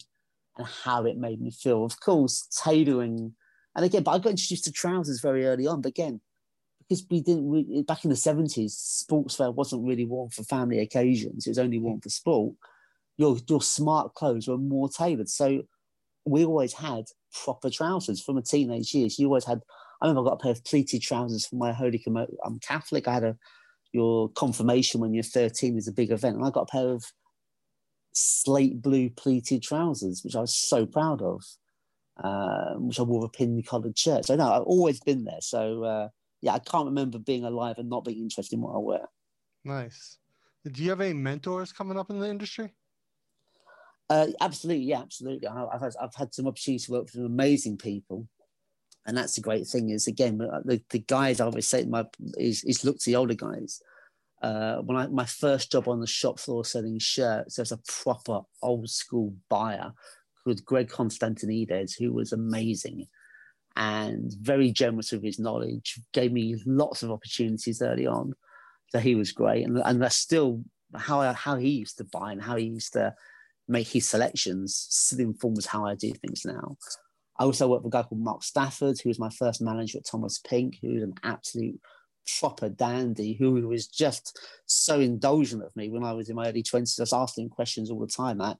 and 0.59 0.67
how 0.67 1.05
it 1.05 1.17
made 1.17 1.41
me 1.41 1.51
feel. 1.51 1.85
Of 1.85 1.99
course, 1.99 2.47
tailoring, 2.63 3.33
and 3.75 3.85
again, 3.85 4.03
but 4.03 4.11
I 4.11 4.19
got 4.19 4.31
introduced 4.31 4.65
to 4.65 4.71
trousers 4.71 5.21
very 5.21 5.45
early 5.45 5.65
on. 5.65 5.81
But 5.81 5.89
again, 5.89 6.21
because 6.81 7.05
we 7.09 7.21
didn't 7.21 7.49
re- 7.49 7.81
back 7.83 8.03
in 8.03 8.09
the 8.09 8.15
seventies, 8.15 8.75
sportswear 8.75 9.53
wasn't 9.53 9.87
really 9.87 10.05
worn 10.05 10.29
for 10.29 10.43
family 10.43 10.79
occasions. 10.79 11.47
It 11.47 11.51
was 11.51 11.59
only 11.59 11.79
worn 11.79 12.01
for 12.01 12.09
sport. 12.09 12.55
Your 13.17 13.37
your 13.47 13.61
smart 13.61 14.13
clothes 14.13 14.47
were 14.47 14.57
more 14.57 14.89
tailored, 14.89 15.29
so 15.29 15.63
we 16.25 16.45
always 16.45 16.73
had 16.73 17.05
proper 17.43 17.69
trousers 17.69 18.21
from 18.21 18.37
a 18.37 18.41
teenage 18.41 18.93
years. 18.93 19.17
You 19.17 19.27
always 19.27 19.45
had. 19.45 19.61
I 20.01 20.07
remember 20.07 20.27
I 20.27 20.31
got 20.31 20.39
a 20.39 20.43
pair 20.43 20.51
of 20.51 20.63
pleated 20.63 21.01
trousers 21.01 21.45
for 21.45 21.55
my 21.55 21.73
holy. 21.73 21.99
Commo- 22.05 22.33
I'm 22.45 22.59
Catholic. 22.59 23.07
I 23.07 23.13
had 23.15 23.23
a 23.23 23.37
your 23.91 24.29
confirmation 24.29 25.01
when 25.01 25.15
you're 25.15 25.23
13 25.23 25.77
is 25.77 25.87
a 25.87 25.91
big 25.91 26.11
event, 26.11 26.35
and 26.35 26.45
I 26.45 26.51
got 26.51 26.69
a 26.69 26.71
pair 26.71 26.89
of 26.89 27.03
slate 28.13 28.81
blue 28.81 29.09
pleated 29.09 29.63
trousers, 29.63 30.23
which 30.23 30.35
I 30.35 30.41
was 30.41 30.55
so 30.55 30.85
proud 30.85 31.21
of. 31.21 31.43
Um, 32.21 32.87
which 32.89 32.99
I 32.99 33.03
wore 33.03 33.23
a 33.23 33.29
pin 33.29 33.63
collared 33.63 33.97
shirt. 33.97 34.25
So 34.25 34.35
no, 34.35 34.51
I've 34.51 34.63
always 34.63 34.99
been 34.99 35.23
there. 35.23 35.39
So 35.39 35.83
uh, 35.85 36.09
yeah, 36.41 36.51
I 36.53 36.59
can't 36.59 36.87
remember 36.87 37.17
being 37.17 37.45
alive 37.45 37.77
and 37.77 37.89
not 37.89 38.03
being 38.03 38.17
interested 38.19 38.55
in 38.57 38.61
what 38.61 38.75
I 38.75 38.79
wear. 38.79 39.05
nice. 39.63 40.17
Do 40.69 40.83
you 40.83 40.89
have 40.89 40.99
any 40.99 41.13
mentors 41.13 41.71
coming 41.71 41.97
up 41.97 42.09
in 42.09 42.19
the 42.19 42.27
industry? 42.29 42.73
Uh, 44.09 44.27
absolutely, 44.41 44.83
yeah, 44.83 44.99
absolutely. 44.99 45.47
I- 45.47 45.67
I've 45.67 45.79
had, 45.81 45.93
I've 46.01 46.15
had 46.15 46.33
some 46.33 46.47
opportunity 46.47 46.83
to 46.83 46.91
work 46.91 47.03
with 47.03 47.13
some 47.13 47.23
amazing 47.25 47.77
people, 47.77 48.27
and 49.05 49.15
that's 49.15 49.35
the 49.35 49.41
great 49.41 49.65
thing 49.67 49.91
is 49.91 50.07
again 50.07 50.41
uh, 50.41 50.59
the, 50.65 50.81
the 50.89 50.99
guys 50.99 51.39
I 51.39 51.45
always 51.45 51.67
say 51.69 51.85
my 51.85 52.05
is, 52.37 52.65
is 52.65 52.83
look 52.83 52.97
to 52.99 53.09
the 53.09 53.15
older 53.15 53.33
guys. 53.35 53.81
Uh, 54.41 54.77
when 54.77 54.97
I 54.97 55.07
my 55.07 55.25
first 55.25 55.71
job 55.71 55.87
on 55.87 55.99
the 55.99 56.07
shop 56.07 56.39
floor 56.39 56.63
selling 56.63 56.99
shirts, 56.99 57.59
as 57.59 57.71
a 57.71 57.79
proper 57.87 58.41
old 58.61 58.89
school 58.89 59.33
buyer 59.49 59.91
called 60.43 60.63
Greg 60.63 60.89
Constantinides 60.89 61.95
who 61.97 62.13
was 62.13 62.31
amazing 62.31 63.07
and 63.75 64.33
very 64.41 64.71
generous 64.71 65.11
with 65.11 65.23
his 65.23 65.39
knowledge. 65.39 65.99
Gave 66.13 66.31
me 66.31 66.55
lots 66.65 67.03
of 67.03 67.11
opportunities 67.11 67.81
early 67.81 68.07
on, 68.07 68.33
so 68.89 68.99
he 68.99 69.15
was 69.15 69.31
great, 69.31 69.65
and 69.65 69.81
and 69.83 70.01
that's 70.01 70.15
still 70.15 70.63
how 70.95 71.21
I, 71.21 71.33
how 71.33 71.55
he 71.55 71.69
used 71.69 71.97
to 71.97 72.03
buy 72.05 72.31
and 72.31 72.41
how 72.41 72.55
he 72.55 72.65
used 72.65 72.93
to 72.93 73.13
make 73.67 73.87
his 73.87 74.09
selections 74.09 74.87
still 74.89 75.19
informs 75.19 75.65
how 75.65 75.85
I 75.85 75.95
do 75.95 76.11
things 76.11 76.43
now. 76.45 76.75
I 77.37 77.43
also 77.43 77.67
worked 77.67 77.85
with 77.85 77.93
a 77.93 77.97
guy 77.97 78.03
called 78.03 78.21
Mark 78.21 78.43
Stafford, 78.43 78.99
who 78.99 79.09
was 79.09 79.19
my 79.19 79.29
first 79.29 79.61
manager 79.61 79.99
at 79.99 80.05
Thomas 80.05 80.39
Pink, 80.39 80.77
who 80.81 80.93
was 80.95 81.03
an 81.03 81.13
absolute 81.23 81.79
proper 82.39 82.69
dandy, 82.69 83.33
who 83.33 83.67
was 83.67 83.87
just 83.87 84.39
so 84.65 84.99
indulgent 84.99 85.63
of 85.63 85.75
me 85.75 85.89
when 85.89 86.03
I 86.03 86.13
was 86.13 86.29
in 86.29 86.35
my 86.35 86.47
early 86.47 86.63
20s. 86.63 86.99
I 86.99 87.03
was 87.03 87.13
asking 87.13 87.49
questions 87.49 87.89
all 87.89 87.99
the 87.99 88.07
time 88.07 88.37
like, 88.37 88.57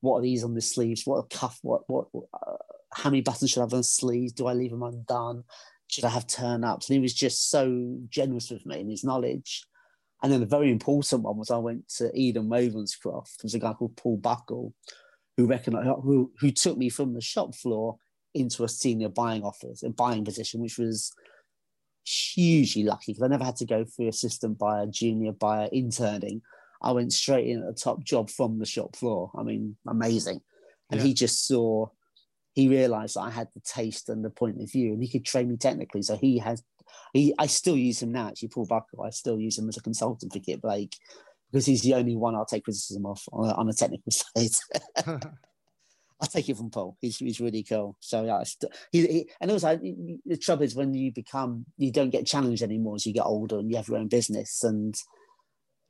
what 0.00 0.18
are 0.18 0.22
these 0.22 0.44
on 0.44 0.54
the 0.54 0.60
sleeves? 0.60 1.02
What 1.04 1.18
a 1.18 1.36
cuff? 1.36 1.58
What, 1.62 1.82
what, 1.88 2.06
uh, 2.32 2.56
how 2.92 3.10
many 3.10 3.20
buttons 3.20 3.50
should 3.50 3.60
I 3.60 3.64
have 3.64 3.74
on 3.74 3.80
the 3.80 3.84
sleeves? 3.84 4.32
Do 4.32 4.46
I 4.46 4.54
leave 4.54 4.70
them 4.70 4.82
undone? 4.82 5.44
Should 5.88 6.04
I 6.04 6.10
have 6.10 6.26
turn 6.26 6.64
ups? 6.64 6.88
And 6.88 6.94
he 6.94 7.00
was 7.00 7.14
just 7.14 7.50
so 7.50 7.98
generous 8.08 8.50
with 8.50 8.64
me 8.64 8.80
and 8.80 8.90
his 8.90 9.04
knowledge. 9.04 9.64
And 10.22 10.32
then 10.32 10.40
the 10.40 10.46
very 10.46 10.70
important 10.70 11.22
one 11.22 11.36
was 11.36 11.50
I 11.50 11.56
went 11.56 11.88
to 11.96 12.10
Ede 12.14 12.36
& 12.36 12.36
Ravenscroft. 12.36 13.38
There's 13.42 13.54
a 13.54 13.58
guy 13.58 13.72
called 13.72 13.96
Paul 13.96 14.18
Buckle 14.18 14.74
who 15.36 15.46
recognized 15.46 15.88
who 16.02 16.30
who 16.38 16.50
took 16.50 16.76
me 16.76 16.90
from 16.90 17.14
the 17.14 17.20
shop 17.22 17.54
floor 17.54 17.96
into 18.34 18.62
a 18.64 18.68
senior 18.68 19.08
buying 19.08 19.42
office, 19.42 19.82
a 19.82 19.90
buying 19.90 20.24
position, 20.24 20.60
which 20.60 20.78
was 20.78 21.12
hugely 22.04 22.84
lucky 22.84 23.12
because 23.12 23.22
I 23.22 23.28
never 23.28 23.44
had 23.44 23.56
to 23.56 23.66
go 23.66 23.84
through 23.84 24.08
assistant 24.08 24.58
buyer, 24.58 24.86
junior 24.86 25.32
buyer, 25.32 25.68
interning. 25.72 26.42
I 26.82 26.92
went 26.92 27.12
straight 27.12 27.48
in 27.48 27.60
at 27.60 27.66
the 27.66 27.80
top 27.80 28.02
job 28.04 28.30
from 28.30 28.58
the 28.58 28.66
shop 28.66 28.96
floor. 28.96 29.30
I 29.38 29.42
mean, 29.42 29.76
amazing. 29.86 30.40
And 30.90 31.00
Yeah. 31.00 31.06
he 31.06 31.14
just 31.14 31.46
saw, 31.46 31.88
he 32.54 32.68
realized 32.68 33.16
that 33.16 33.20
I 33.22 33.30
had 33.30 33.48
the 33.54 33.60
taste 33.60 34.08
and 34.08 34.24
the 34.24 34.30
point 34.30 34.60
of 34.60 34.70
view, 34.70 34.92
and 34.92 35.02
he 35.02 35.08
could 35.08 35.24
train 35.24 35.48
me 35.48 35.56
technically. 35.56 36.02
So 36.02 36.16
he 36.16 36.38
has, 36.38 36.62
he, 37.12 37.34
I 37.38 37.46
still 37.46 37.76
use 37.76 38.02
him 38.02 38.12
now. 38.12 38.28
Actually, 38.28 38.48
Paul 38.48 38.66
Buckle, 38.66 39.02
I 39.02 39.10
still 39.10 39.38
use 39.38 39.58
him 39.58 39.68
as 39.68 39.76
a 39.76 39.82
consultant 39.82 40.32
for 40.32 40.40
Kit 40.40 40.60
Blake 40.62 40.96
because 41.52 41.66
he's 41.66 41.82
the 41.82 41.94
only 41.94 42.16
one 42.16 42.34
I'll 42.34 42.46
take 42.46 42.64
criticism 42.64 43.06
off 43.06 43.24
on 43.32 43.50
on 43.50 43.68
a 43.68 43.72
technical 43.72 44.10
side. 44.12 44.50
I'll 46.20 46.28
take 46.28 46.48
it 46.48 46.56
from 46.56 46.70
Paul. 46.70 46.96
He's, 47.00 47.16
he's 47.16 47.40
really 47.40 47.62
cool. 47.62 47.96
So 48.00 48.24
yeah, 48.24 48.42
he, 48.92 49.06
he, 49.06 49.30
and 49.40 49.50
also 49.50 49.78
the 49.78 50.36
trouble 50.36 50.64
is 50.64 50.74
when 50.74 50.92
you 50.92 51.12
become, 51.12 51.64
you 51.78 51.90
don't 51.90 52.10
get 52.10 52.26
challenged 52.26 52.62
anymore 52.62 52.96
as 52.96 53.06
you 53.06 53.14
get 53.14 53.24
older 53.24 53.58
and 53.58 53.70
you 53.70 53.76
have 53.76 53.88
your 53.88 53.98
own 53.98 54.08
business. 54.08 54.62
And 54.62 54.94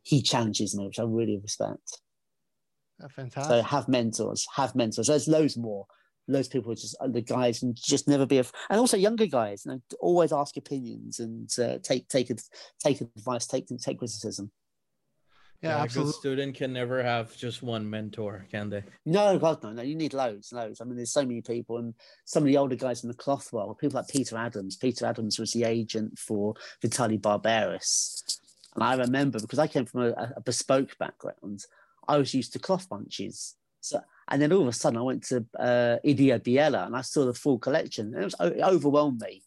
he 0.03 0.23
challenges 0.23 0.77
me, 0.77 0.87
which 0.87 0.99
I 0.99 1.03
really 1.03 1.39
respect. 1.43 2.01
Fantastic. 3.17 3.45
So 3.45 3.63
have 3.63 3.89
mentors, 3.89 4.47
have 4.55 4.75
mentors. 4.75 5.07
There's 5.07 5.29
loads 5.29 5.57
more. 5.57 5.87
Loads 6.29 6.47
of 6.47 6.53
people 6.53 6.71
are 6.71 6.77
just 6.77 6.97
the 7.09 7.23
guys 7.23 7.63
and 7.63 7.75
just 7.75 8.07
never 8.07 8.25
be, 8.25 8.39
af- 8.39 8.53
and 8.69 8.79
also 8.79 8.97
younger 8.97 9.27
guys. 9.27 9.65
You 9.65 9.73
know, 9.73 9.81
always 10.01 10.33
ask 10.33 10.57
opinions 10.57 11.19
and 11.19 11.51
uh, 11.59 11.79
take 11.83 12.09
take 12.09 12.31
take 12.79 13.01
advice, 13.01 13.47
take 13.47 13.67
take 13.79 13.99
criticism. 13.99 14.53
Yeah, 15.63 15.85
a 15.85 15.89
good 15.89 16.15
student 16.15 16.57
can 16.57 16.73
never 16.73 17.03
have 17.03 17.37
just 17.37 17.63
one 17.63 17.89
mentor, 17.89 18.47
can 18.51 18.71
they? 18.71 18.83
No, 19.05 19.39
God, 19.39 19.63
no, 19.63 19.73
no. 19.73 19.83
You 19.83 19.95
need 19.95 20.15
loads, 20.15 20.53
loads. 20.55 20.81
I 20.81 20.85
mean, 20.85 20.97
there's 20.97 21.13
so 21.13 21.23
many 21.23 21.43
people, 21.43 21.77
and 21.77 21.95
some 22.25 22.45
of 22.45 22.47
the 22.47 22.57
older 22.57 22.77
guys 22.77 23.05
in 23.05 23.09
the 23.09 23.17
cloth 23.17 23.53
world, 23.53 23.79
people 23.79 24.01
like 24.01 24.09
Peter 24.09 24.39
Adams. 24.39 24.77
Peter 24.77 25.05
Adams 25.05 25.39
was 25.39 25.53
the 25.53 25.65
agent 25.65 26.19
for 26.19 26.55
Vitale 26.81 27.19
Barberis, 27.19 28.41
and 28.75 28.85
I 28.85 28.95
remember 28.95 29.39
because 29.39 29.59
I 29.59 29.67
came 29.67 29.85
from 29.85 30.03
a, 30.03 30.33
a 30.37 30.41
bespoke 30.41 30.97
background, 30.99 31.65
I 32.09 32.17
was 32.17 32.33
used 32.33 32.55
to 32.55 32.59
cloth 32.59 32.89
bunches. 32.89 33.57
So, 33.83 34.01
and 34.29 34.41
then 34.41 34.53
all 34.53 34.63
of 34.63 34.69
a 34.69 34.73
sudden, 34.73 34.99
I 34.99 35.03
went 35.03 35.25
to 35.25 35.45
uh, 35.59 35.97
Ideabiella, 36.05 36.87
and 36.87 36.97
I 36.97 37.03
saw 37.03 37.27
the 37.27 37.35
full 37.35 37.59
collection, 37.59 38.15
and 38.15 38.23
it 38.23 38.25
was 38.25 38.35
it 38.41 38.63
overwhelmed 38.63 39.21
me 39.21 39.43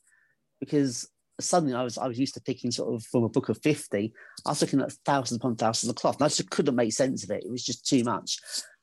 because 0.60 1.10
suddenly 1.40 1.74
I 1.74 1.84
was 1.84 1.98
I 1.98 2.08
was 2.08 2.20
used 2.20 2.34
to 2.36 2.42
picking 2.42 2.72
sort 2.72 2.94
of 2.94 3.04
from 3.04 3.24
a 3.24 3.30
book 3.30 3.50
of 3.50 3.62
50. 3.62 4.14
I 4.46 4.50
was 4.50 4.62
looking 4.62 4.82
at 4.82 4.92
thousands 5.06 5.40
upon 5.40 5.56
thousands 5.56 5.90
of 5.90 5.96
cloth. 5.96 6.16
And 6.16 6.26
I 6.26 6.28
just 6.28 6.50
couldn't 6.50 6.76
make 6.76 6.94
sense 6.94 7.24
of 7.24 7.32
it. 7.32 7.44
It 7.44 7.52
was 7.52 7.64
just 7.64 7.88
too 7.88 8.04
much. 8.04 8.38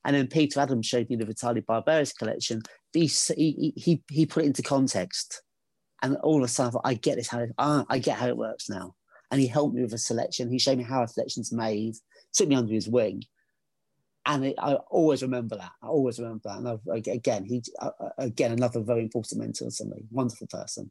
And 0.04 0.16
then 0.16 0.26
Peter 0.28 0.60
Adams 0.60 0.86
showed 0.86 1.10
me 1.10 1.16
the 1.16 1.26
Vitale 1.26 1.60
Barberis 1.60 2.12
collection. 2.12 2.62
He, 2.92 3.06
he, 3.06 3.72
he, 3.76 4.02
he 4.10 4.26
put 4.26 4.44
it 4.44 4.46
into 4.46 4.62
context. 4.62 5.42
And 6.02 6.16
all 6.18 6.38
of 6.38 6.44
a 6.44 6.48
sudden, 6.48 6.80
I 6.84 6.94
get 6.94 7.16
this 7.16 7.28
how 7.28 7.46
ah, 7.58 7.84
I 7.88 7.98
get 7.98 8.16
how 8.16 8.28
it 8.28 8.36
works 8.36 8.70
now. 8.70 8.94
And 9.30 9.40
he 9.40 9.46
helped 9.46 9.74
me 9.74 9.82
with 9.82 9.92
a 9.92 9.98
selection. 9.98 10.50
He 10.50 10.58
showed 10.58 10.78
me 10.78 10.84
how 10.84 11.02
a 11.02 11.08
selection's 11.08 11.52
made, 11.52 11.96
took 12.32 12.48
me 12.48 12.56
under 12.56 12.72
his 12.72 12.88
wing. 12.88 13.22
And 14.26 14.46
it, 14.46 14.54
I 14.58 14.74
always 14.74 15.22
remember 15.22 15.56
that. 15.56 15.72
I 15.82 15.86
always 15.86 16.18
remember 16.18 16.42
that. 16.44 16.58
And 16.58 16.68
I, 16.68 17.12
again, 17.12 17.44
he 17.44 17.62
uh, 17.80 17.90
uh, 18.00 18.08
again 18.18 18.52
another 18.52 18.80
very 18.80 19.02
important 19.02 19.40
mentor 19.40 19.70
to 19.70 19.84
me. 19.84 20.04
Wonderful 20.10 20.46
person. 20.46 20.90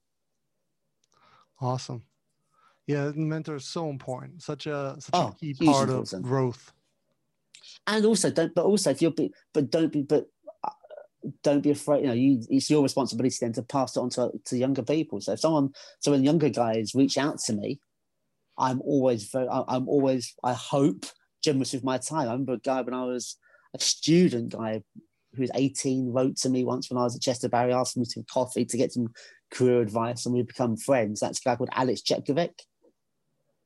Awesome. 1.62 2.04
Yeah, 2.88 3.12
mentor 3.16 3.56
is 3.56 3.66
so 3.66 3.90
important. 3.90 4.42
Such 4.42 4.66
a 4.66 4.96
such 5.00 5.14
oh, 5.14 5.28
a 5.28 5.36
key 5.36 5.54
part 5.54 5.90
important. 5.90 6.14
of 6.14 6.22
growth. 6.24 6.74
And 7.86 8.06
also, 8.06 8.32
don't. 8.32 8.54
But 8.56 8.66
also, 8.66 8.92
if 8.92 9.02
you're, 9.02 9.12
be, 9.12 9.32
but 9.54 9.70
don't 9.70 9.92
be, 9.92 10.04
but 10.04 10.26
uh, 10.64 10.70
don't 11.44 11.62
be 11.62 11.72
afraid. 11.72 12.02
You 12.02 12.08
know, 12.08 12.14
you, 12.14 12.42
it's 12.50 12.70
your 12.70 12.82
responsibility 12.82 13.38
then 13.42 13.54
to 13.54 13.64
pass 13.64 13.96
it 13.96 14.00
on 14.00 14.10
to, 14.12 14.32
to 14.46 14.58
younger 14.58 14.84
people. 14.84 15.22
So 15.22 15.34
if 15.34 15.40
someone, 15.40 15.74
so 16.00 16.12
when 16.12 16.24
younger 16.24 16.50
guys 16.50 16.96
reach 16.96 17.18
out 17.18 17.40
to 17.42 17.54
me, 17.54 17.80
I'm 18.58 18.82
always 18.82 19.30
very, 19.30 19.48
I'm 19.50 19.88
always, 19.88 20.34
I 20.44 20.54
hope, 20.54 21.06
generous 21.44 21.74
with 21.74 21.84
my 21.84 21.98
time. 21.98 22.28
I 22.28 22.32
remember 22.32 22.54
a 22.54 22.60
guy 22.60 22.82
when 22.82 22.94
I 22.94 23.04
was 23.04 23.38
a 23.74 23.80
student 23.80 24.50
guy 24.50 24.82
who 25.36 25.42
was 25.42 25.52
18 25.54 26.12
wrote 26.12 26.38
to 26.38 26.50
me 26.50 26.64
once 26.64 26.90
when 26.90 26.98
I 26.98 27.04
was 27.04 27.16
at 27.16 27.22
Chester 27.22 27.50
Barrie, 27.50 27.74
asked 27.74 27.98
me 27.98 28.06
to 28.06 28.24
coffee 28.24 28.66
to 28.66 28.78
get 28.78 28.92
some 28.92 29.14
career 29.52 29.82
advice, 29.82 30.26
and 30.26 30.36
we 30.36 30.42
become 30.44 30.78
friends. 30.78 31.20
That's 31.20 31.40
a 31.40 31.44
guy 31.44 31.56
called 31.56 31.70
Alex 31.74 32.02
Chetkovic. 32.02 32.62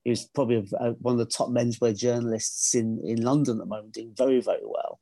He 0.03 0.09
was 0.09 0.25
probably 0.25 0.57
a, 0.57 0.75
a, 0.77 0.89
uh, 0.89 0.93
one 0.99 1.13
of 1.13 1.19
the 1.19 1.25
top 1.25 1.49
menswear 1.49 1.97
journalists 1.97 2.75
in, 2.75 3.01
in 3.05 3.21
London 3.21 3.55
at 3.55 3.59
the 3.59 3.65
moment, 3.65 3.93
doing 3.93 4.13
very, 4.17 4.41
very 4.41 4.63
well. 4.63 4.99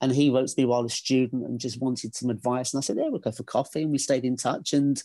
And 0.00 0.12
he 0.12 0.30
wrote 0.30 0.48
to 0.48 0.54
me 0.58 0.66
while 0.66 0.84
a 0.84 0.90
student 0.90 1.46
and 1.46 1.58
just 1.58 1.80
wanted 1.80 2.14
some 2.14 2.30
advice. 2.30 2.72
And 2.72 2.78
I 2.78 2.82
said, 2.82 2.96
Yeah, 2.96 3.08
we'll 3.08 3.18
go 3.18 3.32
for 3.32 3.42
coffee. 3.44 3.82
And 3.82 3.90
we 3.90 3.98
stayed 3.98 4.24
in 4.24 4.36
touch. 4.36 4.72
And 4.72 5.02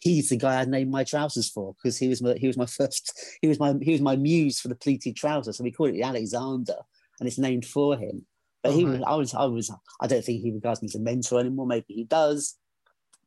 he's 0.00 0.28
the 0.28 0.36
guy 0.36 0.60
I 0.60 0.64
named 0.64 0.90
my 0.90 1.04
trousers 1.04 1.48
for 1.48 1.74
because 1.74 1.98
he 1.98 2.08
was 2.08 2.22
my, 2.22 2.34
he 2.34 2.46
was 2.46 2.56
my 2.56 2.66
first 2.66 3.18
he 3.40 3.48
was 3.48 3.58
my 3.58 3.74
he 3.80 3.92
was 3.92 4.00
my 4.00 4.16
muse 4.16 4.60
for 4.60 4.68
the 4.68 4.74
pleated 4.74 5.16
trousers. 5.16 5.58
So 5.58 5.64
we 5.64 5.72
call 5.72 5.86
it 5.86 5.92
the 5.92 6.02
Alexander, 6.02 6.76
and 7.18 7.26
it's 7.26 7.38
named 7.38 7.64
for 7.64 7.96
him. 7.96 8.26
But 8.62 8.72
he 8.72 8.84
oh, 8.84 8.90
was 8.90 9.02
I 9.06 9.14
was 9.14 9.34
I 9.34 9.44
was 9.44 9.70
I 10.00 10.06
don't 10.06 10.24
think 10.24 10.42
he 10.42 10.50
regards 10.50 10.82
me 10.82 10.86
as 10.86 10.94
a 10.94 11.00
mentor 11.00 11.40
anymore. 11.40 11.66
Maybe 11.66 11.94
he 11.94 12.04
does. 12.04 12.56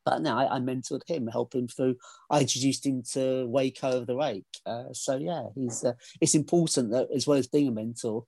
But 0.05 0.21
now 0.21 0.37
I, 0.37 0.55
I 0.55 0.59
mentored 0.59 1.07
him, 1.07 1.27
helped 1.27 1.55
him 1.55 1.67
through. 1.67 1.95
I 2.29 2.41
introduced 2.41 2.85
him 2.85 3.03
to 3.13 3.45
Wei 3.47 3.71
Koh 3.71 3.97
of 3.97 4.07
the 4.07 4.15
Rake. 4.15 4.45
Uh, 4.65 4.85
so 4.93 5.17
yeah, 5.17 5.43
he's. 5.55 5.83
Uh, 5.83 5.93
it's 6.21 6.35
important 6.35 6.91
that 6.91 7.09
as 7.13 7.27
well 7.27 7.37
as 7.37 7.47
being 7.47 7.67
a 7.67 7.71
mentor, 7.71 8.23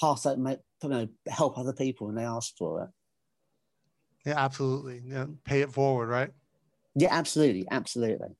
pass 0.00 0.22
that, 0.22 0.38
make, 0.38 0.58
you 0.82 0.88
know, 0.88 1.08
help 1.28 1.58
other 1.58 1.72
people 1.72 2.06
when 2.06 2.16
they 2.16 2.24
ask 2.24 2.56
for 2.56 2.82
it. 2.82 2.90
Yeah, 4.26 4.38
absolutely. 4.38 5.02
Yeah, 5.06 5.26
pay 5.44 5.60
it 5.60 5.72
forward, 5.72 6.08
right? 6.08 6.30
Yeah, 6.96 7.08
absolutely, 7.10 7.66
absolutely. 7.70 8.30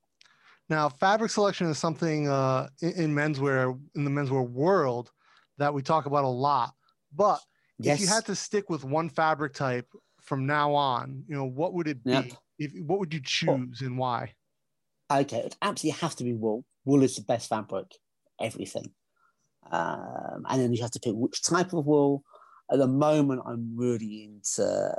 Now, 0.68 0.88
fabric 0.88 1.30
selection 1.30 1.68
is 1.68 1.78
something 1.78 2.28
uh, 2.28 2.68
in, 2.80 2.92
in 2.92 3.14
menswear 3.14 3.78
in 3.94 4.04
the 4.04 4.10
menswear 4.10 4.48
world 4.48 5.12
that 5.58 5.72
we 5.72 5.82
talk 5.82 6.06
about 6.06 6.24
a 6.24 6.28
lot. 6.28 6.72
But 7.14 7.40
yes. 7.78 7.96
if 7.96 8.00
you 8.00 8.08
had 8.08 8.24
to 8.26 8.34
stick 8.34 8.68
with 8.68 8.82
one 8.82 9.08
fabric 9.08 9.54
type 9.54 9.86
from 10.26 10.46
now 10.46 10.74
on, 10.74 11.24
you 11.28 11.34
know, 11.34 11.44
what 11.44 11.72
would 11.72 11.88
it 11.88 12.04
be? 12.04 12.12
Yep. 12.12 12.32
If 12.58 12.72
what 12.84 12.98
would 12.98 13.14
you 13.14 13.20
choose 13.24 13.80
and 13.80 13.96
why? 13.98 14.32
Okay, 15.10 15.38
it 15.38 15.56
absolutely 15.62 15.98
have 16.00 16.16
to 16.16 16.24
be 16.24 16.34
wool. 16.34 16.64
Wool 16.84 17.02
is 17.02 17.16
the 17.16 17.22
best 17.22 17.48
fabric, 17.48 17.86
everything. 18.40 18.90
Um, 19.70 20.44
and 20.48 20.60
then 20.60 20.72
you 20.72 20.82
have 20.82 20.90
to 20.92 21.00
pick 21.00 21.14
which 21.14 21.42
type 21.42 21.72
of 21.72 21.86
wool. 21.86 22.22
At 22.70 22.78
the 22.78 22.88
moment, 22.88 23.42
I'm 23.46 23.76
really 23.76 24.24
into 24.24 24.94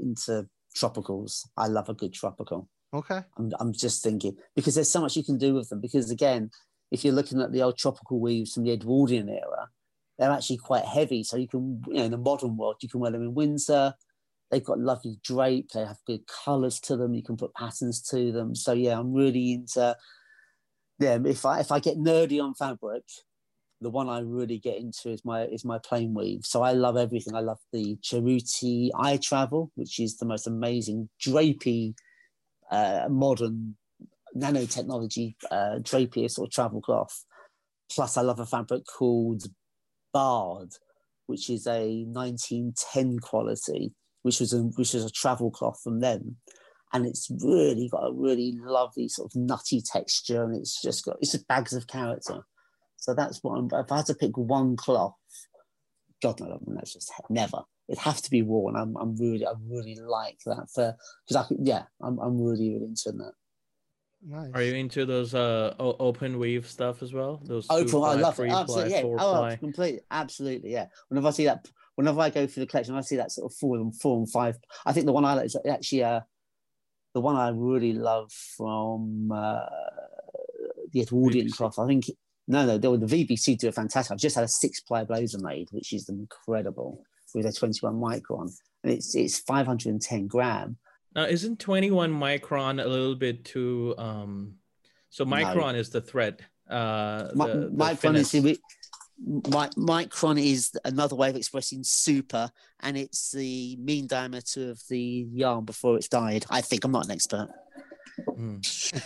into 0.00 0.48
tropicals. 0.76 1.46
I 1.56 1.68
love 1.68 1.88
a 1.88 1.94
good 1.94 2.12
tropical. 2.12 2.68
Okay. 2.92 3.20
I'm, 3.38 3.52
I'm 3.60 3.72
just 3.72 4.02
thinking 4.02 4.36
because 4.54 4.74
there's 4.74 4.90
so 4.90 5.00
much 5.00 5.16
you 5.16 5.24
can 5.24 5.38
do 5.38 5.54
with 5.54 5.68
them. 5.68 5.80
Because 5.80 6.10
again, 6.10 6.50
if 6.90 7.04
you're 7.04 7.14
looking 7.14 7.40
at 7.40 7.52
the 7.52 7.62
old 7.62 7.78
tropical 7.78 8.20
weaves 8.20 8.52
from 8.52 8.64
the 8.64 8.72
Edwardian 8.72 9.28
era, 9.28 9.68
they're 10.18 10.30
actually 10.30 10.58
quite 10.58 10.84
heavy. 10.84 11.22
So 11.22 11.36
you 11.36 11.48
can, 11.48 11.82
you 11.88 11.94
know, 11.94 12.04
in 12.04 12.10
the 12.10 12.18
modern 12.18 12.56
world, 12.56 12.76
you 12.80 12.88
can 12.88 13.00
wear 13.00 13.10
them 13.10 13.22
in 13.22 13.34
winter. 13.34 13.94
They've 14.50 14.64
got 14.64 14.78
lovely 14.78 15.18
drape. 15.24 15.70
They 15.70 15.84
have 15.84 15.98
good 16.06 16.26
colours 16.26 16.78
to 16.80 16.96
them. 16.96 17.14
You 17.14 17.22
can 17.22 17.36
put 17.36 17.54
patterns 17.54 18.00
to 18.10 18.30
them. 18.30 18.54
So 18.54 18.72
yeah, 18.72 18.98
I'm 18.98 19.12
really 19.12 19.52
into 19.52 19.96
them. 20.98 21.26
If 21.26 21.44
I 21.44 21.60
if 21.60 21.72
I 21.72 21.80
get 21.80 21.98
nerdy 21.98 22.42
on 22.42 22.54
fabric, 22.54 23.02
the 23.80 23.90
one 23.90 24.08
I 24.08 24.20
really 24.20 24.58
get 24.58 24.78
into 24.78 25.10
is 25.10 25.24
my 25.24 25.44
is 25.46 25.64
my 25.64 25.78
plain 25.78 26.14
weave. 26.14 26.44
So 26.44 26.62
I 26.62 26.72
love 26.72 26.96
everything. 26.96 27.34
I 27.34 27.40
love 27.40 27.58
the 27.72 27.96
Cerruti 28.02 28.90
I 28.94 29.16
Travel, 29.16 29.72
which 29.74 29.98
is 29.98 30.16
the 30.16 30.26
most 30.26 30.46
amazing 30.46 31.08
drapey, 31.20 31.94
uh, 32.70 33.08
modern 33.10 33.76
nanotechnology 34.36 35.34
uh, 35.50 35.78
drapey 35.80 36.30
sort 36.30 36.48
of 36.48 36.52
travel 36.52 36.80
cloth. 36.80 37.24
Plus, 37.90 38.16
I 38.16 38.22
love 38.22 38.40
a 38.40 38.46
fabric 38.46 38.84
called 38.86 39.44
Bard, 40.12 40.70
which 41.26 41.50
is 41.50 41.66
a 41.66 42.04
1910 42.04 43.18
quality 43.20 43.92
which 44.26 44.40
was 44.40 44.52
a 44.52 44.58
which 44.58 44.92
was 44.92 45.04
a 45.04 45.10
travel 45.10 45.52
cloth 45.52 45.80
from 45.84 46.00
them, 46.00 46.36
and 46.92 47.06
it's 47.06 47.30
really 47.44 47.88
got 47.88 48.08
a 48.08 48.12
really 48.12 48.58
lovely 48.60 49.06
sort 49.06 49.30
of 49.30 49.40
nutty 49.40 49.80
texture, 49.80 50.42
and 50.42 50.56
it's 50.56 50.82
just 50.82 51.04
got 51.04 51.16
it's 51.20 51.30
just 51.30 51.46
bags 51.46 51.72
of 51.72 51.86
character. 51.86 52.40
So 52.96 53.14
that's 53.14 53.38
what 53.44 53.52
I'm. 53.56 53.68
If 53.72 53.92
I 53.92 53.98
had 53.98 54.06
to 54.06 54.16
pick 54.16 54.36
one 54.36 54.74
cloth, 54.74 55.14
God 56.20 56.40
no, 56.40 56.58
that's 56.74 56.94
just 56.94 57.12
never. 57.30 57.60
It 57.88 57.98
has 57.98 58.20
to 58.22 58.30
be 58.32 58.42
worn. 58.42 58.74
I'm, 58.74 58.96
I'm 58.96 59.14
really, 59.16 59.46
I 59.46 59.52
really 59.64 59.94
like 59.94 60.38
that 60.44 60.66
for 60.74 60.96
because 61.28 61.46
I 61.48 61.54
yeah, 61.60 61.84
I'm, 62.02 62.18
I'm 62.18 62.36
really, 62.40 62.70
really 62.70 62.86
into 62.86 63.12
that. 63.12 63.32
Nice. 64.26 64.50
Are 64.54 64.62
you 64.62 64.74
into 64.74 65.06
those 65.06 65.36
uh 65.36 65.72
open 65.78 66.40
weave 66.40 66.66
stuff 66.66 67.00
as 67.00 67.12
well? 67.12 67.40
Those 67.44 67.68
open, 67.70 68.02
I 68.02 68.14
love 68.14 68.40
it. 68.40 68.50
Absolutely, 68.50 68.90
yeah. 68.90 69.02
Oh, 69.04 69.56
completely, 69.60 70.00
absolutely, 70.10 70.72
yeah. 70.72 70.86
Whenever 71.10 71.28
I 71.28 71.30
see 71.30 71.44
that 71.44 71.68
whenever 71.96 72.20
I 72.20 72.30
go 72.30 72.46
through 72.46 72.62
the 72.62 72.66
collection, 72.66 72.94
I 72.94 73.00
see 73.00 73.16
that 73.16 73.32
sort 73.32 73.50
of 73.50 73.56
four 73.58 73.76
and 73.76 73.94
four 74.00 74.16
and 74.18 74.30
five. 74.30 74.56
I 74.84 74.92
think 74.92 75.06
the 75.06 75.12
one 75.12 75.24
I 75.24 75.34
like 75.34 75.46
is 75.46 75.56
actually 75.68 76.04
uh, 76.04 76.20
the 77.14 77.20
one 77.20 77.36
I 77.36 77.48
really 77.48 77.92
love 77.92 78.30
from 78.32 79.32
uh, 79.32 79.66
the 80.92 81.00
Edwardian 81.00 81.50
cloth. 81.50 81.78
I 81.78 81.86
think 81.86 82.04
no, 82.48 82.64
no, 82.64 82.78
the, 82.78 83.06
the 83.06 83.24
VBC 83.26 83.58
do 83.58 83.68
a 83.68 83.72
fantastic. 83.72 84.12
I've 84.12 84.18
just 84.18 84.36
had 84.36 84.44
a 84.44 84.48
six 84.48 84.80
ply 84.80 85.04
blazer 85.04 85.38
made, 85.40 85.68
which 85.72 85.92
is 85.92 86.08
incredible 86.08 87.02
with 87.34 87.46
a 87.46 87.52
21 87.52 87.94
micron, 87.94 88.52
and 88.84 88.92
it's 88.92 89.14
it's 89.16 89.40
510 89.40 90.28
gram. 90.28 90.76
Now, 91.14 91.24
isn't 91.24 91.58
21 91.58 92.12
micron 92.12 92.84
a 92.84 92.86
little 92.86 93.14
bit 93.14 93.44
too? 93.44 93.94
Um, 93.98 94.56
so 95.08 95.24
micron 95.24 95.72
no. 95.72 95.78
is 95.78 95.90
the 95.90 96.02
thread. 96.02 96.44
Uh, 96.68 97.28
the, 97.28 97.70
micron 97.74 98.12
the 98.12 98.48
is 98.50 98.58
micron 99.24 100.42
is 100.42 100.72
another 100.84 101.16
way 101.16 101.30
of 101.30 101.36
expressing 101.36 101.82
super, 101.82 102.50
and 102.80 102.96
it's 102.96 103.32
the 103.32 103.76
mean 103.76 104.06
diameter 104.06 104.70
of 104.70 104.82
the 104.88 105.26
yarn 105.32 105.64
before 105.64 105.96
it's 105.96 106.08
dyed. 106.08 106.44
I 106.50 106.60
think 106.60 106.84
I'm 106.84 106.92
not 106.92 107.06
an 107.06 107.12
expert. 107.12 107.48
Mm. 108.20 109.02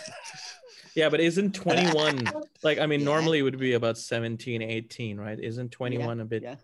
yeah, 0.95 1.09
but 1.09 1.19
isn't 1.19 1.53
21 1.53 2.27
like 2.63 2.79
I 2.79 2.85
mean, 2.85 3.01
yeah. 3.01 3.05
normally 3.05 3.39
it 3.39 3.43
would 3.43 3.59
be 3.59 3.73
about 3.73 3.97
17, 3.97 4.61
18, 4.61 5.17
right? 5.17 5.39
Isn't 5.39 5.71
21 5.71 6.17
yeah, 6.17 6.21
a 6.21 6.25
bit 6.25 6.43
yeah. 6.43 6.55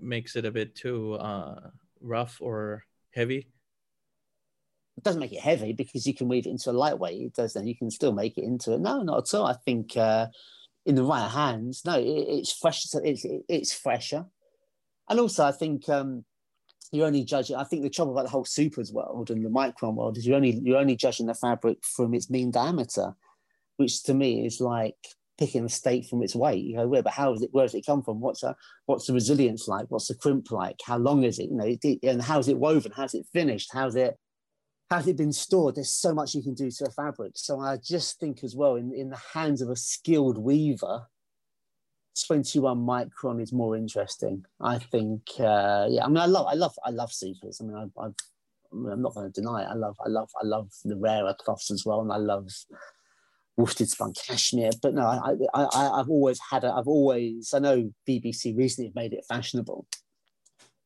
makes 0.00 0.36
it 0.36 0.44
a 0.44 0.50
bit 0.50 0.74
too 0.74 1.14
uh, 1.14 1.70
rough 2.00 2.38
or 2.40 2.84
heavy? 3.14 3.48
It 4.96 5.04
doesn't 5.04 5.20
make 5.20 5.32
it 5.32 5.40
heavy 5.40 5.72
because 5.72 6.06
you 6.06 6.14
can 6.14 6.26
weave 6.26 6.46
it 6.46 6.50
into 6.50 6.70
a 6.70 6.72
lightweight. 6.72 7.20
It 7.20 7.34
does 7.34 7.52
then 7.52 7.66
you 7.66 7.76
can 7.76 7.90
still 7.90 8.12
make 8.12 8.38
it 8.38 8.44
into 8.44 8.72
it. 8.72 8.80
No, 8.80 9.02
not 9.02 9.18
at 9.18 9.38
all. 9.38 9.46
I 9.46 9.54
think. 9.54 9.96
Uh, 9.96 10.28
in 10.86 10.94
the 10.94 11.02
right 11.02 11.28
hands, 11.28 11.82
no, 11.84 11.98
it, 11.98 12.04
it's 12.04 12.52
fresh. 12.52 12.86
It's 12.94 13.26
it's 13.48 13.74
fresher, 13.74 14.24
and 15.10 15.20
also 15.20 15.44
I 15.44 15.52
think 15.52 15.88
um, 15.88 16.24
you're 16.92 17.06
only 17.06 17.24
judging. 17.24 17.56
I 17.56 17.64
think 17.64 17.82
the 17.82 17.90
trouble 17.90 18.12
about 18.12 18.24
the 18.24 18.30
whole 18.30 18.44
supers 18.44 18.92
world 18.92 19.30
and 19.30 19.44
the 19.44 19.50
micron 19.50 19.94
world 19.94 20.16
is 20.16 20.26
you're 20.26 20.36
only 20.36 20.60
you're 20.62 20.78
only 20.78 20.96
judging 20.96 21.26
the 21.26 21.34
fabric 21.34 21.78
from 21.84 22.14
its 22.14 22.30
mean 22.30 22.52
diameter, 22.52 23.14
which 23.76 24.04
to 24.04 24.14
me 24.14 24.46
is 24.46 24.60
like 24.60 24.96
picking 25.38 25.64
a 25.64 25.68
steak 25.68 26.06
from 26.06 26.22
its 26.22 26.36
weight. 26.36 26.64
You 26.64 26.76
know, 26.76 26.88
where 26.88 27.02
but 27.02 27.12
how 27.12 27.34
is 27.34 27.42
it? 27.42 27.50
Where 27.52 27.66
does 27.66 27.74
it 27.74 27.84
come 27.84 28.04
from? 28.04 28.20
What's 28.20 28.44
a, 28.44 28.54
what's 28.86 29.08
the 29.08 29.12
resilience 29.12 29.66
like? 29.66 29.86
What's 29.88 30.06
the 30.06 30.14
crimp 30.14 30.52
like? 30.52 30.76
How 30.86 30.98
long 30.98 31.24
is 31.24 31.40
it? 31.40 31.50
You 31.50 31.56
know, 31.56 32.10
and 32.10 32.22
how's 32.22 32.48
it 32.48 32.58
woven? 32.58 32.92
How's 32.94 33.14
it 33.14 33.26
finished? 33.32 33.70
How's 33.72 33.96
it 33.96 34.16
has 34.90 35.08
it 35.08 35.16
been 35.16 35.32
stored? 35.32 35.74
There's 35.74 35.92
so 35.92 36.14
much 36.14 36.34
you 36.34 36.42
can 36.42 36.54
do 36.54 36.70
to 36.70 36.86
a 36.86 36.90
fabric. 36.90 37.32
So 37.34 37.60
I 37.60 37.76
just 37.76 38.20
think 38.20 38.44
as 38.44 38.54
well, 38.54 38.76
in, 38.76 38.92
in 38.94 39.10
the 39.10 39.20
hands 39.34 39.60
of 39.60 39.68
a 39.68 39.76
skilled 39.76 40.38
weaver, 40.38 41.06
21 42.26 42.78
micron 42.78 43.42
is 43.42 43.52
more 43.52 43.76
interesting. 43.76 44.44
I 44.60 44.78
think, 44.78 45.22
uh, 45.38 45.86
yeah. 45.88 46.04
I 46.04 46.08
mean, 46.08 46.18
I 46.18 46.26
love, 46.26 46.46
I 46.46 46.54
love, 46.54 46.74
I 46.84 46.90
love 46.90 47.12
supers. 47.12 47.60
I 47.60 47.64
mean, 47.64 47.76
I, 47.76 48.00
I, 48.00 48.06
I'm 48.72 49.02
not 49.02 49.14
going 49.14 49.30
to 49.30 49.40
deny 49.40 49.62
it. 49.62 49.68
I 49.68 49.74
love, 49.74 49.96
I 50.04 50.08
love, 50.08 50.30
I 50.40 50.46
love 50.46 50.70
the 50.84 50.96
rarer 50.96 51.34
cloths 51.38 51.70
as 51.70 51.84
well, 51.84 52.00
and 52.00 52.12
I 52.12 52.16
love 52.16 52.48
worsted 53.56 53.88
spun 53.88 54.12
cashmere. 54.12 54.70
But 54.80 54.94
no, 54.94 55.02
I, 55.02 55.32
I, 55.54 55.66
I, 55.74 55.98
have 55.98 56.10
always 56.10 56.38
had 56.50 56.64
it. 56.64 56.70
I've 56.70 56.88
always, 56.88 57.52
I 57.52 57.58
know 57.58 57.90
BBC 58.08 58.56
recently 58.56 58.92
made 58.94 59.12
it 59.12 59.24
fashionable. 59.28 59.86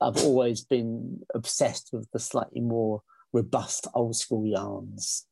I've 0.00 0.18
always 0.18 0.64
been 0.64 1.20
obsessed 1.34 1.90
with 1.92 2.08
the 2.12 2.18
slightly 2.18 2.60
more 2.60 3.02
robust 3.32 3.86
old 3.94 4.16
school 4.16 4.46
yarns. 4.46 5.26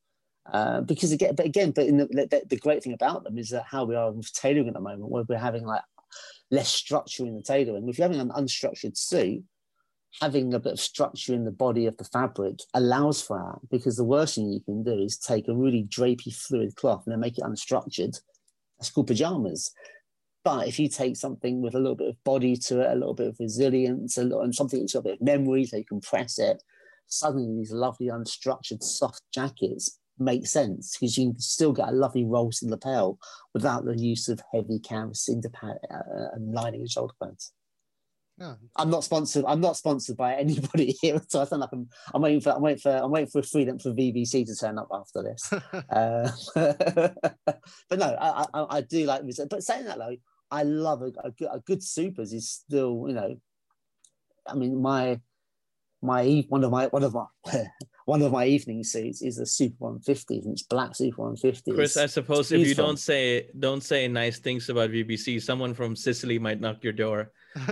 Uh, 0.53 0.80
because 0.80 1.12
again, 1.12 1.34
but 1.34 1.44
again, 1.44 1.72
but 1.72 1.86
the, 1.86 2.26
the, 2.30 2.42
the, 2.49 2.57
great 2.57 2.82
thing 2.82 2.94
about 2.94 3.22
them 3.22 3.36
is 3.36 3.51
that 3.51 3.64
how 3.70 3.84
we 3.84 3.94
are 3.94 4.11
with 4.11 4.32
tailoring 4.32 4.68
at 4.68 4.74
the 4.74 4.80
moment, 4.80 5.11
where 5.11 5.24
we're 5.28 5.36
having 5.36 5.66
like 5.66 5.82
less 6.51 6.68
structure 6.70 7.26
in 7.26 7.36
the 7.36 7.42
tailoring. 7.42 7.86
If 7.86 7.99
you're 7.99 8.09
having 8.09 8.20
an 8.20 8.30
unstructured 8.30 8.96
suit, 8.96 9.44
having 10.22 10.55
a 10.55 10.59
bit 10.59 10.72
of 10.72 10.80
structure 10.80 11.34
in 11.34 11.44
the 11.44 11.51
body 11.51 11.86
of 11.86 11.96
the 11.99 12.05
fabric 12.05 12.61
allows 12.74 13.20
for 13.20 13.38
that 13.38 13.68
because 13.70 13.96
the 13.96 14.05
worst 14.05 14.36
thing 14.36 14.51
you 14.51 14.61
can 14.61 14.82
do 14.82 14.99
is 15.03 15.18
take 15.18 15.49
a 15.49 15.55
really 15.55 15.84
drapey 15.84 16.34
fluid 16.34 16.74
cloth 16.76 17.03
and 17.05 17.12
then 17.12 17.20
make 17.20 17.38
it 17.38 17.44
unstructured. 17.44 18.18
That's 18.78 18.90
called 18.90 19.09
pajamas. 19.09 19.70
But 20.44 20.66
if 20.66 20.78
you 20.78 20.88
take 20.88 21.16
something 21.16 21.61
with 21.61 21.74
a 21.74 21.78
little 21.78 21.96
bit 21.96 22.09
of 22.09 22.24
body 22.24 22.57
to 22.57 22.80
it, 22.80 22.90
a 22.90 22.94
little 22.94 23.14
bit 23.14 23.28
of 23.28 23.36
resilience, 23.38 24.16
a 24.16 24.22
little, 24.22 24.40
and 24.40 24.55
something 24.55 24.80
that's 24.80 24.94
got 24.94 25.01
a 25.01 25.03
bit 25.03 25.14
of 25.14 25.20
memory, 25.20 25.66
so 25.66 25.76
you 25.76 25.84
can 25.84 26.01
press 26.01 26.38
it, 26.38 26.62
suddenly 27.09 27.59
these 27.59 27.73
lovely 27.73 28.07
unstructured 28.07 28.83
soft 28.83 29.23
jackets 29.33 29.99
make 30.19 30.47
sense 30.47 30.97
because 30.97 31.17
you 31.17 31.33
can 31.33 31.41
still 31.41 31.73
get 31.73 31.89
a 31.89 31.93
lovely 31.93 32.25
roll 32.25 32.51
the 32.51 32.69
lapel 32.69 33.19
without 33.55 33.85
the 33.85 33.97
use 33.97 34.29
of 34.29 34.43
heavy 34.53 34.79
canvas 34.79 35.29
into 35.29 35.49
pad, 35.51 35.79
uh, 35.91 36.29
and 36.35 36.53
lining 36.53 36.81
and 36.81 36.91
shoulder 36.91 37.15
pads. 37.23 37.53
Yeah. 38.39 38.55
I'm 38.77 38.91
not 38.91 39.03
sponsored. 39.03 39.45
I'm 39.49 39.61
not 39.61 39.77
sponsored 39.77 40.17
by 40.17 40.35
anybody 40.35 40.97
here, 41.03 41.21
so 41.29 41.41
I 41.41 41.45
sound 41.45 41.61
like 41.61 41.71
I'm. 41.73 41.89
I'm 42.15 42.23
waiting 42.23 42.41
for. 42.41 42.51
I'm 42.51 42.63
waiting 42.63 42.81
for. 42.81 42.91
I'm 42.91 43.11
waiting 43.11 43.31
for 43.31 43.41
a 43.41 43.43
freedom 43.43 43.79
for 43.81 43.91
VBC 43.91 44.47
to 44.47 44.55
turn 44.55 44.79
up 44.79 44.89
after 44.93 45.23
this. 45.25 45.53
uh, 45.91 46.31
but 47.89 47.99
no, 47.99 48.17
I, 48.21 48.47
I, 48.55 48.67
I 48.77 48.81
do 48.83 49.07
like. 49.07 49.23
But 49.51 49.65
saying 49.65 49.87
that 49.87 49.99
though, 49.99 50.17
I 50.53 50.63
love 50.63 51.03
a, 51.03 51.13
a, 51.25 51.31
good, 51.33 51.49
a 51.51 51.59
good 51.61 51.83
supers 51.83 52.33
is 52.33 52.49
still. 52.49 53.07
You 53.09 53.15
know, 53.15 53.37
I 54.47 54.55
mean, 54.55 54.81
my 54.81 55.21
my 56.03 56.44
one 56.49 56.64
of 56.64 56.70
my 56.70 56.86
one 56.86 57.03
of 57.03 57.14
my 57.14 57.26
one 58.05 58.22
of 58.22 58.32
my 58.32 58.46
evening 58.46 58.84
suits 58.84 59.22
is 59.22 59.38
a 59.38 59.46
Super 59.46 59.76
150 59.78 60.38
and 60.38 60.53
it's 60.53 60.62
black 60.62 60.94
Super 60.94 61.22
150. 61.22 61.72
Chris, 61.72 61.96
I 61.96 62.07
suppose 62.07 62.53
if 62.53 62.66
you 62.66 62.74
don't 62.74 62.99
say 62.99 63.49
don't 63.59 63.82
say 63.82 64.07
nice 64.09 64.38
things 64.38 64.68
about 64.68 64.90
VBC, 64.90 65.42
someone 65.42 65.74
from 65.74 65.96
Sicily 65.96 66.38
might 66.38 66.61
knock 66.61 66.84
your 66.84 66.92
door. 66.92 67.32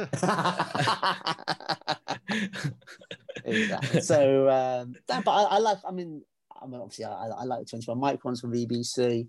exactly. 3.45 4.01
So, 4.01 4.49
um, 4.49 4.95
but 5.07 5.29
I, 5.29 5.43
I, 5.43 5.59
like. 5.59 5.79
I 5.87 5.93
mean, 5.93 6.23
I 6.61 6.67
mean, 6.67 6.81
obviously, 6.81 7.05
I, 7.05 7.29
I 7.29 7.45
like 7.45 7.61
the 7.61 7.79
21 7.79 7.99
microns 7.99 8.41
from 8.41 8.53
VBC. 8.53 9.29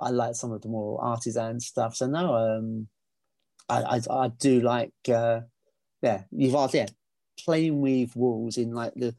I 0.00 0.10
like 0.10 0.34
some 0.34 0.52
of 0.52 0.62
the 0.62 0.68
more 0.68 1.02
artisan 1.02 1.60
stuff. 1.60 1.94
So 1.94 2.06
now, 2.06 2.34
um, 2.34 2.88
I, 3.68 3.82
I, 3.82 4.00
I 4.10 4.28
do 4.28 4.60
like. 4.60 4.92
Uh, 5.08 5.40
yeah, 6.02 6.22
you've 6.30 6.54
asked. 6.54 6.74
Yeah, 6.74 6.86
plain 7.38 7.80
weave 7.80 8.14
wools 8.16 8.56
in 8.56 8.72
like 8.72 8.94
the, 8.94 9.14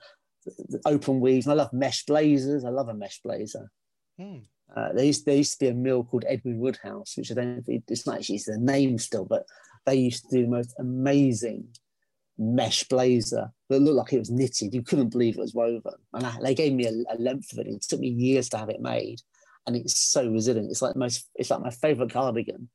the, 0.46 0.82
open 0.86 1.20
weaves. 1.20 1.46
And 1.46 1.54
I 1.54 1.56
love 1.56 1.74
mesh 1.74 2.06
blazers. 2.06 2.66
I 2.66 2.70
love 2.70 2.90
a 2.90 2.94
mesh 2.94 3.20
blazer. 3.24 3.72
Hmm. 4.18 4.40
Uh, 4.76 4.92
there, 4.94 5.06
used, 5.06 5.26
there 5.26 5.36
used 5.36 5.54
to 5.54 5.66
be 5.66 5.70
a 5.70 5.74
mill 5.74 6.04
called 6.04 6.26
Edwin 6.28 6.60
Woodhouse, 6.60 7.16
which 7.18 7.32
I 7.32 7.36
don't 7.36 7.62
think 7.64 7.84
it's 7.88 8.08
not 8.08 8.18
actually 8.18 8.42
the 8.46 8.58
name 8.58 8.98
still, 8.98 9.26
but 9.26 9.46
they 9.86 9.96
used 9.96 10.30
to 10.30 10.38
do 10.38 10.44
the 10.44 10.50
most 10.50 10.74
amazing 10.80 11.68
mesh 12.38 12.84
blazer 12.86 13.52
that 13.70 13.80
looked 13.80 13.98
like 13.98 14.14
it 14.14 14.20
was 14.20 14.32
knitted. 14.32 14.74
You 14.74 14.82
couldn't 14.82 15.10
believe 15.10 15.38
it 15.38 15.42
was 15.42 15.54
woven. 15.54 15.94
And 16.14 16.26
I, 16.26 16.38
they 16.42 16.56
gave 16.56 16.74
me 16.74 16.86
a, 16.88 17.14
a, 17.14 17.18
length 17.18 17.54
of 17.54 17.60
it. 17.60 17.68
It 17.68 17.82
took 17.84 18.00
me 18.00 18.10
years 18.10 18.50
to 18.50 18.58
have 18.58 18.70
it 18.70 18.82
made, 18.82 19.20
and 19.68 19.76
it's 19.76 20.00
so 20.00 20.30
resilient. 20.30 20.72
It's 20.72 20.82
like 20.82 20.96
most. 20.96 21.30
It's 21.36 21.52
like 21.52 21.62
my 21.62 21.70
favorite 21.70 22.12
cardigan, 22.12 22.70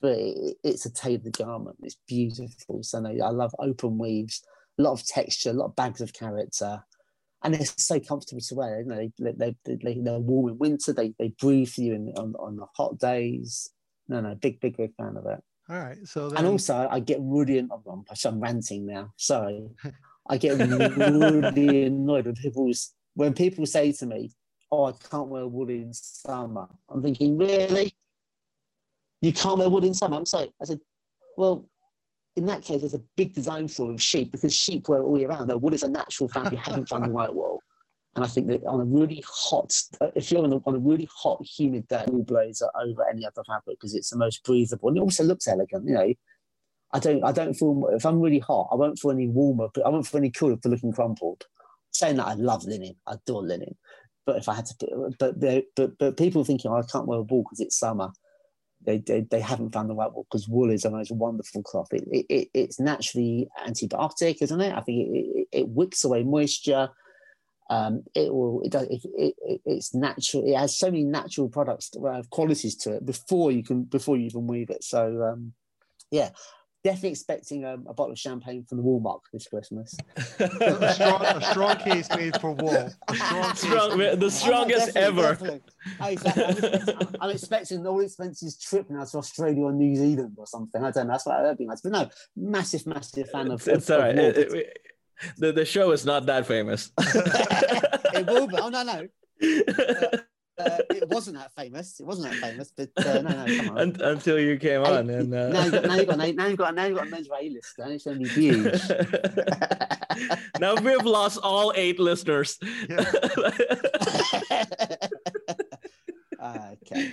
but 0.00 0.16
it, 0.18 0.56
it's 0.64 0.86
a 0.86 0.92
tailored 0.92 1.36
garment. 1.36 1.76
It's 1.82 1.98
beautiful. 2.06 2.82
So 2.82 3.00
no, 3.00 3.10
I 3.24 3.30
love 3.30 3.54
open 3.58 3.98
weaves 3.98 4.42
a 4.78 4.82
lot 4.82 4.92
of 4.92 5.06
texture, 5.06 5.50
a 5.50 5.54
lot 5.54 5.66
of 5.66 5.76
bags 5.76 6.00
of 6.00 6.12
character, 6.12 6.82
and 7.42 7.54
they're 7.54 7.66
so 7.66 8.00
comfortable 8.00 8.40
to 8.40 8.54
wear. 8.54 8.80
You 8.80 8.86
know, 8.86 9.10
they, 9.18 9.32
they, 9.64 9.76
they, 9.82 10.00
they're 10.00 10.18
warm 10.18 10.48
in 10.50 10.58
winter. 10.58 10.92
They, 10.92 11.14
they 11.18 11.28
breathe 11.40 11.68
for 11.68 11.82
you 11.82 11.94
in, 11.94 12.12
on, 12.16 12.34
on 12.38 12.56
the 12.56 12.66
hot 12.76 12.98
days. 12.98 13.70
No, 14.08 14.20
no, 14.20 14.34
big, 14.34 14.60
big, 14.60 14.76
big 14.76 14.94
fan 14.96 15.16
of 15.16 15.26
it. 15.26 15.42
All 15.70 15.78
right. 15.78 15.98
So 16.04 16.28
then... 16.28 16.38
and 16.38 16.46
also 16.46 16.88
I 16.90 17.00
get 17.00 17.18
really, 17.20 17.66
oh, 17.70 18.04
I'm, 18.24 18.40
ranting 18.40 18.86
now. 18.86 19.12
Sorry, 19.16 19.68
I 20.28 20.36
get 20.36 20.58
really 20.58 21.84
annoyed 21.84 22.26
when 22.26 22.34
people 22.34 22.70
when 23.14 23.34
people 23.34 23.66
say 23.66 23.92
to 23.92 24.06
me, 24.06 24.30
"Oh, 24.70 24.86
I 24.86 24.92
can't 25.10 25.28
wear 25.28 25.46
wool 25.46 25.68
in 25.68 25.92
summer." 25.92 26.68
I'm 26.88 27.02
thinking, 27.02 27.36
really? 27.36 27.94
You 29.20 29.32
can't 29.32 29.58
wear 29.58 29.68
wool 29.68 29.84
in 29.84 29.94
summer? 29.94 30.16
I'm 30.16 30.26
sorry. 30.26 30.52
I 30.62 30.64
said, 30.64 30.80
well, 31.36 31.68
in 32.38 32.46
that 32.46 32.62
case, 32.62 32.80
there's 32.80 32.94
a 32.94 33.02
big 33.16 33.34
design 33.34 33.66
flaw 33.66 33.86
with 33.86 34.00
sheep 34.00 34.30
because 34.30 34.54
sheep 34.54 34.88
wear 34.88 35.02
all 35.02 35.18
year 35.18 35.28
round. 35.28 35.50
The 35.50 35.58
wool 35.58 35.74
is 35.74 35.82
a 35.82 35.88
natural 35.88 36.28
fabric. 36.28 36.52
You 36.52 36.58
haven't 36.58 36.88
found 36.88 37.04
the 37.04 37.10
white 37.10 37.34
wool. 37.34 37.60
And 38.14 38.24
I 38.24 38.28
think 38.28 38.46
that 38.46 38.64
on 38.64 38.80
a 38.80 38.84
really 38.84 39.24
hot, 39.26 39.72
uh, 40.00 40.12
if 40.14 40.30
you're 40.30 40.44
on 40.44 40.52
a, 40.52 40.56
on 40.64 40.76
a 40.76 40.78
really 40.78 41.08
hot, 41.12 41.44
humid 41.44 41.88
day, 41.88 42.04
wool 42.06 42.22
blazer 42.22 42.68
over 42.80 43.04
any 43.08 43.26
other 43.26 43.42
fabric 43.44 43.78
because 43.80 43.92
it's 43.94 44.10
the 44.10 44.16
most 44.16 44.44
breathable 44.44 44.88
and 44.88 44.98
it 44.98 45.00
also 45.00 45.24
looks 45.24 45.48
elegant. 45.48 45.84
You 45.84 45.94
know, 45.94 46.14
I 46.92 46.98
don't, 47.00 47.24
I 47.24 47.32
don't 47.32 47.54
feel 47.54 47.88
if 47.92 48.06
I'm 48.06 48.20
really 48.20 48.38
hot, 48.38 48.68
I 48.70 48.76
won't 48.76 49.00
feel 49.00 49.10
any 49.10 49.28
warmer, 49.28 49.66
but 49.74 49.84
I 49.84 49.88
won't 49.88 50.06
feel 50.06 50.18
any 50.18 50.30
cooler 50.30 50.56
for 50.62 50.68
looking 50.68 50.92
crumpled. 50.92 51.44
Saying 51.90 52.16
that, 52.18 52.28
I 52.28 52.34
love 52.34 52.64
linen. 52.64 52.94
I 53.08 53.14
adore 53.14 53.42
linen. 53.42 53.76
But 54.26 54.36
if 54.36 54.48
I 54.48 54.54
had 54.54 54.66
to, 54.66 55.14
but 55.18 55.40
but 55.40 55.98
but 55.98 56.16
people 56.16 56.44
thinking 56.44 56.70
oh, 56.70 56.76
I 56.76 56.82
can't 56.82 57.06
wear 57.06 57.18
a 57.18 57.22
wool 57.22 57.42
because 57.42 57.60
it's 57.60 57.78
summer 57.78 58.10
they, 58.84 58.98
they, 58.98 59.22
they 59.22 59.40
haven't 59.40 59.72
found 59.72 59.90
the 59.90 59.94
right 59.94 60.12
wool 60.12 60.26
because 60.30 60.48
wool 60.48 60.70
is 60.70 60.84
a 60.84 60.90
most 60.90 61.10
wonderful 61.10 61.62
cloth. 61.62 61.88
It, 61.92 62.26
it, 62.28 62.48
it's 62.54 62.80
naturally 62.80 63.48
antibiotic, 63.66 64.40
isn't 64.40 64.60
it? 64.60 64.72
I 64.72 64.80
think 64.80 65.08
it, 65.08 65.18
it, 65.18 65.48
it 65.52 65.68
wicks 65.68 66.04
away 66.04 66.22
moisture. 66.22 66.90
Um, 67.70 68.04
it 68.14 68.32
will. 68.32 68.62
It 68.62 68.72
does. 68.72 68.86
It, 68.88 69.02
it, 69.14 69.60
it's 69.66 69.94
natural. 69.94 70.44
It 70.46 70.56
has 70.56 70.78
so 70.78 70.90
many 70.90 71.04
natural 71.04 71.50
products, 71.50 71.90
uh, 71.96 72.22
qualities 72.30 72.76
to 72.76 72.94
it 72.94 73.04
before 73.04 73.52
you 73.52 73.62
can 73.62 73.82
before 73.82 74.16
you 74.16 74.24
even 74.24 74.46
weave 74.46 74.70
it. 74.70 74.82
So 74.82 75.22
um, 75.22 75.52
yeah, 76.10 76.30
definitely 76.88 77.10
expecting 77.10 77.66
um, 77.66 77.84
a 77.86 77.92
bottle 77.92 78.12
of 78.12 78.18
champagne 78.18 78.64
from 78.64 78.78
the 78.78 78.82
Woolmark 78.82 79.20
this 79.30 79.46
Christmas. 79.46 79.94
a, 80.16 80.94
strong, 80.94 81.22
a, 81.22 81.42
strong, 81.42 81.76
case 81.76 82.08
made 82.16 82.40
for 82.40 82.52
wool. 82.52 82.90
Strong 83.14 83.54
strong, 83.56 83.98
the 83.98 84.18
oh, 84.22 84.28
strongest 84.30 84.96
oh, 84.96 85.00
ever. 85.00 85.22
Definitely. 85.22 85.60
I'm, 86.00 87.16
I'm, 87.20 87.30
expecting 87.30 87.86
all 87.86 88.00
expenses 88.00 88.58
trip 88.58 88.88
now 88.88 89.04
to 89.04 89.18
Australia 89.18 89.64
or 89.64 89.72
New 89.72 89.94
Zealand 89.96 90.36
or 90.38 90.46
something. 90.46 90.82
I 90.82 90.90
don't 90.90 91.08
know. 91.08 91.12
That's 91.12 91.26
what 91.26 91.42
that'd 91.42 91.58
be 91.58 91.66
nice. 91.66 91.82
But 91.82 91.92
no, 91.92 92.08
massive, 92.34 92.86
massive 92.86 93.28
fan 93.28 93.50
of. 93.50 93.68
It's, 93.68 93.90
of, 93.90 93.96
all 93.96 94.06
right. 94.06 94.16
It, 94.16 94.38
it, 94.38 94.78
the 95.36 95.52
the 95.52 95.66
show 95.66 95.90
is 95.90 96.06
not 96.06 96.24
that 96.24 96.46
famous. 96.46 96.90
it 96.98 98.26
will 98.26 98.46
be. 98.46 98.56
Oh 98.56 98.70
no 98.70 98.82
no. 98.82 99.08
Uh, 99.42 100.18
uh, 100.58 100.78
it 100.90 101.08
wasn't 101.08 101.36
that 101.36 101.52
famous. 101.54 102.00
It 102.00 102.06
wasn't 102.06 102.32
that 102.32 102.40
famous, 102.40 102.72
but 102.76 102.90
uh, 102.96 103.20
no, 103.22 103.44
no, 103.44 103.56
come 103.56 103.78
on. 103.78 103.96
Until 104.00 104.38
you 104.38 104.58
came 104.58 104.84
hey, 104.84 104.96
on, 104.96 105.10
and 105.10 105.34
uh... 105.34 105.48
now 105.48 105.64
you've 105.64 105.72
got 105.72 105.86
now 105.86 105.94
you've 105.94 106.06
got 106.06 106.18
now 106.18 106.46
you've 106.46 106.58
got 106.58 106.74
now 106.74 106.84
you've 106.86 106.98
got 106.98 107.06
a 107.06 107.10
men's 107.10 107.28
A 107.28 107.48
list, 107.48 107.78
and 107.78 107.92
it's 107.92 108.06
only 108.06 108.28
huge. 108.28 108.80
now 110.60 110.74
we've 110.76 111.04
lost 111.04 111.38
all 111.42 111.72
eight 111.76 111.98
listeners. 111.98 112.58
okay. 116.42 117.12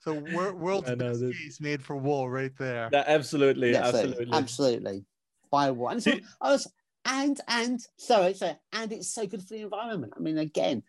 So 0.00 0.14
world's 0.14 0.90
best 0.90 1.20
case 1.20 1.60
made 1.60 1.82
for 1.82 1.94
wool, 1.94 2.30
right 2.30 2.52
there. 2.58 2.88
Yeah, 2.90 3.04
absolutely, 3.06 3.72
yeah, 3.72 3.86
absolutely, 3.86 4.26
so, 4.30 4.38
absolutely. 4.38 5.04
By 5.50 5.70
wool, 5.70 5.88
and 5.88 6.02
so 6.02 6.12
I 6.40 6.52
was, 6.52 6.72
and 7.04 7.38
and 7.48 7.80
sorry, 7.96 8.32
sorry, 8.34 8.56
and 8.72 8.92
it's 8.92 9.12
so 9.12 9.26
good 9.26 9.42
for 9.42 9.54
the 9.54 9.60
environment. 9.60 10.14
I 10.16 10.20
mean, 10.20 10.38
again, 10.38 10.82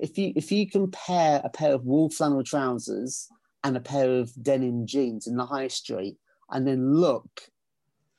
if 0.00 0.16
you 0.16 0.32
if 0.36 0.50
you 0.52 0.68
compare 0.68 1.40
a 1.44 1.48
pair 1.48 1.74
of 1.74 1.84
wool 1.84 2.10
flannel 2.10 2.44
trousers 2.44 3.28
and 3.64 3.76
a 3.76 3.80
pair 3.80 4.18
of 4.18 4.30
denim 4.42 4.86
jeans 4.86 5.26
in 5.26 5.36
the 5.36 5.46
high 5.46 5.68
street, 5.68 6.16
and 6.50 6.66
then 6.66 6.94
look 6.94 7.42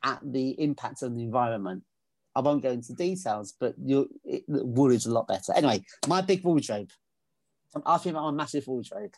at 0.04 0.20
the 0.24 0.52
impact 0.62 1.04
on 1.04 1.16
the 1.16 1.24
environment, 1.24 1.84
I 2.36 2.42
won't 2.42 2.64
go 2.64 2.72
into 2.72 2.94
details, 2.94 3.54
but 3.60 3.76
you 3.84 4.10
wool 4.48 4.92
is 4.92 5.06
a 5.06 5.12
lot 5.12 5.28
better. 5.28 5.54
Anyway, 5.56 5.84
my 6.08 6.22
big 6.22 6.44
wardrobe. 6.44 6.90
I'm 7.76 7.84
asking 7.86 8.12
about 8.12 8.32
my 8.32 8.32
massive 8.32 8.68
wardrobe. 8.68 9.14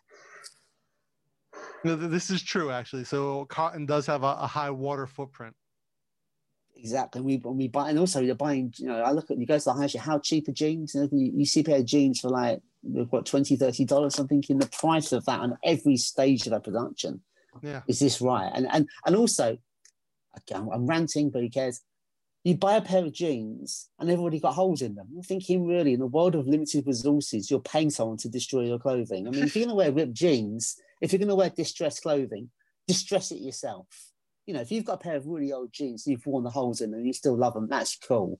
No, 1.83 1.95
this 1.95 2.29
is 2.29 2.43
true, 2.43 2.69
actually. 2.69 3.05
So 3.05 3.45
cotton 3.45 3.85
does 3.85 4.05
have 4.05 4.23
a, 4.23 4.37
a 4.39 4.47
high 4.47 4.69
water 4.69 5.07
footprint. 5.07 5.55
Exactly. 6.81 7.21
We 7.21 7.37
we 7.37 7.67
buy 7.67 7.91
and 7.91 7.99
also 7.99 8.21
you're 8.21 8.33
buying, 8.33 8.73
you 8.77 8.87
know, 8.87 9.03
I 9.03 9.11
look 9.11 9.29
at 9.29 9.37
you 9.37 9.45
go 9.45 9.59
to 9.59 9.63
the 9.63 9.73
high 9.73 9.87
how 9.99 10.17
cheap 10.17 10.47
are 10.47 10.51
jeans? 10.51 10.95
You, 10.95 11.01
know, 11.01 11.09
you, 11.11 11.31
you, 11.35 11.45
see 11.45 11.59
a 11.59 11.63
pair 11.63 11.77
of 11.77 11.85
jeans 11.85 12.19
for 12.19 12.29
like 12.29 12.59
what 12.81 13.27
20 13.27 13.55
30 13.55 13.85
dollars 13.85 14.15
something 14.15 14.43
in 14.49 14.57
the 14.57 14.65
price 14.65 15.11
of 15.11 15.23
that 15.25 15.41
on 15.41 15.59
every 15.63 15.95
stage 15.97 16.47
of 16.47 16.51
that 16.53 16.63
production. 16.63 17.21
Yeah. 17.61 17.81
Is 17.87 17.99
this 17.99 18.19
right? 18.19 18.51
And 18.55 18.67
and 18.71 18.89
and 19.05 19.15
also 19.15 19.59
again 20.35 20.69
I'm 20.73 20.87
ranting, 20.87 21.29
but 21.29 21.43
who 21.43 21.49
cares? 21.49 21.81
You 22.43 22.57
buy 22.57 22.77
a 22.77 22.81
pair 22.81 23.05
of 23.05 23.13
jeans 23.13 23.89
and 23.99 24.09
they've 24.09 24.19
already 24.19 24.39
got 24.39 24.55
holes 24.55 24.81
in 24.81 24.95
them. 24.95 25.07
I'm 25.15 25.21
thinking, 25.21 25.67
really, 25.67 25.93
in 25.93 26.01
a 26.01 26.07
world 26.07 26.33
of 26.33 26.47
limited 26.47 26.87
resources, 26.87 27.51
you're 27.51 27.59
paying 27.59 27.91
someone 27.91 28.17
to 28.17 28.29
destroy 28.29 28.61
your 28.61 28.79
clothing. 28.79 29.27
I 29.27 29.29
mean, 29.29 29.43
if 29.43 29.55
you're 29.55 29.65
going 29.65 29.75
to 29.75 29.77
wear 29.77 29.91
ripped 29.91 30.15
jeans, 30.15 30.75
if 30.99 31.11
you're 31.11 31.19
going 31.19 31.29
to 31.29 31.35
wear 31.35 31.51
distressed 31.51 32.01
clothing, 32.01 32.49
distress 32.87 33.29
it 33.29 33.41
yourself. 33.41 34.10
You 34.51 34.57
know, 34.57 34.63
if 34.63 34.69
you've 34.69 34.83
got 34.83 34.95
a 34.95 34.97
pair 34.97 35.15
of 35.15 35.27
really 35.27 35.53
old 35.53 35.71
jeans, 35.71 36.05
you've 36.05 36.25
worn 36.25 36.43
the 36.43 36.49
holes 36.49 36.81
in 36.81 36.91
them, 36.91 36.99
and 36.99 37.07
you 37.07 37.13
still 37.13 37.37
love 37.37 37.53
them, 37.53 37.69
that's 37.69 37.95
cool. 37.95 38.37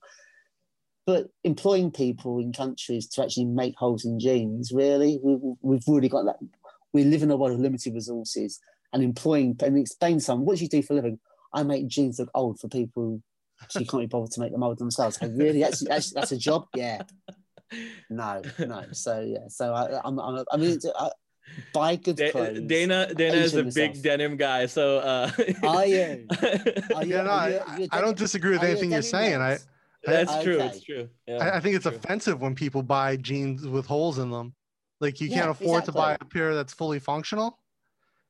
But 1.06 1.28
employing 1.46 1.90
people 1.90 2.40
in 2.40 2.52
countries 2.52 3.08
to 3.12 3.24
actually 3.24 3.46
make 3.46 3.76
holes 3.78 4.04
in 4.04 4.20
jeans, 4.20 4.74
really, 4.74 5.22
we, 5.24 5.38
we've 5.62 5.88
really 5.88 6.10
got 6.10 6.26
that. 6.26 6.36
We 6.92 7.06
live 7.06 7.24
in 7.24 7.32
a 7.32 7.38
world 7.38 7.54
of 7.54 7.62
limited 7.62 7.94
resources 7.94 8.60
and 8.92 9.02
employing 9.02 9.56
and 9.64 9.78
explain 9.78 10.20
some 10.20 10.44
what 10.44 10.58
do 10.58 10.64
you 10.66 10.70
do 10.70 10.84
for 10.84 10.92
a 10.92 10.96
living? 10.98 11.18
I 11.54 11.64
make 11.64 11.88
jeans 11.88 12.20
look 12.20 12.30
old 12.36 12.60
for 12.60 12.68
people 12.68 13.22
who 13.74 13.86
can't 13.86 14.04
be 14.04 14.08
bothered 14.08 14.32
to 14.32 14.42
make 14.42 14.52
them 14.52 14.64
old 14.64 14.80
themselves. 14.80 15.18
I 15.22 15.28
really, 15.28 15.62
that's, 15.62 15.80
that's, 15.80 16.12
that's 16.12 16.34
a 16.34 16.38
job. 16.38 16.68
Yeah. 16.76 17.04
No, 18.10 18.42
no. 18.60 18.84
So 18.92 19.22
yeah. 19.22 19.48
So 19.48 19.74
I, 19.74 20.02
I'm, 20.04 20.20
I'm 20.20 20.44
I 20.52 20.58
mean, 20.58 20.78
I, 20.94 21.10
buy 21.74 21.96
good 21.96 22.22
clothes. 22.32 22.62
Dana, 22.62 23.14
Dana 23.14 23.36
is 23.36 23.56
a 23.56 23.64
big 23.64 24.02
denim 24.02 24.38
guy. 24.38 24.66
So 24.66 25.00
uh, 25.00 25.32
are 25.64 25.86
you? 25.86 26.28
Are 26.96 27.04
you 27.04 27.16
yeah, 27.16 27.24
no, 27.24 27.32
I, 27.32 27.88
I, 27.92 28.02
don't 28.02 28.18
disagree 28.18 28.52
with 28.52 28.64
anything 28.64 28.92
you 28.92 29.00
are 29.00 29.04
saying. 29.04 29.42
I. 29.42 29.58
That's 30.04 30.32
okay. 30.32 30.44
true. 30.44 30.60
It's 30.60 30.84
true. 30.84 31.10
Yeah, 31.28 31.38
I, 31.38 31.58
I 31.58 31.60
think 31.60 31.76
it's 31.76 31.86
true. 31.86 31.96
offensive 31.96 32.42
when 32.42 32.56
people 32.56 32.82
buy 32.82 33.18
jeans 33.18 33.68
with 33.68 33.86
holes 33.86 34.18
in 34.18 34.32
them. 34.32 34.56
Like 35.00 35.22
you 35.22 35.28
yeah, 35.28 35.38
can't 35.38 35.50
afford 35.52 35.84
exactly. 35.84 35.92
to 35.92 35.98
buy 35.98 36.18
a 36.20 36.26
pair 36.26 36.56
that's 36.56 36.74
fully 36.74 37.00
functional 37.00 37.60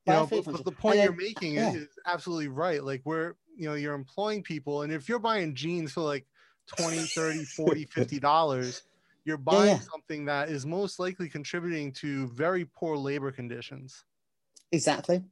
you 0.06 0.12
know, 0.12 0.26
but, 0.26 0.44
but, 0.44 0.64
the 0.64 0.72
point 0.72 0.98
you're 0.98 1.12
making 1.12 1.54
yeah. 1.54 1.72
is 1.72 1.88
absolutely 2.06 2.48
right. 2.48 2.82
Like 2.82 3.02
we're, 3.04 3.34
you 3.56 3.68
know, 3.68 3.74
you're 3.74 3.94
employing 3.94 4.42
people, 4.42 4.82
and 4.82 4.92
if 4.92 5.08
you're 5.08 5.20
buying 5.20 5.54
jeans 5.54 5.92
for 5.92 6.00
like 6.00 6.26
20, 6.76 6.98
30, 6.98 7.44
40, 7.44 7.84
50 7.86 8.18
dollars, 8.18 8.82
you're 9.24 9.36
buying 9.36 9.68
yeah, 9.68 9.74
yeah. 9.74 9.80
something 9.80 10.24
that 10.26 10.48
is 10.48 10.66
most 10.66 10.98
likely 10.98 11.28
contributing 11.28 11.92
to 11.92 12.28
very 12.28 12.64
poor 12.64 12.96
labor 12.96 13.30
conditions. 13.30 14.04
Exactly. 14.72 15.22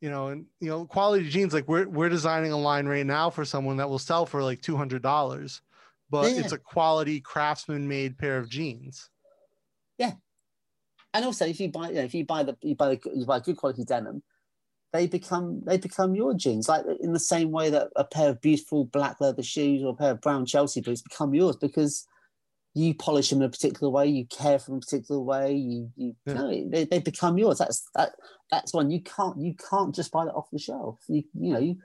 You 0.00 0.10
know, 0.10 0.28
and 0.28 0.46
you 0.60 0.68
know, 0.68 0.84
quality 0.84 1.28
jeans, 1.28 1.52
like 1.52 1.66
we're 1.66 1.88
we're 1.88 2.08
designing 2.08 2.52
a 2.52 2.58
line 2.58 2.86
right 2.86 3.06
now 3.06 3.30
for 3.30 3.44
someone 3.44 3.78
that 3.78 3.88
will 3.88 3.98
sell 3.98 4.26
for 4.26 4.42
like 4.42 4.60
two 4.60 4.76
hundred 4.76 5.02
dollars, 5.02 5.60
but 6.08 6.30
it's 6.30 6.52
a 6.52 6.58
quality 6.58 7.20
craftsman 7.20 7.88
made 7.88 8.16
pair 8.16 8.38
of 8.38 8.48
jeans. 8.48 9.10
Yeah, 9.98 10.12
and 11.12 11.24
also 11.24 11.46
if 11.46 11.58
you 11.58 11.68
buy 11.68 11.88
you 11.88 11.96
know, 11.96 12.02
if 12.02 12.14
you 12.14 12.24
buy 12.24 12.44
the 12.44 12.56
you 12.62 12.76
buy 12.76 12.94
the, 12.94 13.10
you 13.12 13.26
buy 13.26 13.40
good 13.40 13.56
quality 13.56 13.84
denim 13.84 14.22
they 14.92 15.06
become 15.06 15.60
they 15.66 15.76
become 15.76 16.14
your 16.14 16.34
jeans 16.34 16.68
like 16.68 16.84
in 17.00 17.12
the 17.12 17.20
same 17.20 17.50
way 17.50 17.70
that 17.70 17.88
a 17.96 18.04
pair 18.04 18.30
of 18.30 18.40
beautiful 18.40 18.84
black 18.86 19.20
leather 19.20 19.42
shoes 19.42 19.82
or 19.82 19.90
a 19.90 19.94
pair 19.94 20.12
of 20.12 20.20
brown 20.20 20.46
chelsea 20.46 20.80
boots 20.80 21.02
become 21.02 21.34
yours 21.34 21.56
because 21.56 22.06
you 22.74 22.94
polish 22.94 23.30
them 23.30 23.40
in 23.40 23.46
a 23.46 23.50
particular 23.50 23.90
way 23.90 24.06
you 24.06 24.26
care 24.26 24.58
for 24.58 24.70
them 24.70 24.78
a 24.78 24.80
particular 24.80 25.20
way 25.20 25.54
you 25.54 25.90
you, 25.96 26.14
yeah. 26.26 26.34
know 26.34 26.68
they, 26.70 26.84
they 26.84 26.98
become 26.98 27.38
yours 27.38 27.58
that's 27.58 27.88
that 27.94 28.12
that's 28.50 28.72
one 28.72 28.90
you 28.90 29.02
can't 29.02 29.40
you 29.40 29.54
can't 29.70 29.94
just 29.94 30.12
buy 30.12 30.24
that 30.24 30.34
off 30.34 30.48
the 30.52 30.58
shelf 30.58 30.98
you 31.08 31.22
you 31.38 31.52
know 31.52 31.58
you 31.58 31.76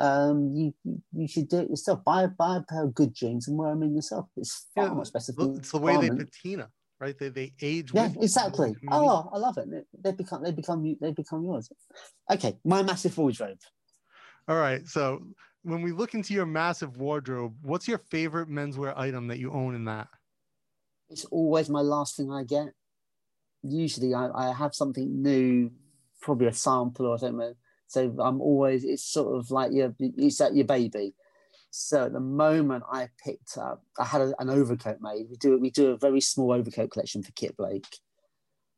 um, 0.00 0.50
you 0.52 0.74
you 1.12 1.28
should 1.28 1.48
do 1.48 1.60
it 1.60 1.70
yourself. 1.70 2.02
Buy 2.02 2.26
buy 2.26 2.56
a 2.56 2.62
pair 2.62 2.82
of 2.82 2.94
good 2.94 3.14
jeans 3.14 3.46
and 3.46 3.56
wear 3.56 3.70
them 3.70 3.84
in 3.84 3.94
yourself. 3.94 4.26
It's 4.36 4.66
far 4.74 4.86
yeah, 4.86 4.92
much 4.92 5.12
better. 5.12 5.32
It's 5.38 5.70
the 5.70 5.78
way 5.78 5.96
they 5.96 6.10
patina 6.10 6.68
right? 7.00 7.18
They 7.18 7.28
they 7.28 7.52
age. 7.60 7.90
Yeah, 7.92 8.10
exactly. 8.20 8.74
Oh, 8.90 9.28
I 9.32 9.38
love 9.38 9.58
it. 9.58 9.68
They 10.02 10.12
become 10.12 10.42
they 10.42 10.52
become 10.52 10.96
they 11.00 11.12
become 11.12 11.44
yours. 11.44 11.70
Okay, 12.30 12.56
my 12.64 12.82
massive 12.82 13.16
wardrobe. 13.18 13.58
All 14.48 14.56
right, 14.56 14.86
so 14.86 15.22
when 15.62 15.82
we 15.82 15.92
look 15.92 16.14
into 16.14 16.34
your 16.34 16.46
massive 16.46 16.98
wardrobe, 16.98 17.54
what's 17.62 17.88
your 17.88 17.98
favorite 17.98 18.48
menswear 18.48 18.96
item 18.96 19.28
that 19.28 19.38
you 19.38 19.50
own 19.52 19.74
in 19.74 19.86
that? 19.86 20.08
It's 21.10 21.24
always 21.26 21.68
my 21.68 21.80
last 21.80 22.16
thing 22.16 22.30
I 22.30 22.44
get. 22.44 22.68
Usually, 23.62 24.14
I, 24.14 24.28
I 24.28 24.52
have 24.52 24.74
something 24.74 25.22
new, 25.22 25.70
probably 26.20 26.48
a 26.48 26.52
sample 26.52 27.06
or 27.06 27.18
something. 27.18 27.54
So 27.86 28.14
I'm 28.18 28.40
always 28.40 28.84
it's 28.84 29.04
sort 29.04 29.36
of 29.36 29.50
like 29.50 29.72
your 29.72 29.94
it's 29.98 30.40
like 30.40 30.54
your 30.54 30.64
baby. 30.64 31.14
So 31.70 32.04
at 32.04 32.12
the 32.12 32.20
moment, 32.20 32.84
I 32.90 33.08
picked 33.24 33.58
up. 33.58 33.82
I 33.98 34.04
had 34.04 34.20
a, 34.20 34.32
an 34.38 34.48
overcoat 34.48 34.98
made. 35.00 35.26
We 35.30 35.36
do 35.36 35.58
we 35.58 35.70
do 35.70 35.90
a 35.90 35.98
very 35.98 36.20
small 36.20 36.52
overcoat 36.52 36.90
collection 36.90 37.22
for 37.22 37.32
Kit 37.32 37.56
Blake, 37.56 37.98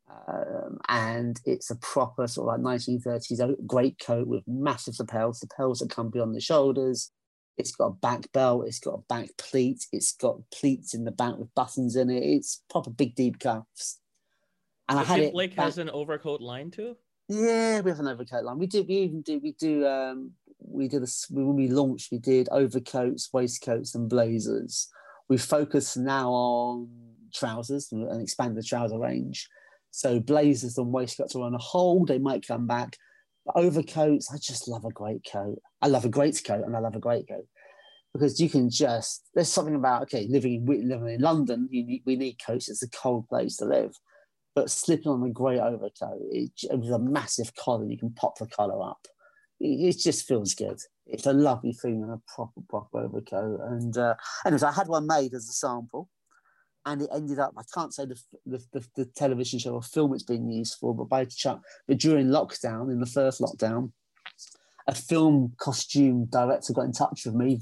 um, 0.09 0.79
and 0.87 1.39
it's 1.45 1.69
a 1.69 1.75
proper 1.75 2.27
sort 2.27 2.53
of 2.53 2.61
like 2.61 2.79
1930s 2.79 3.67
great 3.67 3.99
coat 3.99 4.27
with 4.27 4.43
massive 4.47 4.95
lapels. 4.99 5.41
Lapels 5.41 5.79
that 5.79 5.89
come 5.89 6.09
beyond 6.09 6.35
the 6.35 6.41
shoulders. 6.41 7.11
It's 7.57 7.71
got 7.71 7.87
a 7.87 7.93
back 7.93 8.31
belt. 8.31 8.65
It's 8.67 8.79
got 8.79 8.95
a 8.95 9.03
back 9.09 9.29
pleat. 9.37 9.85
It's 9.91 10.13
got 10.13 10.37
pleats 10.51 10.93
in 10.93 11.03
the 11.03 11.11
back 11.11 11.37
with 11.37 11.53
buttons 11.55 11.95
in 11.95 12.09
it. 12.09 12.23
It's 12.23 12.61
proper 12.69 12.89
big 12.89 13.15
deep 13.15 13.39
cuffs. 13.39 13.99
And 14.89 14.97
so 14.97 15.01
I 15.01 15.05
had 15.05 15.19
it. 15.19 15.33
Blake 15.33 15.55
back... 15.55 15.65
has 15.65 15.77
an 15.77 15.89
overcoat 15.89 16.41
line 16.41 16.71
too. 16.71 16.95
Yeah, 17.29 17.81
we 17.81 17.91
have 17.91 17.99
an 17.99 18.07
overcoat 18.07 18.43
line. 18.43 18.57
We 18.57 18.67
do. 18.67 18.83
We 18.83 18.95
even 18.95 19.21
do. 19.21 19.39
We 19.39 19.53
do. 19.53 19.85
Um, 19.85 20.31
we 20.59 20.87
did 20.87 21.03
a, 21.03 21.07
when 21.29 21.55
we 21.55 21.67
launched, 21.67 22.11
we 22.11 22.19
did 22.19 22.49
overcoats, 22.51 23.29
waistcoats, 23.33 23.95
and 23.95 24.09
blazers. 24.09 24.89
We 25.29 25.37
focus 25.37 25.97
now 25.97 26.31
on 26.31 26.89
trousers 27.33 27.91
and, 27.91 28.07
and 28.07 28.21
expand 28.21 28.55
the 28.55 28.63
trouser 28.63 28.97
range. 28.97 29.47
So 29.91 30.19
blazers 30.19 30.77
and 30.77 30.91
waistcoats 30.91 31.35
are 31.35 31.43
on 31.43 31.53
a 31.53 31.59
hold. 31.59 32.07
They 32.07 32.19
might 32.19 32.47
come 32.47 32.67
back. 32.67 32.97
Overcoats, 33.55 34.31
I 34.33 34.37
just 34.37 34.67
love 34.67 34.85
a 34.85 34.91
great 34.91 35.25
coat. 35.31 35.59
I 35.81 35.87
love 35.87 36.05
a 36.05 36.09
great 36.09 36.41
coat 36.45 36.65
and 36.65 36.75
I 36.75 36.79
love 36.79 36.95
a 36.95 36.99
great 36.99 37.27
coat 37.27 37.47
because 38.13 38.39
you 38.39 38.49
can 38.49 38.69
just 38.69 39.29
there's 39.35 39.51
something 39.51 39.75
about 39.75 40.03
okay 40.03 40.27
living 40.29 40.65
in 40.67 40.89
living 40.89 41.09
in 41.09 41.21
London. 41.21 41.67
You 41.71 41.85
need, 41.85 42.03
we 42.05 42.15
need 42.15 42.37
coats. 42.45 42.69
It's 42.69 42.83
a 42.83 42.89
cold 42.89 43.27
place 43.27 43.57
to 43.57 43.65
live, 43.65 43.95
but 44.55 44.69
slipping 44.69 45.11
on 45.11 45.23
a 45.23 45.29
great 45.29 45.59
overcoat 45.59 46.19
it, 46.31 46.51
a 46.71 46.99
massive 46.99 47.55
collar, 47.55 47.85
you 47.85 47.97
can 47.97 48.11
pop 48.11 48.37
the 48.37 48.47
collar 48.47 48.81
up 48.89 49.07
it 49.59 49.97
just 49.97 50.27
feels 50.27 50.53
good. 50.53 50.79
It's 51.05 51.25
a 51.25 51.33
lovely 51.33 51.73
thing 51.73 52.03
and 52.03 52.11
a 52.11 52.21
proper, 52.33 52.61
proper 52.69 52.99
overcoat. 52.99 53.59
And 53.61 53.97
uh, 53.97 54.15
anyways, 54.45 54.63
I 54.63 54.71
had 54.71 54.87
one 54.87 55.07
made 55.07 55.33
as 55.33 55.47
a 55.49 55.53
sample, 55.53 56.09
and 56.87 57.01
it 57.01 57.09
ended 57.13 57.37
up. 57.37 57.53
I 57.57 57.63
can't 57.73 57.93
say 57.93 58.05
the 58.05 58.19
the, 58.45 58.63
the, 58.71 58.85
the 58.95 59.05
television 59.05 59.59
show 59.59 59.73
or 59.73 59.83
film 59.83 60.13
it's 60.13 60.23
been 60.23 60.49
used 60.49 60.75
for, 60.79 60.95
but 60.95 61.09
by 61.09 61.25
chance, 61.25 61.61
but 61.87 61.97
during 61.97 62.27
lockdown, 62.27 62.89
in 62.91 62.99
the 62.99 63.05
first 63.05 63.41
lockdown, 63.41 63.91
a 64.87 64.95
film 64.95 65.53
costume 65.59 66.25
director 66.25 66.73
got 66.73 66.85
in 66.85 66.93
touch 66.93 67.25
with 67.25 67.35
me 67.35 67.59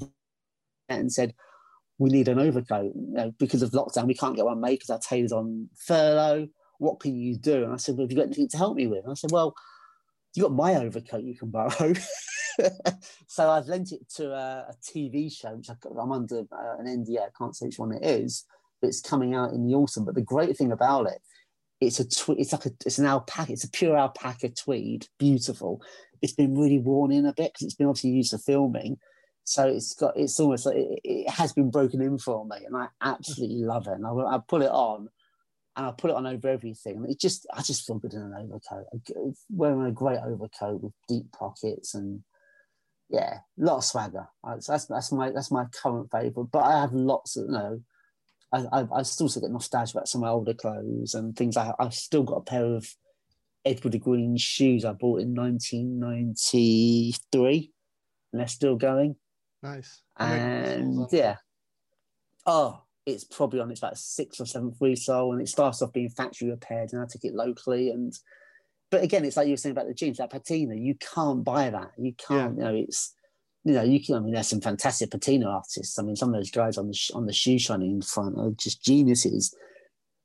and 0.88 1.12
said, 1.12 1.34
"We 1.98 2.10
need 2.10 2.28
an 2.28 2.38
overcoat 2.38 2.92
you 2.94 3.14
know, 3.14 3.32
because 3.38 3.62
of 3.62 3.72
lockdown. 3.72 4.06
We 4.06 4.14
can't 4.14 4.36
get 4.36 4.44
one 4.44 4.60
made 4.60 4.76
because 4.76 4.90
our 4.90 5.00
tailor's 5.00 5.32
on 5.32 5.68
furlough. 5.76 6.48
What 6.78 7.00
can 7.00 7.16
you 7.16 7.36
do?" 7.36 7.64
And 7.64 7.72
I 7.72 7.76
said, 7.76 7.96
"Well, 7.96 8.04
have 8.04 8.12
you 8.12 8.16
got 8.16 8.26
anything 8.26 8.48
to 8.48 8.56
help 8.56 8.76
me 8.76 8.86
with?" 8.86 9.04
And 9.04 9.12
I 9.12 9.14
said, 9.14 9.32
"Well." 9.32 9.54
you 10.34 10.42
got 10.42 10.52
my 10.52 10.74
overcoat 10.74 11.24
you 11.24 11.34
can 11.34 11.48
borrow. 11.48 11.94
so 13.26 13.48
I've 13.48 13.68
lent 13.68 13.92
it 13.92 14.06
to 14.16 14.32
a, 14.32 14.66
a 14.68 14.74
TV 14.84 15.32
show, 15.32 15.54
which 15.54 15.70
I, 15.70 16.02
am 16.02 16.12
under 16.12 16.40
uh, 16.40 16.76
an 16.78 16.86
NDA. 16.86 17.20
I 17.20 17.28
can't 17.38 17.56
say 17.56 17.64
which 17.64 17.78
one 17.78 17.92
it 17.92 18.04
is, 18.04 18.44
it's 18.82 19.00
coming 19.00 19.34
out 19.34 19.52
in 19.52 19.66
the 19.66 19.74
autumn. 19.74 20.04
But 20.04 20.14
the 20.14 20.22
great 20.22 20.56
thing 20.56 20.72
about 20.72 21.06
it, 21.06 21.18
it's 21.80 22.00
a 22.00 22.04
tw- 22.04 22.38
it's 22.38 22.52
like 22.52 22.66
a 22.66 22.70
it's 22.84 22.98
an 22.98 23.06
alpaca. 23.06 23.52
It's 23.52 23.64
a 23.64 23.70
pure 23.70 23.96
alpaca 23.96 24.50
tweed, 24.50 25.08
beautiful. 25.18 25.82
It's 26.22 26.32
been 26.32 26.56
really 26.58 26.78
worn 26.78 27.12
in 27.12 27.26
a 27.26 27.32
bit 27.32 27.52
because 27.52 27.66
it's 27.66 27.74
been 27.74 27.88
obviously 27.88 28.10
used 28.10 28.30
for 28.30 28.38
filming. 28.38 28.98
So 29.44 29.66
it's 29.68 29.94
got 29.94 30.16
it's 30.16 30.40
almost 30.40 30.66
like 30.66 30.76
it, 30.76 31.00
it 31.04 31.30
has 31.30 31.52
been 31.52 31.70
broken 31.70 32.00
in 32.00 32.18
for 32.18 32.44
me, 32.46 32.56
and 32.66 32.76
I 32.76 32.88
absolutely 33.00 33.62
love 33.64 33.86
it. 33.86 33.92
And 33.92 34.06
I, 34.06 34.10
I 34.10 34.38
put 34.46 34.62
it 34.62 34.70
on, 34.70 35.08
and 35.76 35.86
I 35.86 35.92
put 35.92 36.10
it 36.10 36.16
on 36.16 36.26
over 36.26 36.48
everything. 36.48 36.96
And 36.96 37.10
It 37.10 37.20
just, 37.20 37.46
I 37.52 37.62
just 37.62 37.86
feel 37.86 37.98
good 37.98 38.14
in 38.14 38.22
an 38.22 38.34
overcoat. 38.34 38.86
Wearing 39.50 39.86
a 39.86 39.92
great 39.92 40.18
overcoat 40.18 40.82
with 40.82 40.92
deep 41.08 41.30
pockets 41.32 41.94
and 41.94 42.22
yeah, 43.08 43.34
a 43.60 43.64
lot 43.64 43.78
of 43.78 43.84
swagger. 43.84 44.26
So 44.60 44.72
that's 44.72 44.86
that's 44.86 45.12
my 45.12 45.30
that's 45.30 45.50
my 45.50 45.66
current 45.66 46.10
favourite. 46.10 46.50
But 46.50 46.64
I 46.64 46.80
have 46.80 46.92
lots 46.92 47.36
of 47.36 47.46
you 47.46 47.52
know. 47.52 47.80
I, 48.52 48.64
I, 48.72 48.86
I 48.98 49.02
still 49.02 49.28
get 49.28 49.50
nostalgia 49.50 49.96
about 49.96 50.08
some 50.08 50.22
of 50.22 50.26
my 50.26 50.30
older 50.30 50.54
clothes 50.54 51.14
and 51.14 51.36
things. 51.36 51.56
I, 51.56 51.72
I've 51.78 51.94
still 51.94 52.22
got 52.22 52.36
a 52.36 52.42
pair 52.42 52.64
of 52.64 52.88
Edward 53.64 54.00
Green 54.00 54.36
shoes 54.36 54.84
I 54.84 54.92
bought 54.92 55.20
in 55.20 55.34
1993, 55.34 57.72
and 58.32 58.40
they're 58.40 58.46
still 58.46 58.76
going. 58.76 59.16
Nice. 59.62 60.02
And 60.16 61.06
yeah. 61.10 61.36
Oh, 62.46 62.82
it's 63.06 63.24
probably 63.24 63.60
on 63.60 63.70
its 63.70 63.82
like 63.82 63.96
sixth 63.96 64.40
or 64.40 64.46
seventh 64.46 64.78
resole 64.80 65.32
and 65.32 65.40
it 65.40 65.48
starts 65.48 65.80
off 65.80 65.92
being 65.92 66.10
factory 66.10 66.50
repaired 66.50 66.92
and 66.92 67.00
I 67.00 67.06
took 67.08 67.24
it 67.24 67.34
locally 67.34 67.90
and 67.90 68.12
but 68.90 69.02
again 69.02 69.24
it's 69.24 69.36
like 69.36 69.46
you 69.46 69.52
were 69.52 69.58
saying 69.58 69.72
about 69.72 69.86
the 69.86 69.94
jeans 69.94 70.18
that 70.18 70.30
patina 70.30 70.74
you 70.74 70.96
can't 70.96 71.44
buy 71.44 71.70
that 71.70 71.92
you 71.96 72.12
can't 72.14 72.58
yeah. 72.58 72.64
you 72.64 72.72
know 72.72 72.76
it's 72.76 73.14
you 73.66 73.74
know 73.74 73.82
you 73.82 74.02
can 74.02 74.14
I 74.14 74.20
mean 74.20 74.32
there's 74.32 74.48
some 74.48 74.60
fantastic 74.60 75.10
patina 75.10 75.48
artists 75.48 75.98
I 75.98 76.02
mean 76.02 76.16
some 76.16 76.28
of 76.28 76.36
those 76.36 76.50
guys 76.50 76.78
on 76.78 76.88
the 76.88 77.10
on 77.14 77.26
the 77.26 77.32
shoe 77.32 77.58
shining 77.58 77.90
in 77.90 78.02
front 78.02 78.38
are 78.38 78.50
just 78.50 78.82
geniuses 78.82 79.54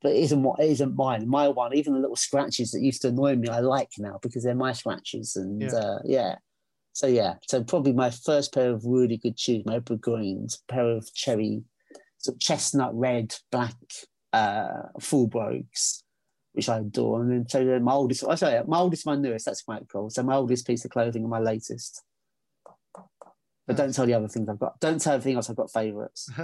but 0.00 0.12
it 0.12 0.18
isn't 0.18 0.42
what 0.42 0.60
it 0.60 0.70
isn't 0.70 0.96
mine 0.96 1.28
my 1.28 1.48
one 1.48 1.74
even 1.74 1.94
the 1.94 2.00
little 2.00 2.16
scratches 2.16 2.70
that 2.70 2.82
used 2.82 3.02
to 3.02 3.08
annoy 3.08 3.34
me 3.34 3.48
I 3.48 3.58
like 3.58 3.90
now 3.98 4.20
because 4.22 4.44
they're 4.44 4.54
my 4.54 4.72
scratches 4.72 5.36
and 5.36 5.60
yeah, 5.60 5.74
uh, 5.74 5.98
yeah. 6.04 6.36
So 6.94 7.06
yeah, 7.06 7.34
so 7.48 7.64
probably 7.64 7.92
my 7.92 8.10
first 8.10 8.52
pair 8.52 8.70
of 8.70 8.84
really 8.84 9.16
good 9.16 9.38
shoes, 9.40 9.64
my 9.64 9.76
Opal 9.76 9.96
Greens, 9.96 10.62
pair 10.68 10.90
of 10.90 11.12
cherry, 11.14 11.62
sort 12.18 12.36
of 12.36 12.40
chestnut 12.40 12.94
red, 12.94 13.34
black 13.50 13.74
uh, 14.34 14.82
full 15.00 15.26
brogues, 15.26 16.04
which 16.52 16.68
I 16.68 16.78
adore. 16.78 17.22
And 17.22 17.32
then 17.32 17.48
so 17.48 17.80
my 17.80 17.92
oldest, 17.92 18.24
oh, 18.26 18.34
sorry, 18.34 18.62
my 18.66 18.78
oldest, 18.78 19.06
my 19.06 19.16
newest. 19.16 19.46
That's 19.46 19.62
quite 19.62 19.88
cool. 19.90 20.10
So 20.10 20.22
my 20.22 20.34
oldest 20.34 20.66
piece 20.66 20.84
of 20.84 20.90
clothing 20.90 21.22
and 21.22 21.30
my 21.30 21.38
latest. 21.38 22.02
But 23.66 23.74
hmm. 23.74 23.82
don't 23.82 23.94
tell 23.94 24.06
the 24.06 24.14
other 24.14 24.28
things 24.28 24.48
I've 24.48 24.58
got. 24.58 24.80
Don't 24.80 25.00
tell 25.00 25.14
everything 25.14 25.36
else 25.36 25.50
I've 25.50 25.56
got 25.56 25.70
favorites. 25.70 26.30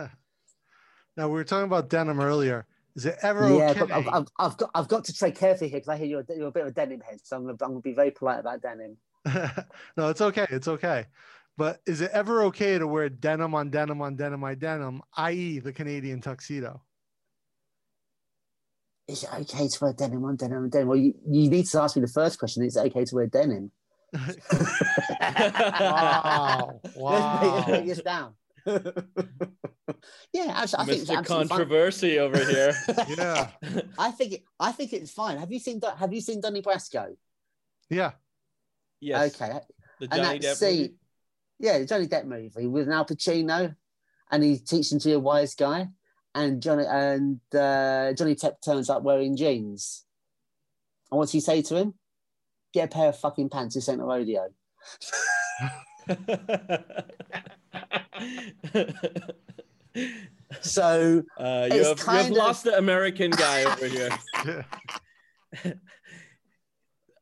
now 1.16 1.28
we 1.28 1.34
were 1.34 1.44
talking 1.44 1.66
about 1.66 1.88
denim 1.88 2.20
earlier. 2.20 2.66
Is 2.94 3.06
it 3.06 3.16
ever 3.22 3.48
yeah, 3.48 3.70
okay? 3.70 3.92
I've, 3.92 4.08
I've, 4.08 4.26
I've, 4.38 4.56
got 4.56 4.70
I've 4.74 4.88
got 4.88 5.04
to 5.04 5.12
tread 5.12 5.36
carefully 5.36 5.70
here 5.70 5.78
because 5.78 5.88
I 5.88 5.96
hear 5.96 6.06
you're, 6.06 6.24
you're 6.36 6.48
a 6.48 6.52
bit 6.52 6.62
of 6.62 6.68
a 6.70 6.72
denim 6.72 7.00
head, 7.00 7.20
so 7.22 7.36
I'm 7.36 7.42
gonna, 7.44 7.56
I'm 7.60 7.70
gonna 7.70 7.80
be 7.80 7.92
very 7.92 8.10
polite 8.10 8.40
about 8.40 8.60
denim. 8.60 8.96
no, 9.96 10.08
it's 10.08 10.20
okay. 10.20 10.46
It's 10.50 10.66
okay. 10.66 11.06
But 11.56 11.80
is 11.86 12.00
it 12.00 12.10
ever 12.12 12.44
okay 12.44 12.78
to 12.78 12.86
wear 12.86 13.08
denim 13.08 13.54
on 13.54 13.70
denim 13.70 14.00
on 14.00 14.16
denim 14.16 14.44
on 14.44 14.58
denim, 14.58 15.02
i.e., 15.16 15.58
the 15.58 15.72
Canadian 15.72 16.20
tuxedo? 16.20 16.82
Is 19.08 19.24
it 19.24 19.30
okay 19.32 19.68
to 19.68 19.78
wear 19.80 19.92
denim 19.92 20.24
on 20.24 20.36
denim 20.36 20.64
on 20.64 20.68
denim? 20.70 20.88
Well, 20.88 20.98
you, 20.98 21.14
you 21.26 21.50
need 21.50 21.66
to 21.66 21.82
ask 21.82 21.96
me 21.96 22.02
the 22.02 22.08
first 22.08 22.38
question. 22.38 22.64
Is 22.64 22.76
it 22.76 22.86
okay 22.86 23.04
to 23.04 23.14
wear 23.14 23.26
denim? 23.26 23.72
Wow! 25.20 26.80
Wow! 26.97 27.40
Let's 27.55 27.66
break 27.66 27.86
this 27.86 28.02
down. 28.02 28.35
yeah, 30.32 30.52
actually, 30.55 30.78
I 30.78 30.85
think 30.85 31.09
Mr. 31.09 31.26
Controversy 31.26 32.16
fine. 32.16 32.26
over 32.26 32.44
here. 32.44 32.74
yeah, 33.16 33.51
I 33.98 34.10
think 34.10 34.32
it, 34.32 34.44
I 34.59 34.72
think 34.72 34.93
it's 34.93 35.12
fine. 35.12 35.39
Have 35.39 35.52
you 35.52 35.59
seen 35.59 35.80
Have 35.98 36.12
you 36.12 36.20
seen 36.20 36.40
Donnie 36.40 36.62
Brasco? 36.62 37.16
Yeah. 37.90 38.12
Yes. 39.01 39.35
Okay. 39.40 39.60
The 40.01 40.09
Johnny 40.09 40.39
Depp 40.39 40.55
scene, 40.55 40.80
movie? 40.80 40.94
Yeah, 41.59 41.78
the 41.78 41.86
Johnny 41.86 42.06
Depp 42.06 42.24
movie 42.24 42.66
with 42.66 42.89
Al 42.89 43.05
Pacino, 43.05 43.74
and 44.30 44.43
he's 44.43 44.62
teaching 44.62 44.98
to 44.98 45.09
be 45.09 45.12
a 45.14 45.18
wise 45.18 45.55
guy, 45.55 45.89
and 46.35 46.62
Johnny 46.62 46.85
and 46.86 47.40
uh, 47.55 48.12
Johnny 48.14 48.35
Depp 48.35 48.62
turns 48.64 48.90
up 48.90 49.02
wearing 49.02 49.36
jeans. 49.36 50.05
And 51.10 51.18
what's 51.18 51.32
he 51.32 51.40
say 51.40 51.62
to 51.62 51.76
him? 51.76 51.94
Get 52.72 52.84
a 52.84 52.88
pair 52.88 53.08
of 53.08 53.18
fucking 53.18 53.48
pants. 53.48 53.74
This 53.74 53.88
ain't 53.88 54.00
a 54.00 54.04
rodeo. 54.04 54.50
so 60.60 61.24
uh, 61.38 61.68
you, 61.72 61.84
have, 61.84 61.98
you 61.98 62.04
have 62.04 62.26
of... 62.26 62.30
lost 62.30 62.64
the 62.64 62.76
American 62.76 63.30
guy 63.30 63.64
over 63.64 63.86
here. 63.86 64.10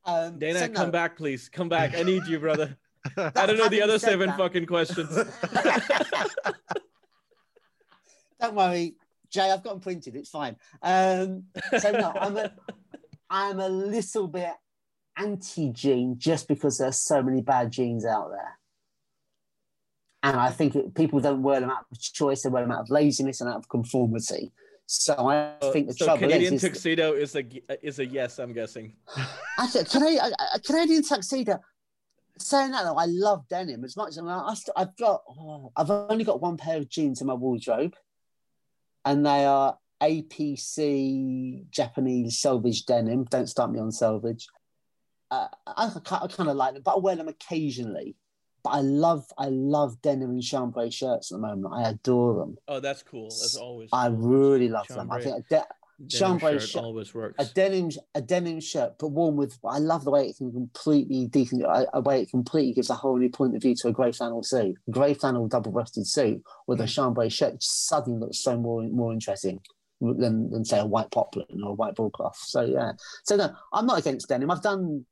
um, 0.04 0.38
Dana, 0.38 0.60
so 0.60 0.68
come 0.68 0.88
no. 0.88 0.92
back, 0.92 1.16
please. 1.16 1.48
Come 1.48 1.68
back. 1.68 1.96
I 1.96 2.02
need 2.02 2.26
you, 2.26 2.38
brother. 2.38 2.76
I 3.16 3.46
don't 3.46 3.56
know 3.56 3.68
the 3.68 3.82
other 3.82 3.98
seven 3.98 4.30
that. 4.30 4.38
fucking 4.38 4.66
questions. 4.66 5.16
don't 8.40 8.54
worry, 8.54 8.96
Jay. 9.30 9.50
I've 9.50 9.62
got 9.62 9.70
them 9.70 9.80
printed. 9.80 10.16
It's 10.16 10.30
fine. 10.30 10.56
Um, 10.82 11.44
so 11.78 11.92
no, 11.92 12.12
I'm 12.20 12.36
a, 12.36 12.52
I'm 13.30 13.60
a 13.60 13.68
little 13.68 14.26
bit 14.26 14.52
anti-gene 15.16 16.18
just 16.18 16.48
because 16.48 16.78
there's 16.78 16.98
so 16.98 17.22
many 17.22 17.40
bad 17.40 17.70
jeans 17.70 18.04
out 18.04 18.30
there. 18.30 18.58
And 20.22 20.36
I 20.36 20.50
think 20.50 20.74
it, 20.74 20.94
people 20.94 21.20
don't 21.20 21.42
wear 21.42 21.60
them 21.60 21.70
out 21.70 21.86
of 21.90 22.00
choice; 22.00 22.42
they 22.42 22.48
wear 22.48 22.62
them 22.62 22.72
out 22.72 22.80
of 22.80 22.90
laziness 22.90 23.40
and 23.40 23.48
out 23.50 23.56
of 23.56 23.68
conformity. 23.68 24.52
So 24.86 25.28
I 25.28 25.54
think 25.72 25.88
the 25.88 25.94
so 25.94 26.04
trouble 26.04 26.22
Canadian 26.22 26.54
is, 26.54 26.62
tuxedo 26.62 27.12
is 27.12 27.34
a 27.36 27.44
is 27.86 27.98
a 27.98 28.06
yes. 28.06 28.38
I'm 28.38 28.52
guessing. 28.52 28.94
Actually, 29.58 29.84
Canadian, 29.84 30.32
Canadian 30.64 31.02
tuxedo. 31.02 31.60
Saying 32.38 32.72
that 32.72 32.84
though, 32.84 32.96
I 32.96 33.06
love 33.06 33.48
denim 33.48 33.84
as 33.84 33.96
much. 33.96 34.16
And 34.16 34.28
I, 34.28 34.54
I've 34.76 34.96
got, 34.96 35.22
oh, 35.28 35.72
I've 35.74 35.90
only 35.90 36.22
got 36.22 36.42
one 36.42 36.56
pair 36.56 36.76
of 36.76 36.88
jeans 36.88 37.20
in 37.20 37.26
my 37.26 37.34
wardrobe, 37.34 37.94
and 39.04 39.24
they 39.24 39.44
are 39.44 39.78
APC 40.02 41.70
Japanese 41.70 42.38
selvage 42.38 42.84
denim. 42.84 43.24
Don't 43.24 43.48
start 43.48 43.72
me 43.72 43.78
on 43.78 43.90
selvage. 43.90 44.46
Uh, 45.30 45.48
I, 45.66 45.90
I 45.94 46.26
kind 46.28 46.48
of 46.48 46.56
like 46.56 46.74
them, 46.74 46.82
but 46.84 46.94
I 46.94 46.98
wear 46.98 47.16
them 47.16 47.28
occasionally. 47.28 48.16
But 48.62 48.70
I 48.70 48.80
love, 48.80 49.24
I 49.38 49.46
love 49.46 50.02
denim 50.02 50.30
and 50.30 50.42
chambray 50.42 50.90
shirts 50.90 51.30
at 51.30 51.36
the 51.36 51.40
moment. 51.40 51.72
I 51.72 51.90
adore 51.90 52.34
them. 52.34 52.56
Oh, 52.66 52.80
that's 52.80 53.02
cool. 53.02 53.24
That's 53.24 53.56
always. 53.56 53.90
I 53.92 54.08
cool. 54.08 54.16
really 54.16 54.68
love 54.68 54.88
chambray. 54.88 55.04
them. 55.04 55.12
I 55.12 55.20
think 55.22 55.46
a 55.46 55.48
de- 56.08 56.16
chambray 56.18 56.58
shirt, 56.58 56.82
always 56.82 57.14
works. 57.14 57.36
A 57.38 57.54
denim, 57.54 57.90
a 58.16 58.20
denim 58.20 58.58
shirt, 58.58 58.94
but 58.98 59.08
worn 59.08 59.36
with. 59.36 59.56
I 59.64 59.78
love 59.78 60.04
the 60.04 60.10
way 60.10 60.26
it 60.26 60.36
can 60.36 60.50
completely 60.52 61.28
decent. 61.28 61.62
A 61.64 62.00
way 62.00 62.22
it 62.22 62.30
completely 62.30 62.74
gives 62.74 62.90
a 62.90 62.94
whole 62.94 63.16
new 63.16 63.30
point 63.30 63.54
of 63.54 63.62
view 63.62 63.76
to 63.76 63.88
a 63.88 63.92
grey 63.92 64.10
flannel 64.10 64.42
suit, 64.42 64.76
grey 64.90 65.14
flannel 65.14 65.46
double-breasted 65.46 66.06
suit 66.06 66.42
with 66.66 66.80
a 66.80 66.86
chambray 66.88 67.28
shirt. 67.28 67.62
Suddenly 67.62 68.18
looks 68.18 68.38
so 68.38 68.58
more 68.58 68.82
more 68.82 69.12
interesting 69.12 69.60
than, 70.00 70.50
than 70.50 70.64
say 70.64 70.80
a 70.80 70.86
white 70.86 71.12
poplin 71.12 71.62
or 71.62 71.70
a 71.70 71.74
white 71.74 71.94
broadcloth. 71.94 72.36
So 72.38 72.62
yeah. 72.62 72.92
So 73.22 73.36
no, 73.36 73.54
I'm 73.72 73.86
not 73.86 74.00
against 74.00 74.28
denim. 74.28 74.50
I've 74.50 74.62
done. 74.62 75.06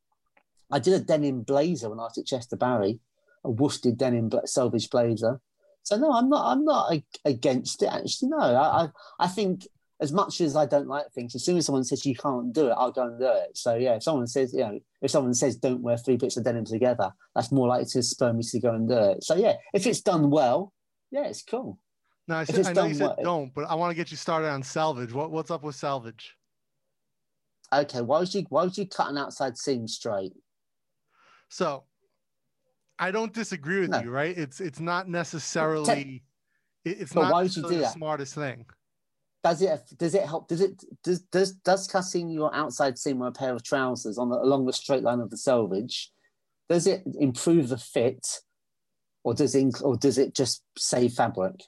I 0.70 0.78
did 0.78 0.94
a 0.94 1.00
denim 1.00 1.42
blazer 1.42 1.90
when 1.90 2.00
I 2.00 2.04
was 2.04 2.18
at 2.18 2.26
Chester 2.26 2.56
Barrie, 2.56 3.00
a 3.44 3.50
worsted 3.50 3.98
denim 3.98 4.30
selvage 4.44 4.90
blazer. 4.90 5.40
So 5.82 5.96
no, 5.96 6.12
I'm 6.12 6.28
not. 6.30 6.50
I'm 6.50 6.64
not 6.64 6.92
against 7.24 7.82
it. 7.82 7.92
Actually, 7.92 8.30
no. 8.30 8.38
I, 8.38 8.84
I, 8.84 8.88
I 9.20 9.28
think 9.28 9.66
as 10.00 10.12
much 10.12 10.40
as 10.40 10.56
I 10.56 10.66
don't 10.66 10.88
like 10.88 11.10
things, 11.12 11.34
as 11.34 11.44
soon 11.44 11.56
as 11.56 11.66
someone 11.66 11.84
says 11.84 12.04
you 12.04 12.14
can't 12.14 12.52
do 12.52 12.68
it, 12.68 12.74
I'll 12.76 12.90
go 12.90 13.06
and 13.06 13.18
do 13.18 13.28
it. 13.28 13.56
So 13.56 13.74
yeah, 13.74 13.94
if 13.96 14.02
someone 14.02 14.26
says, 14.26 14.52
you 14.52 14.60
know, 14.60 14.80
if 15.02 15.10
someone 15.10 15.34
says 15.34 15.56
don't 15.56 15.82
wear 15.82 15.96
three 15.96 16.16
bits 16.16 16.36
of 16.36 16.44
denim 16.44 16.64
together, 16.64 17.12
that's 17.34 17.52
more 17.52 17.68
likely 17.68 17.86
to 17.86 18.02
spur 18.02 18.32
me 18.32 18.42
to 18.42 18.60
go 18.60 18.74
and 18.74 18.88
do 18.88 18.96
it. 18.96 19.24
So 19.24 19.34
yeah, 19.34 19.54
if 19.72 19.86
it's 19.86 20.00
done 20.00 20.30
well, 20.30 20.72
yeah, 21.10 21.26
it's 21.26 21.42
cool. 21.42 21.78
No, 22.26 22.36
I, 22.36 22.44
said, 22.44 22.66
I 22.66 22.72
know 22.72 22.84
you 22.86 22.94
said 22.94 23.06
well, 23.06 23.16
don't, 23.22 23.54
but 23.54 23.64
I 23.64 23.74
want 23.74 23.90
to 23.90 23.94
get 23.94 24.10
you 24.10 24.16
started 24.16 24.48
on 24.48 24.62
selvage. 24.62 25.12
What, 25.12 25.30
what's 25.30 25.50
up 25.50 25.62
with 25.62 25.76
selvage? 25.76 26.34
Okay, 27.72 28.00
why 28.00 28.20
would 28.20 28.32
you 28.34 28.44
why 28.48 28.64
would 28.64 28.76
you 28.78 28.86
cut 28.86 29.10
an 29.10 29.18
outside 29.18 29.58
seam 29.58 29.86
straight? 29.86 30.32
So 31.54 31.84
I 32.98 33.12
don't 33.12 33.32
disagree 33.32 33.78
with 33.78 33.90
no. 33.90 34.00
you, 34.00 34.10
right? 34.10 34.36
It's 34.36 34.60
it's 34.60 34.80
not 34.80 35.08
necessarily 35.08 36.24
it's 36.84 37.12
but 37.12 37.20
not 37.22 37.32
why 37.32 37.42
would 37.44 37.54
you 37.54 37.62
do 37.62 37.78
the 37.78 37.86
smartest 37.86 38.34
thing. 38.34 38.66
Does 39.44 39.62
it 39.62 39.80
does 39.96 40.16
it 40.16 40.24
help? 40.24 40.48
Does 40.48 40.60
it 40.60 40.82
does 41.04 41.20
does 41.30 41.52
does 41.52 41.86
cutting 41.86 42.28
your 42.28 42.52
outside 42.52 42.98
seam 42.98 43.20
with 43.20 43.28
a 43.28 43.38
pair 43.38 43.52
of 43.52 43.62
trousers 43.62 44.18
on 44.18 44.30
the, 44.30 44.36
along 44.36 44.66
the 44.66 44.72
straight 44.72 45.04
line 45.04 45.20
of 45.20 45.30
the 45.30 45.36
selvage? 45.36 46.10
Does 46.68 46.88
it 46.88 47.04
improve 47.20 47.68
the 47.68 47.78
fit, 47.78 48.26
or 49.22 49.32
does 49.32 49.54
it 49.54 49.80
or 49.80 49.96
does 49.96 50.18
it 50.18 50.34
just 50.34 50.64
save 50.76 51.12
fabric? 51.12 51.62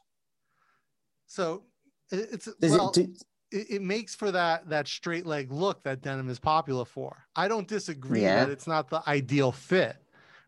So 1.28 1.62
it's 2.10 2.48
does 2.60 2.72
well, 2.72 2.88
it, 2.88 2.94
do, 2.94 3.14
it, 3.52 3.66
it 3.70 3.82
makes 3.82 4.14
for 4.14 4.30
that 4.32 4.68
that 4.68 4.88
straight 4.88 5.26
leg 5.26 5.50
look 5.50 5.82
that 5.84 6.00
denim 6.02 6.28
is 6.28 6.38
popular 6.38 6.84
for. 6.84 7.24
I 7.36 7.48
don't 7.48 7.68
disagree 7.68 8.20
Yeah. 8.22 8.34
that 8.36 8.48
it's 8.50 8.66
not 8.66 8.88
the 8.88 9.02
ideal 9.08 9.52
fit, 9.52 9.96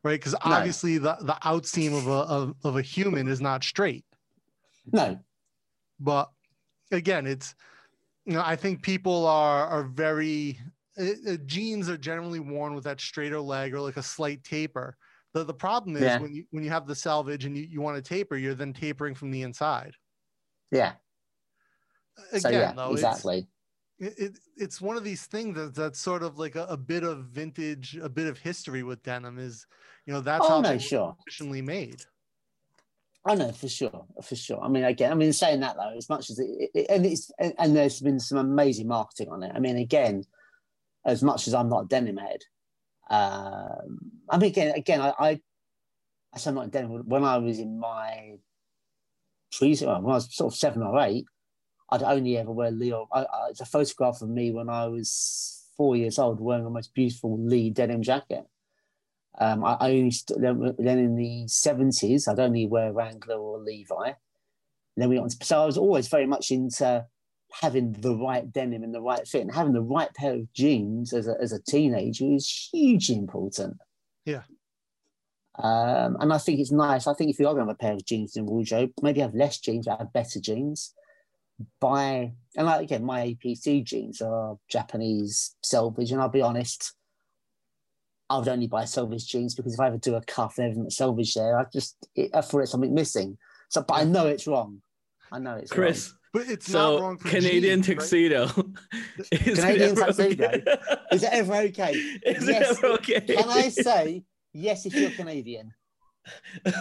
right? 0.03 0.19
Because 0.21 0.35
obviously 0.43 0.99
the 0.99 1.17
the 1.21 1.39
outseam 1.45 1.97
of 1.97 2.07
a 2.07 2.11
of, 2.11 2.55
of 2.65 2.77
a 2.77 2.83
human 2.83 3.29
is 3.29 3.41
not 3.41 3.65
straight. 3.65 4.05
no, 4.93 5.21
But 6.01 6.31
again, 6.93 7.27
it's 7.27 7.55
you 8.27 8.35
know 8.35 8.43
I 8.45 8.57
think 8.57 8.83
people 8.83 9.27
are 9.27 9.67
are 9.67 9.85
very 9.85 10.61
uh, 11.01 11.33
uh, 11.33 11.37
jeans 11.47 11.89
are 11.89 11.99
generally 11.99 12.41
worn 12.41 12.75
with 12.75 12.85
that 12.85 13.01
straighter 13.01 13.41
leg 13.41 13.75
or 13.75 13.81
like 13.81 13.97
a 13.97 14.03
slight 14.03 14.45
taper. 14.45 14.97
The 15.35 15.45
the 15.45 15.55
problem 15.55 15.97
is 15.97 16.05
Yeah. 16.05 16.19
when 16.19 16.35
you 16.35 16.47
when 16.51 16.65
you 16.65 16.71
have 16.71 16.87
the 16.87 16.95
selvage 16.95 17.45
and 17.45 17.57
you, 17.57 17.65
you 17.65 17.81
want 17.81 17.97
to 17.97 18.03
taper, 18.03 18.37
you're 18.37 18.55
then 18.55 18.73
tapering 18.73 19.15
from 19.15 19.31
the 19.31 19.43
inside. 19.43 19.95
yeah, 20.71 20.95
Again, 22.33 22.41
so 22.41 22.49
yeah, 22.51 22.73
though, 22.73 22.93
exactly. 22.93 23.47
it, 23.99 24.15
it 24.19 24.39
it's 24.57 24.81
one 24.81 24.97
of 24.97 25.05
these 25.05 25.27
things 25.27 25.57
that, 25.57 25.75
that's 25.75 26.01
sort 26.01 26.23
of 26.23 26.39
like 26.39 26.57
a, 26.57 26.65
a 26.65 26.77
bit 26.77 27.05
of 27.05 27.25
vintage, 27.25 27.97
a 27.97 28.09
bit 28.09 28.27
of 28.27 28.39
history 28.39 28.83
with 28.83 29.03
denim 29.03 29.39
is, 29.39 29.67
you 30.07 30.13
know, 30.13 30.21
that's 30.21 30.45
Oh, 30.47 30.57
how 30.57 30.61
no, 30.61 30.73
they 30.73 30.79
sure. 30.79 31.17
traditionally 31.25 31.63
made. 31.63 32.03
I 33.25 33.35
know 33.35 33.53
for 33.53 33.69
sure, 33.69 34.07
for 34.23 34.37
sure. 34.37 34.61
I 34.63 34.69
mean, 34.69 34.85
again, 34.85 35.13
I 35.13 35.15
mean, 35.15 35.33
saying 35.33 35.61
that 35.61 35.77
though, 35.77 35.97
as 35.97 36.09
much 36.09 36.31
as 36.31 36.39
it, 36.39 36.71
it 36.75 36.87
and 36.89 37.05
it's 37.05 37.31
and, 37.39 37.53
and 37.59 37.77
there's 37.77 38.01
been 38.01 38.21
some 38.21 38.39
amazing 38.39 38.89
marketing 38.89 39.29
on 39.31 39.43
it. 39.43 39.53
I 39.55 39.59
mean, 39.59 39.77
again, 39.77 40.25
as 41.05 41.23
much 41.23 41.47
as 41.47 41.55
I'm 41.55 41.69
not 41.69 41.85
a 41.85 41.89
denim 41.89 42.17
head, 42.17 42.43
um, 43.11 43.99
I 44.31 44.39
mean, 44.39 44.51
again, 44.51 44.75
again, 44.75 45.01
I, 45.01 45.13
I, 45.19 45.41
I 46.33 46.39
say 46.39 46.51
I'm 46.51 46.55
not 46.57 46.67
a 46.67 46.71
denim. 46.71 46.91
When 47.07 47.25
I 47.25 47.39
was 47.39 47.59
in 47.59 47.79
my 47.79 48.37
trees, 49.53 49.83
when 49.83 49.91
I 49.91 49.99
was 49.99 50.35
sort 50.35 50.53
of 50.53 50.59
seven 50.59 50.83
or 50.83 50.99
eight, 51.01 51.27
I'd 51.91 52.03
only 52.03 52.37
ever 52.37 52.53
wear 52.53 52.71
Leo. 52.71 53.09
I, 53.13 53.21
I, 53.21 53.49
it's 53.51 53.61
a 53.61 53.67
photograph 53.67 54.21
of 54.21 54.29
me 54.29 54.51
when 54.51 54.69
I 54.69 54.87
was 54.87 55.67
four 55.77 55.97
years 55.97 56.19
old 56.19 56.41
wearing 56.41 56.65
the 56.65 56.71
most 56.71 56.93
beautiful 56.93 57.39
Lee 57.39 57.71
denim 57.71 58.03
jacket. 58.03 58.45
Um, 59.41 59.65
I, 59.65 59.77
only 59.81 60.13
then, 60.37 60.75
then 60.79 60.99
in 60.99 61.17
the 61.17 61.47
seventies, 61.47 62.27
I'd 62.27 62.41
only 62.41 62.67
wear 62.67 62.93
Wrangler 62.93 63.37
or 63.37 63.59
Levi. 63.59 64.13
then 64.97 65.09
we 65.09 65.17
got 65.17 65.25
into, 65.25 65.45
so 65.45 65.63
I 65.63 65.67
was 65.67 65.79
always 65.79 66.09
very 66.09 66.27
much 66.27 66.51
into 66.51 67.07
having 67.53 67.93
the 67.93 68.15
right 68.17 68.53
denim 68.53 68.83
and 68.83 68.95
the 68.95 69.01
right 69.01 69.27
fit, 69.27 69.43
and 69.43 69.55
having 69.55 69.73
the 69.73 69.81
right 69.81 70.13
pair 70.15 70.35
of 70.35 70.53
jeans 70.53 71.13
as 71.13 71.29
a 71.29 71.37
as 71.41 71.53
a 71.53 71.63
teenager 71.63 72.27
is 72.27 72.69
hugely 72.73 73.17
important. 73.17 73.77
Yeah. 74.25 74.43
Um, 75.59 76.17
and 76.21 76.33
I 76.33 76.39
think 76.39 76.61
it's 76.61 76.71
nice. 76.71 77.07
I 77.07 77.15
think 77.15 77.31
if 77.31 77.39
you 77.39 77.47
are 77.49 77.55
going 77.55 77.67
to 77.67 77.71
have 77.71 77.77
a 77.77 77.79
pair 77.79 77.95
of 77.95 78.05
jeans 78.05 78.37
in 78.37 78.47
wardrobe, 78.47 78.91
maybe 79.03 79.21
have 79.21 79.35
less 79.35 79.59
jeans, 79.59 79.87
but 79.87 79.99
have 79.99 80.13
better 80.13 80.41
jeans. 80.41 80.95
Buy 81.81 82.33
and 82.57 82.67
like 82.67 82.83
again, 82.83 83.05
my 83.05 83.35
APC 83.35 83.83
jeans 83.85 84.21
are 84.21 84.57
Japanese 84.71 85.57
selvage, 85.63 86.13
and 86.13 86.21
I'll 86.21 86.29
be 86.29 86.41
honest, 86.43 86.95
I 88.31 88.39
would 88.39 88.49
only 88.49 88.67
buy 88.69 88.85
selvage 88.85 89.27
jeans 89.27 89.55
because 89.55 89.75
if 89.75 89.81
I 89.81 89.89
ever 89.89 89.99
do 89.99 90.15
a 90.15 90.21
cuff 90.23 90.59
and 90.59 90.67
everything 90.67 90.85
that's 90.85 90.97
selvage 90.97 91.35
there, 91.35 91.59
I 91.59 91.65
just 91.73 91.97
it, 92.15 92.31
I 92.35 92.41
thought 92.43 92.61
it's 92.61 92.71
something 92.71 92.95
missing. 92.95 93.39
So, 93.71 93.83
but 93.83 93.95
I 93.95 94.05
know 94.05 94.27
it's 94.27 94.47
wrong. 94.47 94.83
I 95.33 95.39
know 95.39 95.57
it's 95.57 95.71
Chris. 95.73 96.09
Wrong. 96.11 96.15
But 96.35 96.49
it's 96.53 96.71
so 96.71 96.79
not 96.97 97.01
wrong 97.03 97.19
for 97.19 97.29
Canadian 97.29 97.83
jeans, 97.83 97.89
right? 97.89 97.97
tuxedo. 97.97 98.45
Is 99.33 99.59
Canadian 99.59 99.91
it 99.91 99.99
ever 99.99 100.01
tuxedo? 100.07 100.45
okay? 100.47 100.63
Is 101.13 101.23
it 101.23 101.33
ever 101.33 101.55
okay? 101.55 101.93
Is 101.93 102.47
Yes. 102.49 102.71
it 102.79 102.85
ever 102.85 102.87
okay? 102.95 103.21
Can 103.23 103.49
I 103.49 103.69
say 103.71 104.25
yes 104.53 104.85
if 104.87 104.95
you're 104.95 105.11
Canadian? 105.11 105.73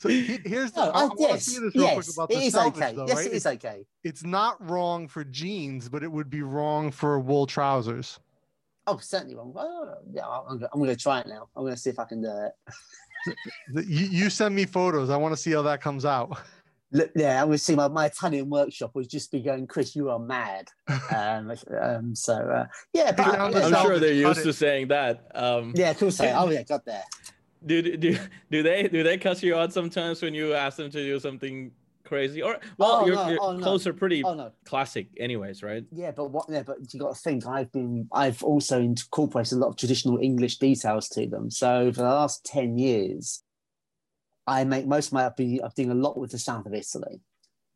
So 0.00 0.08
here's 0.08 0.72
the, 0.72 0.86
No, 0.86 0.90
I, 0.92 1.00
I, 1.00 1.04
want 1.04 1.18
to 1.18 1.22
yes, 1.24 1.44
see 1.44 1.60
this 1.60 1.74
real 1.74 1.92
quick 1.92 2.06
about 2.14 2.30
it 2.30 2.36
the 2.36 2.42
is 2.44 2.54
selvage 2.54 2.82
okay. 2.82 2.96
though, 2.96 3.06
yes, 3.06 3.16
right? 3.18 3.26
it 3.26 3.32
is 3.34 3.46
okay. 3.46 3.86
It's 4.02 4.24
not 4.24 4.56
wrong 4.66 5.06
for 5.06 5.24
jeans, 5.24 5.90
but 5.90 6.02
it 6.02 6.10
would 6.10 6.30
be 6.30 6.40
wrong 6.40 6.90
for 6.90 7.18
wool 7.20 7.46
trousers. 7.46 8.18
Oh, 8.86 8.96
certainly 8.96 9.34
wrong. 9.34 9.52
Yeah, 10.10 10.26
I'm, 10.26 10.56
gonna- 10.56 10.68
I'm 10.72 10.80
going 10.80 10.90
to 10.90 10.96
try 10.96 11.20
it 11.20 11.26
now. 11.26 11.48
I'm 11.54 11.64
going 11.64 11.74
to 11.74 11.78
see 11.80 11.90
if 11.90 11.98
I 11.98 12.04
can 12.04 12.22
do 12.22 12.30
it. 12.30 12.52
You, 13.74 14.06
you 14.06 14.30
send 14.30 14.54
me 14.54 14.64
photos. 14.64 15.10
I 15.10 15.16
want 15.18 15.34
to 15.34 15.36
see 15.36 15.52
how 15.52 15.60
that 15.60 15.82
comes 15.82 16.06
out. 16.06 16.38
Look, 16.90 17.10
yeah, 17.14 17.42
I'm 17.42 17.48
going 17.48 17.58
to 17.58 17.62
see 17.62 17.74
my, 17.74 17.86
my 17.86 18.06
Italian 18.06 18.48
workshop 18.48 18.92
would 18.94 19.10
just 19.10 19.30
be 19.30 19.40
going, 19.40 19.66
Chris, 19.66 19.94
you 19.94 20.08
are 20.08 20.18
mad. 20.18 20.68
um, 21.14 21.52
um, 21.82 22.14
so, 22.14 22.34
uh, 22.34 22.66
yeah, 22.94 23.12
but 23.12 23.26
I'm 23.38 23.52
yeah, 23.52 23.66
I'm 23.66 23.84
sure 23.84 23.98
they're 23.98 24.14
used 24.14 24.40
it. 24.40 24.44
to 24.44 24.52
saying 24.54 24.88
that. 24.88 25.30
Um, 25.34 25.74
yeah, 25.76 25.90
of 25.90 25.98
course. 25.98 26.18
I, 26.18 26.32
oh, 26.32 26.48
yeah, 26.50 26.62
got 26.62 26.86
there. 26.86 27.04
Do, 27.64 27.96
do 27.96 28.18
do 28.50 28.62
they 28.62 28.88
do 28.88 29.02
they 29.02 29.18
cuss 29.18 29.42
you 29.42 29.54
out 29.56 29.72
sometimes 29.72 30.22
when 30.22 30.34
you 30.34 30.54
ask 30.54 30.76
them 30.78 30.90
to 30.90 30.98
do 31.02 31.18
something 31.20 31.70
crazy? 32.04 32.40
Or 32.42 32.58
well, 32.78 33.00
Oh, 33.02 33.06
your, 33.06 33.14
no, 33.16 33.28
your 33.28 33.38
oh, 33.42 33.52
no. 33.52 33.62
clothes 33.62 33.86
are 33.86 33.92
pretty 33.92 34.24
Oh, 34.24 34.34
no. 34.34 34.52
classic, 34.64 35.08
anyways, 35.18 35.62
right? 35.62 35.84
Yeah, 35.92 36.10
but 36.12 36.30
what? 36.30 36.46
Yeah, 36.48 36.62
but 36.62 36.78
you 36.92 36.98
got 37.00 37.14
to 37.14 37.20
think. 37.20 37.46
I've 37.46 37.70
been. 37.72 38.08
I've 38.12 38.42
also 38.42 38.80
incorporated 38.80 39.52
a 39.52 39.56
lot 39.60 39.68
of 39.68 39.76
traditional 39.76 40.18
English 40.18 40.56
details 40.58 41.08
to 41.10 41.26
them. 41.26 41.50
So 41.50 41.92
for 41.92 42.00
the 42.00 42.08
last 42.08 42.44
ten 42.44 42.78
years, 42.78 43.42
I 44.46 44.64
make 44.64 44.86
most 44.86 45.08
of 45.08 45.12
my. 45.12 45.26
I've 45.26 45.36
been. 45.36 45.60
I've 45.62 45.74
done 45.74 45.90
a 45.90 45.94
lot 45.94 46.16
with 46.18 46.30
the 46.30 46.38
south 46.38 46.64
of 46.66 46.72
Italy, 46.72 47.20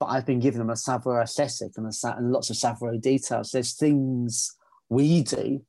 but 0.01 0.07
I've 0.07 0.25
been 0.27 0.41
giving 0.41 0.61
them 0.61 0.71
a 0.71 0.77
Savile 0.77 1.13
Row 1.13 1.23
aesthetic 1.23 1.73
and, 1.77 1.87
a, 1.87 2.17
and 2.17 2.33
lots 2.33 2.49
of 2.49 2.57
Savile 2.57 2.89
Row 2.89 2.99
details. 2.99 3.51
There's 3.51 3.75
things 3.75 4.57
we 4.89 5.23
do 5.23 5.61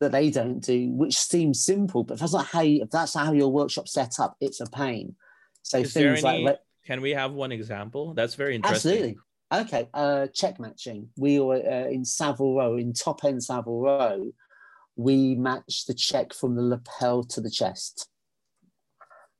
that 0.00 0.12
they 0.12 0.30
don't 0.30 0.60
do, 0.60 0.90
which 0.90 1.16
seems 1.16 1.62
simple, 1.64 2.04
but 2.04 2.14
if 2.14 2.20
that's 2.20 2.32
not 2.32 2.46
how. 2.46 2.60
You, 2.60 2.82
if 2.82 2.90
that's 2.90 3.14
how 3.14 3.32
your 3.32 3.48
workshop's 3.48 3.92
set 3.92 4.20
up, 4.20 4.36
it's 4.40 4.60
a 4.60 4.66
pain. 4.66 5.16
So 5.62 5.78
Is 5.78 5.92
things 5.92 6.24
any? 6.24 6.44
like 6.44 6.58
can 6.86 7.00
we 7.00 7.10
have 7.10 7.32
one 7.32 7.50
example? 7.50 8.14
That's 8.14 8.34
very 8.34 8.54
interesting. 8.54 8.92
Absolutely. 8.92 9.16
Okay. 9.52 9.88
Uh, 9.92 10.26
check 10.32 10.60
matching. 10.60 11.08
We 11.16 11.40
were 11.40 11.56
uh, 11.56 11.88
in 11.88 12.04
Savile 12.04 12.54
Row, 12.56 12.76
in 12.76 12.92
top 12.92 13.24
end 13.24 13.42
Savile 13.42 13.80
Row. 13.80 14.32
We 14.94 15.34
matched 15.34 15.88
the 15.88 15.94
check 15.94 16.32
from 16.32 16.54
the 16.54 16.62
lapel 16.62 17.24
to 17.24 17.40
the 17.40 17.50
chest. 17.50 18.08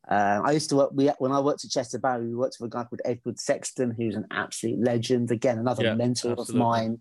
Um, 0.09 0.43
I 0.45 0.53
used 0.53 0.71
to 0.71 0.77
work. 0.77 0.91
We 0.93 1.07
when 1.19 1.33
I 1.33 1.41
worked 1.41 1.65
at 1.65 1.71
Chester 1.71 1.99
Barrie, 1.99 2.29
we 2.29 2.35
worked 2.35 2.57
with 2.61 2.73
a 2.73 2.77
guy 2.77 2.85
called 2.85 3.01
Edward 3.05 3.39
Sexton, 3.41 3.93
who's 3.97 4.15
an 4.15 4.27
absolute 4.31 4.79
legend. 4.81 5.31
Again, 5.31 5.59
another 5.59 5.85
Yeah, 5.85 5.95
mentor 5.95 6.33
absolutely. 6.33 6.55
of 6.55 6.59
mine 6.59 6.99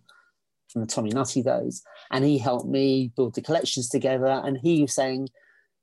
from 0.72 0.82
the 0.82 0.88
Tommy 0.88 1.10
Nutter 1.10 1.42
days, 1.42 1.84
and 2.12 2.26
he 2.26 2.38
helped 2.38 2.68
me 2.68 3.12
build 3.16 3.36
the 3.36 3.42
collections 3.42 3.90
together. 3.90 4.42
And 4.44 4.58
he 4.58 4.82
was 4.82 4.94
saying, 4.94 5.30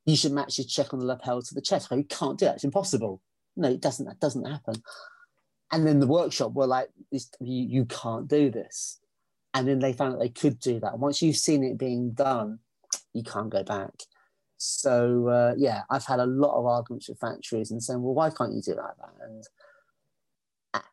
"You 0.07 0.17
should 0.17 0.33
match 0.33 0.59
your 0.59 0.67
check 0.67 0.93
on 0.93 1.01
the 1.01 1.07
lapel 1.07 1.43
to 1.43 1.55
the 1.55 1.63
chest." 1.63 1.89
Go, 1.89 1.97
you 1.97 2.05
can't 2.05 2.39
do 2.39 2.47
that; 2.47 2.57
it's 2.57 2.65
impossible. 2.65 3.21
No, 3.57 3.69
it 3.69 3.81
doesn't. 3.81 4.07
That 4.07 4.21
doesn't 4.21 4.45
happen. 4.45 4.83
And 5.73 5.87
then 5.87 6.01
the 6.01 6.07
workshop 6.07 6.53
were 6.53 6.67
like, 6.67 6.91
you, 7.11 7.21
you 7.41 7.85
can't 7.87 8.29
do 8.29 8.51
this. 8.51 9.01
And 9.55 9.67
then 9.67 9.79
they 9.79 9.95
found 9.95 10.15
that 10.15 10.21
they 10.21 10.29
could 10.29 10.59
do 10.61 10.79
that. 10.81 10.93
And 10.93 11.01
once 11.01 11.23
you've 11.23 11.37
seen 11.37 11.65
it 11.65 11.79
being 11.79 12.13
done, 12.13 12.59
you 13.15 13.23
can't 13.23 13.51
go 13.51 13.65
back. 13.65 13.93
So 14.59 15.29
uh, 15.29 15.55
yeah, 15.57 15.83
I've 15.91 16.05
had 16.05 16.21
a 16.21 16.27
lot 16.27 16.59
of 16.59 16.67
arguments 16.67 17.09
with 17.09 17.19
factories 17.19 17.71
and 17.71 17.83
saying, 17.83 18.03
well, 18.03 18.15
why 18.15 18.31
can't 18.31 18.53
you 18.53 18.63
do 18.63 18.75
that? 18.75 18.95
And 19.23 19.45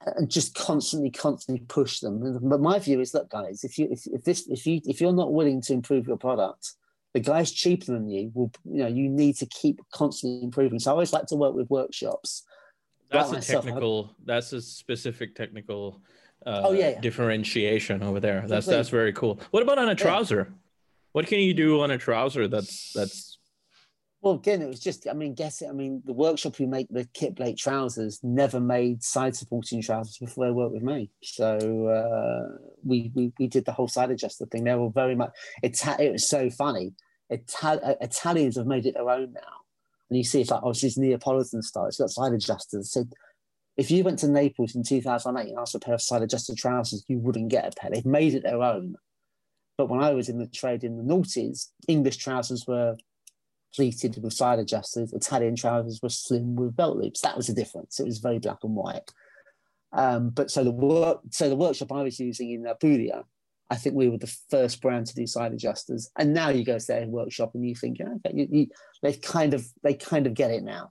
and 0.06 0.30
just 0.30 0.56
constantly, 0.56 1.10
constantly 1.10 1.64
push 1.68 2.00
them. 2.00 2.40
But 2.42 2.60
my 2.60 2.80
view 2.80 3.00
is, 3.00 3.14
look, 3.14 3.30
guys, 3.30 3.64
if 3.64 3.78
you 3.78 3.88
if, 3.92 4.06
if 4.08 4.24
this 4.24 4.48
if 4.48 4.66
you 4.66 4.82
if 4.86 5.00
you're 5.02 5.14
not 5.14 5.34
willing 5.34 5.62
to 5.64 5.74
improve 5.74 6.08
your 6.08 6.18
product, 6.18 6.74
the 7.14 7.20
guys 7.20 7.52
cheaper 7.52 7.86
than 7.86 8.10
you 8.10 8.32
will, 8.34 8.52
you 8.66 8.84
know, 8.84 8.88
you 8.88 9.10
need 9.10 9.36
to 9.38 9.46
keep 9.46 9.80
constantly 9.92 10.44
improving. 10.44 10.80
So 10.80 10.92
I 10.92 10.94
always 10.94 11.14
like 11.14 11.26
to 11.28 11.36
work 11.36 11.56
with 11.56 11.70
workshops. 11.70 12.44
That's 13.10 13.30
Like 13.30 13.32
a 13.32 13.38
myself, 13.38 13.66
technical. 13.66 14.16
That's 14.26 14.54
a 14.54 14.62
specific 14.62 15.36
technical. 15.36 16.02
Uh, 16.46 16.62
Oh, 16.66 16.72
yeah, 16.72 16.90
yeah. 16.92 17.02
differentiation 17.02 18.02
over 18.04 18.20
there. 18.20 18.42
That's 18.42 18.66
Completely. 18.66 18.76
that's 18.76 18.90
very 18.90 19.14
cool. 19.14 19.40
What 19.52 19.64
about 19.64 19.78
on 19.78 19.90
a 19.90 19.96
trouser? 19.96 20.54
What 21.12 21.28
can 21.28 21.40
you 21.40 21.54
do 21.54 21.82
on 21.82 21.92
a 21.92 21.98
trouser? 21.98 22.48
That's 22.48 22.94
that's 22.94 23.39
Well, 24.22 24.34
again, 24.34 24.62
it 24.62 24.68
was 24.68 24.82
just, 24.82 25.08
I 25.08 25.14
mean, 25.14 25.34
guess 25.34 25.62
it. 25.62 25.70
I 25.70 25.72
mean, 25.72 26.02
the 26.06 26.14
workshop 26.14 26.58
who 26.58 26.68
make 26.68 26.88
the 26.90 27.08
Kit 27.14 27.36
Blake 27.36 27.56
trousers 27.56 28.20
never 28.22 28.60
made 28.60 29.02
side 29.02 29.36
supporting 29.36 29.82
trousers 29.82 30.18
before 30.18 30.46
they 30.46 30.52
worked 30.52 30.74
with 30.74 30.84
me. 30.84 31.10
So 31.24 31.88
uh, 31.88 32.58
we, 32.84 33.12
we 33.16 33.32
we 33.40 33.48
did 33.48 33.64
the 33.64 33.72
whole 33.72 33.88
side 33.88 34.12
adjuster 34.12 34.46
thing. 34.48 34.66
They 34.66 34.76
were 34.76 34.90
very 34.90 35.16
much, 35.16 35.32
Ita- 35.64 36.04
it 36.04 36.12
was 36.12 36.28
so 36.28 36.50
funny. 36.50 36.92
Ital- 37.32 37.80
uh, 37.82 37.96
Italians 38.02 38.58
have 38.58 38.68
made 38.68 38.86
it 38.86 38.96
their 38.96 39.10
own 39.10 39.32
now. 39.32 39.42
And 40.10 40.18
you 40.18 40.26
see, 40.26 40.42
it's 40.42 40.52
like, 40.52 40.62
oh, 40.64 40.72
it's 40.72 40.82
this 40.82 40.98
Neapolitan 40.98 41.62
style. 41.62 41.86
It's 41.86 42.00
got 42.00 42.10
side 42.10 42.34
adjusters. 42.34 42.92
So 42.92 43.06
if 43.78 43.90
you 43.90 44.04
went 44.04 44.20
to 44.20 44.28
Naples 44.28 44.76
in 44.76 44.84
2008 44.84 45.50
and 45.50 45.58
asked 45.58 45.72
for 45.72 45.78
a 45.78 45.82
pair 45.82 45.94
of 45.94 46.02
side 46.02 46.24
adjusted 46.24 46.58
trousers, 46.58 47.06
you 47.08 47.20
wouldn't 47.20 47.50
get 47.50 47.68
a 47.74 47.80
pair. 47.80 47.90
They've 47.90 48.06
made 48.06 48.34
it 48.34 48.44
their 48.44 48.62
own. 48.62 48.96
But 49.78 49.88
when 49.88 50.04
I 50.04 50.12
was 50.12 50.28
in 50.28 50.40
the 50.40 50.48
trade 50.48 50.84
in 50.84 50.98
the 50.98 51.04
noughties, 51.04 51.70
English 51.88 52.18
trousers 52.18 52.66
were 52.68 52.98
pleated 53.76 54.22
with 54.22 54.34
side 54.34 54.60
adjusters. 54.60 55.14
Italian 55.14 55.56
trousers 55.56 56.00
were 56.02 56.10
slim 56.10 56.56
with 56.56 56.76
belt 56.76 56.98
loops. 56.98 57.22
That 57.22 57.38
was 57.38 57.48
the 57.48 57.54
difference. 57.54 58.00
It 58.00 58.06
was 58.06 58.20
very 58.20 58.40
black 58.40 58.60
and 58.64 58.76
white. 58.76 59.12
Um, 59.92 60.30
but 60.30 60.52
so 60.52 60.64
the 60.64 60.72
work, 60.72 61.22
so 61.32 61.50
the 61.50 61.56
workshop 61.56 61.92
I 61.92 62.04
was 62.04 62.20
using 62.20 62.52
in 62.52 62.66
Puglia, 62.80 63.24
I 63.70 63.76
think 63.76 63.96
we 63.96 64.10
were 64.10 64.18
the 64.18 64.36
first 64.50 64.82
brand 64.82 65.08
to 65.08 65.16
do 65.16 65.28
side 65.28 65.54
adjusters. 65.54 66.10
And 66.18 66.34
now 66.34 66.50
you 66.50 66.66
go 66.66 66.80
to 66.80 66.88
their 66.88 67.08
workshop 67.08 67.52
and 67.54 67.68
you 67.68 67.76
think, 67.76 68.00
yeah, 68.00 68.14
okay, 68.26 68.36
you, 68.36 68.48
you, 68.52 68.68
they 69.02 69.14
kind 69.14 69.54
of 69.54 69.66
they 69.84 69.94
kind 69.94 70.28
of 70.28 70.34
get 70.34 70.52
it 70.52 70.64
now. 70.64 70.90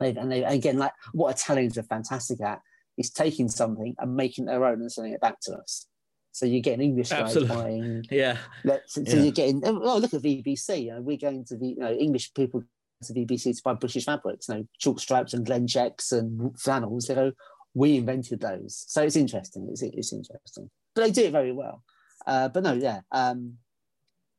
They, 0.00 0.10
and 0.10 0.30
they 0.32 0.44
again, 0.44 0.78
like 0.78 0.92
what 1.12 1.36
Italians 1.36 1.76
are 1.78 1.82
fantastic 1.84 2.40
at 2.40 2.60
is 2.98 3.10
taking 3.10 3.48
something 3.48 3.94
and 3.98 4.16
making 4.16 4.46
their 4.46 4.64
own 4.64 4.80
and 4.80 4.90
sending 4.90 5.12
it 5.12 5.20
back 5.20 5.40
to 5.42 5.54
us. 5.54 5.86
So 6.32 6.46
you're 6.46 6.60
getting 6.60 6.80
English 6.80 7.10
guys 7.10 7.36
Absolutely. 7.36 7.54
buying 7.56 8.04
yeah. 8.10 8.38
Let's, 8.64 8.94
so 8.94 9.02
Yeah. 9.06 9.16
you're 9.16 9.32
getting 9.32 9.62
oh 9.64 9.98
look 9.98 10.14
at 10.14 10.22
VBC. 10.22 10.84
You 10.84 10.90
know, 10.92 11.00
we're 11.02 11.18
going 11.18 11.44
to 11.46 11.56
the 11.56 11.68
you 11.68 11.76
know 11.76 11.92
English 11.92 12.32
people 12.34 12.64
to 13.04 13.12
VBC 13.12 13.56
to 13.56 13.62
buy 13.62 13.74
British 13.74 14.04
fabrics, 14.04 14.48
you 14.48 14.54
know, 14.54 14.68
chalk 14.78 15.00
stripes 15.00 15.34
and 15.34 15.44
Glen 15.44 15.66
checks 15.66 16.12
and 16.12 16.58
flannels. 16.58 17.08
You 17.08 17.14
know, 17.16 17.32
we 17.74 17.96
invented 17.96 18.40
those. 18.40 18.84
So 18.88 19.02
it's 19.02 19.16
interesting. 19.16 19.68
It's, 19.70 19.82
it's 19.82 20.12
interesting, 20.12 20.70
but 20.94 21.02
they 21.02 21.10
do 21.10 21.24
it 21.24 21.32
very 21.32 21.52
well. 21.52 21.82
Uh, 22.26 22.48
but 22.48 22.62
no, 22.62 22.72
yeah. 22.74 23.00
Um, 23.10 23.54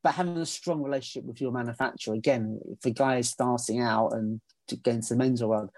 but 0.02 0.14
having 0.14 0.36
a 0.36 0.46
strong 0.46 0.82
relationship 0.82 1.26
with 1.26 1.40
your 1.40 1.52
manufacturer 1.52 2.14
again, 2.14 2.60
for 2.82 2.90
guys 2.90 3.28
starting 3.28 3.80
out 3.80 4.12
and 4.12 4.40
to 4.68 4.76
get 4.76 4.96
into 4.96 5.14
the 5.14 5.16
men's 5.16 5.42
world, 5.42 5.70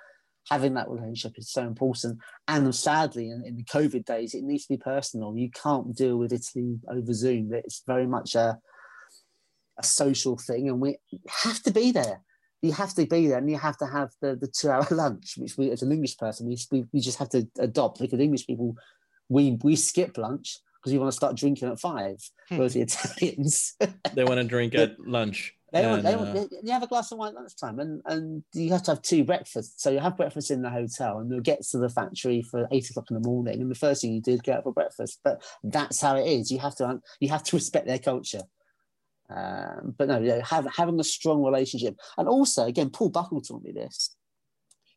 having 0.48 0.74
that 0.74 0.88
relationship 0.88 1.32
is 1.36 1.50
so 1.50 1.62
important. 1.62 2.18
And 2.48 2.74
sadly, 2.74 3.30
in, 3.30 3.44
in 3.44 3.56
the 3.56 3.64
COVID 3.64 4.04
days, 4.04 4.34
it 4.34 4.44
needs 4.44 4.66
to 4.66 4.74
be 4.74 4.78
personal. 4.78 5.36
You 5.36 5.50
can't 5.50 5.94
deal 5.94 6.16
with 6.16 6.32
Italy 6.32 6.78
over 6.88 7.12
Zoom. 7.12 7.52
It's 7.52 7.82
very 7.86 8.06
much 8.06 8.34
a 8.34 8.58
a 9.78 9.82
social 9.82 10.36
thing, 10.36 10.68
and 10.68 10.80
we 10.80 10.96
have 11.44 11.62
to 11.62 11.70
be 11.70 11.92
there. 11.92 12.20
You 12.62 12.72
have 12.72 12.94
to 12.94 13.06
be 13.06 13.28
there, 13.28 13.38
and 13.38 13.50
you 13.50 13.58
have 13.58 13.76
to 13.78 13.86
have 13.86 14.10
the, 14.20 14.36
the 14.36 14.46
two 14.46 14.70
hour 14.70 14.86
lunch, 14.90 15.34
which 15.36 15.56
we, 15.56 15.70
as 15.70 15.82
an 15.82 15.92
English 15.92 16.16
person, 16.16 16.46
we, 16.46 16.56
we, 16.70 16.84
we 16.92 17.00
just 17.00 17.18
have 17.18 17.28
to 17.30 17.46
adopt 17.58 18.00
because 18.00 18.18
English 18.18 18.46
people, 18.46 18.76
we 19.28 19.58
we 19.62 19.76
skip 19.76 20.16
lunch 20.16 20.58
because 20.76 20.92
we 20.92 20.98
want 20.98 21.10
to 21.10 21.16
start 21.16 21.36
drinking 21.36 21.68
at 21.68 21.80
five, 21.80 22.16
hmm. 22.48 22.56
whereas 22.56 22.74
the 22.74 22.82
Italians, 22.82 23.74
They 24.14 24.24
want 24.24 24.38
to 24.38 24.44
drink 24.44 24.74
at 24.74 24.98
lunch. 25.06 25.54
They 25.82 26.14
and, 26.14 26.38
uh, 26.38 26.46
you 26.62 26.72
have 26.72 26.82
a 26.82 26.86
glass 26.86 27.12
of 27.12 27.18
wine 27.18 27.30
at 27.30 27.34
lunchtime, 27.36 27.78
and, 27.78 28.02
and 28.06 28.42
you 28.52 28.70
have 28.70 28.82
to 28.84 28.92
have 28.92 29.02
two 29.02 29.24
breakfasts. 29.24 29.82
So 29.82 29.90
you 29.90 29.98
have 29.98 30.16
breakfast 30.16 30.50
in 30.50 30.62
the 30.62 30.70
hotel, 30.70 31.18
and 31.18 31.30
you'll 31.30 31.40
get 31.40 31.62
to 31.62 31.78
the 31.78 31.88
factory 31.88 32.42
for 32.42 32.68
eight 32.70 32.88
o'clock 32.90 33.10
in 33.10 33.20
the 33.20 33.28
morning, 33.28 33.60
and 33.60 33.70
the 33.70 33.74
first 33.74 34.02
thing 34.02 34.12
you 34.12 34.20
do 34.20 34.32
is 34.32 34.40
get 34.40 34.58
out 34.58 34.64
for 34.64 34.72
breakfast. 34.72 35.20
But 35.24 35.42
that's 35.64 36.00
how 36.00 36.16
it 36.16 36.26
is. 36.26 36.50
You 36.50 36.58
have 36.58 36.76
to 36.76 37.00
you 37.20 37.28
have 37.28 37.42
to 37.44 37.56
respect 37.60 37.86
their 37.86 37.98
culture. 37.98 38.42
Um, 39.28 39.94
but 39.98 40.08
no, 40.08 40.20
yeah, 40.20 40.40
have, 40.44 40.68
having 40.76 41.00
a 41.00 41.04
strong 41.04 41.42
relationship, 41.42 41.96
and 42.16 42.28
also 42.28 42.66
again, 42.66 42.90
Paul 42.90 43.10
Buckle 43.10 43.40
taught 43.40 43.62
me 43.62 43.72
this: 43.72 44.14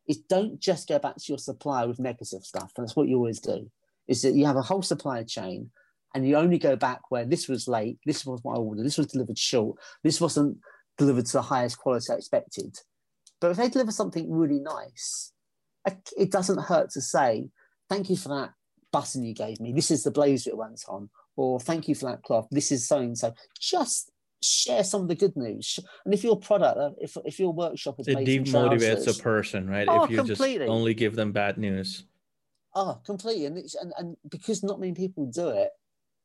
is 0.08 0.18
don't 0.18 0.60
just 0.60 0.88
go 0.88 1.00
back 1.00 1.16
to 1.16 1.24
your 1.28 1.38
supplier 1.38 1.88
with 1.88 2.00
negative 2.00 2.44
stuff, 2.44 2.72
and 2.76 2.86
that's 2.86 2.96
what 2.96 3.08
you 3.08 3.18
always 3.18 3.40
do. 3.40 3.70
Is 4.08 4.24
that 4.24 4.36
you 4.36 4.46
have 4.46 4.56
a 4.56 4.62
whole 4.62 4.82
supply 4.82 5.24
chain, 5.24 5.72
and 6.14 6.27
you 6.27 6.36
only 6.36 6.57
go 6.57 6.76
back 6.76 7.02
where 7.10 7.26
this 7.26 7.48
was 7.48 7.68
late, 7.68 7.99
this 8.06 8.26
was 8.26 8.40
what 8.44 8.56
I 8.56 8.60
ordered, 8.60 8.86
this 8.86 8.98
was 8.98 9.07
delivered 9.07 9.38
short, 9.38 9.77
this 10.03 10.19
wasn't 10.19 10.57
delivered 10.98 11.26
to 11.27 11.34
the 11.34 11.41
highest 11.41 11.77
quality 11.77 12.11
I 12.11 12.15
expected. 12.15 12.77
But 13.40 13.52
if 13.52 13.57
they 13.57 13.69
deliver 13.69 13.91
something 13.91 14.31
really 14.31 14.60
nice, 14.60 15.31
it 16.18 16.31
doesn't 16.31 16.61
hurt 16.61 16.91
to 16.91 17.02
say, 17.02 17.49
thank 17.90 18.10
you 18.10 18.18
for 18.18 18.30
that 18.30 18.52
button 18.91 19.23
you 19.23 19.34
gave 19.34 19.60
me. 19.60 19.72
This 19.72 19.91
is 19.91 20.03
the 20.03 20.11
blazer 20.11 20.52
it 20.52 20.57
went 20.57 20.84
on. 20.88 21.10
Or 21.36 21.60
thank 21.60 21.88
you 21.88 21.95
for 21.95 22.07
that 22.07 22.23
cloth. 22.23 22.48
This 22.52 22.72
is 22.72 22.88
so 22.88 22.99
and 22.99 23.18
so. 23.18 23.34
Just 23.60 24.11
share 24.41 24.84
some 24.84 25.03
of 25.03 25.07
the 25.07 25.15
good 25.15 25.36
news. 25.38 25.80
And 26.03 26.14
if 26.14 26.23
your 26.23 26.38
product, 26.38 26.77
uh, 26.77 26.91
if, 26.99 27.15
if 27.23 27.40
your 27.40 27.53
workshop 27.53 27.95
is 27.99 28.07
it 28.10 28.18
demotivates 28.18 29.07
a 29.07 29.22
person, 29.22 29.69
right? 29.69 29.88
Oh, 29.88 30.03
if 30.03 30.11
you 30.11 30.18
completely. 30.18 30.65
just 30.65 30.69
only 30.69 30.94
give 30.94 31.15
them 31.15 31.31
bad 31.31 31.57
news. 31.57 32.03
Oh, 32.76 32.99
completely. 33.06 33.45
And, 33.45 33.57
and, 33.57 33.94
and 33.98 34.18
because 34.30 34.64
not 34.64 34.80
many 34.80 34.94
people 34.94 35.27
do 35.27 35.48
it, 35.49 35.69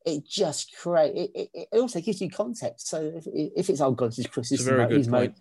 it 0.04 0.26
just 0.28 0.74
create 0.76 1.14
it, 1.14 1.30
it, 1.34 1.50
it, 1.72 1.78
also 1.78 2.00
gives 2.00 2.20
you 2.20 2.30
context. 2.30 2.88
So 2.88 3.12
if, 3.14 3.26
if 3.26 3.70
it's 3.70 3.80
oh 3.80 3.92
god, 3.92 4.10
this 4.10 4.20
is 4.20 4.26
Chris, 4.26 4.52
is 4.52 4.60
very 4.60 4.86
good 4.86 5.08
point 5.08 5.34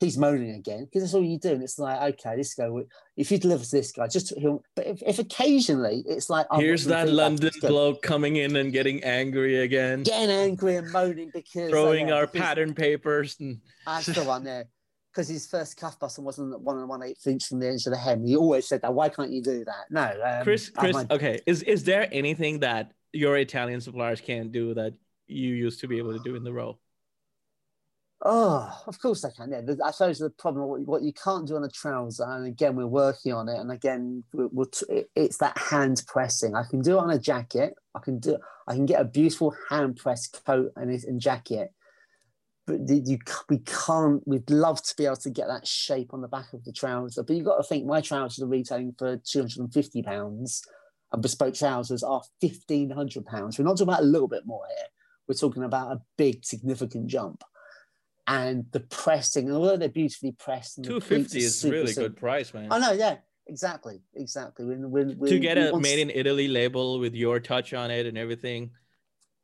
he's 0.00 0.18
moaning 0.18 0.54
again 0.54 0.84
because 0.84 1.02
that's 1.02 1.14
all 1.14 1.24
you 1.24 1.38
do. 1.38 1.52
And 1.52 1.62
it's 1.62 1.78
like, 1.78 2.14
okay, 2.14 2.36
this 2.36 2.54
guy, 2.54 2.68
if 3.16 3.30
you 3.30 3.38
deliver 3.38 3.64
to 3.64 3.70
this 3.70 3.92
guy, 3.92 4.06
just 4.06 4.36
he'll, 4.38 4.62
but 4.74 4.86
if, 4.86 5.02
if 5.02 5.18
occasionally 5.18 6.04
it's 6.06 6.30
like, 6.30 6.46
oh, 6.50 6.58
here's 6.58 6.84
that 6.86 7.08
London 7.08 7.52
bloke 7.60 8.02
coming 8.02 8.36
in 8.36 8.56
and 8.56 8.72
getting 8.72 9.02
angry 9.04 9.60
again, 9.60 10.02
getting 10.02 10.30
angry 10.30 10.76
and 10.76 10.90
moaning 10.90 11.30
because 11.32 11.70
throwing 11.70 12.12
our 12.12 12.26
pattern 12.26 12.74
papers 12.74 13.36
and 13.40 13.60
that's 13.86 14.06
the 14.06 14.24
one 14.24 14.44
there. 14.44 14.66
Because 15.12 15.28
his 15.28 15.46
first 15.46 15.76
cuff 15.76 15.96
button 16.00 16.24
wasn't 16.24 16.60
one 16.60 16.76
and 16.76 16.88
one 16.88 17.00
eighth 17.04 17.24
inch 17.28 17.46
from 17.46 17.60
the 17.60 17.68
edge 17.68 17.86
of 17.86 17.92
the 17.92 17.96
hem. 17.96 18.24
He 18.24 18.34
always 18.34 18.66
said 18.66 18.82
that. 18.82 18.92
Why 18.92 19.08
can't 19.08 19.30
you 19.30 19.44
do 19.44 19.64
that? 19.64 19.84
No, 19.88 20.02
um, 20.02 20.42
Chris. 20.42 20.70
Chris, 20.70 20.96
okay. 21.08 21.38
Is 21.46 21.62
is 21.62 21.84
there 21.84 22.08
anything 22.10 22.58
that 22.60 22.90
your 23.14 23.36
Italian 23.38 23.80
suppliers 23.80 24.20
can't 24.20 24.52
do 24.52 24.74
that 24.74 24.94
you 25.26 25.54
used 25.54 25.80
to 25.80 25.88
be 25.88 25.98
able 25.98 26.12
to 26.12 26.22
do 26.24 26.34
in 26.34 26.44
the 26.44 26.52
row? 26.52 26.78
Oh, 28.26 28.82
of 28.86 28.98
course 29.00 29.24
I 29.24 29.30
can. 29.30 29.50
Yeah, 29.50 29.60
I 29.84 29.90
suppose 29.90 30.18
the 30.18 30.30
problem 30.30 30.86
what, 30.86 31.02
you 31.02 31.12
can't 31.12 31.46
do 31.46 31.56
on 31.56 31.64
a 31.64 31.68
trouser, 31.68 32.24
and 32.24 32.46
again 32.46 32.74
we're 32.74 32.86
working 32.86 33.34
on 33.34 33.48
it, 33.48 33.58
and 33.58 33.70
again 33.70 34.24
we're 34.32 34.64
t- 34.64 35.04
it's 35.14 35.36
that 35.38 35.58
hand 35.58 36.02
pressing. 36.06 36.54
I 36.54 36.64
can 36.64 36.80
do 36.80 36.96
it 36.96 37.02
on 37.02 37.10
a 37.10 37.18
jacket. 37.18 37.74
I 37.94 37.98
can 38.00 38.18
do. 38.18 38.38
I 38.66 38.74
can 38.74 38.86
get 38.86 39.00
a 39.00 39.04
beautiful 39.04 39.54
hand 39.68 39.96
pressed 39.96 40.42
coat 40.46 40.72
and, 40.76 40.90
and 40.90 41.20
jacket, 41.20 41.74
but 42.66 42.88
you 42.88 43.18
we 43.50 43.58
can't. 43.58 44.26
We'd 44.26 44.48
love 44.48 44.82
to 44.82 44.96
be 44.96 45.04
able 45.04 45.16
to 45.16 45.30
get 45.30 45.48
that 45.48 45.66
shape 45.66 46.14
on 46.14 46.22
the 46.22 46.28
back 46.28 46.54
of 46.54 46.64
the 46.64 46.72
trouser, 46.72 47.22
but 47.22 47.36
you've 47.36 47.44
got 47.44 47.58
to 47.58 47.62
think 47.62 47.84
my 47.84 48.00
trousers 48.00 48.42
are 48.42 48.48
retailing 48.48 48.94
for 48.98 49.18
two 49.18 49.40
hundred 49.40 49.58
and 49.58 49.74
fifty 49.74 50.02
pounds, 50.02 50.62
and 51.14 51.22
bespoke 51.22 51.54
trousers 51.54 52.02
are 52.02 52.22
fifteen 52.40 52.90
hundred 52.90 53.24
pounds. 53.24 53.58
We're 53.58 53.64
not 53.64 53.78
talking 53.78 53.88
about 53.88 54.02
a 54.02 54.06
little 54.06 54.28
bit 54.28 54.44
more 54.44 54.64
here. 54.68 54.86
We're 55.26 55.34
talking 55.34 55.62
about 55.62 55.92
a 55.92 56.02
big 56.18 56.44
significant 56.44 57.06
jump 57.06 57.42
and 58.26 58.66
the 58.72 58.80
pressing, 58.80 59.50
although 59.52 59.76
they're 59.76 59.88
beautifully 59.88 60.32
pressed, 60.32 60.82
two 60.82 61.00
fifty 61.00 61.38
is 61.38 61.64
really 61.64 61.88
simple. 61.88 62.10
good 62.10 62.16
price, 62.16 62.54
man. 62.54 62.68
Oh, 62.70 62.76
I 62.76 62.78
know, 62.78 62.92
yeah, 62.92 63.16
exactly, 63.46 64.00
exactly. 64.14 64.64
When, 64.64 64.90
when, 64.90 65.10
when 65.18 65.30
to 65.30 65.38
get 65.38 65.58
a 65.58 65.78
made 65.78 65.98
in 65.98 66.10
Italy 66.10 66.48
label 66.48 66.98
with 66.98 67.14
your 67.14 67.40
touch 67.40 67.74
on 67.74 67.90
it 67.90 68.06
and 68.06 68.16
everything. 68.16 68.70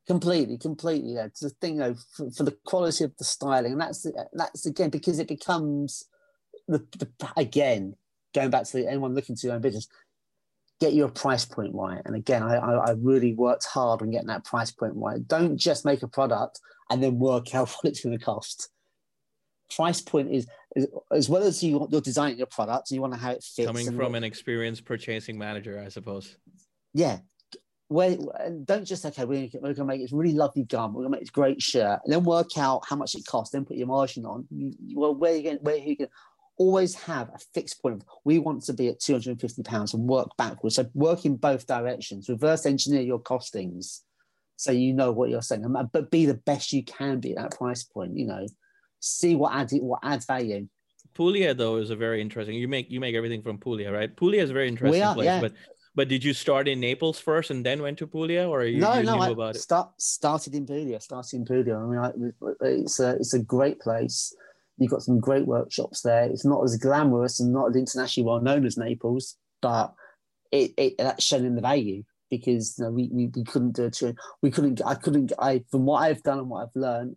Completely, 0.06 0.58
completely. 0.58 1.14
Yeah, 1.14 1.26
it's 1.26 1.40
the 1.40 1.50
thing 1.50 1.76
though 1.76 1.94
for, 2.16 2.30
for, 2.30 2.42
the 2.42 2.56
quality 2.64 3.04
of 3.04 3.16
the 3.16 3.24
styling, 3.24 3.72
and 3.72 3.80
that's 3.80 4.02
the, 4.02 4.28
that's 4.32 4.66
again 4.66 4.90
because 4.90 5.18
it 5.18 5.28
becomes 5.28 6.04
the, 6.66 6.78
the 6.98 7.08
again 7.36 7.94
going 8.34 8.50
back 8.50 8.64
to 8.64 8.78
the, 8.78 8.88
anyone 8.88 9.14
looking 9.14 9.36
to 9.36 9.46
your 9.46 9.56
own 9.56 9.62
business 9.62 9.88
get 10.80 10.94
your 10.94 11.08
price 11.08 11.44
point 11.44 11.74
right. 11.74 12.00
And 12.04 12.16
again, 12.16 12.42
I, 12.42 12.56
I, 12.56 12.72
I, 12.88 12.90
really 12.92 13.34
worked 13.34 13.66
hard 13.66 14.00
on 14.00 14.10
getting 14.10 14.28
that 14.28 14.44
price 14.44 14.70
point 14.70 14.94
right. 14.96 15.26
Don't 15.28 15.58
just 15.58 15.84
make 15.84 16.02
a 16.02 16.08
product 16.08 16.58
and 16.88 17.02
then 17.02 17.18
work 17.18 17.54
out 17.54 17.68
what 17.68 17.90
it's 17.90 18.00
going 18.00 18.18
to 18.18 18.24
cost. 18.24 18.70
Price 19.76 20.00
point 20.00 20.32
is, 20.32 20.46
is 20.74 20.88
as 21.12 21.28
well 21.28 21.42
as 21.42 21.62
you, 21.62 21.86
you're 21.90 22.00
designing 22.00 22.38
your 22.38 22.46
product 22.46 22.90
and 22.90 22.96
you 22.96 23.00
want 23.02 23.12
to 23.12 23.20
how 23.20 23.30
it 23.30 23.44
fits. 23.44 23.66
Coming 23.66 23.94
from 23.94 24.14
an 24.14 24.24
experienced 24.24 24.84
purchasing 24.84 25.38
manager, 25.38 25.80
I 25.84 25.88
suppose. 25.90 26.36
Yeah. 26.94 27.18
Where, 27.88 28.16
don't 28.64 28.84
just 28.84 29.04
okay, 29.04 29.24
we're 29.24 29.48
gonna, 29.48 29.62
we're 29.62 29.74
gonna 29.74 29.86
make 29.86 30.00
this 30.00 30.12
really 30.12 30.32
lovely 30.32 30.62
garment, 30.62 30.94
we're 30.94 31.02
gonna 31.02 31.16
make 31.16 31.22
this 31.22 31.30
great 31.30 31.60
shirt, 31.60 31.98
and 32.04 32.12
then 32.12 32.22
work 32.22 32.56
out 32.56 32.82
how 32.88 32.94
much 32.94 33.16
it 33.16 33.26
costs, 33.26 33.52
then 33.52 33.64
put 33.64 33.76
your 33.76 33.88
margin 33.88 34.24
on. 34.24 34.46
Well, 34.94 35.12
where 35.16 35.34
you 35.34 35.42
going, 35.42 35.58
where 35.62 35.74
you 35.74 35.96
going, 35.96 36.10
always 36.56 36.94
have 36.94 37.28
a 37.28 37.38
fixed 37.54 37.80
point. 37.80 38.04
We 38.24 38.38
want 38.38 38.62
to 38.64 38.72
be 38.72 38.88
at 38.88 39.00
250 39.00 39.62
pounds 39.62 39.94
and 39.94 40.06
work 40.06 40.28
backwards. 40.36 40.76
So 40.76 40.86
work 40.94 41.24
in 41.24 41.36
both 41.36 41.66
directions, 41.66 42.28
reverse 42.28 42.66
engineer 42.66 43.02
your 43.02 43.20
costings 43.20 44.00
so 44.60 44.72
you 44.72 44.92
know 44.92 45.10
what 45.10 45.30
you're 45.30 45.40
saying, 45.40 45.64
um, 45.64 45.88
but 45.90 46.10
be 46.10 46.26
the 46.26 46.34
best 46.34 46.74
you 46.74 46.84
can 46.84 47.18
be 47.18 47.34
at 47.34 47.38
that 47.38 47.56
price 47.56 47.82
point, 47.82 48.18
you 48.18 48.26
know, 48.26 48.44
see 49.00 49.34
what 49.34 49.54
adds 49.54 49.72
what 49.72 50.00
adds 50.02 50.26
value. 50.26 50.68
Puglia 51.14 51.54
though 51.54 51.76
is 51.76 51.88
a 51.88 51.96
very 51.96 52.20
interesting. 52.20 52.56
You 52.56 52.68
make 52.68 52.90
you 52.90 53.00
make 53.00 53.14
everything 53.14 53.40
from 53.40 53.56
Puglia, 53.56 53.90
right? 53.90 54.14
Puglia 54.14 54.42
is 54.42 54.50
a 54.50 54.52
very 54.52 54.68
interesting 54.68 55.02
are, 55.02 55.14
place, 55.14 55.24
yeah. 55.24 55.40
but 55.40 55.54
but 55.94 56.08
did 56.08 56.22
you 56.22 56.34
start 56.34 56.68
in 56.68 56.78
Naples 56.78 57.18
first 57.18 57.50
and 57.50 57.64
then 57.64 57.80
went 57.80 57.96
to 58.00 58.06
Puglia, 58.06 58.46
or 58.46 58.64
you, 58.64 58.80
no, 58.80 58.98
you 58.98 59.04
no, 59.04 59.14
knew 59.14 59.22
I 59.22 59.28
about 59.30 59.56
it? 59.56 59.60
Start, 59.60 59.92
started 59.96 60.54
in 60.54 60.66
Puglia. 60.66 61.00
Started 61.00 61.36
in 61.36 61.46
Puglia. 61.46 61.78
I 61.78 61.86
mean, 61.86 61.98
I, 61.98 62.10
it's 62.66 63.00
a 63.00 63.12
it's 63.12 63.32
a 63.32 63.42
great 63.42 63.80
place. 63.80 64.36
You've 64.80 64.90
got 64.90 65.02
some 65.02 65.20
great 65.20 65.46
workshops 65.46 66.00
there. 66.00 66.24
It's 66.24 66.44
not 66.44 66.64
as 66.64 66.76
glamorous 66.78 67.38
and 67.38 67.52
not 67.52 67.68
as 67.68 67.76
internationally 67.76 68.26
well 68.26 68.40
known 68.40 68.64
as 68.64 68.78
Naples, 68.78 69.36
but 69.60 69.92
it, 70.50 70.72
it 70.78 70.94
that's 70.98 71.22
shown 71.22 71.54
the 71.54 71.60
value 71.60 72.02
because 72.30 72.76
you 72.78 72.84
know, 72.84 72.90
we, 72.90 73.10
we, 73.12 73.26
we 73.26 73.44
couldn't 73.44 73.76
do 73.76 73.84
it. 73.84 74.16
We 74.40 74.50
couldn't. 74.50 74.80
I 74.84 74.94
couldn't. 74.94 75.32
I 75.38 75.62
from 75.70 75.84
what 75.84 76.02
I've 76.02 76.22
done 76.22 76.38
and 76.38 76.48
what 76.48 76.62
I've 76.62 76.80
learned 76.80 77.16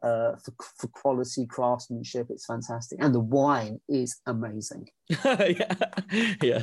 uh, 0.00 0.36
for 0.36 0.54
for 0.78 0.86
quality 0.88 1.44
craftsmanship, 1.46 2.28
it's 2.30 2.46
fantastic, 2.46 2.98
and 3.02 3.12
the 3.12 3.20
wine 3.20 3.80
is 3.88 4.20
amazing. 4.26 4.88
yeah, 5.08 5.74
yeah. 6.40 6.62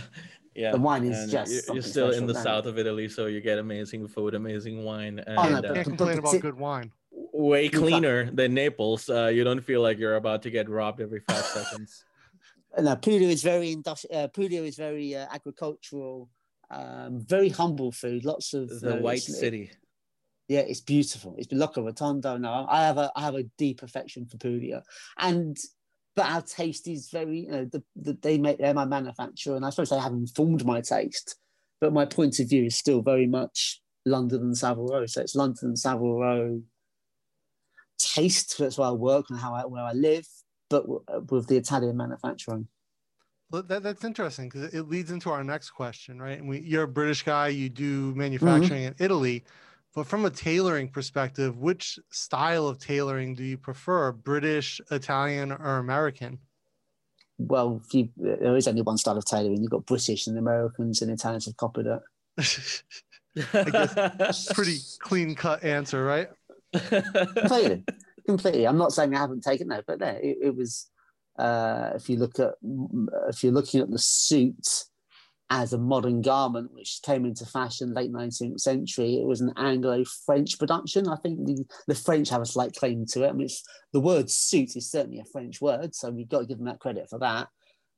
Yeah, 0.55 0.71
the 0.71 0.79
wine 0.79 1.05
is 1.05 1.17
and 1.17 1.31
just. 1.31 1.51
You're, 1.51 1.75
you're 1.75 1.83
still 1.83 2.11
in 2.11 2.25
the 2.25 2.33
south 2.33 2.65
of 2.65 2.77
Italy, 2.77 3.07
so 3.07 3.27
you 3.27 3.39
get 3.39 3.59
amazing 3.59 4.07
food, 4.07 4.33
amazing 4.33 4.83
wine. 4.83 5.19
And, 5.19 5.37
oh, 5.37 5.47
no, 5.47 5.61
but, 5.61 5.71
uh, 5.71 5.73
can't 5.75 5.87
complain 5.87 6.17
about 6.17 6.41
good 6.41 6.57
wine 6.57 6.91
way 7.39 7.69
cleaner 7.69 8.29
than 8.31 8.53
Naples. 8.53 9.09
Uh, 9.09 9.27
you 9.27 9.43
don't 9.43 9.61
feel 9.61 9.81
like 9.81 9.97
you're 9.97 10.15
about 10.15 10.43
to 10.43 10.49
get 10.49 10.69
robbed 10.69 11.01
every 11.01 11.21
five 11.27 11.45
seconds. 11.45 12.03
No, 12.77 12.95
Puglia 12.95 13.29
is 13.29 13.41
very 13.41 13.71
industrial. 13.71 14.23
Uh, 14.23 14.27
Puglia 14.27 14.63
is 14.63 14.75
very 14.75 15.15
uh, 15.15 15.25
agricultural, 15.31 16.29
um, 16.69 17.21
very 17.25 17.49
humble 17.49 17.91
food. 17.91 18.25
Lots 18.25 18.53
of 18.53 18.69
the 18.81 18.97
uh, 18.97 19.01
white 19.01 19.21
city. 19.21 19.71
Yeah, 20.47 20.61
it's 20.61 20.81
beautiful. 20.81 21.35
It's 21.37 21.47
Locorotondo. 21.47 22.39
No, 22.39 22.65
I 22.69 22.83
have 22.83 22.97
a 22.97 23.11
I 23.15 23.21
have 23.21 23.35
a 23.35 23.43
deep 23.57 23.81
affection 23.81 24.25
for 24.25 24.37
Puglia, 24.37 24.83
and 25.17 25.57
but 26.15 26.25
our 26.25 26.41
taste 26.41 26.87
is 26.87 27.09
very 27.09 27.41
you 27.41 27.51
know 27.51 27.65
the, 27.65 27.83
the, 27.95 28.17
they 28.21 28.37
make 28.37 28.59
they're 28.59 28.73
my 28.73 28.85
manufacturer, 28.85 29.55
and 29.55 29.65
I 29.65 29.71
suppose 29.71 29.89
they 29.89 29.99
have 29.99 30.11
informed 30.11 30.65
my 30.65 30.81
taste, 30.81 31.35
but 31.81 31.93
my 31.93 32.05
point 32.05 32.39
of 32.39 32.49
view 32.49 32.65
is 32.65 32.75
still 32.75 33.01
very 33.01 33.27
much 33.27 33.81
London 34.05 34.41
and 34.41 34.57
Savile 34.57 34.87
Row. 34.87 35.05
So 35.05 35.21
it's 35.21 35.35
London 35.35 35.69
and 35.69 35.79
Savile 35.79 36.19
Row 36.19 36.61
taste. 37.99 38.57
That's 38.57 38.77
where 38.77 38.87
I 38.87 38.91
work 38.91 39.25
and 39.29 39.39
how 39.39 39.53
I, 39.53 39.65
where 39.65 39.83
I 39.83 39.93
live, 39.93 40.25
but 40.69 40.85
with 41.31 41.47
the 41.47 41.57
Italian 41.57 41.97
manufacturing. 41.97 42.67
Well, 43.51 43.63
that, 43.63 43.83
that's 43.83 44.03
interesting 44.03 44.49
because 44.49 44.73
it 44.73 44.87
leads 44.87 45.11
into 45.11 45.31
our 45.31 45.43
next 45.43 45.71
question, 45.71 46.21
right? 46.21 46.37
And 46.37 46.47
we, 46.47 46.59
you're 46.59 46.83
a 46.83 46.87
British 46.87 47.23
guy, 47.23 47.47
you 47.47 47.69
do 47.69 48.13
manufacturing 48.15 48.83
mm-hmm. 48.83 49.01
in 49.01 49.05
Italy, 49.05 49.43
but 49.95 50.05
from 50.05 50.25
a 50.25 50.29
tailoring 50.29 50.89
perspective, 50.89 51.57
which 51.57 51.97
style 52.11 52.67
of 52.67 52.77
tailoring 52.77 53.33
do 53.33 53.43
you 53.43 53.57
prefer, 53.57 54.11
British, 54.11 54.79
Italian, 54.91 55.51
or 55.51 55.77
American? 55.77 56.37
Well, 57.39 57.81
you, 57.91 58.09
there 58.17 58.55
is 58.55 58.67
only 58.67 58.83
one 58.83 58.97
style 58.97 59.17
of 59.17 59.25
tailoring. 59.25 59.61
You've 59.61 59.71
got 59.71 59.85
British 59.85 60.27
and 60.27 60.37
Americans 60.37 61.01
and 61.01 61.09
Italians 61.09 61.45
have 61.45 61.57
copied 61.57 61.87
it. 61.87 62.01
I 63.53 63.69
guess 64.17 64.51
pretty 64.53 64.77
clean 64.99 65.35
cut 65.35 65.63
answer, 65.63 66.03
right? 66.03 66.29
Completely, 66.73 67.83
completely. 68.25 68.67
I'm 68.67 68.77
not 68.77 68.91
saying 68.91 69.15
I 69.15 69.19
haven't 69.19 69.43
taken 69.43 69.69
that, 69.69 69.85
but 69.87 69.99
there 69.99 70.19
it, 70.19 70.37
it 70.41 70.55
was. 70.55 70.89
Uh, 71.37 71.91
if 71.95 72.09
you 72.09 72.17
look 72.17 72.37
at 72.37 72.55
if 73.29 73.43
you're 73.43 73.53
looking 73.53 73.79
at 73.79 73.89
the 73.89 73.97
suit 73.97 74.83
as 75.51 75.73
a 75.73 75.77
modern 75.77 76.21
garment 76.21 76.71
which 76.73 76.99
came 77.03 77.25
into 77.25 77.45
fashion 77.45 77.93
late 77.93 78.11
19th 78.11 78.59
century, 78.59 79.15
it 79.15 79.25
was 79.25 79.41
an 79.41 79.51
Anglo-French 79.57 80.59
production. 80.59 81.07
I 81.07 81.15
think 81.17 81.45
the, 81.45 81.65
the 81.87 81.95
French 81.95 82.29
have 82.29 82.41
a 82.41 82.45
slight 82.45 82.75
claim 82.75 83.05
to 83.07 83.23
it. 83.23 83.29
I 83.29 83.31
mean, 83.31 83.47
the 83.91 83.99
word 83.99 84.29
suit 84.29 84.75
is 84.75 84.91
certainly 84.91 85.19
a 85.19 85.25
French 85.25 85.59
word, 85.59 85.95
so 85.95 86.11
we've 86.11 86.29
got 86.29 86.41
to 86.41 86.45
give 86.45 86.57
them 86.57 86.67
that 86.67 86.79
credit 86.79 87.09
for 87.09 87.17
that. 87.19 87.47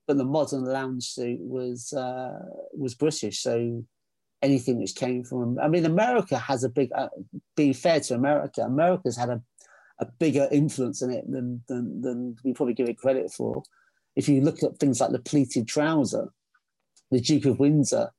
But 0.08 0.18
the 0.18 0.24
modern 0.24 0.64
lounge 0.64 1.04
suit 1.04 1.40
was 1.42 1.92
uh, 1.94 2.40
was 2.74 2.96
British, 2.96 3.40
so 3.40 3.84
anything 4.42 4.80
which 4.80 4.96
came 4.96 5.24
from. 5.24 5.60
I 5.60 5.68
mean, 5.68 5.86
America 5.86 6.38
has 6.38 6.64
a 6.64 6.70
big. 6.70 6.92
Uh, 6.94 7.10
being 7.56 7.74
fair 7.74 8.00
to 8.02 8.16
America, 8.16 8.62
America's 8.62 9.18
had 9.18 9.30
a, 9.30 9.42
a 10.00 10.06
bigger 10.06 10.48
influence 10.52 11.02
in 11.02 11.12
it 11.12 11.30
than, 11.30 11.62
than 11.68 12.02
than 12.02 12.36
we 12.44 12.54
probably 12.54 12.74
give 12.74 12.90
it 12.90 12.98
credit 12.98 13.32
for. 13.32 13.64
If 14.16 14.28
you 14.28 14.42
look 14.42 14.64
at 14.64 14.78
things 14.78 15.00
like 15.00 15.12
the 15.12 15.20
pleated 15.20 15.68
trouser, 15.68 16.34
the 17.12 17.22
Duke 17.22 17.46
of 17.46 17.60
Windsor 17.60 18.12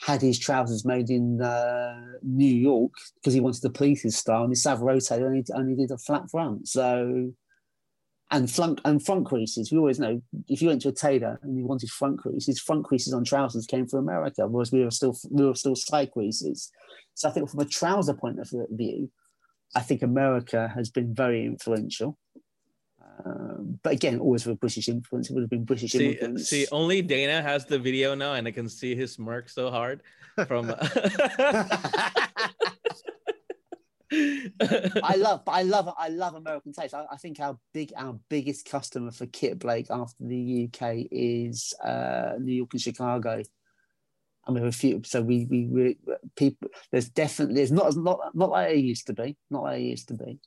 had 0.00 0.20
his 0.20 0.38
trousers 0.38 0.84
made 0.84 1.08
in 1.08 1.40
uh, 1.40 2.00
New 2.22 2.52
York 2.52 2.92
because 3.16 3.32
he 3.32 3.40
wanted 3.40 3.62
the 3.62 3.70
pleated 3.70 4.12
style, 4.12 4.42
and 4.42 4.50
his 4.50 4.66
Row 4.66 4.98
only 5.10 5.44
only 5.54 5.74
did 5.74 5.90
a 5.90 5.98
flat 5.98 6.30
front. 6.30 6.68
So 6.68 7.32
and 8.34 8.50
front 8.50 8.80
and 8.84 9.04
front 9.04 9.26
creases. 9.26 9.70
We 9.70 9.78
always 9.78 10.00
know 10.00 10.20
if 10.48 10.60
you 10.60 10.68
went 10.68 10.82
to 10.82 10.88
a 10.88 10.92
tailor 10.92 11.38
and 11.42 11.56
you 11.56 11.64
wanted 11.64 11.88
front 11.88 12.18
creases, 12.18 12.58
front 12.60 12.84
creases 12.84 13.14
on 13.14 13.24
trousers 13.24 13.64
came 13.64 13.86
from 13.86 14.00
America, 14.00 14.48
whereas 14.48 14.72
we 14.72 14.82
were 14.82 14.90
still 14.90 15.16
we 15.30 15.46
were 15.46 15.54
still 15.54 15.76
side 15.76 16.10
creases. 16.10 16.72
So 17.14 17.28
I 17.28 17.32
think 17.32 17.48
from 17.48 17.60
a 17.60 17.64
trouser 17.64 18.12
point 18.12 18.40
of 18.40 18.50
view, 18.70 19.10
I 19.76 19.80
think 19.80 20.02
America 20.02 20.70
has 20.74 20.90
been 20.90 21.14
very 21.14 21.46
influential. 21.46 22.18
Um, 23.24 23.78
but 23.84 23.92
again, 23.92 24.18
always 24.18 24.44
with 24.44 24.58
British 24.58 24.88
influence, 24.88 25.30
it 25.30 25.34
would 25.34 25.44
have 25.44 25.50
been 25.50 25.64
British 25.64 25.92
see, 25.92 26.10
influence. 26.10 26.48
See, 26.48 26.66
only 26.72 27.02
Dana 27.02 27.40
has 27.40 27.64
the 27.66 27.78
video 27.78 28.16
now, 28.16 28.34
and 28.34 28.48
I 28.48 28.50
can 28.50 28.68
see 28.68 28.96
his 28.96 29.12
smirk 29.12 29.48
so 29.48 29.70
hard 29.70 30.02
from. 30.48 30.74
I 35.02 35.16
love, 35.16 35.42
I 35.46 35.62
love, 35.62 35.92
I 35.98 36.08
love 36.08 36.34
American 36.34 36.72
taste. 36.72 36.94
I, 36.94 37.04
I, 37.10 37.16
think 37.16 37.40
our 37.40 37.58
big, 37.72 37.92
our 37.96 38.18
biggest 38.28 38.68
customer 38.68 39.10
for 39.10 39.26
Kit 39.26 39.58
Blake 39.58 39.86
after 39.90 40.24
the 40.24 40.68
UK 40.68 41.06
is 41.10 41.74
uh, 41.84 42.32
New 42.38 42.54
York 42.54 42.70
and 42.72 42.80
Chicago. 42.80 43.42
I 44.46 44.52
mean, 44.52 44.66
a 44.66 44.72
few. 44.72 45.02
So 45.04 45.22
we, 45.22 45.46
we, 45.50 45.66
we, 45.66 45.96
people. 46.36 46.68
There's 46.92 47.08
definitely, 47.08 47.56
there's 47.56 47.72
not, 47.72 47.96
not, 47.96 48.20
not 48.34 48.50
like 48.50 48.76
it 48.76 48.80
used 48.80 49.06
to 49.06 49.14
be. 49.14 49.36
Not 49.50 49.62
like 49.62 49.80
it 49.80 49.84
used 49.84 50.08
to 50.08 50.14
be. 50.14 50.38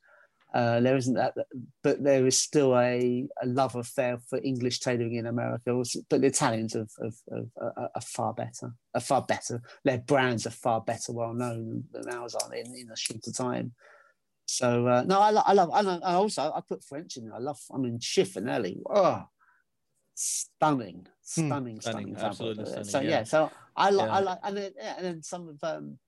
Uh, 0.58 0.80
there 0.80 0.98
isn't 0.98 1.14
that, 1.14 1.36
but 1.84 2.04
there 2.04 2.26
is 2.26 2.36
still 2.36 2.76
a, 2.76 3.28
a 3.44 3.46
love 3.46 3.76
affair 3.76 4.18
for 4.28 4.40
English 4.44 4.80
tailoring 4.80 5.14
in 5.14 5.28
America. 5.28 5.80
But 6.10 6.22
the 6.22 6.28
Italians 6.28 6.76
are, 6.76 6.88
are, 7.00 7.46
are, 7.62 7.90
are, 7.94 8.02
far 8.02 8.34
better, 8.34 8.74
are 8.96 9.02
far 9.02 9.22
better. 9.22 9.62
Their 9.84 10.00
brands 10.00 10.48
are 10.48 10.58
far 10.66 10.82
better 10.82 11.14
well 11.14 11.36
known 11.36 11.84
than 11.92 12.10
ours 12.10 12.34
are 12.34 12.52
in, 12.56 12.74
in 12.76 12.90
a 12.92 12.98
shorter 12.98 13.32
time. 13.32 13.74
So 14.48 14.88
uh, 14.88 15.04
no, 15.06 15.20
I, 15.20 15.30
I 15.30 15.54
love. 15.54 15.70
I, 15.72 15.82
love, 15.82 16.02
I 16.04 16.14
also 16.16 16.52
I 16.52 16.62
put 16.68 16.84
French 16.84 17.18
in. 17.18 17.32
I 17.32 17.38
love. 17.38 17.60
I 17.72 17.78
mean, 17.78 18.00
Cifonelli. 18.00 18.82
Oh, 18.90 19.26
stunning, 20.16 21.06
stunning, 21.22 21.76
hmm. 21.76 21.82
stunning, 21.82 21.82
stunning 21.82 22.18
absolutely 22.18 22.66
stunning, 22.66 22.84
So 22.86 23.00
yeah. 23.02 23.10
yeah, 23.10 23.24
so 23.26 23.52
I 23.76 23.92
like. 23.92 24.08
Yeah. 24.08 24.16
I 24.16 24.20
like, 24.22 24.40
and 24.44 24.58
then, 24.58 24.72
yeah, 24.76 24.94
and 24.98 25.06
then 25.06 25.22
some 25.22 25.50
of 25.50 25.64
um, 25.64 26.00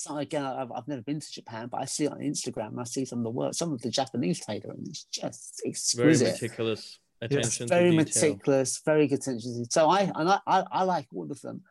so 0.00 0.16
again, 0.16 0.44
I've, 0.44 0.72
I've 0.72 0.88
never 0.88 1.02
been 1.02 1.20
to 1.20 1.32
Japan, 1.32 1.68
but 1.70 1.82
I 1.82 1.84
see 1.84 2.04
it 2.04 2.12
on 2.12 2.20
Instagram. 2.20 2.78
I 2.80 2.84
see 2.84 3.04
some 3.04 3.18
of 3.18 3.24
the 3.24 3.30
work, 3.30 3.54
some 3.54 3.72
of 3.72 3.82
the 3.82 3.90
Japanese 3.90 4.40
tailoring 4.40 4.86
is 4.90 5.04
just 5.12 5.60
exquisite. 5.66 6.24
Very 6.24 6.32
meticulous 6.32 6.98
attention. 7.20 7.64
Yes, 7.64 7.68
very 7.68 7.94
meticulous, 7.94 8.80
very 8.84 9.06
good 9.08 9.18
attention. 9.18 9.70
So 9.70 9.90
I 9.90 10.10
and 10.14 10.30
I, 10.30 10.38
I, 10.46 10.64
I, 10.72 10.82
like 10.84 11.06
all 11.14 11.30
of 11.30 11.40
them. 11.42 11.62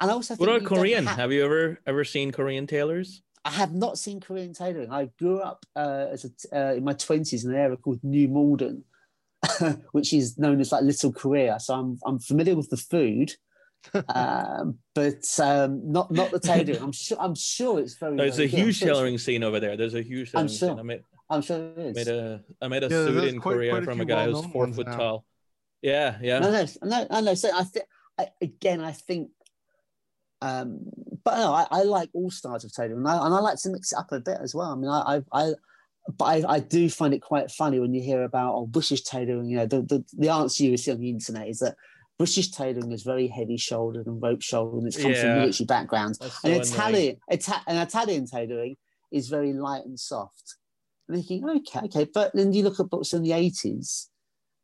And 0.00 0.10
I 0.10 0.14
also 0.14 0.36
what 0.36 0.50
about 0.50 0.64
Korean? 0.64 1.06
Have, 1.06 1.16
have 1.16 1.32
you 1.32 1.42
ever 1.44 1.80
ever 1.86 2.04
seen 2.04 2.30
Korean 2.30 2.66
tailors? 2.66 3.22
I 3.44 3.50
have 3.52 3.72
not 3.72 3.96
seen 3.96 4.20
Korean 4.20 4.52
tailoring. 4.52 4.92
I 4.92 5.08
grew 5.18 5.40
up 5.40 5.64
uh, 5.74 6.06
as 6.12 6.26
a, 6.26 6.56
uh, 6.56 6.74
in 6.74 6.84
my 6.84 6.92
twenties 6.92 7.44
in 7.44 7.52
an 7.52 7.56
area 7.56 7.78
called 7.78 8.00
New 8.04 8.28
Malden, 8.28 8.84
which 9.92 10.12
is 10.12 10.36
known 10.36 10.60
as 10.60 10.72
like 10.72 10.82
Little 10.84 11.12
Korea. 11.12 11.58
So 11.58 11.74
I'm 11.74 11.98
I'm 12.04 12.18
familiar 12.18 12.54
with 12.54 12.68
the 12.68 12.76
food 12.76 13.32
um, 14.08 14.78
but 14.94 15.24
um, 15.40 15.90
not 15.90 16.10
not 16.10 16.30
the 16.30 16.40
tailoring. 16.40 16.82
I'm 16.82 16.92
sure. 16.92 17.18
I'm 17.20 17.34
sure 17.34 17.80
it's 17.80 17.94
very. 17.94 18.16
There's 18.16 18.36
very 18.36 18.46
a 18.46 18.50
huge 18.50 18.80
tailoring 18.80 19.18
scene 19.18 19.42
over 19.42 19.60
there. 19.60 19.76
There's 19.76 19.94
a 19.94 20.02
huge 20.02 20.30
I'm 20.34 20.48
sure. 20.48 20.70
scene. 20.70 20.78
I 20.78 20.82
made, 20.82 21.02
I'm 21.30 21.42
sure 21.42 21.58
it 21.58 21.78
is. 21.78 21.96
Made 21.96 22.08
a 22.08 22.40
I 22.60 22.68
made 22.68 22.84
a 22.84 22.88
yeah, 22.88 23.04
suit 23.04 23.24
in 23.24 23.40
quite, 23.40 23.54
Korea 23.54 23.70
quite 23.72 23.84
from 23.84 24.00
a 24.00 24.04
guy 24.04 24.26
who's 24.26 24.44
four 24.46 24.66
foot 24.68 24.86
now. 24.86 24.96
tall. 24.96 25.24
Yeah, 25.82 26.18
yeah. 26.20 26.38
No, 26.40 26.50
no, 26.50 26.66
no, 26.82 27.06
no. 27.10 27.20
no. 27.20 27.34
So 27.34 27.50
I 27.54 27.64
think 27.64 27.86
again, 28.40 28.80
I 28.80 28.92
think. 28.92 29.30
Um, 30.40 30.80
but 31.24 31.36
no, 31.36 31.52
I, 31.52 31.66
I 31.70 31.82
like 31.82 32.10
all 32.12 32.30
styles 32.30 32.64
of 32.64 32.72
tailoring, 32.72 32.98
and 32.98 33.08
I, 33.08 33.26
and 33.26 33.34
I 33.34 33.40
like 33.40 33.58
to 33.62 33.70
mix 33.70 33.92
it 33.92 33.98
up 33.98 34.12
a 34.12 34.20
bit 34.20 34.38
as 34.40 34.54
well. 34.54 34.70
I 34.70 34.74
mean, 34.76 34.88
I, 34.88 35.16
I, 35.16 35.22
I 35.32 35.52
but 36.16 36.24
I, 36.24 36.54
I, 36.54 36.60
do 36.60 36.88
find 36.88 37.12
it 37.12 37.20
quite 37.20 37.50
funny 37.50 37.80
when 37.80 37.92
you 37.92 38.00
hear 38.00 38.22
about 38.22 38.54
oh 38.54 38.66
British 38.66 39.02
tailoring. 39.02 39.48
You 39.48 39.58
know, 39.58 39.66
the, 39.66 39.82
the, 39.82 40.04
the 40.16 40.28
answer 40.30 40.64
you 40.64 40.76
see 40.76 40.92
on 40.92 41.00
the 41.00 41.10
internet 41.10 41.48
is 41.48 41.58
that 41.58 41.74
British 42.18 42.50
tailoring 42.50 42.90
is 42.90 43.04
very 43.04 43.28
heavy 43.28 43.56
shouldered 43.56 44.06
and 44.06 44.20
rope 44.20 44.42
shouldered, 44.42 44.78
and 44.78 44.88
it's 44.88 45.00
come 45.00 45.12
yeah. 45.12 45.20
from 45.22 45.40
military 45.40 45.66
backgrounds. 45.66 46.18
So 46.18 46.48
and 46.48 46.60
Italian, 46.60 47.16
Ita- 47.30 47.62
and 47.68 47.78
Italian 47.78 48.26
tailoring 48.26 48.76
is 49.12 49.28
very 49.28 49.52
light 49.52 49.84
and 49.84 49.98
soft. 49.98 50.56
And 51.08 51.16
thinking, 51.16 51.48
okay, 51.48 51.86
okay, 51.86 52.06
but 52.12 52.32
then 52.34 52.52
you 52.52 52.64
look 52.64 52.80
at 52.80 52.90
books 52.90 53.12
in 53.12 53.22
the 53.22 53.32
eighties, 53.32 54.10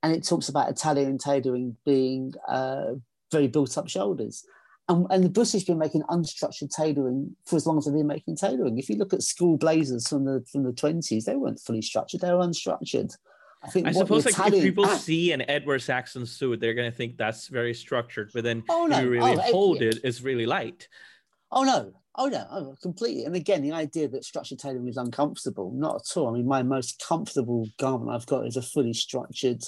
and 0.03 0.13
it 0.13 0.27
talks 0.27 0.49
about 0.49 0.69
Italian 0.69 1.17
tailoring 1.17 1.77
being 1.87 2.35
uh, 2.49 2.95
very 3.31 3.47
built 3.47 3.79
up 3.79 3.89
shoulders. 3.89 4.45
And, 4.89 5.07
and 5.11 5.25
the 5.25 5.31
British 5.31 5.63
have 5.63 5.67
been 5.67 5.79
making 5.79 6.03
unstructured 6.11 6.71
tailoring 6.75 7.37
for 7.47 7.57
as 7.57 7.67
long 7.67 7.79
as 7.79 7.85
they've 7.87 7.95
been 7.95 8.07
making 8.07 8.37
tailoring. 8.37 8.79
If 8.79 8.91
you 8.91 8.97
look 8.97 9.15
at 9.15 9.23
school 9.23 9.57
blazers 9.57 10.09
from 10.09 10.25
the 10.25 10.45
from 10.51 10.65
the 10.65 10.73
twenties, 10.73 11.25
they 11.25 11.37
weren't 11.37 11.61
fully 11.61 11.83
structured; 11.83 12.21
they 12.21 12.33
were 12.33 12.45
unstructured. 12.45 13.15
I 13.65 13.69
think 13.69 13.87
I 13.87 13.93
suppose 13.93 14.27
like 14.27 14.53
if 14.53 14.63
people 14.63 14.87
see 14.87 15.33
an 15.33 15.49
Edward 15.49 15.81
Sexton 15.81 16.27
suit, 16.27 16.61
they're 16.61 16.75
gonna 16.75 16.91
think 16.91 17.17
that's 17.17 17.49
very 17.49 17.73
structured, 17.73 18.31
but 18.35 18.45
then 18.45 18.63
oh, 18.69 18.87
no. 18.87 19.01
you 19.01 19.09
really 19.09 19.37
oh, 19.37 19.53
hold 19.53 19.81
it, 19.81 20.01
it's 20.05 20.21
really 20.21 20.45
light. 20.45 20.87
Oh 21.51 21.63
no, 21.63 21.93
oh 22.17 22.27
no, 22.27 22.47
oh, 22.51 22.77
completely. 22.83 23.25
And 23.25 23.35
again, 23.35 23.63
the 23.63 23.73
idea 23.73 24.09
that 24.09 24.25
structured 24.25 24.59
tailoring 24.59 24.89
is 24.89 24.99
uncomfortable, 24.99 25.73
not 25.73 25.97
at 25.97 26.17
all. 26.17 26.29
I 26.29 26.33
mean, 26.33 26.47
my 26.47 26.63
most 26.63 27.03
comfortable 27.07 27.67
garment 27.79 28.11
I've 28.11 28.27
got 28.27 28.47
is 28.47 28.57
a 28.57 28.63
fully 28.63 28.93
structured 28.93 29.63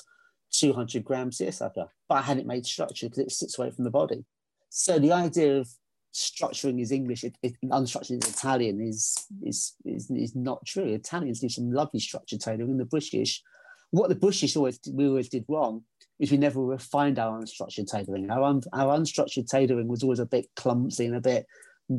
200 0.52 1.02
gram 1.02 1.32
seersucker, 1.32 1.86
but 2.09 2.14
I 2.16 2.23
had 2.23 2.39
it 2.39 2.47
made 2.47 2.66
structured 2.66 3.12
because 3.12 3.24
it 3.24 3.32
sits 3.32 3.59
away 3.59 3.70
from 3.70 3.85
the 3.85 3.90
body. 3.90 4.24
So 4.68 4.98
the 4.98 5.12
idea 5.12 5.59
of 5.59 5.68
structuring 6.14 6.81
is 6.81 6.93
English, 6.93 7.24
it, 7.24 7.36
it, 7.43 7.55
unstructured 7.64 8.23
is 8.23 8.31
Italian 8.31 8.81
is, 8.81 9.27
is 9.43 9.74
is 9.86 10.10
is 10.10 10.36
not 10.36 10.64
true. 10.66 10.85
Italians 10.85 11.40
do 11.40 11.48
some 11.48 11.70
lovely 11.70 12.01
structured 12.01 12.40
tailoring, 12.40 12.73
and 12.73 12.81
the 12.81 12.85
British 12.85 13.43
what 13.90 14.08
the 14.08 14.14
British 14.14 14.56
always 14.56 14.78
we 14.92 15.06
always 15.06 15.28
did 15.28 15.44
wrong 15.48 15.84
is 16.18 16.30
we 16.30 16.36
never 16.36 16.60
refined 16.60 17.18
our 17.18 17.40
unstructured 17.40 17.90
tailoring. 17.90 18.30
Our, 18.30 18.42
un, 18.42 18.62
our 18.72 18.98
unstructured 18.98 19.48
tailoring 19.48 19.88
was 19.88 20.02
always 20.02 20.18
a 20.18 20.26
bit 20.26 20.46
clumsy 20.56 21.06
and 21.06 21.16
a 21.16 21.20
bit 21.20 21.46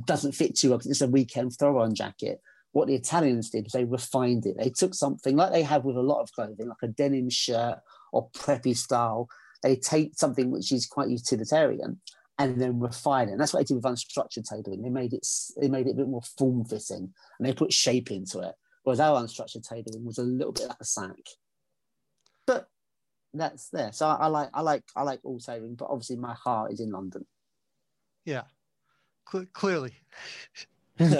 doesn't 0.05 0.33
fit 0.33 0.55
too 0.55 0.69
well 0.69 0.79
because 0.79 0.91
it's 0.91 1.01
a 1.01 1.07
weekend 1.07 1.57
throw-on 1.57 1.95
jacket. 1.95 2.41
What 2.71 2.87
the 2.87 2.95
Italians 2.95 3.49
did 3.49 3.67
is 3.67 3.71
they 3.71 3.85
refined 3.85 4.45
it. 4.45 4.57
They 4.57 4.69
took 4.69 4.93
something 4.93 5.35
like 5.35 5.51
they 5.51 5.63
have 5.63 5.85
with 5.85 5.95
a 5.95 6.01
lot 6.01 6.21
of 6.21 6.31
clothing, 6.31 6.67
like 6.67 6.77
a 6.83 6.87
denim 6.87 7.29
shirt 7.29 7.79
or 8.11 8.29
preppy 8.31 8.75
style. 8.75 9.29
They 9.63 9.75
take 9.75 10.13
something 10.15 10.51
which 10.51 10.71
is 10.71 10.85
quite 10.85 11.09
utilitarian 11.09 12.01
and 12.37 12.61
then 12.61 12.79
refine 12.79 13.29
it. 13.29 13.33
And 13.33 13.41
that's 13.41 13.53
what 13.53 13.61
they 13.61 13.73
did 13.73 13.75
with 13.75 13.91
unstructured 13.91 14.47
tailoring. 14.47 14.81
They 14.81 14.89
made 14.89 15.13
it 15.13 15.25
they 15.59 15.69
made 15.69 15.87
it 15.87 15.91
a 15.91 15.95
bit 15.95 16.09
more 16.09 16.21
form 16.37 16.65
fitting 16.65 17.13
and 17.39 17.47
they 17.47 17.53
put 17.53 17.71
shape 17.71 18.11
into 18.11 18.39
it. 18.39 18.55
Whereas 18.83 18.99
our 18.99 19.21
unstructured 19.21 19.67
tailoring 19.67 20.05
was 20.05 20.17
a 20.17 20.23
little 20.23 20.53
bit 20.53 20.67
like 20.67 20.77
a 20.81 20.85
sack 20.85 21.15
that's 23.37 23.69
there. 23.69 23.91
So 23.91 24.07
I, 24.07 24.15
I, 24.15 24.27
like 24.27 24.49
I 24.53 24.61
like 24.61 24.83
I 24.95 25.03
like 25.03 25.19
all 25.23 25.39
saving, 25.39 25.75
but 25.75 25.89
obviously 25.89 26.15
my 26.15 26.33
heart 26.33 26.71
is 26.71 26.79
in 26.79 26.91
London. 26.91 27.25
Yeah, 28.25 28.43
Cl- 29.31 29.47
clearly. 29.53 29.93
hey, 30.97 31.15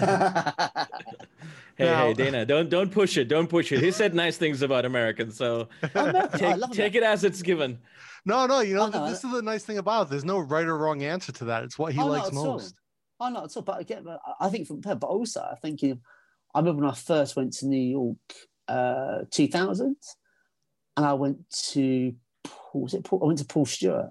now, 1.78 2.08
hey, 2.08 2.14
Dana, 2.16 2.46
don't 2.46 2.68
don't 2.70 2.92
push 2.92 3.16
it. 3.18 3.28
Don't 3.28 3.48
push 3.48 3.72
it. 3.72 3.80
He 3.80 3.92
said 3.92 4.16
nice 4.26 4.36
things 4.36 4.64
about 4.64 4.86
Americans, 4.86 5.38
so 5.38 5.70
take, 6.34 6.72
take 6.72 6.96
it 6.96 7.04
as 7.04 7.24
it's 7.24 7.44
given. 7.44 7.78
No, 8.26 8.48
no, 8.48 8.62
you 8.62 8.74
know, 8.74 8.86
oh, 8.86 8.90
no, 8.90 9.10
this 9.10 9.24
is 9.24 9.32
the 9.32 9.42
nice 9.44 9.64
thing 9.64 9.78
about 9.78 10.08
it. 10.08 10.10
There's 10.10 10.26
no 10.26 10.40
right 10.40 10.66
or 10.66 10.78
wrong 10.78 11.04
answer 11.04 11.32
to 11.34 11.46
that. 11.46 11.64
It's 11.64 11.78
what 11.78 11.94
he 11.94 12.00
oh, 12.00 12.08
likes 12.08 12.32
most. 12.34 12.76
Oh, 13.20 13.30
not 13.30 13.46
at 13.46 13.56
all. 13.56 13.62
But 13.62 13.80
again, 13.82 14.06
I 14.40 14.50
think 14.50 14.68
from 14.68 14.82
but 14.82 15.04
also 15.04 15.42
I 15.42 15.56
think 15.62 15.84
you 15.84 15.90
know, 15.90 16.00
I 16.56 16.60
remember 16.60 16.82
when 16.82 16.92
I 16.92 16.96
first 16.96 17.36
went 17.36 17.54
to 17.54 17.68
New 17.68 17.78
York, 17.78 18.18
uh, 18.68 19.26
2000 19.30 19.96
and 20.98 21.06
I 21.06 21.14
went 21.14 21.50
to 21.72 22.14
was 22.74 22.94
it 22.94 23.04
Paul, 23.04 23.22
I 23.24 23.28
went 23.28 23.40
to 23.40 23.46
Paul 23.46 23.66
Stuart, 23.66 24.10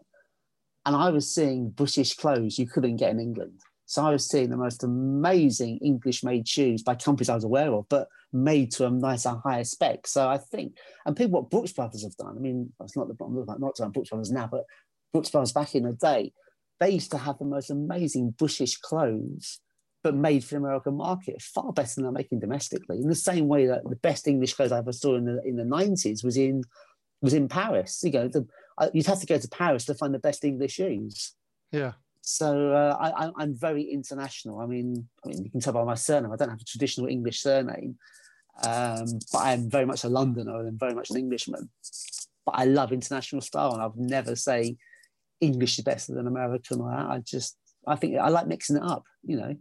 and 0.87 0.97
I 0.97 1.11
was 1.11 1.33
seeing 1.33 1.71
British 1.71 2.15
clothes 2.15 2.59
you 2.59 2.67
couldn't 2.67 2.97
get 2.97 3.11
in 3.11 3.21
England. 3.21 3.61
So 3.87 4.03
I 4.03 4.11
was 4.11 4.29
seeing 4.29 4.51
the 4.51 4.57
most 4.57 4.83
amazing 4.83 5.79
English-made 5.79 6.49
shoes 6.49 6.83
by 6.83 6.97
companies 6.97 7.29
I 7.29 7.37
was 7.37 7.45
aware 7.45 7.73
of, 7.73 7.89
but 7.89 8.09
made 8.33 8.73
to 8.73 8.87
a 8.87 8.91
nicer, 8.91 9.41
higher 9.45 9.63
spec. 9.63 10.09
So 10.09 10.29
I 10.29 10.39
think, 10.39 10.77
and 11.05 11.17
people, 11.17 11.41
what 11.41 11.51
Brooks 11.51 11.73
Brothers 11.73 12.03
have 12.03 12.17
done. 12.17 12.35
I 12.37 12.41
mean, 12.41 12.73
it's 12.81 12.97
not 12.97 13.07
the 13.07 13.15
I'm 13.25 13.61
not 13.61 13.93
Brooks 13.93 14.11
Brothers 14.11 14.33
now, 14.33 14.49
but 14.51 14.65
Brooks 15.13 15.31
Brothers 15.31 15.53
back 15.53 15.77
in 15.77 15.85
the 15.85 15.93
day, 15.93 16.33
they 16.81 16.91
used 16.91 17.13
to 17.13 17.19
have 17.19 17.39
the 17.39 17.45
most 17.45 17.71
amazing 17.71 18.35
British 18.37 18.77
clothes 18.79 19.61
but 20.07 20.15
made 20.15 20.45
for 20.45 20.51
the 20.51 20.59
American 20.59 20.97
market, 20.97 21.43
far 21.43 21.73
better 21.73 21.97
than 21.97 22.05
they're 22.05 22.13
making 22.13 22.39
domestically. 22.39 22.99
In 22.99 23.09
the 23.09 23.15
same 23.17 23.49
way 23.49 23.67
that 23.67 23.83
the 23.89 23.97
best 23.97 24.29
English 24.29 24.55
clothes 24.55 24.71
I 24.71 24.79
ever 24.79 24.93
saw 24.93 25.17
in 25.17 25.25
the 25.25 25.43
in 25.43 25.57
the 25.57 25.65
nineties 25.65 26.23
was 26.23 26.37
in 26.37 26.63
was 27.21 27.35
in 27.35 27.49
Paris. 27.49 28.05
You 28.05 28.13
know, 28.13 28.29
the, 28.29 28.47
uh, 28.79 28.89
you'd 28.95 29.07
have 29.07 29.19
to 29.19 29.27
go 29.27 29.37
to 29.37 29.49
Paris 29.49 29.85
to 29.87 29.95
find 29.95 30.15
the 30.15 30.21
best 30.21 30.45
English 30.45 30.75
shoes. 30.75 31.35
Yeah. 31.73 31.95
So 32.21 32.71
uh, 32.71 32.97
I, 33.37 33.43
am 33.43 33.57
very 33.57 33.83
international. 33.83 34.61
I 34.61 34.67
mean, 34.67 35.09
I 35.25 35.29
mean, 35.29 35.45
you 35.45 35.51
can 35.51 35.59
tell 35.61 35.73
by 35.73 35.83
my 35.83 35.97
surname. 35.97 36.31
I 36.31 36.37
don't 36.37 36.51
have 36.51 36.61
a 36.61 36.65
traditional 36.65 37.09
English 37.09 37.41
surname, 37.41 37.97
um, 38.63 39.07
but 39.33 39.39
I 39.39 39.55
am 39.55 39.69
very 39.69 39.87
much 39.87 40.05
a 40.05 40.09
Londoner 40.09 40.67
and 40.67 40.79
very 40.79 40.95
much 40.95 41.11
an 41.11 41.17
Englishman. 41.17 41.69
But 42.45 42.55
I 42.55 42.65
love 42.65 42.93
international 42.93 43.43
style, 43.43 43.73
and 43.73 43.83
I've 43.83 43.97
never 43.97 44.37
say 44.37 44.77
English 45.41 45.79
is 45.79 45.85
better 45.85 46.15
than 46.15 46.29
American. 46.29 46.81
I 46.83 47.23
just, 47.25 47.57
I 47.89 47.97
think 47.97 48.17
I 48.19 48.29
like 48.29 48.47
mixing 48.47 48.77
it 48.77 48.85
up. 48.85 49.03
You 49.25 49.37
know. 49.39 49.57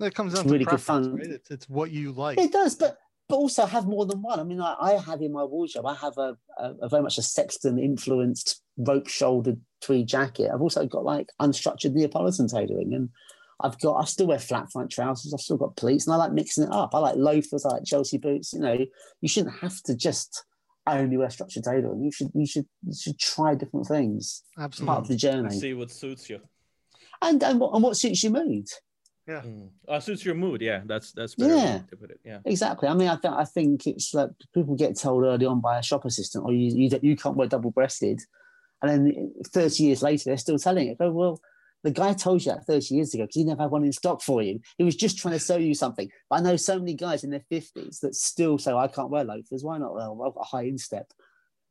It 0.00 0.14
comes 0.14 0.34
down 0.34 0.44
to 0.44 0.50
really 0.50 0.64
good 0.64 0.80
fun. 0.80 1.16
Right? 1.16 1.26
It's, 1.26 1.50
it's 1.50 1.68
what 1.68 1.90
you 1.90 2.12
like. 2.12 2.38
It 2.38 2.52
does, 2.52 2.74
but 2.74 2.98
but 3.28 3.36
also 3.36 3.66
have 3.66 3.86
more 3.86 4.06
than 4.06 4.22
one. 4.22 4.38
I 4.38 4.44
mean, 4.44 4.60
I, 4.60 4.76
I 4.80 4.92
have 4.92 5.20
in 5.20 5.32
my 5.32 5.42
wardrobe, 5.42 5.86
I 5.86 5.94
have 5.94 6.16
a, 6.16 6.36
a, 6.58 6.74
a 6.82 6.88
very 6.88 7.02
much 7.02 7.18
a 7.18 7.22
Sexton 7.22 7.78
influenced 7.78 8.62
rope 8.76 9.08
shouldered 9.08 9.60
tweed 9.80 10.06
jacket. 10.06 10.50
I've 10.52 10.60
also 10.60 10.86
got 10.86 11.04
like 11.04 11.28
unstructured 11.40 11.92
Neapolitan 11.92 12.46
tailoring 12.46 12.94
and 12.94 13.08
I've 13.60 13.80
got, 13.80 13.96
I 13.96 14.04
still 14.04 14.26
wear 14.26 14.38
flat 14.38 14.70
front 14.70 14.90
trousers. 14.90 15.34
I've 15.34 15.40
still 15.40 15.56
got 15.56 15.76
pleats 15.76 16.06
and 16.06 16.14
I 16.14 16.18
like 16.18 16.32
mixing 16.32 16.64
it 16.64 16.72
up. 16.72 16.94
I 16.94 16.98
like 16.98 17.16
loafers, 17.16 17.64
I 17.64 17.70
like 17.70 17.84
Chelsea 17.84 18.18
boots. 18.18 18.52
You 18.52 18.60
know, 18.60 18.78
you 19.20 19.28
shouldn't 19.28 19.58
have 19.58 19.82
to 19.84 19.96
just 19.96 20.44
only 20.86 21.16
wear 21.16 21.30
structured 21.30 21.64
tailoring. 21.64 22.02
You 22.02 22.12
should, 22.12 22.30
you 22.34 22.46
should, 22.46 22.66
you 22.86 22.94
should 22.94 23.18
try 23.18 23.56
different 23.56 23.86
things. 23.86 24.44
Absolutely. 24.56 24.86
Part 24.86 25.02
of 25.02 25.08
the 25.08 25.16
journey. 25.16 25.58
See 25.58 25.74
what 25.74 25.90
suits 25.90 26.30
you. 26.30 26.40
And, 27.22 27.42
and, 27.42 27.58
what, 27.58 27.74
and 27.74 27.82
what 27.82 27.96
suits 27.96 28.22
your 28.22 28.32
mood. 28.32 28.68
Yeah. 29.26 29.42
Mm. 29.42 29.70
Uh, 29.88 30.00
suits 30.00 30.24
your 30.24 30.34
mood. 30.34 30.60
Yeah. 30.60 30.82
That's, 30.84 31.12
that's 31.12 31.34
yeah. 31.36 31.80
to 31.90 31.96
put 31.96 32.10
it. 32.10 32.20
Yeah. 32.24 32.38
Exactly. 32.44 32.88
I 32.88 32.94
mean, 32.94 33.08
I, 33.08 33.16
th- 33.16 33.34
I 33.34 33.44
think 33.44 33.86
it's 33.86 34.14
like 34.14 34.30
people 34.54 34.76
get 34.76 34.98
told 34.98 35.24
early 35.24 35.46
on 35.46 35.60
by 35.60 35.78
a 35.78 35.82
shop 35.82 36.04
assistant, 36.04 36.44
or 36.44 36.50
oh, 36.50 36.52
you, 36.52 36.72
you, 36.74 36.98
you 37.02 37.16
can't 37.16 37.36
wear 37.36 37.48
double 37.48 37.70
breasted. 37.70 38.20
And 38.82 38.90
then 38.90 39.32
30 39.48 39.82
years 39.82 40.02
later, 40.02 40.24
they're 40.26 40.36
still 40.36 40.58
telling 40.58 40.88
it. 40.88 40.98
Go, 40.98 41.10
well, 41.10 41.40
the 41.82 41.90
guy 41.90 42.12
told 42.12 42.44
you 42.44 42.52
that 42.52 42.66
30 42.66 42.94
years 42.94 43.14
ago 43.14 43.24
because 43.24 43.36
he 43.36 43.44
never 43.44 43.62
had 43.62 43.70
one 43.70 43.84
in 43.84 43.92
stock 43.92 44.22
for 44.22 44.42
you. 44.42 44.60
He 44.78 44.84
was 44.84 44.96
just 44.96 45.18
trying 45.18 45.34
to 45.34 45.40
sell 45.40 45.60
you 45.60 45.74
something. 45.74 46.10
But 46.28 46.40
I 46.40 46.42
know 46.42 46.56
so 46.56 46.78
many 46.78 46.94
guys 46.94 47.24
in 47.24 47.30
their 47.30 47.44
50s 47.50 48.00
that 48.00 48.14
still 48.14 48.58
say, 48.58 48.72
I 48.72 48.88
can't 48.88 49.10
wear 49.10 49.24
loafers. 49.24 49.62
Why 49.62 49.78
not? 49.78 49.94
Well, 49.94 50.20
I've 50.26 50.34
got 50.34 50.40
a 50.40 50.56
high 50.56 50.64
instep. 50.64 51.12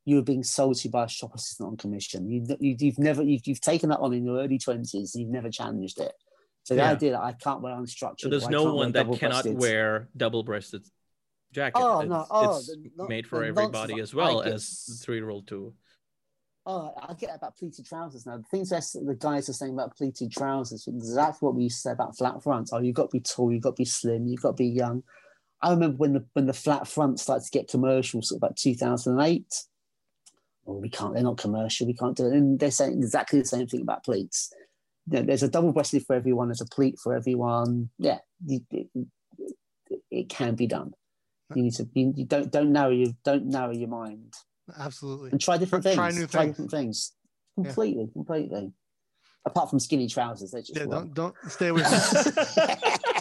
You 0.06 0.18
were 0.18 0.22
being 0.22 0.44
sold 0.44 0.78
to 0.78 0.90
by 0.90 1.06
a 1.06 1.10
shop 1.10 1.34
assistant 1.36 1.68
on 1.68 1.78
commission. 1.78 2.30
You, 2.30 2.46
you, 2.60 2.92
have 2.92 3.00
never, 3.00 3.24
you've, 3.24 3.46
you've 3.46 3.62
taken 3.62 3.90
that 3.90 4.00
on 4.00 4.14
in 4.14 4.24
your 4.24 4.40
early 4.40 4.60
20s 4.60 4.94
and 4.94 5.10
you've 5.16 5.30
never 5.30 5.50
challenged 5.50 6.00
it. 6.00 6.14
So 6.66 6.76
the 6.76 6.82
yeah. 6.82 6.92
idea 6.92 7.12
that 7.12 7.22
I 7.22 7.32
can't 7.32 7.62
wear 7.62 7.74
unstructured. 7.74 8.22
So 8.22 8.30
there's 8.30 8.50
no 8.50 8.74
one 8.74 8.92
that 8.92 9.12
cannot 9.18 9.46
wear 9.46 10.10
double 10.16 10.44
breasted 10.44 10.86
jacket. 11.54 11.80
Oh, 11.80 12.02
it's, 12.02 12.10
no. 12.10 12.26
Oh, 12.30 12.58
it's 12.58 12.76
made 13.08 13.28
for 13.28 13.44
everybody 13.44 14.00
as 14.02 14.14
well 14.14 14.42
as 14.42 14.86
the 14.88 14.96
three 14.96 15.18
year 15.18 15.30
old 15.30 15.48
too 15.48 15.74
oh, 16.66 16.94
I 16.98 17.14
get 17.14 17.36
about 17.36 17.58
pleated 17.58 17.86
trousers 17.86 18.26
now. 18.26 18.38
The 18.38 18.44
things 18.44 18.70
that 18.70 18.84
the 18.94 19.16
guys 19.16 19.50
are 19.50 19.54
saying 19.54 19.74
about 19.74 19.96
pleated 19.96 20.32
trousers, 20.32 20.88
exactly 20.88 21.46
what 21.46 21.56
we 21.56 21.64
used 21.64 21.78
to 21.78 21.82
say 21.82 21.92
about 21.92 22.18
flat 22.18 22.42
fronts. 22.44 22.74
Oh, 22.74 22.80
you've 22.80 22.96
got 22.96 23.12
to 23.12 23.18
be 23.18 23.20
tall, 23.20 23.52
you've 23.52 23.64
got 23.64 23.76
to 23.76 23.82
be 23.82 23.86
slim, 23.86 24.28
you've 24.28 24.42
got 24.42 24.52
to 24.52 24.64
be 24.64 24.68
young. 24.68 25.04
I 25.62 25.72
remember 25.72 25.98
when 25.98 26.14
the 26.14 26.26
when 26.34 26.46
the 26.46 26.54
flat 26.54 26.88
front 26.88 27.20
started 27.20 27.46
to 27.46 27.52
get 27.52 27.70
commercial, 27.70 28.22
sort 28.22 28.38
of 28.38 28.44
about 28.44 28.58
2008. 28.58 29.46
Oh, 30.68 30.78
we 30.78 30.90
can't, 30.90 31.14
they're 31.14 31.24
not 31.24 31.38
commercial, 31.38 31.86
we 31.86 31.94
can't 31.94 32.18
do 32.18 32.26
it. 32.26 32.34
And 32.34 32.60
they're 32.60 32.72
saying 32.72 32.98
exactly 32.98 33.40
the 33.40 33.46
same 33.46 33.68
thing 33.68 33.82
about 33.82 34.04
pleats. 34.04 34.52
You 35.10 35.20
know, 35.20 35.26
there's 35.26 35.44
a 35.44 35.50
double 35.50 35.72
breasted 35.72 36.06
for 36.06 36.16
everyone, 36.16 36.48
there's 36.48 36.62
a 36.62 36.66
pleat 36.66 36.98
for 37.02 37.16
everyone. 37.16 37.90
Yeah, 38.00 38.20
it, 38.48 38.64
it, 38.72 38.88
it 40.12 40.30
can 40.30 40.56
be 40.56 40.68
done. 40.68 40.94
You 41.54 41.64
need 41.64 41.74
to 41.76 41.88
you, 41.94 42.14
you 42.16 42.26
don't 42.26 42.52
don't 42.52 42.72
narrow 42.72 42.90
you 42.90 43.14
don't 43.24 43.46
narrow 43.46 43.72
your 43.72 43.90
mind. 43.90 44.34
Absolutely. 44.80 45.32
And 45.32 45.40
try 45.40 45.58
different 45.58 45.84
things. 45.84 45.96
Try 45.96 46.10
new 46.10 46.26
try 46.26 46.42
things. 46.42 46.52
different 46.54 46.72
things. 46.72 47.12
Completely, 47.56 48.04
yeah. 48.04 48.14
completely. 48.14 48.72
Apart 49.46 49.70
from 49.70 49.80
skinny 49.80 50.08
trousers, 50.08 50.52
they 50.52 50.62
just 50.62 50.76
yeah. 50.76 50.86
Don't 50.86 51.14
don't 51.14 51.36
stay 51.48 51.72
with. 51.72 51.86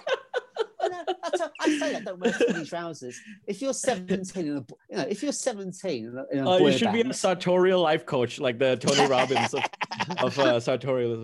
I 1.61 1.79
say 1.79 1.93
that 1.93 2.05
don't 2.05 2.19
wear 2.19 2.33
skinny 2.33 2.65
trousers. 2.65 3.19
If 3.47 3.63
you're 3.63 3.73
17, 3.73 4.47
in 4.47 4.57
a, 4.57 4.61
you 4.91 4.97
know, 4.97 5.07
if 5.09 5.23
you're 5.23 5.33
17, 5.33 6.05
in 6.05 6.19
a, 6.19 6.25
in 6.31 6.47
a 6.47 6.51
uh, 6.51 6.59
you 6.59 6.73
should 6.73 6.93
band, 6.93 7.05
be 7.05 7.11
a 7.11 7.15
sartorial 7.15 7.81
life 7.81 8.05
coach 8.05 8.39
like 8.39 8.59
the 8.59 8.77
Tony 8.77 9.09
Robbins 9.09 9.55
of, 9.55 9.63
of 10.19 10.39
uh, 10.39 10.61
sartorial. 10.61 11.23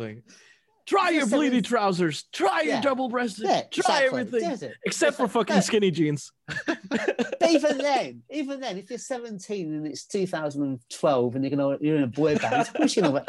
Like, 0.92 1.02
try 1.02 1.10
your 1.10 1.26
bleedy 1.26 1.62
trousers, 1.64 2.24
try 2.32 2.62
yeah. 2.62 2.74
your 2.74 2.82
double 2.82 3.08
breasted, 3.08 3.46
yeah, 3.46 3.62
try 3.70 4.04
exactly. 4.04 4.44
everything, 4.44 4.72
except 4.84 5.16
for 5.16 5.28
fucking 5.28 5.60
skinny 5.60 5.90
jeans. 5.90 6.32
even 7.48 7.78
then, 7.78 8.22
even 8.30 8.60
then, 8.60 8.78
if 8.78 8.90
you're 8.90 8.98
17 8.98 9.74
and 9.74 9.86
it's 9.86 10.06
2012 10.06 11.34
and 11.34 11.44
you're 11.44 11.56
gonna 11.56 11.78
you're 11.80 11.96
in 11.96 12.02
a 12.02 12.08
boy 12.08 12.36
band, 12.36 12.68
you 12.96 13.02
know, 13.02 13.24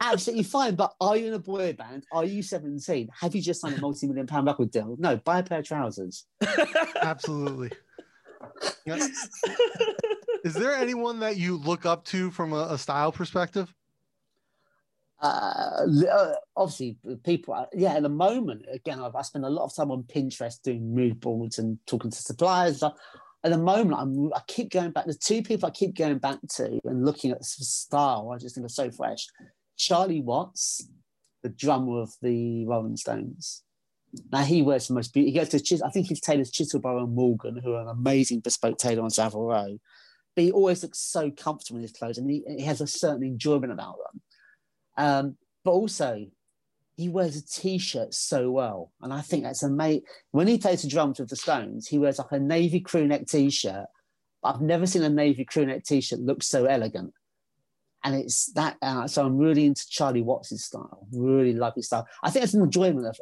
absolutely 0.00 0.44
fine. 0.44 0.74
But 0.74 0.94
are 1.00 1.16
you 1.16 1.28
in 1.28 1.34
a 1.34 1.38
boy 1.38 1.72
band? 1.72 2.04
Are 2.12 2.24
you 2.24 2.42
17? 2.42 3.08
Have 3.20 3.34
you 3.34 3.42
just 3.42 3.60
signed 3.60 3.78
a 3.78 3.80
multi-million 3.80 4.26
pound 4.26 4.46
record 4.46 4.70
deal? 4.70 4.96
No, 4.98 5.16
buy 5.16 5.40
a 5.40 5.42
pair 5.42 5.60
of 5.60 5.66
trousers. 5.66 6.24
Absolutely. 7.00 7.70
Is 10.44 10.54
there 10.54 10.74
anyone 10.74 11.20
that 11.20 11.36
you 11.36 11.56
look 11.56 11.86
up 11.86 12.04
to 12.06 12.30
from 12.30 12.52
a, 12.52 12.68
a 12.70 12.78
style 12.78 13.12
perspective? 13.12 13.72
Uh, 15.20 15.84
uh, 16.12 16.32
obviously 16.56 16.96
people 17.24 17.66
yeah 17.72 17.94
at 17.94 18.04
the 18.04 18.08
moment 18.08 18.64
again 18.72 19.00
I've, 19.00 19.16
i 19.16 19.22
spend 19.22 19.44
a 19.44 19.50
lot 19.50 19.64
of 19.64 19.74
time 19.74 19.90
on 19.90 20.04
pinterest 20.04 20.62
doing 20.62 20.94
mood 20.94 21.18
boards 21.18 21.58
and 21.58 21.76
talking 21.88 22.12
to 22.12 22.16
suppliers 22.16 22.84
at 22.84 22.94
the 23.42 23.58
moment 23.58 23.98
I'm, 23.98 24.32
i 24.32 24.40
keep 24.46 24.70
going 24.70 24.92
back 24.92 25.06
the 25.06 25.14
two 25.14 25.42
people 25.42 25.66
i 25.66 25.72
keep 25.72 25.96
going 25.96 26.18
back 26.18 26.38
to 26.50 26.78
and 26.84 27.04
looking 27.04 27.32
at 27.32 27.38
the 27.40 27.44
style 27.44 28.30
i 28.32 28.38
just 28.38 28.54
think 28.54 28.64
are 28.66 28.68
so 28.68 28.92
fresh. 28.92 29.26
Charlie 29.76 30.20
watts 30.20 30.88
the 31.42 31.48
drummer 31.48 32.00
of 32.00 32.12
the 32.22 32.64
rolling 32.66 32.96
stones. 32.96 33.64
Now 34.30 34.42
he 34.42 34.62
wears 34.62 34.86
the 34.86 34.94
most 34.94 35.12
beautiful 35.12 35.32
he 35.32 35.38
goes 35.40 35.48
to 35.48 35.58
Chis- 35.58 35.82
i 35.82 35.90
think 35.90 36.06
he's 36.06 36.20
tailored 36.20 36.46
Chiselborough 36.46 37.02
and 37.02 37.14
morgan 37.16 37.56
who 37.56 37.72
are 37.72 37.82
an 37.82 37.88
amazing 37.88 38.38
bespoke 38.38 38.78
tailor 38.78 39.02
on 39.02 39.10
savile 39.10 39.46
row. 39.46 39.78
But 40.36 40.44
he 40.44 40.52
always 40.52 40.84
looks 40.84 41.00
so 41.00 41.32
comfortable 41.32 41.78
in 41.78 41.82
his 41.82 41.90
clothes 41.90 42.18
and 42.18 42.30
he, 42.30 42.44
he 42.46 42.62
has 42.62 42.80
a 42.80 42.86
certain 42.86 43.24
enjoyment 43.24 43.72
about 43.72 43.96
them 43.96 44.20
um, 44.98 45.36
but 45.64 45.70
also, 45.70 46.26
he 46.96 47.08
wears 47.08 47.36
a 47.36 47.46
t-shirt 47.46 48.12
so 48.12 48.50
well, 48.50 48.92
and 49.00 49.12
I 49.12 49.20
think 49.20 49.44
that's 49.44 49.62
amazing. 49.62 50.02
When 50.32 50.48
he 50.48 50.58
plays 50.58 50.82
the 50.82 50.88
drums 50.88 51.20
with 51.20 51.30
the 51.30 51.36
Stones, 51.36 51.86
he 51.86 51.98
wears 51.98 52.18
like 52.18 52.32
a 52.32 52.40
navy 52.40 52.80
crew 52.80 53.06
neck 53.06 53.26
t-shirt. 53.26 53.86
I've 54.42 54.60
never 54.60 54.86
seen 54.86 55.04
a 55.04 55.08
navy 55.08 55.44
crew 55.44 55.64
neck 55.64 55.84
t-shirt 55.84 56.18
look 56.18 56.42
so 56.42 56.64
elegant, 56.64 57.14
and 58.02 58.16
it's 58.16 58.52
that. 58.52 58.76
Uh, 58.82 59.06
so 59.06 59.24
I'm 59.24 59.38
really 59.38 59.66
into 59.66 59.86
Charlie 59.88 60.22
Watts' 60.22 60.64
style. 60.64 61.06
Really 61.12 61.52
love 61.52 61.74
his 61.76 61.86
style. 61.86 62.06
I 62.24 62.30
think 62.30 62.44
it's 62.44 62.54
an 62.54 62.62
enjoyment 62.62 63.06
of 63.06 63.18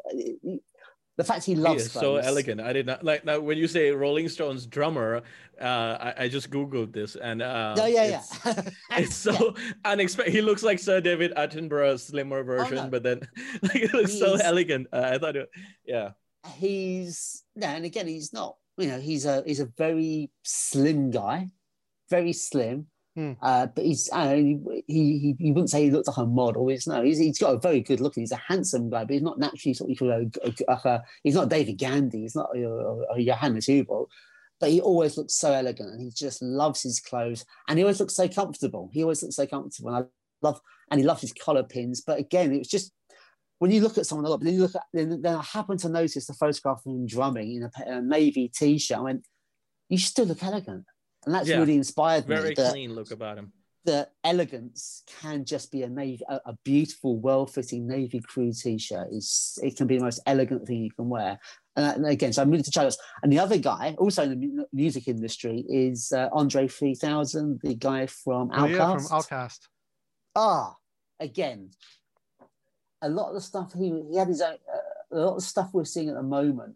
the 1.16 1.24
fact 1.24 1.44
he 1.44 1.54
loves 1.54 1.84
he 1.84 1.88
so 1.98 2.16
elegant. 2.16 2.60
I 2.60 2.72
did 2.72 2.86
not 2.86 3.02
like 3.02 3.24
now 3.24 3.40
when 3.40 3.56
you 3.58 3.66
say 3.68 3.90
Rolling 3.90 4.28
Stones 4.28 4.66
drummer. 4.66 5.22
Uh, 5.58 6.12
I, 6.18 6.24
I 6.24 6.28
just 6.28 6.50
googled 6.50 6.92
this 6.92 7.16
and 7.16 7.40
uh, 7.40 7.74
oh 7.78 7.86
yeah, 7.86 8.20
it's, 8.20 8.44
yeah. 8.44 8.62
it's 8.98 9.16
so 9.16 9.32
yeah. 9.56 9.72
unexpected. 9.86 10.34
He 10.34 10.42
looks 10.42 10.62
like 10.62 10.78
Sir 10.78 11.00
David 11.00 11.32
Attenborough's 11.34 12.04
slimmer 12.04 12.42
version, 12.42 12.78
oh, 12.78 12.84
no. 12.84 12.90
but 12.90 13.02
then 13.02 13.20
like 13.62 13.76
it 13.76 13.94
looks 13.94 14.12
he's, 14.12 14.20
so 14.20 14.34
elegant. 14.34 14.88
Uh, 14.92 15.10
I 15.14 15.18
thought, 15.18 15.36
it, 15.36 15.48
yeah. 15.86 16.10
He's 16.56 17.44
yeah, 17.54 17.74
and 17.74 17.86
again, 17.86 18.06
he's 18.06 18.34
not. 18.34 18.56
You 18.76 18.88
know, 18.88 19.00
he's 19.00 19.24
a 19.24 19.42
he's 19.46 19.60
a 19.60 19.66
very 19.78 20.30
slim 20.42 21.10
guy, 21.10 21.48
very 22.10 22.34
slim 22.34 22.88
Hmm. 23.16 23.32
Uh, 23.40 23.66
but 23.66 23.82
he's 23.82 24.10
uh, 24.12 24.34
he, 24.34 24.58
he 24.86 25.36
he 25.38 25.50
wouldn't 25.50 25.70
say 25.70 25.84
he 25.84 25.90
looks 25.90 26.06
like 26.06 26.18
a 26.18 26.26
model. 26.26 26.68
It's 26.68 26.86
no, 26.86 27.02
he's, 27.02 27.16
he's 27.16 27.38
got 27.38 27.54
a 27.54 27.58
very 27.58 27.80
good 27.80 27.98
look. 27.98 28.14
He's 28.14 28.30
a 28.30 28.36
handsome 28.36 28.90
guy, 28.90 29.04
but 29.04 29.14
he's 29.14 29.22
not 29.22 29.38
naturally 29.38 29.72
sort 29.72 29.90
of 29.90 30.02
a, 30.02 30.30
a, 30.68 30.72
a, 30.72 31.02
he's 31.22 31.34
not 31.34 31.48
David 31.48 31.78
Gandy. 31.78 32.20
He's 32.20 32.36
not 32.36 32.54
a, 32.54 33.04
a 33.14 33.24
Johannes 33.24 33.68
Huebl, 33.68 34.08
but 34.60 34.68
he 34.68 34.82
always 34.82 35.16
looks 35.16 35.32
so 35.32 35.50
elegant 35.50 35.88
and 35.88 36.02
he 36.02 36.10
just 36.10 36.42
loves 36.42 36.82
his 36.82 37.00
clothes 37.00 37.46
and 37.68 37.78
he 37.78 37.84
always 37.84 38.00
looks 38.00 38.14
so 38.14 38.28
comfortable. 38.28 38.90
He 38.92 39.02
always 39.02 39.22
looks 39.22 39.36
so 39.36 39.46
comfortable. 39.46 39.94
And 39.94 40.04
I 40.04 40.08
love 40.46 40.60
and 40.90 41.00
he 41.00 41.06
loves 41.06 41.22
his 41.22 41.32
collar 41.32 41.62
pins. 41.62 42.02
But 42.06 42.18
again, 42.18 42.52
it 42.52 42.58
was 42.58 42.68
just 42.68 42.92
when 43.60 43.70
you 43.70 43.80
look 43.80 43.96
at 43.96 44.04
someone 44.04 44.26
a 44.26 44.28
lot, 44.28 44.40
but 44.40 44.44
then 44.44 44.54
you 44.56 44.60
look 44.60 44.74
at 44.74 44.82
then, 44.92 45.22
then 45.22 45.36
I 45.36 45.42
happened 45.42 45.80
to 45.80 45.88
notice 45.88 46.26
the 46.26 46.34
photograph 46.34 46.82
of 46.84 46.92
him 46.92 47.06
drumming 47.06 47.54
in 47.54 47.62
a, 47.62 47.96
a 47.96 48.02
navy 48.02 48.52
t-shirt. 48.54 48.98
I 48.98 49.00
went, 49.00 49.26
you 49.88 49.96
still 49.96 50.26
look 50.26 50.42
elegant 50.42 50.84
and 51.26 51.34
that's 51.34 51.48
yeah. 51.48 51.58
really 51.58 51.74
inspired 51.74 52.24
Very 52.24 52.50
me. 52.50 52.54
Very 52.54 52.70
clean 52.70 52.94
look 52.94 53.10
about 53.10 53.36
him. 53.36 53.52
The 53.84 54.08
elegance 54.24 55.04
can 55.20 55.44
just 55.44 55.70
be 55.70 55.82
a 55.82 55.88
navy, 55.88 56.24
a, 56.28 56.40
a 56.46 56.58
beautiful, 56.64 57.18
well-fitting 57.18 57.86
navy 57.86 58.20
crew 58.20 58.52
t-shirt. 58.52 59.08
Is 59.12 59.58
it 59.62 59.76
can 59.76 59.86
be 59.86 59.98
the 59.98 60.04
most 60.04 60.20
elegant 60.26 60.66
thing 60.66 60.82
you 60.82 60.90
can 60.90 61.08
wear. 61.08 61.38
And, 61.76 61.96
and 61.96 62.06
again, 62.06 62.32
so 62.32 62.42
I'm 62.42 62.50
really 62.50 62.64
to 62.64 62.70
Charles. 62.70 62.98
And 63.22 63.30
the 63.30 63.38
other 63.38 63.58
guy, 63.58 63.94
also 63.98 64.24
in 64.24 64.40
the 64.40 64.66
music 64.72 65.06
industry, 65.06 65.64
is 65.68 66.12
uh, 66.12 66.28
Andre 66.32 66.66
3000, 66.66 67.60
the 67.62 67.74
guy 67.74 68.06
from 68.06 68.50
OutKast. 68.50 68.58
Oh, 68.58 68.66
yeah, 68.66 68.96
from 68.96 69.04
OutKast. 69.04 69.58
Ah, 70.34 70.74
again, 71.20 71.70
a 73.02 73.08
lot 73.08 73.28
of 73.28 73.34
the 73.34 73.40
stuff 73.40 73.72
he, 73.72 74.02
he 74.10 74.16
had 74.16 74.28
his 74.28 74.40
own. 74.40 74.56
Uh, 74.72 74.78
a 75.12 75.16
lot 75.16 75.28
of 75.30 75.36
the 75.36 75.42
stuff 75.42 75.70
we're 75.72 75.84
seeing 75.84 76.08
at 76.08 76.16
the 76.16 76.22
moment 76.22 76.74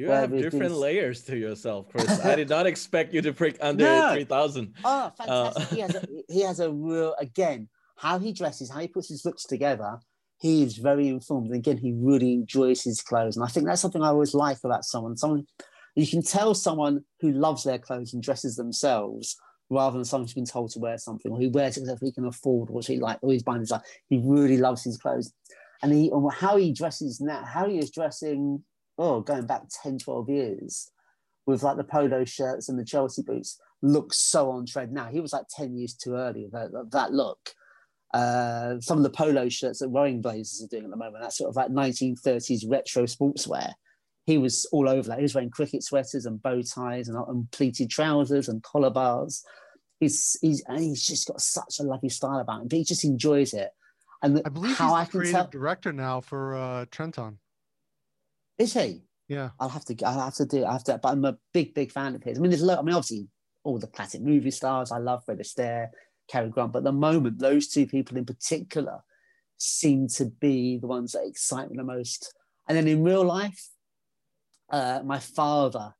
you 0.00 0.10
have 0.10 0.30
different 0.30 0.74
layers 0.74 1.22
to 1.24 1.36
yourself, 1.36 1.88
Chris. 1.92 2.08
I 2.24 2.34
did 2.34 2.48
not 2.48 2.66
expect 2.66 3.12
you 3.12 3.20
to 3.22 3.32
prick 3.32 3.58
under 3.60 3.84
no. 3.84 4.12
3000. 4.12 4.74
Oh, 4.84 5.12
fantastic. 5.16 5.62
Uh, 5.62 5.74
he, 5.74 5.80
has 5.80 5.94
a, 5.94 6.08
he 6.28 6.40
has 6.42 6.60
a 6.60 6.70
real, 6.70 7.14
again, 7.18 7.68
how 7.96 8.18
he 8.18 8.32
dresses, 8.32 8.70
how 8.70 8.80
he 8.80 8.88
puts 8.88 9.08
his 9.08 9.24
looks 9.24 9.44
together. 9.44 9.98
He 10.38 10.62
is 10.62 10.78
very 10.78 11.08
informed. 11.08 11.48
And 11.48 11.56
again, 11.56 11.76
he 11.76 11.92
really 11.92 12.32
enjoys 12.32 12.82
his 12.82 13.02
clothes. 13.02 13.36
And 13.36 13.44
I 13.44 13.48
think 13.48 13.66
that's 13.66 13.82
something 13.82 14.02
I 14.02 14.08
always 14.08 14.32
like 14.32 14.58
about 14.64 14.84
someone. 14.84 15.18
Someone 15.18 15.46
you 15.94 16.06
can 16.06 16.22
tell 16.22 16.54
someone 16.54 17.04
who 17.20 17.32
loves 17.32 17.64
their 17.64 17.78
clothes 17.78 18.14
and 18.14 18.22
dresses 18.22 18.56
themselves 18.56 19.36
rather 19.68 19.98
than 19.98 20.04
someone 20.04 20.26
who's 20.26 20.34
been 20.34 20.46
told 20.46 20.70
to 20.70 20.78
wear 20.78 20.96
something 20.96 21.30
or 21.30 21.38
who 21.38 21.50
wears 21.50 21.76
it 21.76 21.82
because 21.82 22.00
he 22.00 22.12
can 22.12 22.24
afford 22.24 22.70
or 22.70 22.80
he 22.80 22.98
like 22.98 23.18
or 23.22 23.32
he's 23.32 23.42
buying 23.42 23.60
his 23.60 23.70
like 23.70 23.82
he 24.08 24.20
really 24.24 24.56
loves 24.56 24.82
his 24.82 24.96
clothes. 24.96 25.32
And 25.82 25.92
he 25.92 26.10
and 26.10 26.32
how 26.32 26.56
he 26.56 26.72
dresses 26.72 27.20
now, 27.20 27.44
how 27.44 27.68
he 27.68 27.78
is 27.78 27.90
dressing 27.90 28.62
oh, 29.00 29.20
going 29.20 29.46
back 29.46 29.62
10, 29.82 29.98
12 29.98 30.28
years 30.28 30.90
with 31.46 31.62
like 31.62 31.76
the 31.76 31.84
polo 31.84 32.24
shirts 32.24 32.68
and 32.68 32.78
the 32.78 32.84
Chelsea 32.84 33.22
boots 33.22 33.58
looks 33.82 34.18
so 34.18 34.50
on 34.50 34.66
trend 34.66 34.92
now. 34.92 35.06
He 35.06 35.20
was 35.20 35.32
like 35.32 35.46
10 35.50 35.76
years 35.76 35.94
too 35.94 36.14
early 36.14 36.44
with 36.44 36.52
that, 36.52 36.90
that 36.92 37.12
look. 37.12 37.54
Uh, 38.12 38.80
some 38.80 38.98
of 38.98 39.04
the 39.04 39.10
polo 39.10 39.48
shirts 39.48 39.78
that 39.78 39.88
Rowing 39.88 40.20
Blazers 40.20 40.62
are 40.62 40.68
doing 40.68 40.84
at 40.84 40.90
the 40.90 40.96
moment, 40.96 41.22
that 41.22 41.32
sort 41.32 41.48
of 41.48 41.56
like 41.56 41.70
1930s 41.70 42.64
retro 42.68 43.04
sportswear. 43.04 43.72
He 44.26 44.36
was 44.36 44.66
all 44.70 44.88
over 44.88 45.08
that. 45.08 45.18
He 45.18 45.22
was 45.22 45.34
wearing 45.34 45.50
cricket 45.50 45.82
sweaters 45.82 46.26
and 46.26 46.42
bow 46.42 46.62
ties 46.62 47.08
and, 47.08 47.16
and 47.16 47.50
pleated 47.52 47.88
trousers 47.88 48.48
and 48.48 48.62
collar 48.62 48.90
bars. 48.90 49.42
He's, 49.98 50.36
he's, 50.42 50.62
and 50.66 50.80
he's 50.80 51.04
just 51.04 51.26
got 51.26 51.40
such 51.40 51.78
a 51.80 51.84
lovely 51.84 52.10
style 52.10 52.40
about 52.40 52.62
him, 52.62 52.68
but 52.68 52.78
he 52.78 52.84
just 52.84 53.04
enjoys 53.04 53.54
it. 53.54 53.70
And 54.22 54.42
I 54.44 54.50
believe 54.50 54.76
how 54.76 54.94
he's 54.96 55.08
the 55.08 55.18
I 55.18 55.20
creative 55.20 55.32
tell, 55.32 55.46
director 55.48 55.92
now 55.92 56.20
for 56.20 56.54
uh, 56.54 56.84
Trenton. 56.90 57.38
Is 58.60 58.74
he? 58.74 59.00
Yeah. 59.26 59.50
I'll 59.58 59.70
have 59.70 59.86
to. 59.86 59.96
I'll 60.04 60.20
have 60.20 60.34
to 60.34 60.44
do. 60.44 60.66
I 60.66 60.72
have 60.72 60.84
to. 60.84 60.98
But 61.02 61.12
I'm 61.12 61.24
a 61.24 61.38
big, 61.54 61.74
big 61.74 61.90
fan 61.90 62.14
of 62.14 62.22
his. 62.22 62.38
I 62.38 62.42
mean, 62.42 62.50
there's. 62.50 62.62
a 62.62 62.66
lot. 62.66 62.78
I 62.78 62.82
mean, 62.82 62.94
obviously, 62.94 63.26
all 63.64 63.78
the 63.78 63.86
classic 63.86 64.20
movie 64.20 64.50
stars. 64.50 64.92
I 64.92 64.98
love 64.98 65.24
Fred 65.24 65.38
Astaire, 65.38 65.88
Cary 66.28 66.50
Grant. 66.50 66.72
But 66.72 66.80
at 66.80 66.84
the 66.84 66.92
moment, 66.92 67.38
those 67.38 67.68
two 67.68 67.86
people 67.86 68.18
in 68.18 68.26
particular 68.26 68.98
seem 69.56 70.08
to 70.08 70.26
be 70.26 70.76
the 70.76 70.86
ones 70.86 71.12
that 71.12 71.26
excite 71.26 71.70
me 71.70 71.76
the 71.78 71.84
most. 71.84 72.34
And 72.68 72.76
then 72.76 72.86
in 72.86 73.02
real 73.02 73.24
life, 73.24 73.68
uh, 74.70 75.00
my 75.04 75.18
father 75.18 75.94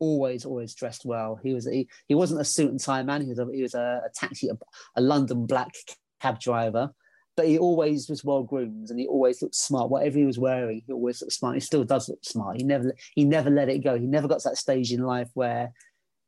always, 0.00 0.44
always 0.44 0.74
dressed 0.74 1.04
well. 1.04 1.38
He 1.40 1.54
was. 1.54 1.68
He, 1.68 1.88
he 2.08 2.16
wasn't 2.16 2.40
a 2.40 2.44
suit 2.44 2.72
and 2.72 2.80
tie 2.80 3.04
man. 3.04 3.22
He 3.22 3.28
was 3.28 3.38
a, 3.38 3.46
he 3.54 3.62
was 3.62 3.74
a, 3.74 4.02
a 4.04 4.10
taxi, 4.16 4.48
a, 4.48 4.58
a 4.96 5.00
London 5.00 5.46
black 5.46 5.74
cab 6.20 6.40
driver 6.40 6.90
but 7.38 7.46
he 7.46 7.56
always 7.56 8.08
was 8.08 8.24
well 8.24 8.42
groomed 8.42 8.90
and 8.90 8.98
he 8.98 9.06
always 9.06 9.40
looked 9.40 9.54
smart. 9.54 9.90
Whatever 9.90 10.18
he 10.18 10.26
was 10.26 10.40
wearing, 10.40 10.82
he 10.84 10.92
always 10.92 11.22
looked 11.22 11.34
smart. 11.34 11.54
He 11.54 11.60
still 11.60 11.84
does 11.84 12.08
look 12.08 12.18
smart. 12.24 12.56
He 12.56 12.64
never 12.64 12.92
he 13.14 13.24
never 13.24 13.48
let 13.48 13.68
it 13.68 13.78
go. 13.78 13.96
He 13.96 14.08
never 14.08 14.26
got 14.26 14.40
to 14.40 14.48
that 14.48 14.56
stage 14.56 14.92
in 14.92 15.04
life 15.04 15.30
where 15.34 15.72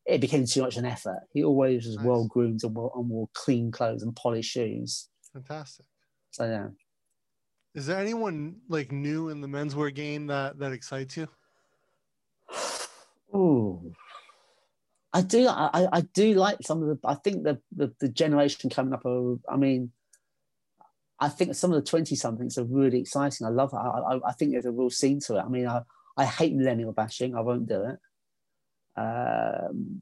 it 0.06 0.20
became 0.20 0.46
too 0.46 0.62
much 0.62 0.76
an 0.76 0.84
effort. 0.84 1.22
He 1.34 1.42
always 1.42 1.84
was 1.84 1.96
nice. 1.96 2.06
well 2.06 2.28
groomed 2.28 2.62
and, 2.62 2.76
well, 2.76 2.92
and 2.94 3.08
wore 3.08 3.28
clean 3.34 3.72
clothes 3.72 4.04
and 4.04 4.14
polished 4.14 4.52
shoes. 4.52 5.08
Fantastic. 5.32 5.84
So 6.30 6.44
yeah. 6.44 6.68
Is 7.74 7.86
there 7.86 7.98
anyone 7.98 8.58
like 8.68 8.92
new 8.92 9.30
in 9.30 9.40
the 9.40 9.48
menswear 9.48 9.92
game 9.92 10.28
that 10.28 10.60
that 10.60 10.70
excites 10.70 11.16
you? 11.16 11.26
Oh, 13.34 13.82
I 15.12 15.22
do. 15.22 15.48
I, 15.48 15.88
I 15.92 16.00
do 16.14 16.34
like 16.34 16.58
some 16.62 16.82
of 16.82 16.88
the. 16.88 16.98
I 17.04 17.14
think 17.14 17.42
the 17.42 17.60
the, 17.74 17.92
the 17.98 18.08
generation 18.08 18.70
coming 18.70 18.94
up. 18.94 19.04
Are, 19.04 19.34
I 19.48 19.56
mean, 19.56 19.90
I 21.20 21.28
think 21.28 21.54
some 21.54 21.72
of 21.72 21.82
the 21.82 21.88
20 21.88 22.14
somethings 22.14 22.56
are 22.56 22.64
really 22.64 23.00
exciting. 23.00 23.46
I 23.46 23.50
love 23.50 23.72
it. 23.72 23.76
I, 23.76 24.14
I, 24.14 24.28
I, 24.28 24.32
think 24.32 24.52
there's 24.52 24.64
a 24.64 24.72
real 24.72 24.90
scene 24.90 25.20
to 25.20 25.36
it. 25.36 25.42
I 25.42 25.48
mean, 25.48 25.66
I, 25.66 25.82
I 26.16 26.24
hate 26.24 26.54
millennial 26.54 26.92
bashing. 26.92 27.34
I 27.34 27.40
won't 27.40 27.68
do 27.68 27.84
it. 27.84 27.98
Um, 29.00 30.00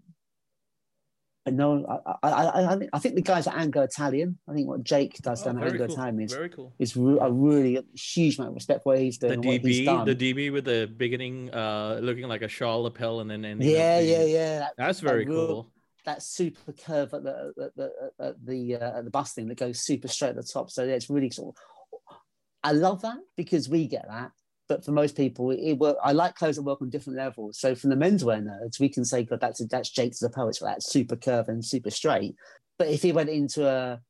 but 1.45 1.55
no, 1.55 2.03
I, 2.23 2.29
I, 2.29 2.75
I, 2.75 2.89
I 2.93 2.99
think 2.99 3.15
the 3.15 3.23
guys 3.23 3.47
at 3.47 3.57
Anglo 3.57 3.83
Italian, 3.83 4.39
I 4.49 4.53
think 4.53 4.69
what 4.69 4.85
Jake 4.85 5.17
does 5.19 5.43
oh, 5.43 5.47
down 5.47 5.63
at 5.63 5.69
Anglo 5.69 5.87
cool. 5.87 5.95
Italian 5.95 6.21
is, 6.21 6.33
very 6.33 6.51
cool. 6.51 6.75
is 6.79 6.97
re- 6.97 7.19
a 7.21 7.33
really 7.33 7.83
huge 7.95 8.39
amount 8.39 8.51
of 8.51 8.55
respect 8.55 8.83
for 8.83 8.93
what 8.93 8.99
he's 8.99 9.19
doing. 9.19 9.41
The 9.41 9.59
DB, 9.59 10.05
the 10.05 10.15
DB 10.15 10.53
with 10.53 10.67
the 10.67 10.93
beginning, 10.95 11.51
uh, 11.51 12.01
looking 12.03 12.29
like 12.29 12.43
a 12.43 12.49
shawl 12.49 12.83
lapel 12.83 13.21
and 13.21 13.31
then, 13.31 13.45
and 13.45 13.63
yeah, 13.63 13.99
yeah, 13.99 14.25
yeah. 14.25 14.59
That, 14.59 14.73
that's 14.77 15.01
very 15.01 15.25
that 15.25 15.31
cool. 15.31 15.73
That 16.09 16.23
super 16.23 16.73
curve 16.73 17.13
at 17.13 17.23
the 17.23 17.53
at 17.63 17.77
the 17.77 17.93
at 18.19 18.47
the, 18.47 18.77
uh, 18.77 18.99
at 18.99 19.05
the 19.05 19.11
busting 19.11 19.47
that 19.49 19.59
goes 19.59 19.83
super 19.83 20.09
straight 20.09 20.31
at 20.31 20.37
the 20.37 20.43
top. 20.43 20.71
So 20.71 20.83
yeah, 20.83 20.95
it's 20.95 21.11
really 21.11 21.29
sort 21.29 21.55
of. 21.55 22.17
I 22.65 22.73
love 22.73 23.03
that 23.03 23.19
because 23.37 23.69
we 23.69 23.87
get 23.87 24.07
that, 24.09 24.33
but 24.71 24.87
for 24.87 24.93
most 24.93 25.19
people, 25.19 25.51
it, 25.51 25.75
work. 25.75 25.99
I 26.03 26.13
like 26.13 26.35
clothes 26.35 26.57
that 26.57 26.63
work 26.63 26.81
on 26.81 26.89
different 26.89 27.19
levels. 27.19 27.59
So 27.61 27.75
from 27.75 27.91
the 27.91 27.97
menswear 27.97 28.43
nerds, 28.43 28.81
we 28.81 28.89
can 28.89 29.05
say, 29.05 29.25
"God, 29.25 29.41
that's 29.41 29.61
that's 29.67 29.91
Jake's 29.91 30.21
the 30.21 30.31
poet 30.31 30.57
for 30.57 30.65
that 30.65 30.83
super 30.83 31.15
curve 31.15 31.51
and 31.51 31.63
super 31.63 31.91
straight." 31.91 32.37
But 32.79 32.89
if 32.89 33.03
he 33.03 33.13
went 33.13 33.29
into 33.29 33.69
a 33.69 34.01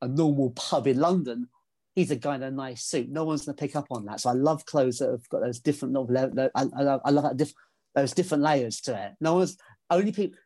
a 0.00 0.08
normal 0.08 0.50
pub 0.52 0.86
in 0.86 0.98
London, 0.98 1.48
he's 1.94 2.10
a 2.10 2.16
guy 2.16 2.36
in 2.36 2.42
a 2.42 2.50
nice 2.50 2.84
suit. 2.86 3.10
No 3.10 3.24
one's 3.24 3.44
going 3.44 3.54
to 3.54 3.60
pick 3.60 3.76
up 3.76 3.88
on 3.90 4.06
that. 4.06 4.20
So 4.20 4.30
I 4.30 4.34
love 4.34 4.64
clothes 4.64 4.98
that 4.98 5.10
have 5.10 5.28
got 5.28 5.42
those 5.42 5.60
different. 5.60 5.94
I, 5.94 6.62
love, 6.62 7.00
I 7.04 7.10
love 7.10 7.24
that 7.24 7.36
diff, 7.36 7.52
those 7.94 8.14
different 8.14 8.42
layers 8.42 8.80
to 8.82 8.96
it. 8.96 9.12
No 9.20 9.34
one's 9.34 9.58
only 9.90 10.12
people 10.12 10.38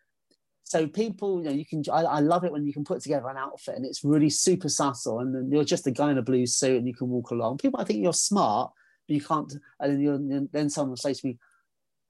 so 0.69 0.87
people, 0.87 1.43
you 1.43 1.49
know, 1.49 1.55
you 1.55 1.65
can. 1.65 1.83
I, 1.91 2.03
I, 2.03 2.21
love 2.21 2.45
it 2.45 2.53
when 2.53 2.67
you 2.67 2.75
can 2.75 2.85
put 2.85 3.01
together 3.01 3.27
an 3.31 3.39
outfit 3.39 3.77
and 3.77 3.87
it's 3.87 4.05
really 4.05 4.29
super 4.29 4.69
subtle, 4.69 5.21
and 5.21 5.35
then 5.35 5.51
you're 5.51 5.65
just 5.65 5.87
a 5.87 5.91
guy 5.91 6.11
in 6.11 6.19
a 6.19 6.23
blue 6.23 6.45
suit 6.45 6.77
and 6.77 6.87
you 6.87 6.93
can 6.93 7.09
walk 7.09 7.31
along. 7.31 7.57
People, 7.57 7.81
I 7.81 7.85
think 7.85 8.03
you're 8.03 8.13
smart, 8.13 8.71
but 9.09 9.15
you 9.15 9.23
can't. 9.23 9.51
And 9.81 10.31
then, 10.31 10.49
then 10.53 10.69
someone 10.69 10.91
will 10.91 10.99
say 10.99 11.15
to 11.15 11.27
me, 11.27 11.39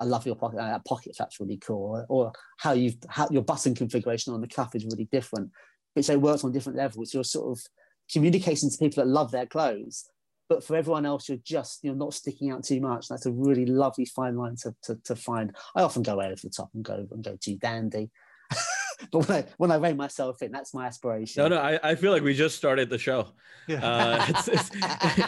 "I 0.01 0.07
love 0.07 0.27
your 0.27 0.35
pocket. 0.35 0.57
That 0.57 0.85
pocket 0.85 1.15
that's 1.17 1.39
really 1.39 1.59
cool," 1.59 2.05
or, 2.09 2.33
how 2.59 2.73
you've 2.73 2.97
how 3.09 3.29
your 3.31 3.43
button 3.43 3.77
configuration 3.77 4.35
on 4.35 4.41
the 4.41 4.49
cuff 4.49 4.75
is 4.75 4.85
really 4.85 5.09
different. 5.13 5.53
Which 5.95 6.11
it 6.11 6.21
works 6.21 6.43
on 6.43 6.51
different 6.51 6.79
levels. 6.79 7.15
You're 7.15 7.23
sort 7.23 7.57
of 7.57 7.65
communicating 8.13 8.71
to 8.71 8.77
people 8.77 9.05
that 9.05 9.09
love 9.09 9.31
their 9.31 9.47
clothes, 9.47 10.11
but 10.49 10.65
for 10.65 10.75
everyone 10.75 11.07
else, 11.07 11.29
you're 11.29 11.39
just 11.45 11.85
you're 11.85 11.95
not 11.95 12.13
sticking 12.13 12.51
out 12.51 12.65
too 12.65 12.81
much. 12.81 13.07
That's 13.07 13.27
a 13.27 13.31
really 13.31 13.67
lovely 13.67 14.05
fine 14.05 14.37
line 14.37 14.57
to, 14.63 14.75
to, 14.83 14.97
to 15.05 15.15
find. 15.15 15.55
I 15.77 15.83
often 15.83 16.03
go 16.03 16.21
over 16.21 16.35
the 16.43 16.51
top 16.51 16.71
and 16.75 16.85
go 16.85 17.07
and 17.09 17.23
go 17.23 17.39
too 17.41 17.57
dandy. 17.57 18.11
but 19.13 19.29
when 19.29 19.39
I 19.39 19.45
when 19.59 19.71
I 19.71 19.77
rein 19.77 19.97
myself 19.97 20.43
in, 20.43 20.53
that's 20.53 20.75
my 20.75 20.87
aspiration. 20.87 21.43
No, 21.43 21.49
no, 21.49 21.59
I, 21.59 21.79
I 21.83 21.95
feel 21.95 22.13
like 22.13 22.23
we 22.23 22.35
just 22.35 22.57
started 22.57 22.91
the 22.91 22.99
show. 22.99 23.29
Yeah. 23.67 23.85
Uh, 23.85 24.25
it's, 24.29 24.49
it's, 24.49 24.71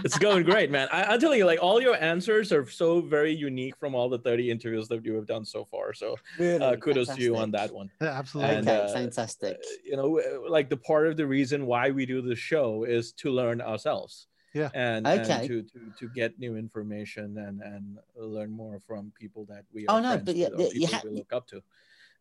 it's 0.05 0.19
going 0.19 0.45
great, 0.45 0.71
man. 0.71 0.89
I, 0.93 1.05
I'm 1.05 1.21
telling 1.21 1.39
you, 1.39 1.47
like 1.47 1.63
all 1.63 1.81
your 1.81 2.01
answers 2.03 2.53
are 2.53 2.69
so 2.69 3.01
very 3.01 3.33
unique 3.33 3.77
from 3.77 3.95
all 3.95 4.09
the 4.09 4.19
30 4.19 4.51
interviews 4.51 4.89
that 4.89 5.05
you 5.05 5.15
have 5.15 5.27
done 5.27 5.45
so 5.45 5.65
far. 5.65 5.93
So 5.93 6.17
really? 6.39 6.63
uh, 6.63 6.77
kudos 6.77 7.09
fantastic. 7.09 7.17
to 7.17 7.23
you 7.23 7.37
on 7.37 7.51
that 7.53 7.73
one. 7.73 7.91
Yeah, 8.01 8.09
absolutely. 8.09 8.57
And, 8.57 8.69
okay, 8.69 8.81
uh, 8.81 8.93
fantastic. 8.93 9.63
You 9.85 9.97
know, 9.97 10.21
like 10.49 10.71
the 10.71 10.79
part 10.79 11.07
of 11.07 11.17
the 11.17 11.27
reason 11.27 11.67
why 11.67 11.91
we 11.91 12.07
do 12.07 12.23
the 12.23 12.37
show 12.37 12.85
is 12.85 13.13
to 13.13 13.31
learn 13.31 13.61
ourselves. 13.61 14.27
Yeah. 14.55 14.71
And, 14.75 15.07
okay. 15.07 15.33
and 15.33 15.49
to, 15.49 15.63
to 15.63 15.79
to 16.01 16.09
get 16.09 16.37
new 16.41 16.57
information 16.57 17.39
and 17.39 17.61
and 17.63 17.99
learn 18.17 18.51
more 18.51 18.81
from 18.81 19.13
people 19.15 19.45
that 19.45 19.63
we 19.73 19.87
oh 19.87 20.01
no, 20.01 20.19
but 20.19 20.35
yeah, 20.35 20.49
you 20.73 20.89
ha- 20.89 21.03
we 21.05 21.11
look 21.11 21.33
up 21.33 21.47
to. 21.49 21.63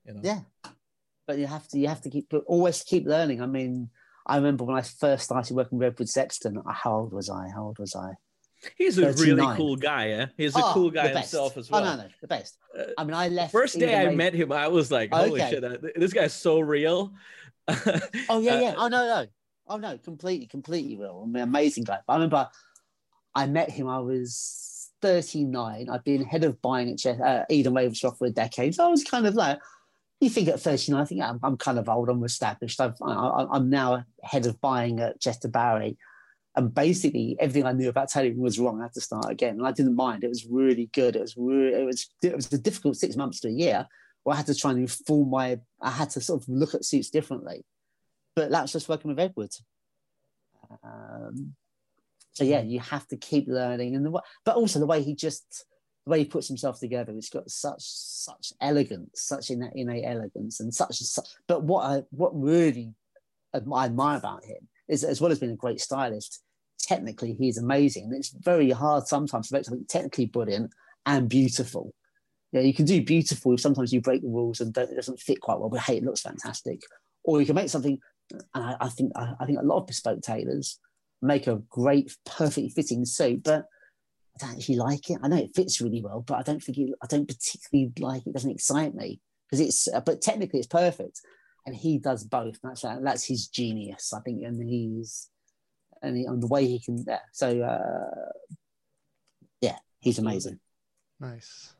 You 0.05 0.13
know? 0.13 0.21
Yeah 0.23 0.41
but 1.29 1.37
you 1.37 1.45
have 1.45 1.67
to 1.67 1.77
you 1.77 1.87
have 1.87 2.01
to 2.01 2.09
keep 2.09 2.33
always 2.47 2.81
keep 2.81 3.05
learning. 3.05 3.39
I 3.39 3.45
mean, 3.45 3.91
I 4.25 4.37
remember 4.37 4.63
when 4.63 4.75
I 4.75 4.81
first 4.81 5.25
started 5.25 5.55
working 5.55 5.77
with 5.77 5.93
Edward 5.93 6.09
Sexton. 6.09 6.59
How 6.67 7.01
old 7.01 7.13
was 7.13 7.29
I? 7.29 7.49
How 7.53 7.65
old 7.65 7.77
was 7.77 7.95
I? 7.95 8.13
He's 8.75 8.97
a 8.97 9.13
39. 9.13 9.37
really 9.37 9.55
cool 9.55 9.75
guy. 9.75 10.07
Yeah, 10.07 10.25
he's 10.37 10.55
a 10.55 10.59
oh, 10.59 10.71
cool 10.73 10.89
guy 10.89 11.09
himself 11.09 11.55
as 11.55 11.69
well. 11.69 11.83
Oh 11.83 11.85
no, 11.85 11.97
no, 11.97 12.07
the 12.19 12.27
best. 12.27 12.57
Uh, 12.75 12.85
I 12.97 13.03
mean, 13.03 13.13
I 13.13 13.27
left. 13.27 13.51
First 13.51 13.77
day 13.77 13.95
I 13.95 14.09
met 14.15 14.33
him, 14.33 14.51
I 14.51 14.69
was 14.69 14.91
like, 14.91 15.13
"Holy 15.13 15.39
okay. 15.39 15.51
shit, 15.51 15.95
this 15.95 16.13
guy's 16.13 16.33
so 16.33 16.61
real." 16.61 17.13
oh 17.67 17.75
yeah, 17.77 17.85
uh, 18.29 18.39
yeah. 18.39 18.73
Oh 18.75 18.87
no, 18.87 19.05
no. 19.05 19.25
Oh 19.67 19.77
no, 19.77 19.99
completely, 19.99 20.47
completely 20.47 20.97
real. 20.97 21.21
I 21.23 21.29
mean, 21.29 21.43
amazing 21.43 21.83
guy. 21.83 21.99
But 22.07 22.13
I 22.13 22.15
remember 22.15 22.49
I 23.35 23.45
met 23.45 23.69
him. 23.69 23.87
I 23.87 23.99
was 23.99 24.89
39. 25.03 25.89
I'd 25.91 26.03
been 26.03 26.25
head 26.25 26.43
of 26.43 26.59
buying 26.63 26.89
at 26.89 27.05
uh, 27.21 27.45
Ede 27.51 27.65
& 27.65 27.67
Ravenscroft 27.67 28.17
for 28.17 28.25
a 28.25 28.31
decade. 28.31 28.73
So 28.73 28.87
I 28.87 28.89
was 28.89 29.03
kind 29.03 29.27
of 29.27 29.35
like, 29.35 29.59
you 30.19 30.29
think 30.29 30.49
at 30.49 30.59
39, 30.59 30.99
I 30.99 31.05
think 31.05 31.21
I'm, 31.21 31.39
I'm 31.43 31.57
kind 31.57 31.79
of 31.79 31.87
old, 31.87 32.09
I'm 32.09 32.23
established. 32.23 32.81
I've, 32.81 32.95
I, 33.01 33.45
am 33.53 33.69
now 33.69 34.03
head 34.21 34.45
of 34.45 34.59
buying 34.59 34.99
at 34.99 35.19
Chester 35.21 35.47
Barrie. 35.47 35.97
And 36.55 36.73
basically, 36.73 37.37
everything 37.39 37.65
I 37.65 37.71
knew 37.71 37.89
about 37.89 38.09
tailoring 38.09 38.39
was 38.39 38.59
wrong. 38.59 38.79
I 38.79 38.85
had 38.85 38.93
to 38.93 39.01
start 39.01 39.29
again. 39.29 39.57
And 39.57 39.67
I 39.67 39.71
didn't 39.71 39.95
mind. 39.95 40.23
It 40.23 40.29
was 40.29 40.45
really 40.49 40.89
good. 40.93 41.15
It 41.15 41.21
was 41.21 41.35
it 41.37 41.85
was, 41.85 42.09
it 42.21 42.35
was 42.35 42.51
a 42.51 42.57
difficult 42.57 42.97
six 42.97 43.15
months 43.15 43.39
to 43.41 43.47
a 43.47 43.51
year 43.51 43.87
where 44.23 44.33
I 44.33 44.37
had 44.37 44.47
to 44.47 44.55
try 44.55 44.71
and 44.71 44.81
inform 44.81 45.29
my, 45.29 45.59
I 45.81 45.91
had 45.91 46.09
to 46.11 46.21
sort 46.21 46.41
of 46.41 46.49
look 46.49 46.73
at 46.73 46.83
suits 46.83 47.09
differently. 47.09 47.63
But 48.35 48.51
that's 48.51 48.73
just 48.73 48.89
working 48.89 49.09
with 49.09 49.19
Edwards. 49.19 49.63
Um, 50.83 51.55
so 52.33 52.43
yeah, 52.43 52.61
you 52.61 52.79
have 52.81 53.07
to 53.07 53.17
keep 53.17 53.47
learning. 53.47 53.95
And 53.95 54.05
the, 54.05 54.21
but 54.43 54.55
also 54.55 54.79
the 54.79 54.85
way 54.85 55.01
he 55.01 55.15
just, 55.15 55.65
the 56.09 56.13
way 56.13 56.19
he 56.19 56.25
puts 56.25 56.47
himself 56.47 56.79
together, 56.79 57.13
it's 57.15 57.29
got 57.29 57.49
such 57.49 57.83
such 57.83 58.51
elegance, 58.61 59.21
such 59.21 59.51
innate, 59.51 59.73
innate 59.75 60.05
elegance, 60.05 60.59
and 60.59 60.73
such, 60.73 60.97
such. 60.97 61.27
But 61.47 61.63
what 61.63 61.85
I 61.85 62.03
what 62.09 62.31
really 62.33 62.93
I 63.53 63.85
admire 63.85 64.17
about 64.17 64.43
him 64.43 64.67
is, 64.87 65.03
as 65.03 65.21
well 65.21 65.31
as 65.31 65.39
being 65.39 65.51
a 65.51 65.55
great 65.55 65.79
stylist, 65.79 66.41
technically 66.79 67.33
he's 67.33 67.59
amazing. 67.59 68.05
And 68.05 68.15
it's 68.15 68.29
very 68.29 68.71
hard 68.71 69.07
sometimes 69.07 69.49
to 69.49 69.53
make 69.53 69.65
something 69.65 69.85
technically 69.87 70.25
brilliant 70.25 70.71
and 71.05 71.29
beautiful. 71.29 71.93
Yeah, 72.51 72.61
you 72.61 72.73
can 72.73 72.85
do 72.85 73.03
beautiful 73.03 73.53
if 73.53 73.59
sometimes 73.59 73.93
you 73.93 74.01
break 74.01 74.23
the 74.23 74.29
rules 74.29 74.59
and 74.61 74.75
it 74.75 74.95
doesn't 74.95 75.19
fit 75.19 75.41
quite 75.41 75.59
well, 75.59 75.69
but 75.69 75.81
hey, 75.81 75.97
it 75.97 76.03
looks 76.03 76.21
fantastic. 76.21 76.81
Or 77.23 77.39
you 77.39 77.45
can 77.45 77.55
make 77.55 77.69
something, 77.69 77.99
and 78.31 78.63
I, 78.63 78.77
I 78.81 78.89
think 78.89 79.11
I, 79.15 79.33
I 79.39 79.45
think 79.45 79.59
a 79.59 79.65
lot 79.65 79.77
of 79.77 79.85
bespoke 79.85 80.21
tailors 80.21 80.79
make 81.21 81.45
a 81.45 81.61
great, 81.69 82.15
perfectly 82.25 82.69
fitting 82.69 83.05
suit, 83.05 83.43
but 83.43 83.65
don't 84.39 84.57
actually 84.57 84.77
like 84.77 85.09
it. 85.09 85.19
I 85.21 85.27
know 85.27 85.37
it 85.37 85.55
fits 85.55 85.81
really 85.81 86.01
well, 86.01 86.23
but 86.25 86.35
I 86.35 86.43
don't 86.43 86.63
think 86.63 86.77
it, 86.77 86.91
I 87.01 87.07
don't 87.07 87.27
particularly 87.27 87.91
like 87.99 88.21
it. 88.25 88.29
it 88.29 88.33
doesn't 88.33 88.51
excite 88.51 88.95
me 88.95 89.19
because 89.45 89.59
it's, 89.59 89.87
uh, 89.87 90.01
but 90.01 90.21
technically 90.21 90.59
it's 90.59 90.67
perfect. 90.67 91.21
And 91.65 91.75
he 91.75 91.99
does 91.99 92.23
both. 92.23 92.57
That's 92.63 92.83
uh, 92.83 92.99
that's 93.01 93.25
his 93.25 93.47
genius, 93.47 94.13
I 94.13 94.21
think. 94.21 94.43
And 94.43 94.63
he's, 94.67 95.29
and, 96.01 96.17
he, 96.17 96.25
and 96.25 96.41
the 96.41 96.47
way 96.47 96.65
he 96.65 96.79
can, 96.79 97.03
yeah. 97.07 97.19
So, 97.33 97.61
uh, 97.61 98.55
yeah, 99.61 99.77
he's 99.99 100.19
amazing. 100.19 100.59
Nice. 101.19 101.73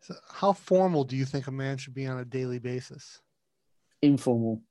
So 0.00 0.14
how 0.32 0.52
formal 0.52 1.04
do 1.04 1.16
you 1.16 1.24
think 1.24 1.46
a 1.46 1.52
man 1.52 1.76
should 1.76 1.94
be 1.94 2.06
on 2.06 2.18
a 2.18 2.24
daily 2.24 2.58
basis? 2.58 3.20
Informal. 4.00 4.62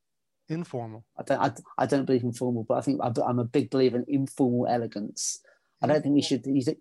Informal. 0.47 1.05
I 1.17 1.23
don't. 1.23 1.39
I, 1.39 1.51
I 1.77 1.85
don't 1.85 2.05
believe 2.05 2.23
in 2.23 2.33
formal, 2.33 2.65
but 2.67 2.77
I 2.77 2.81
think 2.81 2.99
I, 3.03 3.11
am 3.29 3.39
a 3.39 3.43
big 3.43 3.69
believer 3.69 3.97
in 3.97 4.05
informal 4.07 4.65
elegance. 4.67 5.41
I 5.81 5.87
don't 5.87 6.01
think 6.01 6.15
we 6.15 6.21
should 6.21 6.45
use 6.45 6.67
it. 6.67 6.79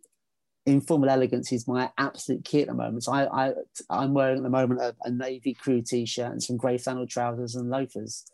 Informal 0.67 1.09
elegance 1.09 1.51
is 1.53 1.67
my 1.67 1.91
absolute 1.97 2.45
key 2.45 2.61
at 2.63 2.69
the 2.69 2.75
moment. 2.75 3.05
So 3.05 3.13
I, 3.13 3.49
I 3.49 3.53
I'm 3.89 4.13
wearing 4.13 4.39
at 4.39 4.43
the 4.43 4.51
moment 4.51 4.81
a, 4.81 4.95
a 5.05 5.11
navy 5.11 5.55
crew 5.55 5.83
t-shirt 5.83 6.31
and 6.31 6.43
some 6.43 6.57
grey 6.57 6.79
flannel 6.79 7.07
trousers 7.07 7.55
and 7.55 7.71
loafers 7.71 8.25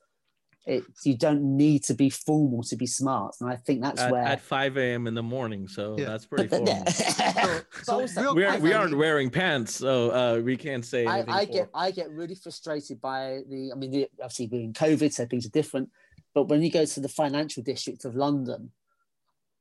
it, 0.67 0.83
you 1.05 1.17
don't 1.17 1.43
need 1.43 1.85
to 1.85 1.95
be 1.95 2.09
formal 2.09 2.63
to 2.63 2.77
be 2.77 2.87
smart 2.87 3.35
and 3.41 3.51
i 3.51 3.57
think 3.57 3.83
that's 3.83 4.01
at, 4.01 4.11
where 4.11 4.23
at 4.23 4.41
5 4.41 4.77
a.m 4.79 5.07
in 5.07 5.15
the 5.15 5.23
morning 5.23 5.69
so 5.69 5.95
yeah. 5.99 6.07
that's 6.07 6.25
pretty 6.25 6.49
formal 6.49 6.69
yeah. 6.69 7.61
so, 7.83 8.07
so 8.07 8.33
we, 8.33 8.45
are, 8.45 8.59
we 8.59 8.73
aren't 8.73 8.97
wearing 8.97 9.31
pants 9.31 9.75
so 9.75 10.11
uh, 10.11 10.41
we 10.41 10.57
can't 10.57 10.85
say 10.85 11.07
I, 11.07 11.25
I 11.29 11.45
get 11.45 11.69
i 11.75 11.91
get 11.91 12.11
really 12.11 12.35
frustrated 12.35 13.01
by 13.01 13.41
the 13.49 13.73
i 13.73 13.77
mean 13.77 13.91
the, 13.91 14.09
obviously 14.23 14.47
being 14.47 14.73
covid 14.73 15.13
so 15.13 15.27
things 15.27 15.45
are 15.45 15.51
different 15.51 15.91
but 16.35 16.45
when 16.45 16.63
you 16.63 16.71
go 16.71 16.85
to 16.85 17.01
the 17.01 17.09
financial 17.09 17.63
district 17.63 18.05
of 18.05 18.15
london 18.17 18.71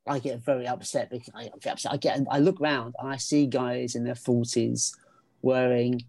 i 0.07 0.19
get 0.19 0.43
very 0.43 0.67
upset 0.67 1.09
because 1.09 1.29
i 1.35 1.49
get 1.61 1.73
upset 1.73 1.93
i 1.93 1.97
get 1.97 2.19
i 2.29 2.39
look 2.39 2.59
around 2.59 2.93
and 2.99 3.09
i 3.09 3.17
see 3.17 3.45
guys 3.45 3.95
in 3.95 4.03
their 4.03 4.15
40s 4.15 4.95
wearing 5.41 6.01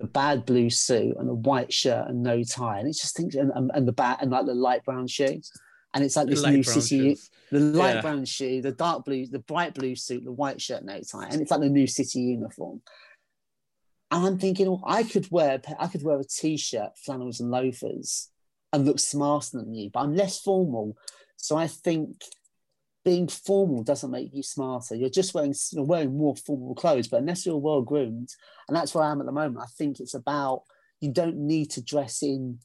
a 0.00 0.06
bad 0.06 0.46
blue 0.46 0.70
suit 0.70 1.16
and 1.18 1.28
a 1.28 1.34
white 1.34 1.72
shirt 1.72 2.08
and 2.08 2.22
no 2.22 2.42
tie, 2.42 2.78
and 2.78 2.88
it 2.88 2.96
just 2.96 3.16
thinks 3.16 3.34
and, 3.34 3.52
and 3.74 3.86
the 3.86 3.92
bat 3.92 4.18
and 4.20 4.30
like 4.30 4.46
the 4.46 4.54
light 4.54 4.84
brown 4.84 5.06
shoes, 5.06 5.52
and 5.94 6.02
it's 6.02 6.16
like 6.16 6.28
this 6.28 6.44
new 6.44 6.62
city, 6.62 7.10
shoes. 7.10 7.30
the 7.50 7.60
light 7.60 7.96
yeah. 7.96 8.00
brown 8.00 8.24
shoe, 8.24 8.62
the 8.62 8.72
dark 8.72 9.04
blue, 9.04 9.26
the 9.26 9.40
bright 9.40 9.74
blue 9.74 9.94
suit, 9.94 10.24
the 10.24 10.32
white 10.32 10.60
shirt, 10.60 10.84
no 10.84 11.00
tie, 11.00 11.28
and 11.30 11.40
it's 11.40 11.50
like 11.50 11.60
the 11.60 11.68
new 11.68 11.86
city 11.86 12.20
uniform. 12.20 12.80
And 14.10 14.26
I'm 14.26 14.38
thinking, 14.38 14.66
well, 14.66 14.82
I 14.86 15.02
could 15.02 15.30
wear 15.30 15.60
I 15.78 15.86
could 15.86 16.02
wear 16.02 16.18
a 16.18 16.24
t-shirt, 16.24 16.96
flannels, 16.96 17.40
and 17.40 17.50
loafers, 17.50 18.30
and 18.72 18.86
look 18.86 18.98
smarter 18.98 19.58
than 19.58 19.74
you, 19.74 19.90
but 19.90 20.00
I'm 20.00 20.16
less 20.16 20.40
formal. 20.40 20.96
So 21.36 21.56
I 21.56 21.66
think 21.66 22.22
being 23.04 23.28
formal 23.28 23.82
doesn't 23.82 24.10
make 24.10 24.34
you 24.34 24.42
smarter. 24.42 24.94
You're 24.94 25.08
just 25.08 25.34
wearing 25.34 25.54
you're 25.72 25.84
wearing 25.84 26.16
more 26.16 26.36
formal 26.36 26.74
clothes, 26.74 27.08
but 27.08 27.20
unless 27.20 27.46
you're 27.46 27.56
well 27.56 27.82
groomed, 27.82 28.28
and 28.68 28.76
that's 28.76 28.94
where 28.94 29.04
I 29.04 29.10
am 29.10 29.20
at 29.20 29.26
the 29.26 29.32
moment. 29.32 29.58
I 29.62 29.70
think 29.78 30.00
it's 30.00 30.14
about 30.14 30.62
you 31.00 31.12
don't 31.12 31.36
need 31.36 31.70
to 31.70 31.82
dress 31.82 32.22
in 32.22 32.58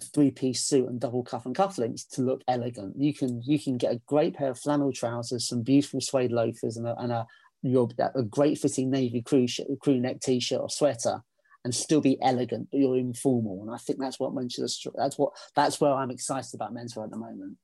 a 0.00 0.04
three-piece 0.04 0.64
suit 0.64 0.88
and 0.88 0.98
double 0.98 1.22
cuff 1.22 1.46
and 1.46 1.54
cufflinks 1.54 2.08
to 2.12 2.22
look 2.22 2.42
elegant. 2.48 2.94
You 2.98 3.14
can 3.14 3.42
you 3.42 3.58
can 3.58 3.76
get 3.76 3.92
a 3.92 4.00
great 4.06 4.34
pair 4.34 4.50
of 4.50 4.58
flannel 4.58 4.92
trousers, 4.92 5.48
some 5.48 5.62
beautiful 5.62 6.00
suede 6.00 6.32
loafers, 6.32 6.76
and 6.76 6.86
a, 6.86 6.98
and 6.98 7.12
a 7.12 7.26
your 7.62 7.88
a 8.14 8.22
great 8.22 8.58
fitting 8.58 8.90
navy 8.90 9.22
crew 9.22 9.46
sh- 9.46 9.60
crew 9.80 10.00
neck 10.00 10.20
t-shirt 10.20 10.60
or 10.60 10.70
sweater, 10.70 11.22
and 11.64 11.74
still 11.74 12.00
be 12.00 12.20
elegant, 12.22 12.68
but 12.70 12.78
you're 12.78 12.96
informal. 12.96 13.62
And 13.62 13.74
I 13.74 13.78
think 13.78 13.98
that's 13.98 14.18
what 14.18 14.34
men 14.34 14.48
should. 14.48 14.66
That's 14.96 15.18
what 15.18 15.32
that's 15.54 15.80
where 15.80 15.92
I'm 15.92 16.10
excited 16.10 16.54
about 16.54 16.74
menswear 16.74 17.04
at 17.04 17.10
the 17.10 17.16
moment. 17.16 17.56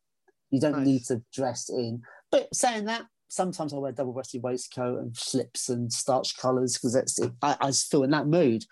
You 0.50 0.60
don't 0.60 0.78
nice. 0.78 0.86
need 0.86 1.04
to 1.04 1.22
dress 1.32 1.68
in. 1.68 2.02
But 2.30 2.54
saying 2.54 2.86
that, 2.86 3.06
sometimes 3.28 3.72
I 3.72 3.78
wear 3.78 3.92
double 3.92 4.12
breasted 4.12 4.42
waistcoat 4.42 5.00
and 5.00 5.16
slips 5.16 5.68
and 5.68 5.92
starch 5.92 6.36
collars 6.36 6.74
because 6.74 6.92
that's 6.92 7.18
it. 7.20 7.32
I, 7.40 7.56
I 7.60 7.66
just 7.68 7.90
feel 7.90 8.02
in 8.02 8.10
that 8.10 8.26
mood. 8.26 8.64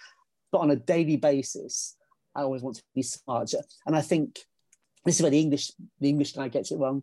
But 0.50 0.58
on 0.58 0.70
a 0.70 0.76
daily 0.76 1.16
basis, 1.16 1.96
I 2.34 2.42
always 2.42 2.62
want 2.62 2.76
to 2.76 2.82
be 2.94 3.02
smart. 3.02 3.52
And 3.86 3.96
I 3.96 4.00
think 4.00 4.40
this 5.04 5.16
is 5.16 5.22
where 5.22 5.30
the 5.30 5.40
English 5.40 5.72
the 6.00 6.08
English 6.08 6.32
guy 6.32 6.48
gets 6.48 6.70
it 6.70 6.78
wrong. 6.78 7.02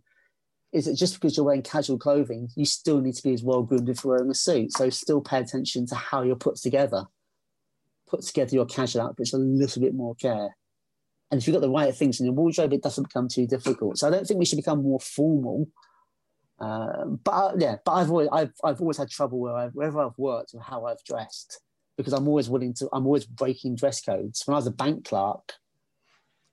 Is 0.73 0.85
that 0.85 0.95
just 0.95 1.13
because 1.13 1.37
you're 1.37 1.45
wearing 1.45 1.61
casual 1.61 1.97
clothing, 1.97 2.49
you 2.55 2.65
still 2.65 2.99
need 2.99 3.15
to 3.15 3.23
be 3.23 3.33
as 3.33 3.43
well 3.43 3.63
groomed 3.63 3.87
if 3.87 4.03
you're 4.03 4.15
wearing 4.15 4.29
a 4.29 4.35
suit. 4.35 4.73
So 4.73 4.89
still 4.89 5.21
pay 5.21 5.39
attention 5.39 5.85
to 5.87 5.95
how 5.95 6.23
you're 6.23 6.35
put 6.35 6.57
together. 6.57 7.05
Put 8.07 8.23
together 8.23 8.55
your 8.55 8.65
casual 8.65 9.03
outfits 9.03 9.33
a 9.33 9.37
little 9.37 9.81
bit 9.81 9.93
more 9.93 10.15
care. 10.15 10.55
And 11.35 11.41
if 11.41 11.47
you've 11.49 11.53
got 11.53 11.59
the 11.59 11.69
right 11.69 11.93
things 11.93 12.21
in 12.21 12.25
your 12.25 12.33
wardrobe, 12.33 12.71
it 12.71 12.81
doesn't 12.81 13.09
become 13.09 13.27
too 13.27 13.45
difficult. 13.45 13.97
So 13.97 14.07
I 14.07 14.09
don't 14.09 14.25
think 14.25 14.39
we 14.39 14.45
should 14.45 14.55
become 14.55 14.81
more 14.81 15.01
formal. 15.01 15.67
Um, 16.59 17.19
but 17.25 17.31
uh, 17.31 17.51
yeah, 17.59 17.75
but 17.83 17.91
I've 17.91 18.09
always 18.09 18.29
I've, 18.31 18.53
I've 18.63 18.79
always 18.79 18.97
had 18.97 19.09
trouble 19.09 19.41
where 19.41 19.53
I've, 19.53 19.71
wherever 19.73 19.99
I've 19.99 20.17
worked 20.17 20.53
or 20.53 20.61
how 20.61 20.85
I've 20.85 21.03
dressed 21.03 21.59
because 21.97 22.13
I'm 22.13 22.29
always 22.29 22.49
willing 22.49 22.73
to 22.75 22.87
I'm 22.93 23.05
always 23.05 23.25
breaking 23.25 23.75
dress 23.75 24.01
codes. 24.01 24.43
When 24.45 24.55
I 24.55 24.57
was 24.59 24.67
a 24.67 24.71
bank 24.71 25.03
clerk, 25.03 25.55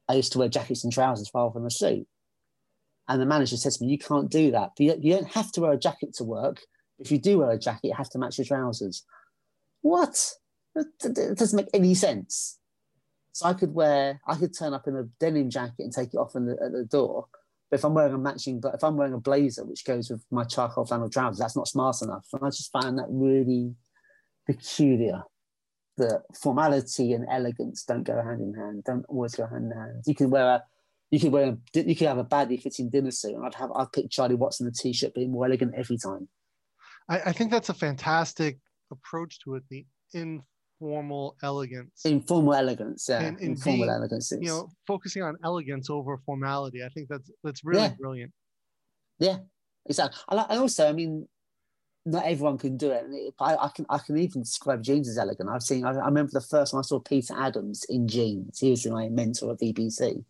I 0.08 0.14
used 0.14 0.32
to 0.32 0.40
wear 0.40 0.48
jackets 0.48 0.82
and 0.82 0.92
trousers 0.92 1.30
rather 1.32 1.54
than 1.54 1.64
a 1.64 1.70
suit. 1.70 2.08
And 3.06 3.22
the 3.22 3.26
manager 3.26 3.56
said 3.56 3.70
to 3.70 3.84
me, 3.84 3.92
"You 3.92 3.98
can't 3.98 4.28
do 4.28 4.50
that. 4.50 4.70
You, 4.80 4.96
you 5.00 5.14
don't 5.14 5.30
have 5.30 5.52
to 5.52 5.60
wear 5.60 5.74
a 5.74 5.78
jacket 5.78 6.12
to 6.14 6.24
work. 6.24 6.60
If 6.98 7.12
you 7.12 7.18
do 7.18 7.38
wear 7.38 7.52
a 7.52 7.58
jacket, 7.58 7.86
you 7.86 7.94
have 7.94 8.10
to 8.10 8.18
match 8.18 8.36
your 8.36 8.46
trousers." 8.46 9.04
What? 9.82 10.32
It 10.74 11.38
doesn't 11.38 11.56
make 11.56 11.70
any 11.72 11.94
sense. 11.94 12.58
So 13.32 13.46
I 13.46 13.54
could 13.54 13.74
wear, 13.74 14.20
I 14.26 14.36
could 14.36 14.56
turn 14.56 14.74
up 14.74 14.86
in 14.86 14.96
a 14.96 15.04
denim 15.18 15.50
jacket 15.50 15.80
and 15.80 15.92
take 15.92 16.14
it 16.14 16.18
off 16.18 16.34
the, 16.34 16.56
at 16.64 16.72
the 16.72 16.84
door. 16.84 17.26
But 17.70 17.78
if 17.78 17.84
I'm 17.84 17.94
wearing 17.94 18.14
a 18.14 18.18
matching, 18.18 18.60
but 18.60 18.74
if 18.74 18.84
I'm 18.84 18.96
wearing 18.96 19.14
a 19.14 19.18
blazer 19.18 19.64
which 19.64 19.84
goes 19.84 20.10
with 20.10 20.22
my 20.30 20.44
charcoal 20.44 20.84
flannel 20.84 21.08
trousers, 21.08 21.38
that's 21.38 21.56
not 21.56 21.68
smart 21.68 22.02
enough. 22.02 22.26
And 22.32 22.44
I 22.44 22.48
just 22.48 22.70
find 22.70 22.98
that 22.98 23.06
really 23.08 23.74
peculiar. 24.46 25.22
That 25.98 26.22
formality 26.34 27.12
and 27.12 27.26
elegance 27.30 27.84
don't 27.84 28.02
go 28.02 28.22
hand 28.22 28.40
in 28.40 28.54
hand. 28.54 28.84
Don't 28.84 29.04
always 29.10 29.34
go 29.34 29.46
hand 29.46 29.70
in 29.70 29.78
hand. 29.78 30.02
You 30.06 30.14
can 30.14 30.30
wear 30.30 30.46
a, 30.46 30.64
you 31.10 31.20
can 31.20 31.30
wear, 31.30 31.50
a, 31.50 31.80
you 31.80 31.94
can 31.94 32.06
have 32.06 32.16
a 32.16 32.24
badly 32.24 32.56
fitting 32.56 32.88
dinner 32.88 33.10
suit, 33.10 33.34
and 33.34 33.44
I'd 33.44 33.54
have, 33.54 33.70
I'd 33.74 33.92
pick 33.92 34.10
Charlie 34.10 34.34
Watson 34.34 34.64
the 34.64 34.72
t-shirt 34.72 35.14
being 35.14 35.30
more 35.30 35.44
elegant 35.44 35.74
every 35.76 35.98
time. 35.98 36.28
I, 37.10 37.20
I 37.26 37.32
think 37.32 37.50
that's 37.50 37.68
a 37.68 37.74
fantastic 37.74 38.58
approach 38.90 39.40
to 39.40 39.56
it. 39.56 39.64
The 39.70 39.84
in 40.14 40.42
informal 40.82 41.36
elegance. 41.42 42.04
Informal 42.04 42.54
elegance, 42.54 43.06
yeah. 43.08 43.20
And, 43.20 43.38
and 43.38 43.48
informal 43.50 43.86
being, 43.86 43.90
elegance. 43.90 44.32
You 44.32 44.48
know, 44.48 44.68
focusing 44.86 45.22
on 45.22 45.36
elegance 45.44 45.90
over 45.90 46.18
formality. 46.26 46.82
I 46.84 46.88
think 46.88 47.08
that's 47.08 47.30
that's 47.44 47.64
really 47.64 47.82
yeah. 47.82 47.94
brilliant. 47.98 48.32
Yeah, 49.18 49.38
exactly. 49.86 50.20
And 50.28 50.60
also, 50.60 50.88
I 50.88 50.92
mean, 50.92 51.28
not 52.04 52.24
everyone 52.26 52.58
can 52.58 52.76
do 52.76 52.90
it. 52.90 53.04
I, 53.40 53.56
I, 53.56 53.70
can 53.74 53.86
I 53.88 53.98
can 53.98 54.18
even 54.18 54.42
describe 54.42 54.82
jeans 54.82 55.08
as 55.08 55.18
elegant. 55.18 55.48
I've 55.48 55.62
seen. 55.62 55.84
I, 55.84 55.92
I, 55.92 56.06
remember 56.06 56.30
the 56.32 56.40
first 56.40 56.72
time 56.72 56.80
I 56.80 56.82
saw 56.82 56.98
Peter 56.98 57.34
Adams 57.36 57.84
in 57.88 58.08
jeans. 58.08 58.58
He 58.58 58.70
was 58.70 58.86
my 58.86 59.08
mentor 59.08 59.52
at 59.52 59.60
BBC, 59.60 60.24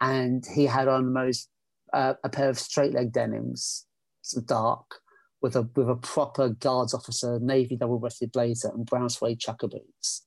and 0.00 0.44
he 0.54 0.66
had 0.66 0.88
on 0.88 1.04
the 1.04 1.10
most 1.10 1.48
uh, 1.92 2.14
a 2.24 2.28
pair 2.28 2.48
of 2.48 2.58
straight 2.58 2.92
leg 2.92 3.12
denims, 3.12 3.86
so 4.22 4.40
dark, 4.40 4.96
with 5.42 5.56
a 5.56 5.68
with 5.74 5.88
a 5.88 5.96
proper 5.96 6.50
guards 6.50 6.94
officer, 6.94 7.38
navy 7.40 7.76
double 7.76 7.98
breasted 7.98 8.32
blazer, 8.32 8.68
and 8.68 8.86
brown 8.86 9.10
suede 9.10 9.40
chukka 9.40 9.68
boots, 9.70 10.24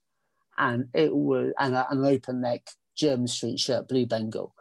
and 0.58 0.90
it 0.94 1.16
was 1.16 1.54
and 1.58 1.74
a, 1.74 1.88
an 1.90 2.06
open 2.06 2.42
neck 2.42 2.68
Jermyn 3.00 3.30
Street 3.30 3.60
shirt, 3.60 3.88
blue 3.88 4.06
Bengal, 4.06 4.54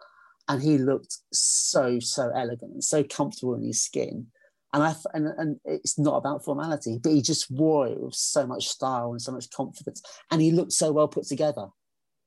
and 0.49 0.63
he 0.63 0.79
looked 0.79 1.19
so 1.33 1.99
so 1.99 2.31
elegant 2.35 2.73
and 2.73 2.85
so 2.85 3.03
comfortable 3.03 3.55
in 3.55 3.65
his 3.65 3.83
skin. 3.83 4.29
And 4.73 4.83
I 4.83 4.95
and, 5.13 5.29
and 5.39 5.61
it's 5.65 5.99
not 5.99 6.17
about 6.17 6.45
formality, 6.45 6.99
but 7.03 7.13
he 7.13 7.21
just 7.21 7.51
wore 7.51 7.87
it 7.89 8.01
with 8.01 8.15
so 8.15 8.47
much 8.47 8.69
style 8.69 9.11
and 9.11 9.21
so 9.21 9.33
much 9.33 9.51
confidence, 9.51 10.03
and 10.31 10.41
he 10.41 10.53
looked 10.53 10.73
so 10.73 10.93
well 10.93 11.09
put 11.09 11.27
together. 11.27 11.67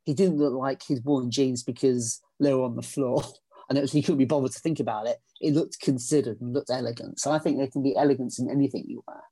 He 0.05 0.13
didn't 0.13 0.37
look 0.37 0.53
like 0.53 0.83
he'd 0.83 1.03
worn 1.03 1.31
jeans 1.31 1.63
because 1.63 2.21
they 2.39 2.53
were 2.53 2.63
on 2.63 2.75
the 2.75 2.81
floor. 2.81 3.23
and 3.69 3.77
it 3.77 3.81
was, 3.81 3.91
he 3.91 4.01
couldn't 4.01 4.17
be 4.17 4.25
bothered 4.25 4.51
to 4.51 4.59
think 4.59 4.79
about 4.79 5.07
it. 5.07 5.17
It 5.41 5.53
looked 5.53 5.79
considered 5.81 6.39
and 6.41 6.53
looked 6.53 6.69
elegant. 6.69 7.19
So 7.19 7.31
I 7.31 7.39
think 7.39 7.57
there 7.57 7.67
can 7.67 7.83
be 7.83 7.95
elegance 7.95 8.39
in 8.39 8.49
anything 8.49 8.85
you 8.87 9.03
wear. 9.07 9.23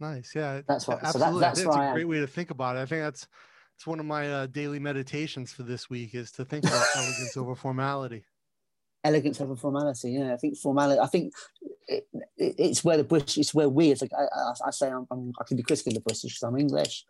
Nice, 0.00 0.32
yeah. 0.34 0.60
That's 0.66 0.86
what. 0.86 1.02
Absolutely. 1.02 1.12
So 1.12 1.18
that, 1.18 1.40
that's, 1.40 1.64
that's 1.64 1.76
a 1.76 1.92
great 1.92 2.08
way 2.08 2.20
to 2.20 2.26
think 2.26 2.50
about 2.50 2.76
it. 2.76 2.80
I 2.80 2.86
think 2.86 3.02
that's 3.02 3.26
it's 3.76 3.86
one 3.86 4.00
of 4.00 4.06
my 4.06 4.30
uh, 4.30 4.46
daily 4.46 4.78
meditations 4.78 5.52
for 5.52 5.62
this 5.62 5.88
week 5.88 6.14
is 6.14 6.30
to 6.32 6.44
think 6.44 6.64
about 6.64 6.86
elegance 6.96 7.36
over 7.36 7.54
formality. 7.54 8.24
Elegance 9.04 9.40
over 9.40 9.56
formality, 9.56 10.12
yeah. 10.12 10.32
I 10.32 10.36
think 10.36 10.56
formality. 10.56 11.00
I 11.00 11.06
think 11.06 11.32
it, 11.88 12.06
it, 12.36 12.54
it's 12.58 12.84
where 12.84 12.96
the 12.96 13.04
British, 13.04 13.38
it's 13.38 13.54
where 13.54 13.68
we, 13.68 13.90
as 13.90 14.02
I, 14.02 14.06
I, 14.14 14.52
I 14.66 14.70
say, 14.70 14.88
I'm, 14.88 15.06
I'm, 15.10 15.32
i 15.40 15.44
can 15.44 15.56
be 15.56 15.62
critical 15.62 15.90
of 15.90 15.94
the 15.94 16.00
British 16.00 16.22
because 16.22 16.42
I'm 16.42 16.58
English 16.58 17.04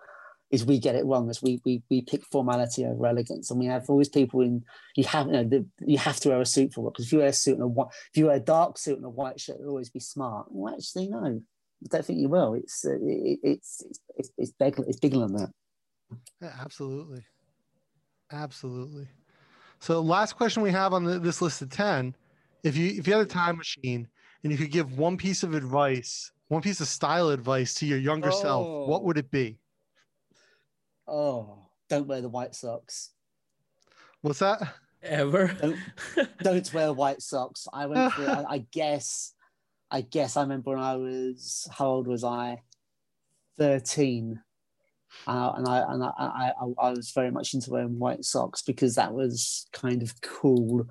is 0.53 0.67
we 0.67 0.79
get 0.79 0.95
it 0.95 1.07
wrong 1.07 1.31
as 1.31 1.43
we 1.43 1.61
we 1.65 1.83
we 1.91 2.03
pick 2.03 2.25
formality 2.27 2.85
over 2.85 3.07
elegance. 3.07 3.51
And 3.51 3.59
we 3.59 3.67
have 3.67 3.89
always 3.89 4.09
people 4.09 4.43
in 4.43 4.63
you 4.95 5.05
have 5.05 5.27
you 5.27 5.33
know 5.33 5.45
the, 5.45 5.67
you 5.81 5.99
have 5.99 6.21
to 6.21 6.29
wear 6.29 6.41
a 6.41 6.47
suit 6.47 6.75
for 6.75 6.83
work 6.83 6.95
because 6.95 7.07
if 7.07 7.13
you 7.13 7.19
wear 7.19 7.29
a 7.29 7.33
suit 7.33 7.55
and 7.55 7.63
a 7.63 7.67
white 7.67 7.89
if 8.11 8.17
you 8.17 8.27
wear 8.27 8.37
a 8.37 8.41
dark 8.41 8.79
suit 8.79 8.99
and 8.99 9.07
a 9.07 9.11
white 9.11 9.41
shirt 9.41 9.57
you'll 9.59 9.71
always 9.71 9.91
be 9.91 9.99
smart. 9.99 10.47
Well 10.51 10.75
actually 10.75 11.09
no. 11.09 11.41
I 11.85 11.89
don't 11.89 12.05
think 12.05 12.21
you 12.21 12.29
will. 12.29 12.55
It's 12.55 12.85
uh, 12.85 12.93
it, 13.03 13.41
it's 13.43 13.83
it's 14.17 14.31
it's, 14.39 14.53
big, 14.53 14.79
it's 14.87 15.01
bigger 15.01 15.19
than 15.19 15.35
that. 15.35 15.51
Yeah, 16.41 16.53
absolutely. 16.61 17.25
Absolutely. 18.31 19.09
So 19.81 20.01
last 20.01 20.37
question 20.37 20.63
we 20.63 20.71
have 20.71 20.93
on 20.93 21.05
the, 21.05 21.19
this 21.19 21.43
list 21.43 21.63
of 21.63 21.71
10 21.71 22.15
if 22.63 22.77
you 22.77 22.89
if 22.99 23.07
you 23.07 23.15
had 23.15 23.23
a 23.23 23.27
time 23.27 23.57
machine 23.57 24.07
and 24.43 24.53
you 24.53 24.59
could 24.59 24.71
give 24.71 24.99
one 24.99 25.17
piece 25.17 25.43
of 25.43 25.55
advice 25.55 26.31
one 26.49 26.63
piece 26.63 26.81
of 26.81 26.89
style 26.89 27.31
advice 27.31 27.75
to 27.75 27.87
your 27.87 27.99
younger 27.99 28.31
oh. 28.31 28.43
self 28.43 28.89
what 28.89 29.05
would 29.05 29.19
it 29.19 29.31
be 29.31 29.59
Oh, 31.07 31.67
don't 31.89 32.07
wear 32.07 32.21
the 32.21 32.29
white 32.29 32.55
socks. 32.55 33.11
What's 34.21 34.39
that? 34.39 34.63
Ever? 35.03 35.49
Don't, 35.61 35.79
don't 36.43 36.75
wear 36.75 36.93
white 36.93 37.23
socks. 37.23 37.67
I 37.73 37.87
went 37.87 38.13
through, 38.15 38.27
I, 38.27 38.45
I 38.49 38.59
guess, 38.71 39.35
I 39.91 40.03
guess 40.03 40.37
I 40.37 40.43
remember 40.43 40.71
when 40.71 40.79
I 40.79 40.97
was, 40.97 41.69
how 41.77 41.87
old 41.89 42.07
was 42.07 42.25
I? 42.25 42.63
13. 43.59 44.41
Uh, 45.27 45.53
and 45.57 45.69
I 45.69 45.93
and 45.93 46.03
I, 46.03 46.11
I, 46.19 46.53
I 46.79 46.91
was 46.91 47.13
very 47.13 47.31
much 47.31 47.55
into 47.55 47.71
wearing 47.71 47.99
white 47.99 48.25
socks 48.25 48.63
because 48.63 48.95
that 48.95 49.13
was 49.13 49.67
kind 49.73 50.03
of 50.03 50.19
cool. 50.21 50.87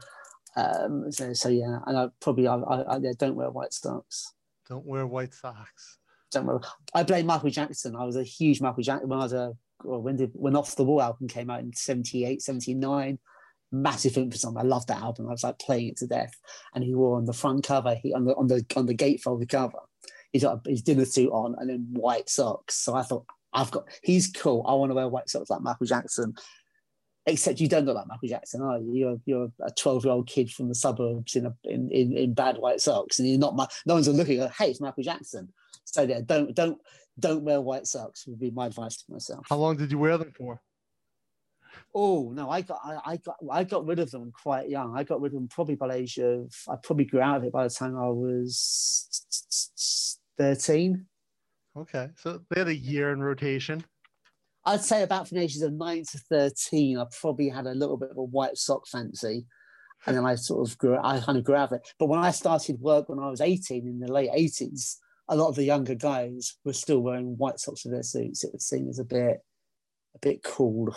Um, 0.56 1.12
so, 1.12 1.34
so 1.34 1.50
yeah, 1.50 1.80
and 1.88 1.98
I 1.98 2.08
probably 2.20 2.48
I, 2.48 2.56
I, 2.56 2.82
I 2.82 2.98
yeah, 2.98 3.12
don't 3.18 3.36
wear 3.36 3.50
white 3.50 3.74
socks. 3.74 4.34
Don't 4.70 4.86
wear 4.86 5.08
white 5.08 5.34
socks. 5.34 5.98
Don't 6.32 6.46
wear. 6.46 6.60
I 6.94 7.04
blame 7.04 7.26
Michael 7.26 7.50
Jackson. 7.50 7.96
I 7.96 8.06
was 8.06 8.16
a 8.16 8.24
huge 8.24 8.62
Michael 8.62 8.84
Jackson 8.84 9.10
when 9.10 9.20
I 9.20 9.24
was 9.24 9.34
a 9.34 9.54
when 9.84 10.16
did 10.16 10.32
when 10.34 10.56
Off 10.56 10.76
the 10.76 10.84
Wall 10.84 11.02
album 11.02 11.28
came 11.28 11.50
out 11.50 11.62
in 11.62 11.74
78, 11.74 12.42
79 12.42 13.20
massive 13.72 14.18
influence 14.18 14.46
on. 14.46 14.58
I 14.58 14.64
loved 14.64 14.88
that 14.90 15.02
album. 15.02 15.28
I 15.28 15.32
was 15.32 15.44
like 15.44 15.60
playing 15.60 15.90
it 15.90 15.98
to 15.98 16.08
death. 16.08 16.34
And 16.76 16.84
he 16.84 16.94
wore 16.94 17.18
on 17.18 17.26
the 17.26 17.34
front 17.34 17.66
cover, 17.66 17.96
he 17.96 18.14
on 18.14 18.26
the 18.26 18.36
on 18.36 18.48
the 18.48 18.66
on 18.76 18.86
the 18.86 18.96
gatefold 18.96 19.48
cover, 19.50 19.80
he's 20.32 20.44
got 20.44 20.66
his 20.66 20.82
dinner 20.82 21.06
suit 21.06 21.32
on 21.32 21.56
and 21.58 21.70
then 21.70 21.88
white 21.92 22.30
socks. 22.30 22.76
So 22.76 22.96
I 22.96 23.04
thought, 23.04 23.26
I've 23.54 23.72
got 23.72 23.86
he's 24.04 24.28
cool. 24.28 24.66
I 24.68 24.74
want 24.74 24.92
to 24.92 24.96
wear 24.96 25.08
white 25.08 25.30
socks 25.30 25.50
like 25.50 25.62
Michael 25.62 25.88
Jackson. 25.88 26.34
Except 27.28 27.60
you 27.60 27.68
don't 27.68 27.86
look 27.86 27.96
like 27.96 28.08
Michael 28.08 28.30
Jackson, 28.30 28.64
are 28.64 28.80
you? 28.80 28.94
You're, 28.94 29.18
you're 29.26 29.52
a 29.62 29.70
12 29.70 30.06
year 30.06 30.14
old 30.14 30.28
kid 30.28 30.50
from 30.50 30.70
the 30.70 30.74
suburbs 30.74 31.36
in, 31.36 31.46
a, 31.46 31.54
in, 31.66 31.92
in, 31.92 32.18
in 32.18 32.34
bad 32.34 32.58
white 32.58 32.82
socks, 32.82 33.20
and 33.20 33.30
you're 33.30 33.38
not. 33.38 33.56
No 33.86 33.94
one's 33.94 34.08
looking 34.08 34.40
at. 34.40 34.52
Hey, 34.54 34.72
it's 34.72 34.82
Michael 34.82 35.04
Jackson. 35.04 35.54
So 35.86 36.02
yeah, 36.02 36.22
don't 36.26 36.56
don't 36.56 36.80
don't 37.22 37.44
wear 37.44 37.62
white 37.62 37.88
socks. 37.88 38.28
Would 38.28 38.40
be 38.40 38.52
my 38.52 38.66
advice 38.68 38.98
to 38.98 39.12
myself. 39.12 39.46
How 39.50 39.58
long 39.58 39.78
did 39.78 39.92
you 39.92 39.98
wear 39.98 40.18
them 40.18 40.34
for? 40.36 40.62
Oh 41.94 42.32
no, 42.34 42.50
I 42.50 42.62
got 42.62 42.80
I, 42.84 42.98
I, 43.06 43.18
got 43.18 43.36
I 43.52 43.64
got 43.64 43.86
rid 43.86 44.00
of 44.00 44.12
them 44.12 44.32
quite 44.32 44.70
young. 44.70 44.98
I 44.98 45.04
got 45.04 45.22
rid 45.22 45.34
of 45.34 45.40
them 45.40 45.48
probably 45.48 45.76
by 45.76 45.88
the 45.88 45.96
age 45.96 46.18
of 46.20 46.54
I 46.70 46.76
probably 46.82 47.06
grew 47.06 47.22
out 47.22 47.38
of 47.38 47.44
it 47.44 47.54
by 47.54 47.64
the 47.64 47.70
time 47.70 47.98
I 47.98 48.08
was 48.08 49.22
thirteen. 50.38 51.06
Okay, 51.78 52.10
so 52.18 52.42
they 52.50 52.60
had 52.60 52.68
a 52.68 52.76
year 52.76 53.14
in 53.14 53.22
rotation. 53.22 53.84
I'd 54.66 54.82
say 54.82 55.04
about 55.04 55.28
from 55.28 55.38
the 55.38 55.44
ages 55.44 55.62
of 55.62 55.74
nine 55.74 56.04
to 56.12 56.18
thirteen, 56.18 56.98
I 56.98 57.06
probably 57.20 57.50
had 57.50 57.68
a 57.68 57.74
little 57.74 57.98
bit 57.98 58.12
of 58.12 58.18
a 58.18 58.24
white 58.24 58.58
sock 58.58 58.88
fancy, 58.88 59.46
and 60.06 60.16
then 60.16 60.26
I 60.26 60.36
sort 60.36 60.70
of 60.70 60.78
grew. 60.78 60.98
I 60.98 61.20
kind 61.20 61.38
of 61.38 61.44
grew 61.44 61.56
out 61.56 61.72
of 61.72 61.78
it. 61.78 61.88
But 61.98 62.08
when 62.08 62.20
I 62.20 62.32
started 62.32 62.80
work 62.80 63.10
when 63.10 63.20
I 63.20 63.30
was 63.30 63.42
eighteen 63.42 63.88
in 63.88 64.00
the 64.00 64.12
late 64.12 64.30
eighties, 64.34 64.98
a 65.32 65.36
lot 65.36 65.48
of 65.48 65.56
the 65.56 65.64
younger 65.64 65.96
guys 65.96 66.58
were 66.66 66.74
still 66.74 67.00
wearing 67.00 67.38
white 67.38 67.58
socks 67.58 67.86
with 67.86 67.94
their 67.94 68.04
suits. 68.04 68.44
It 68.44 68.52
was 68.54 68.66
seen 68.66 68.90
as 68.90 69.00
a 69.00 69.06
bit, 69.06 69.40
a 70.14 70.20
bit 70.20 70.44
cool. 70.44 70.94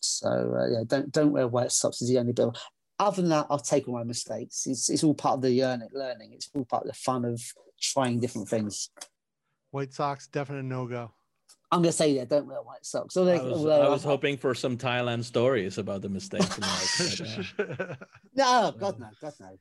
So 0.00 0.28
uh, 0.28 0.68
yeah, 0.68 0.82
don't 0.86 1.10
don't 1.12 1.32
wear 1.32 1.46
white 1.46 1.72
socks 1.72 2.02
as 2.02 2.08
the 2.08 2.18
only 2.18 2.32
bill. 2.32 2.54
Other 2.98 3.22
than 3.22 3.30
that, 3.30 3.46
I've 3.48 3.62
taken 3.62 3.92
my 3.92 4.02
mistakes. 4.02 4.66
It's 4.66 4.90
it's 4.90 5.04
all 5.04 5.14
part 5.14 5.36
of 5.36 5.42
the 5.42 5.88
learning. 5.92 6.32
It's 6.32 6.50
all 6.52 6.64
part 6.64 6.82
of 6.82 6.88
the 6.88 6.94
fun 6.94 7.24
of 7.24 7.40
trying 7.80 8.18
different 8.18 8.48
things. 8.48 8.90
White 9.70 9.94
socks, 9.94 10.26
definite 10.26 10.64
no 10.64 10.86
go. 10.86 11.12
I'm 11.70 11.82
gonna 11.82 11.92
say 11.92 12.16
that 12.18 12.28
don't 12.28 12.46
wear 12.46 12.58
white 12.58 12.84
socks. 12.84 13.14
So 13.14 13.26
I 13.26 13.40
was, 13.40 13.66
I 13.66 13.88
was 13.88 14.02
hoping 14.02 14.36
for 14.36 14.54
some 14.54 14.76
Thailand 14.76 15.24
stories 15.24 15.78
about 15.78 16.02
the 16.02 16.08
mistakes. 16.08 16.58
no, 17.58 18.72
God 18.72 18.98
no, 18.98 19.08
God 19.20 19.34
no. 19.40 19.58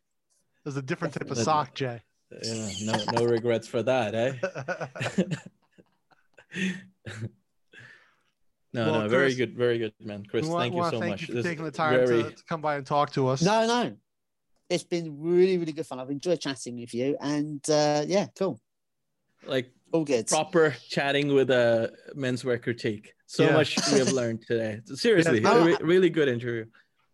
There's 0.64 0.78
a 0.78 0.82
different 0.82 1.14
type 1.14 1.30
of 1.30 1.38
sock, 1.38 1.76
Jay. 1.76 2.02
Yeah, 2.32 2.70
no, 2.84 3.04
no 3.14 3.26
regrets 3.26 3.68
for 3.68 3.84
that, 3.84 4.16
eh? 4.16 4.34
no, 8.74 8.86
well, 8.86 8.94
no, 8.94 9.00
Chris, 9.02 9.12
very 9.12 9.36
good, 9.36 9.56
very 9.56 9.78
good, 9.78 9.94
man. 10.04 10.26
Chris, 10.26 10.46
want, 10.46 10.62
thank 10.62 10.76
you 10.76 10.84
so 10.84 11.00
thank 11.00 11.12
much. 11.12 11.30
You 11.30 11.36
for 11.36 11.44
taking 11.44 11.64
the 11.64 11.72
time 11.72 11.94
very... 11.94 12.24
to, 12.24 12.32
to 12.32 12.44
come 12.50 12.62
by 12.62 12.76
and 12.76 12.86
talk 12.86 13.12
to 13.14 13.28
us. 13.28 13.42
No, 13.42 13.66
no, 13.68 13.96
it's 14.70 14.84
been 14.84 15.22
really, 15.22 15.58
really 15.58 15.72
good 15.72 15.86
fun. 15.86 16.00
I've 16.00 16.10
enjoyed 16.10 16.40
chatting 16.40 16.80
with 16.80 16.94
you, 16.94 17.18
and 17.22 17.62
uh, 17.70 18.04
yeah, 18.08 18.28
cool. 18.38 18.60
Like 19.46 19.72
all 19.92 20.04
good. 20.04 20.28
Proper 20.28 20.76
chatting 20.90 21.34
with 21.34 21.52
a 21.52 21.94
menswear 22.16 22.62
critique. 22.62 23.14
So 23.28 23.44
yeah. 23.44 23.54
much 23.54 23.78
we 23.92 24.00
have 24.00 24.12
learned 24.12 24.44
today. 24.48 24.82
Seriously, 24.86 25.42
yeah, 25.42 25.54
no, 25.54 25.78
really 25.82 26.10
good 26.10 26.28
interview. 26.28 26.66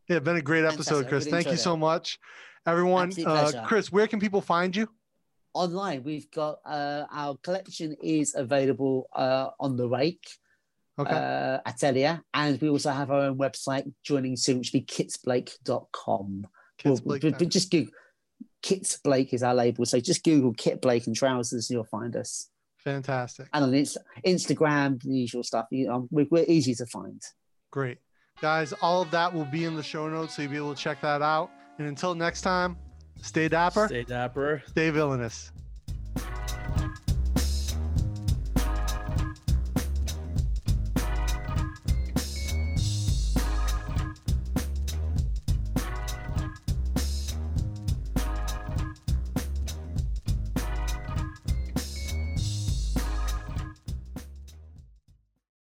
Yeah, 0.08 0.20
been 0.20 0.38
a 0.38 0.42
great 0.42 0.66
episode, 0.66 1.06
Fantastic. 1.06 1.10
Chris. 1.10 1.28
Thank 1.28 1.48
you 1.48 1.58
so 1.58 1.78
much. 1.78 2.20
Everyone, 2.66 3.12
uh, 3.26 3.64
Chris, 3.66 3.92
where 3.92 4.08
can 4.08 4.20
people 4.20 4.42
find 4.42 4.76
you? 4.76 4.88
Online, 5.54 6.04
we've 6.04 6.30
got 6.32 6.60
uh, 6.66 7.06
our 7.12 7.38
collection 7.38 7.96
is 8.02 8.36
available 8.36 9.08
uh, 9.14 9.50
on 9.60 9.76
the 9.76 9.88
Rake 9.88 10.28
okay. 10.98 11.12
uh, 11.12 11.60
Atelier, 11.66 12.22
and 12.34 12.60
we 12.62 12.70
also 12.70 12.92
have 12.92 13.12
our 13.12 13.22
own 13.22 13.38
website 13.38 13.92
joining 14.04 14.36
soon, 14.36 14.60
which 14.60 14.72
will 14.72 14.80
be 14.80 14.86
kitsblake.com. 14.86 16.48
Kits 16.78 17.00
Blake, 17.02 17.24
we'll, 17.24 17.50
just 17.50 17.70
Google 17.70 17.94
Kits 18.62 18.98
Blake 19.04 19.34
is 19.34 19.44
our 19.44 19.54
label, 19.54 19.86
so 19.86 20.00
just 20.00 20.24
Google 20.24 20.54
Kit 20.54 20.82
Blake 20.82 21.08
and 21.08 21.16
trousers, 21.16 21.70
and 21.70 21.76
you'll 21.76 21.84
find 21.86 22.16
us. 22.16 22.50
Fantastic. 22.78 23.48
And 23.54 23.66
on 23.66 23.74
Inst- 23.74 23.98
Instagram, 24.26 25.02
the 25.04 25.14
usual 25.14 25.44
stuff. 25.44 25.68
You 25.72 25.88
know, 25.88 26.08
we're, 26.10 26.28
we're 26.32 26.46
easy 26.48 26.74
to 26.76 26.86
find. 26.86 27.22
Great, 27.72 28.00
guys. 28.42 28.74
All 28.82 29.02
of 29.02 29.12
that 29.12 29.34
will 29.34 29.46
be 29.46 29.66
in 29.66 29.76
the 29.76 29.84
show 29.84 30.08
notes, 30.10 30.36
so 30.36 30.42
you'll 30.42 30.52
be 30.52 30.58
able 30.58 30.76
to 30.76 30.82
check 30.82 31.02
that 31.02 31.22
out. 31.22 31.52
And 31.78 31.88
until 31.88 32.16
next 32.16 32.42
time, 32.42 32.78
stay 33.22 33.48
dapper. 33.48 33.88
Stay 33.88 34.04
dapper. 34.04 34.64
Stay 34.68 34.90
villainous. 34.90 35.52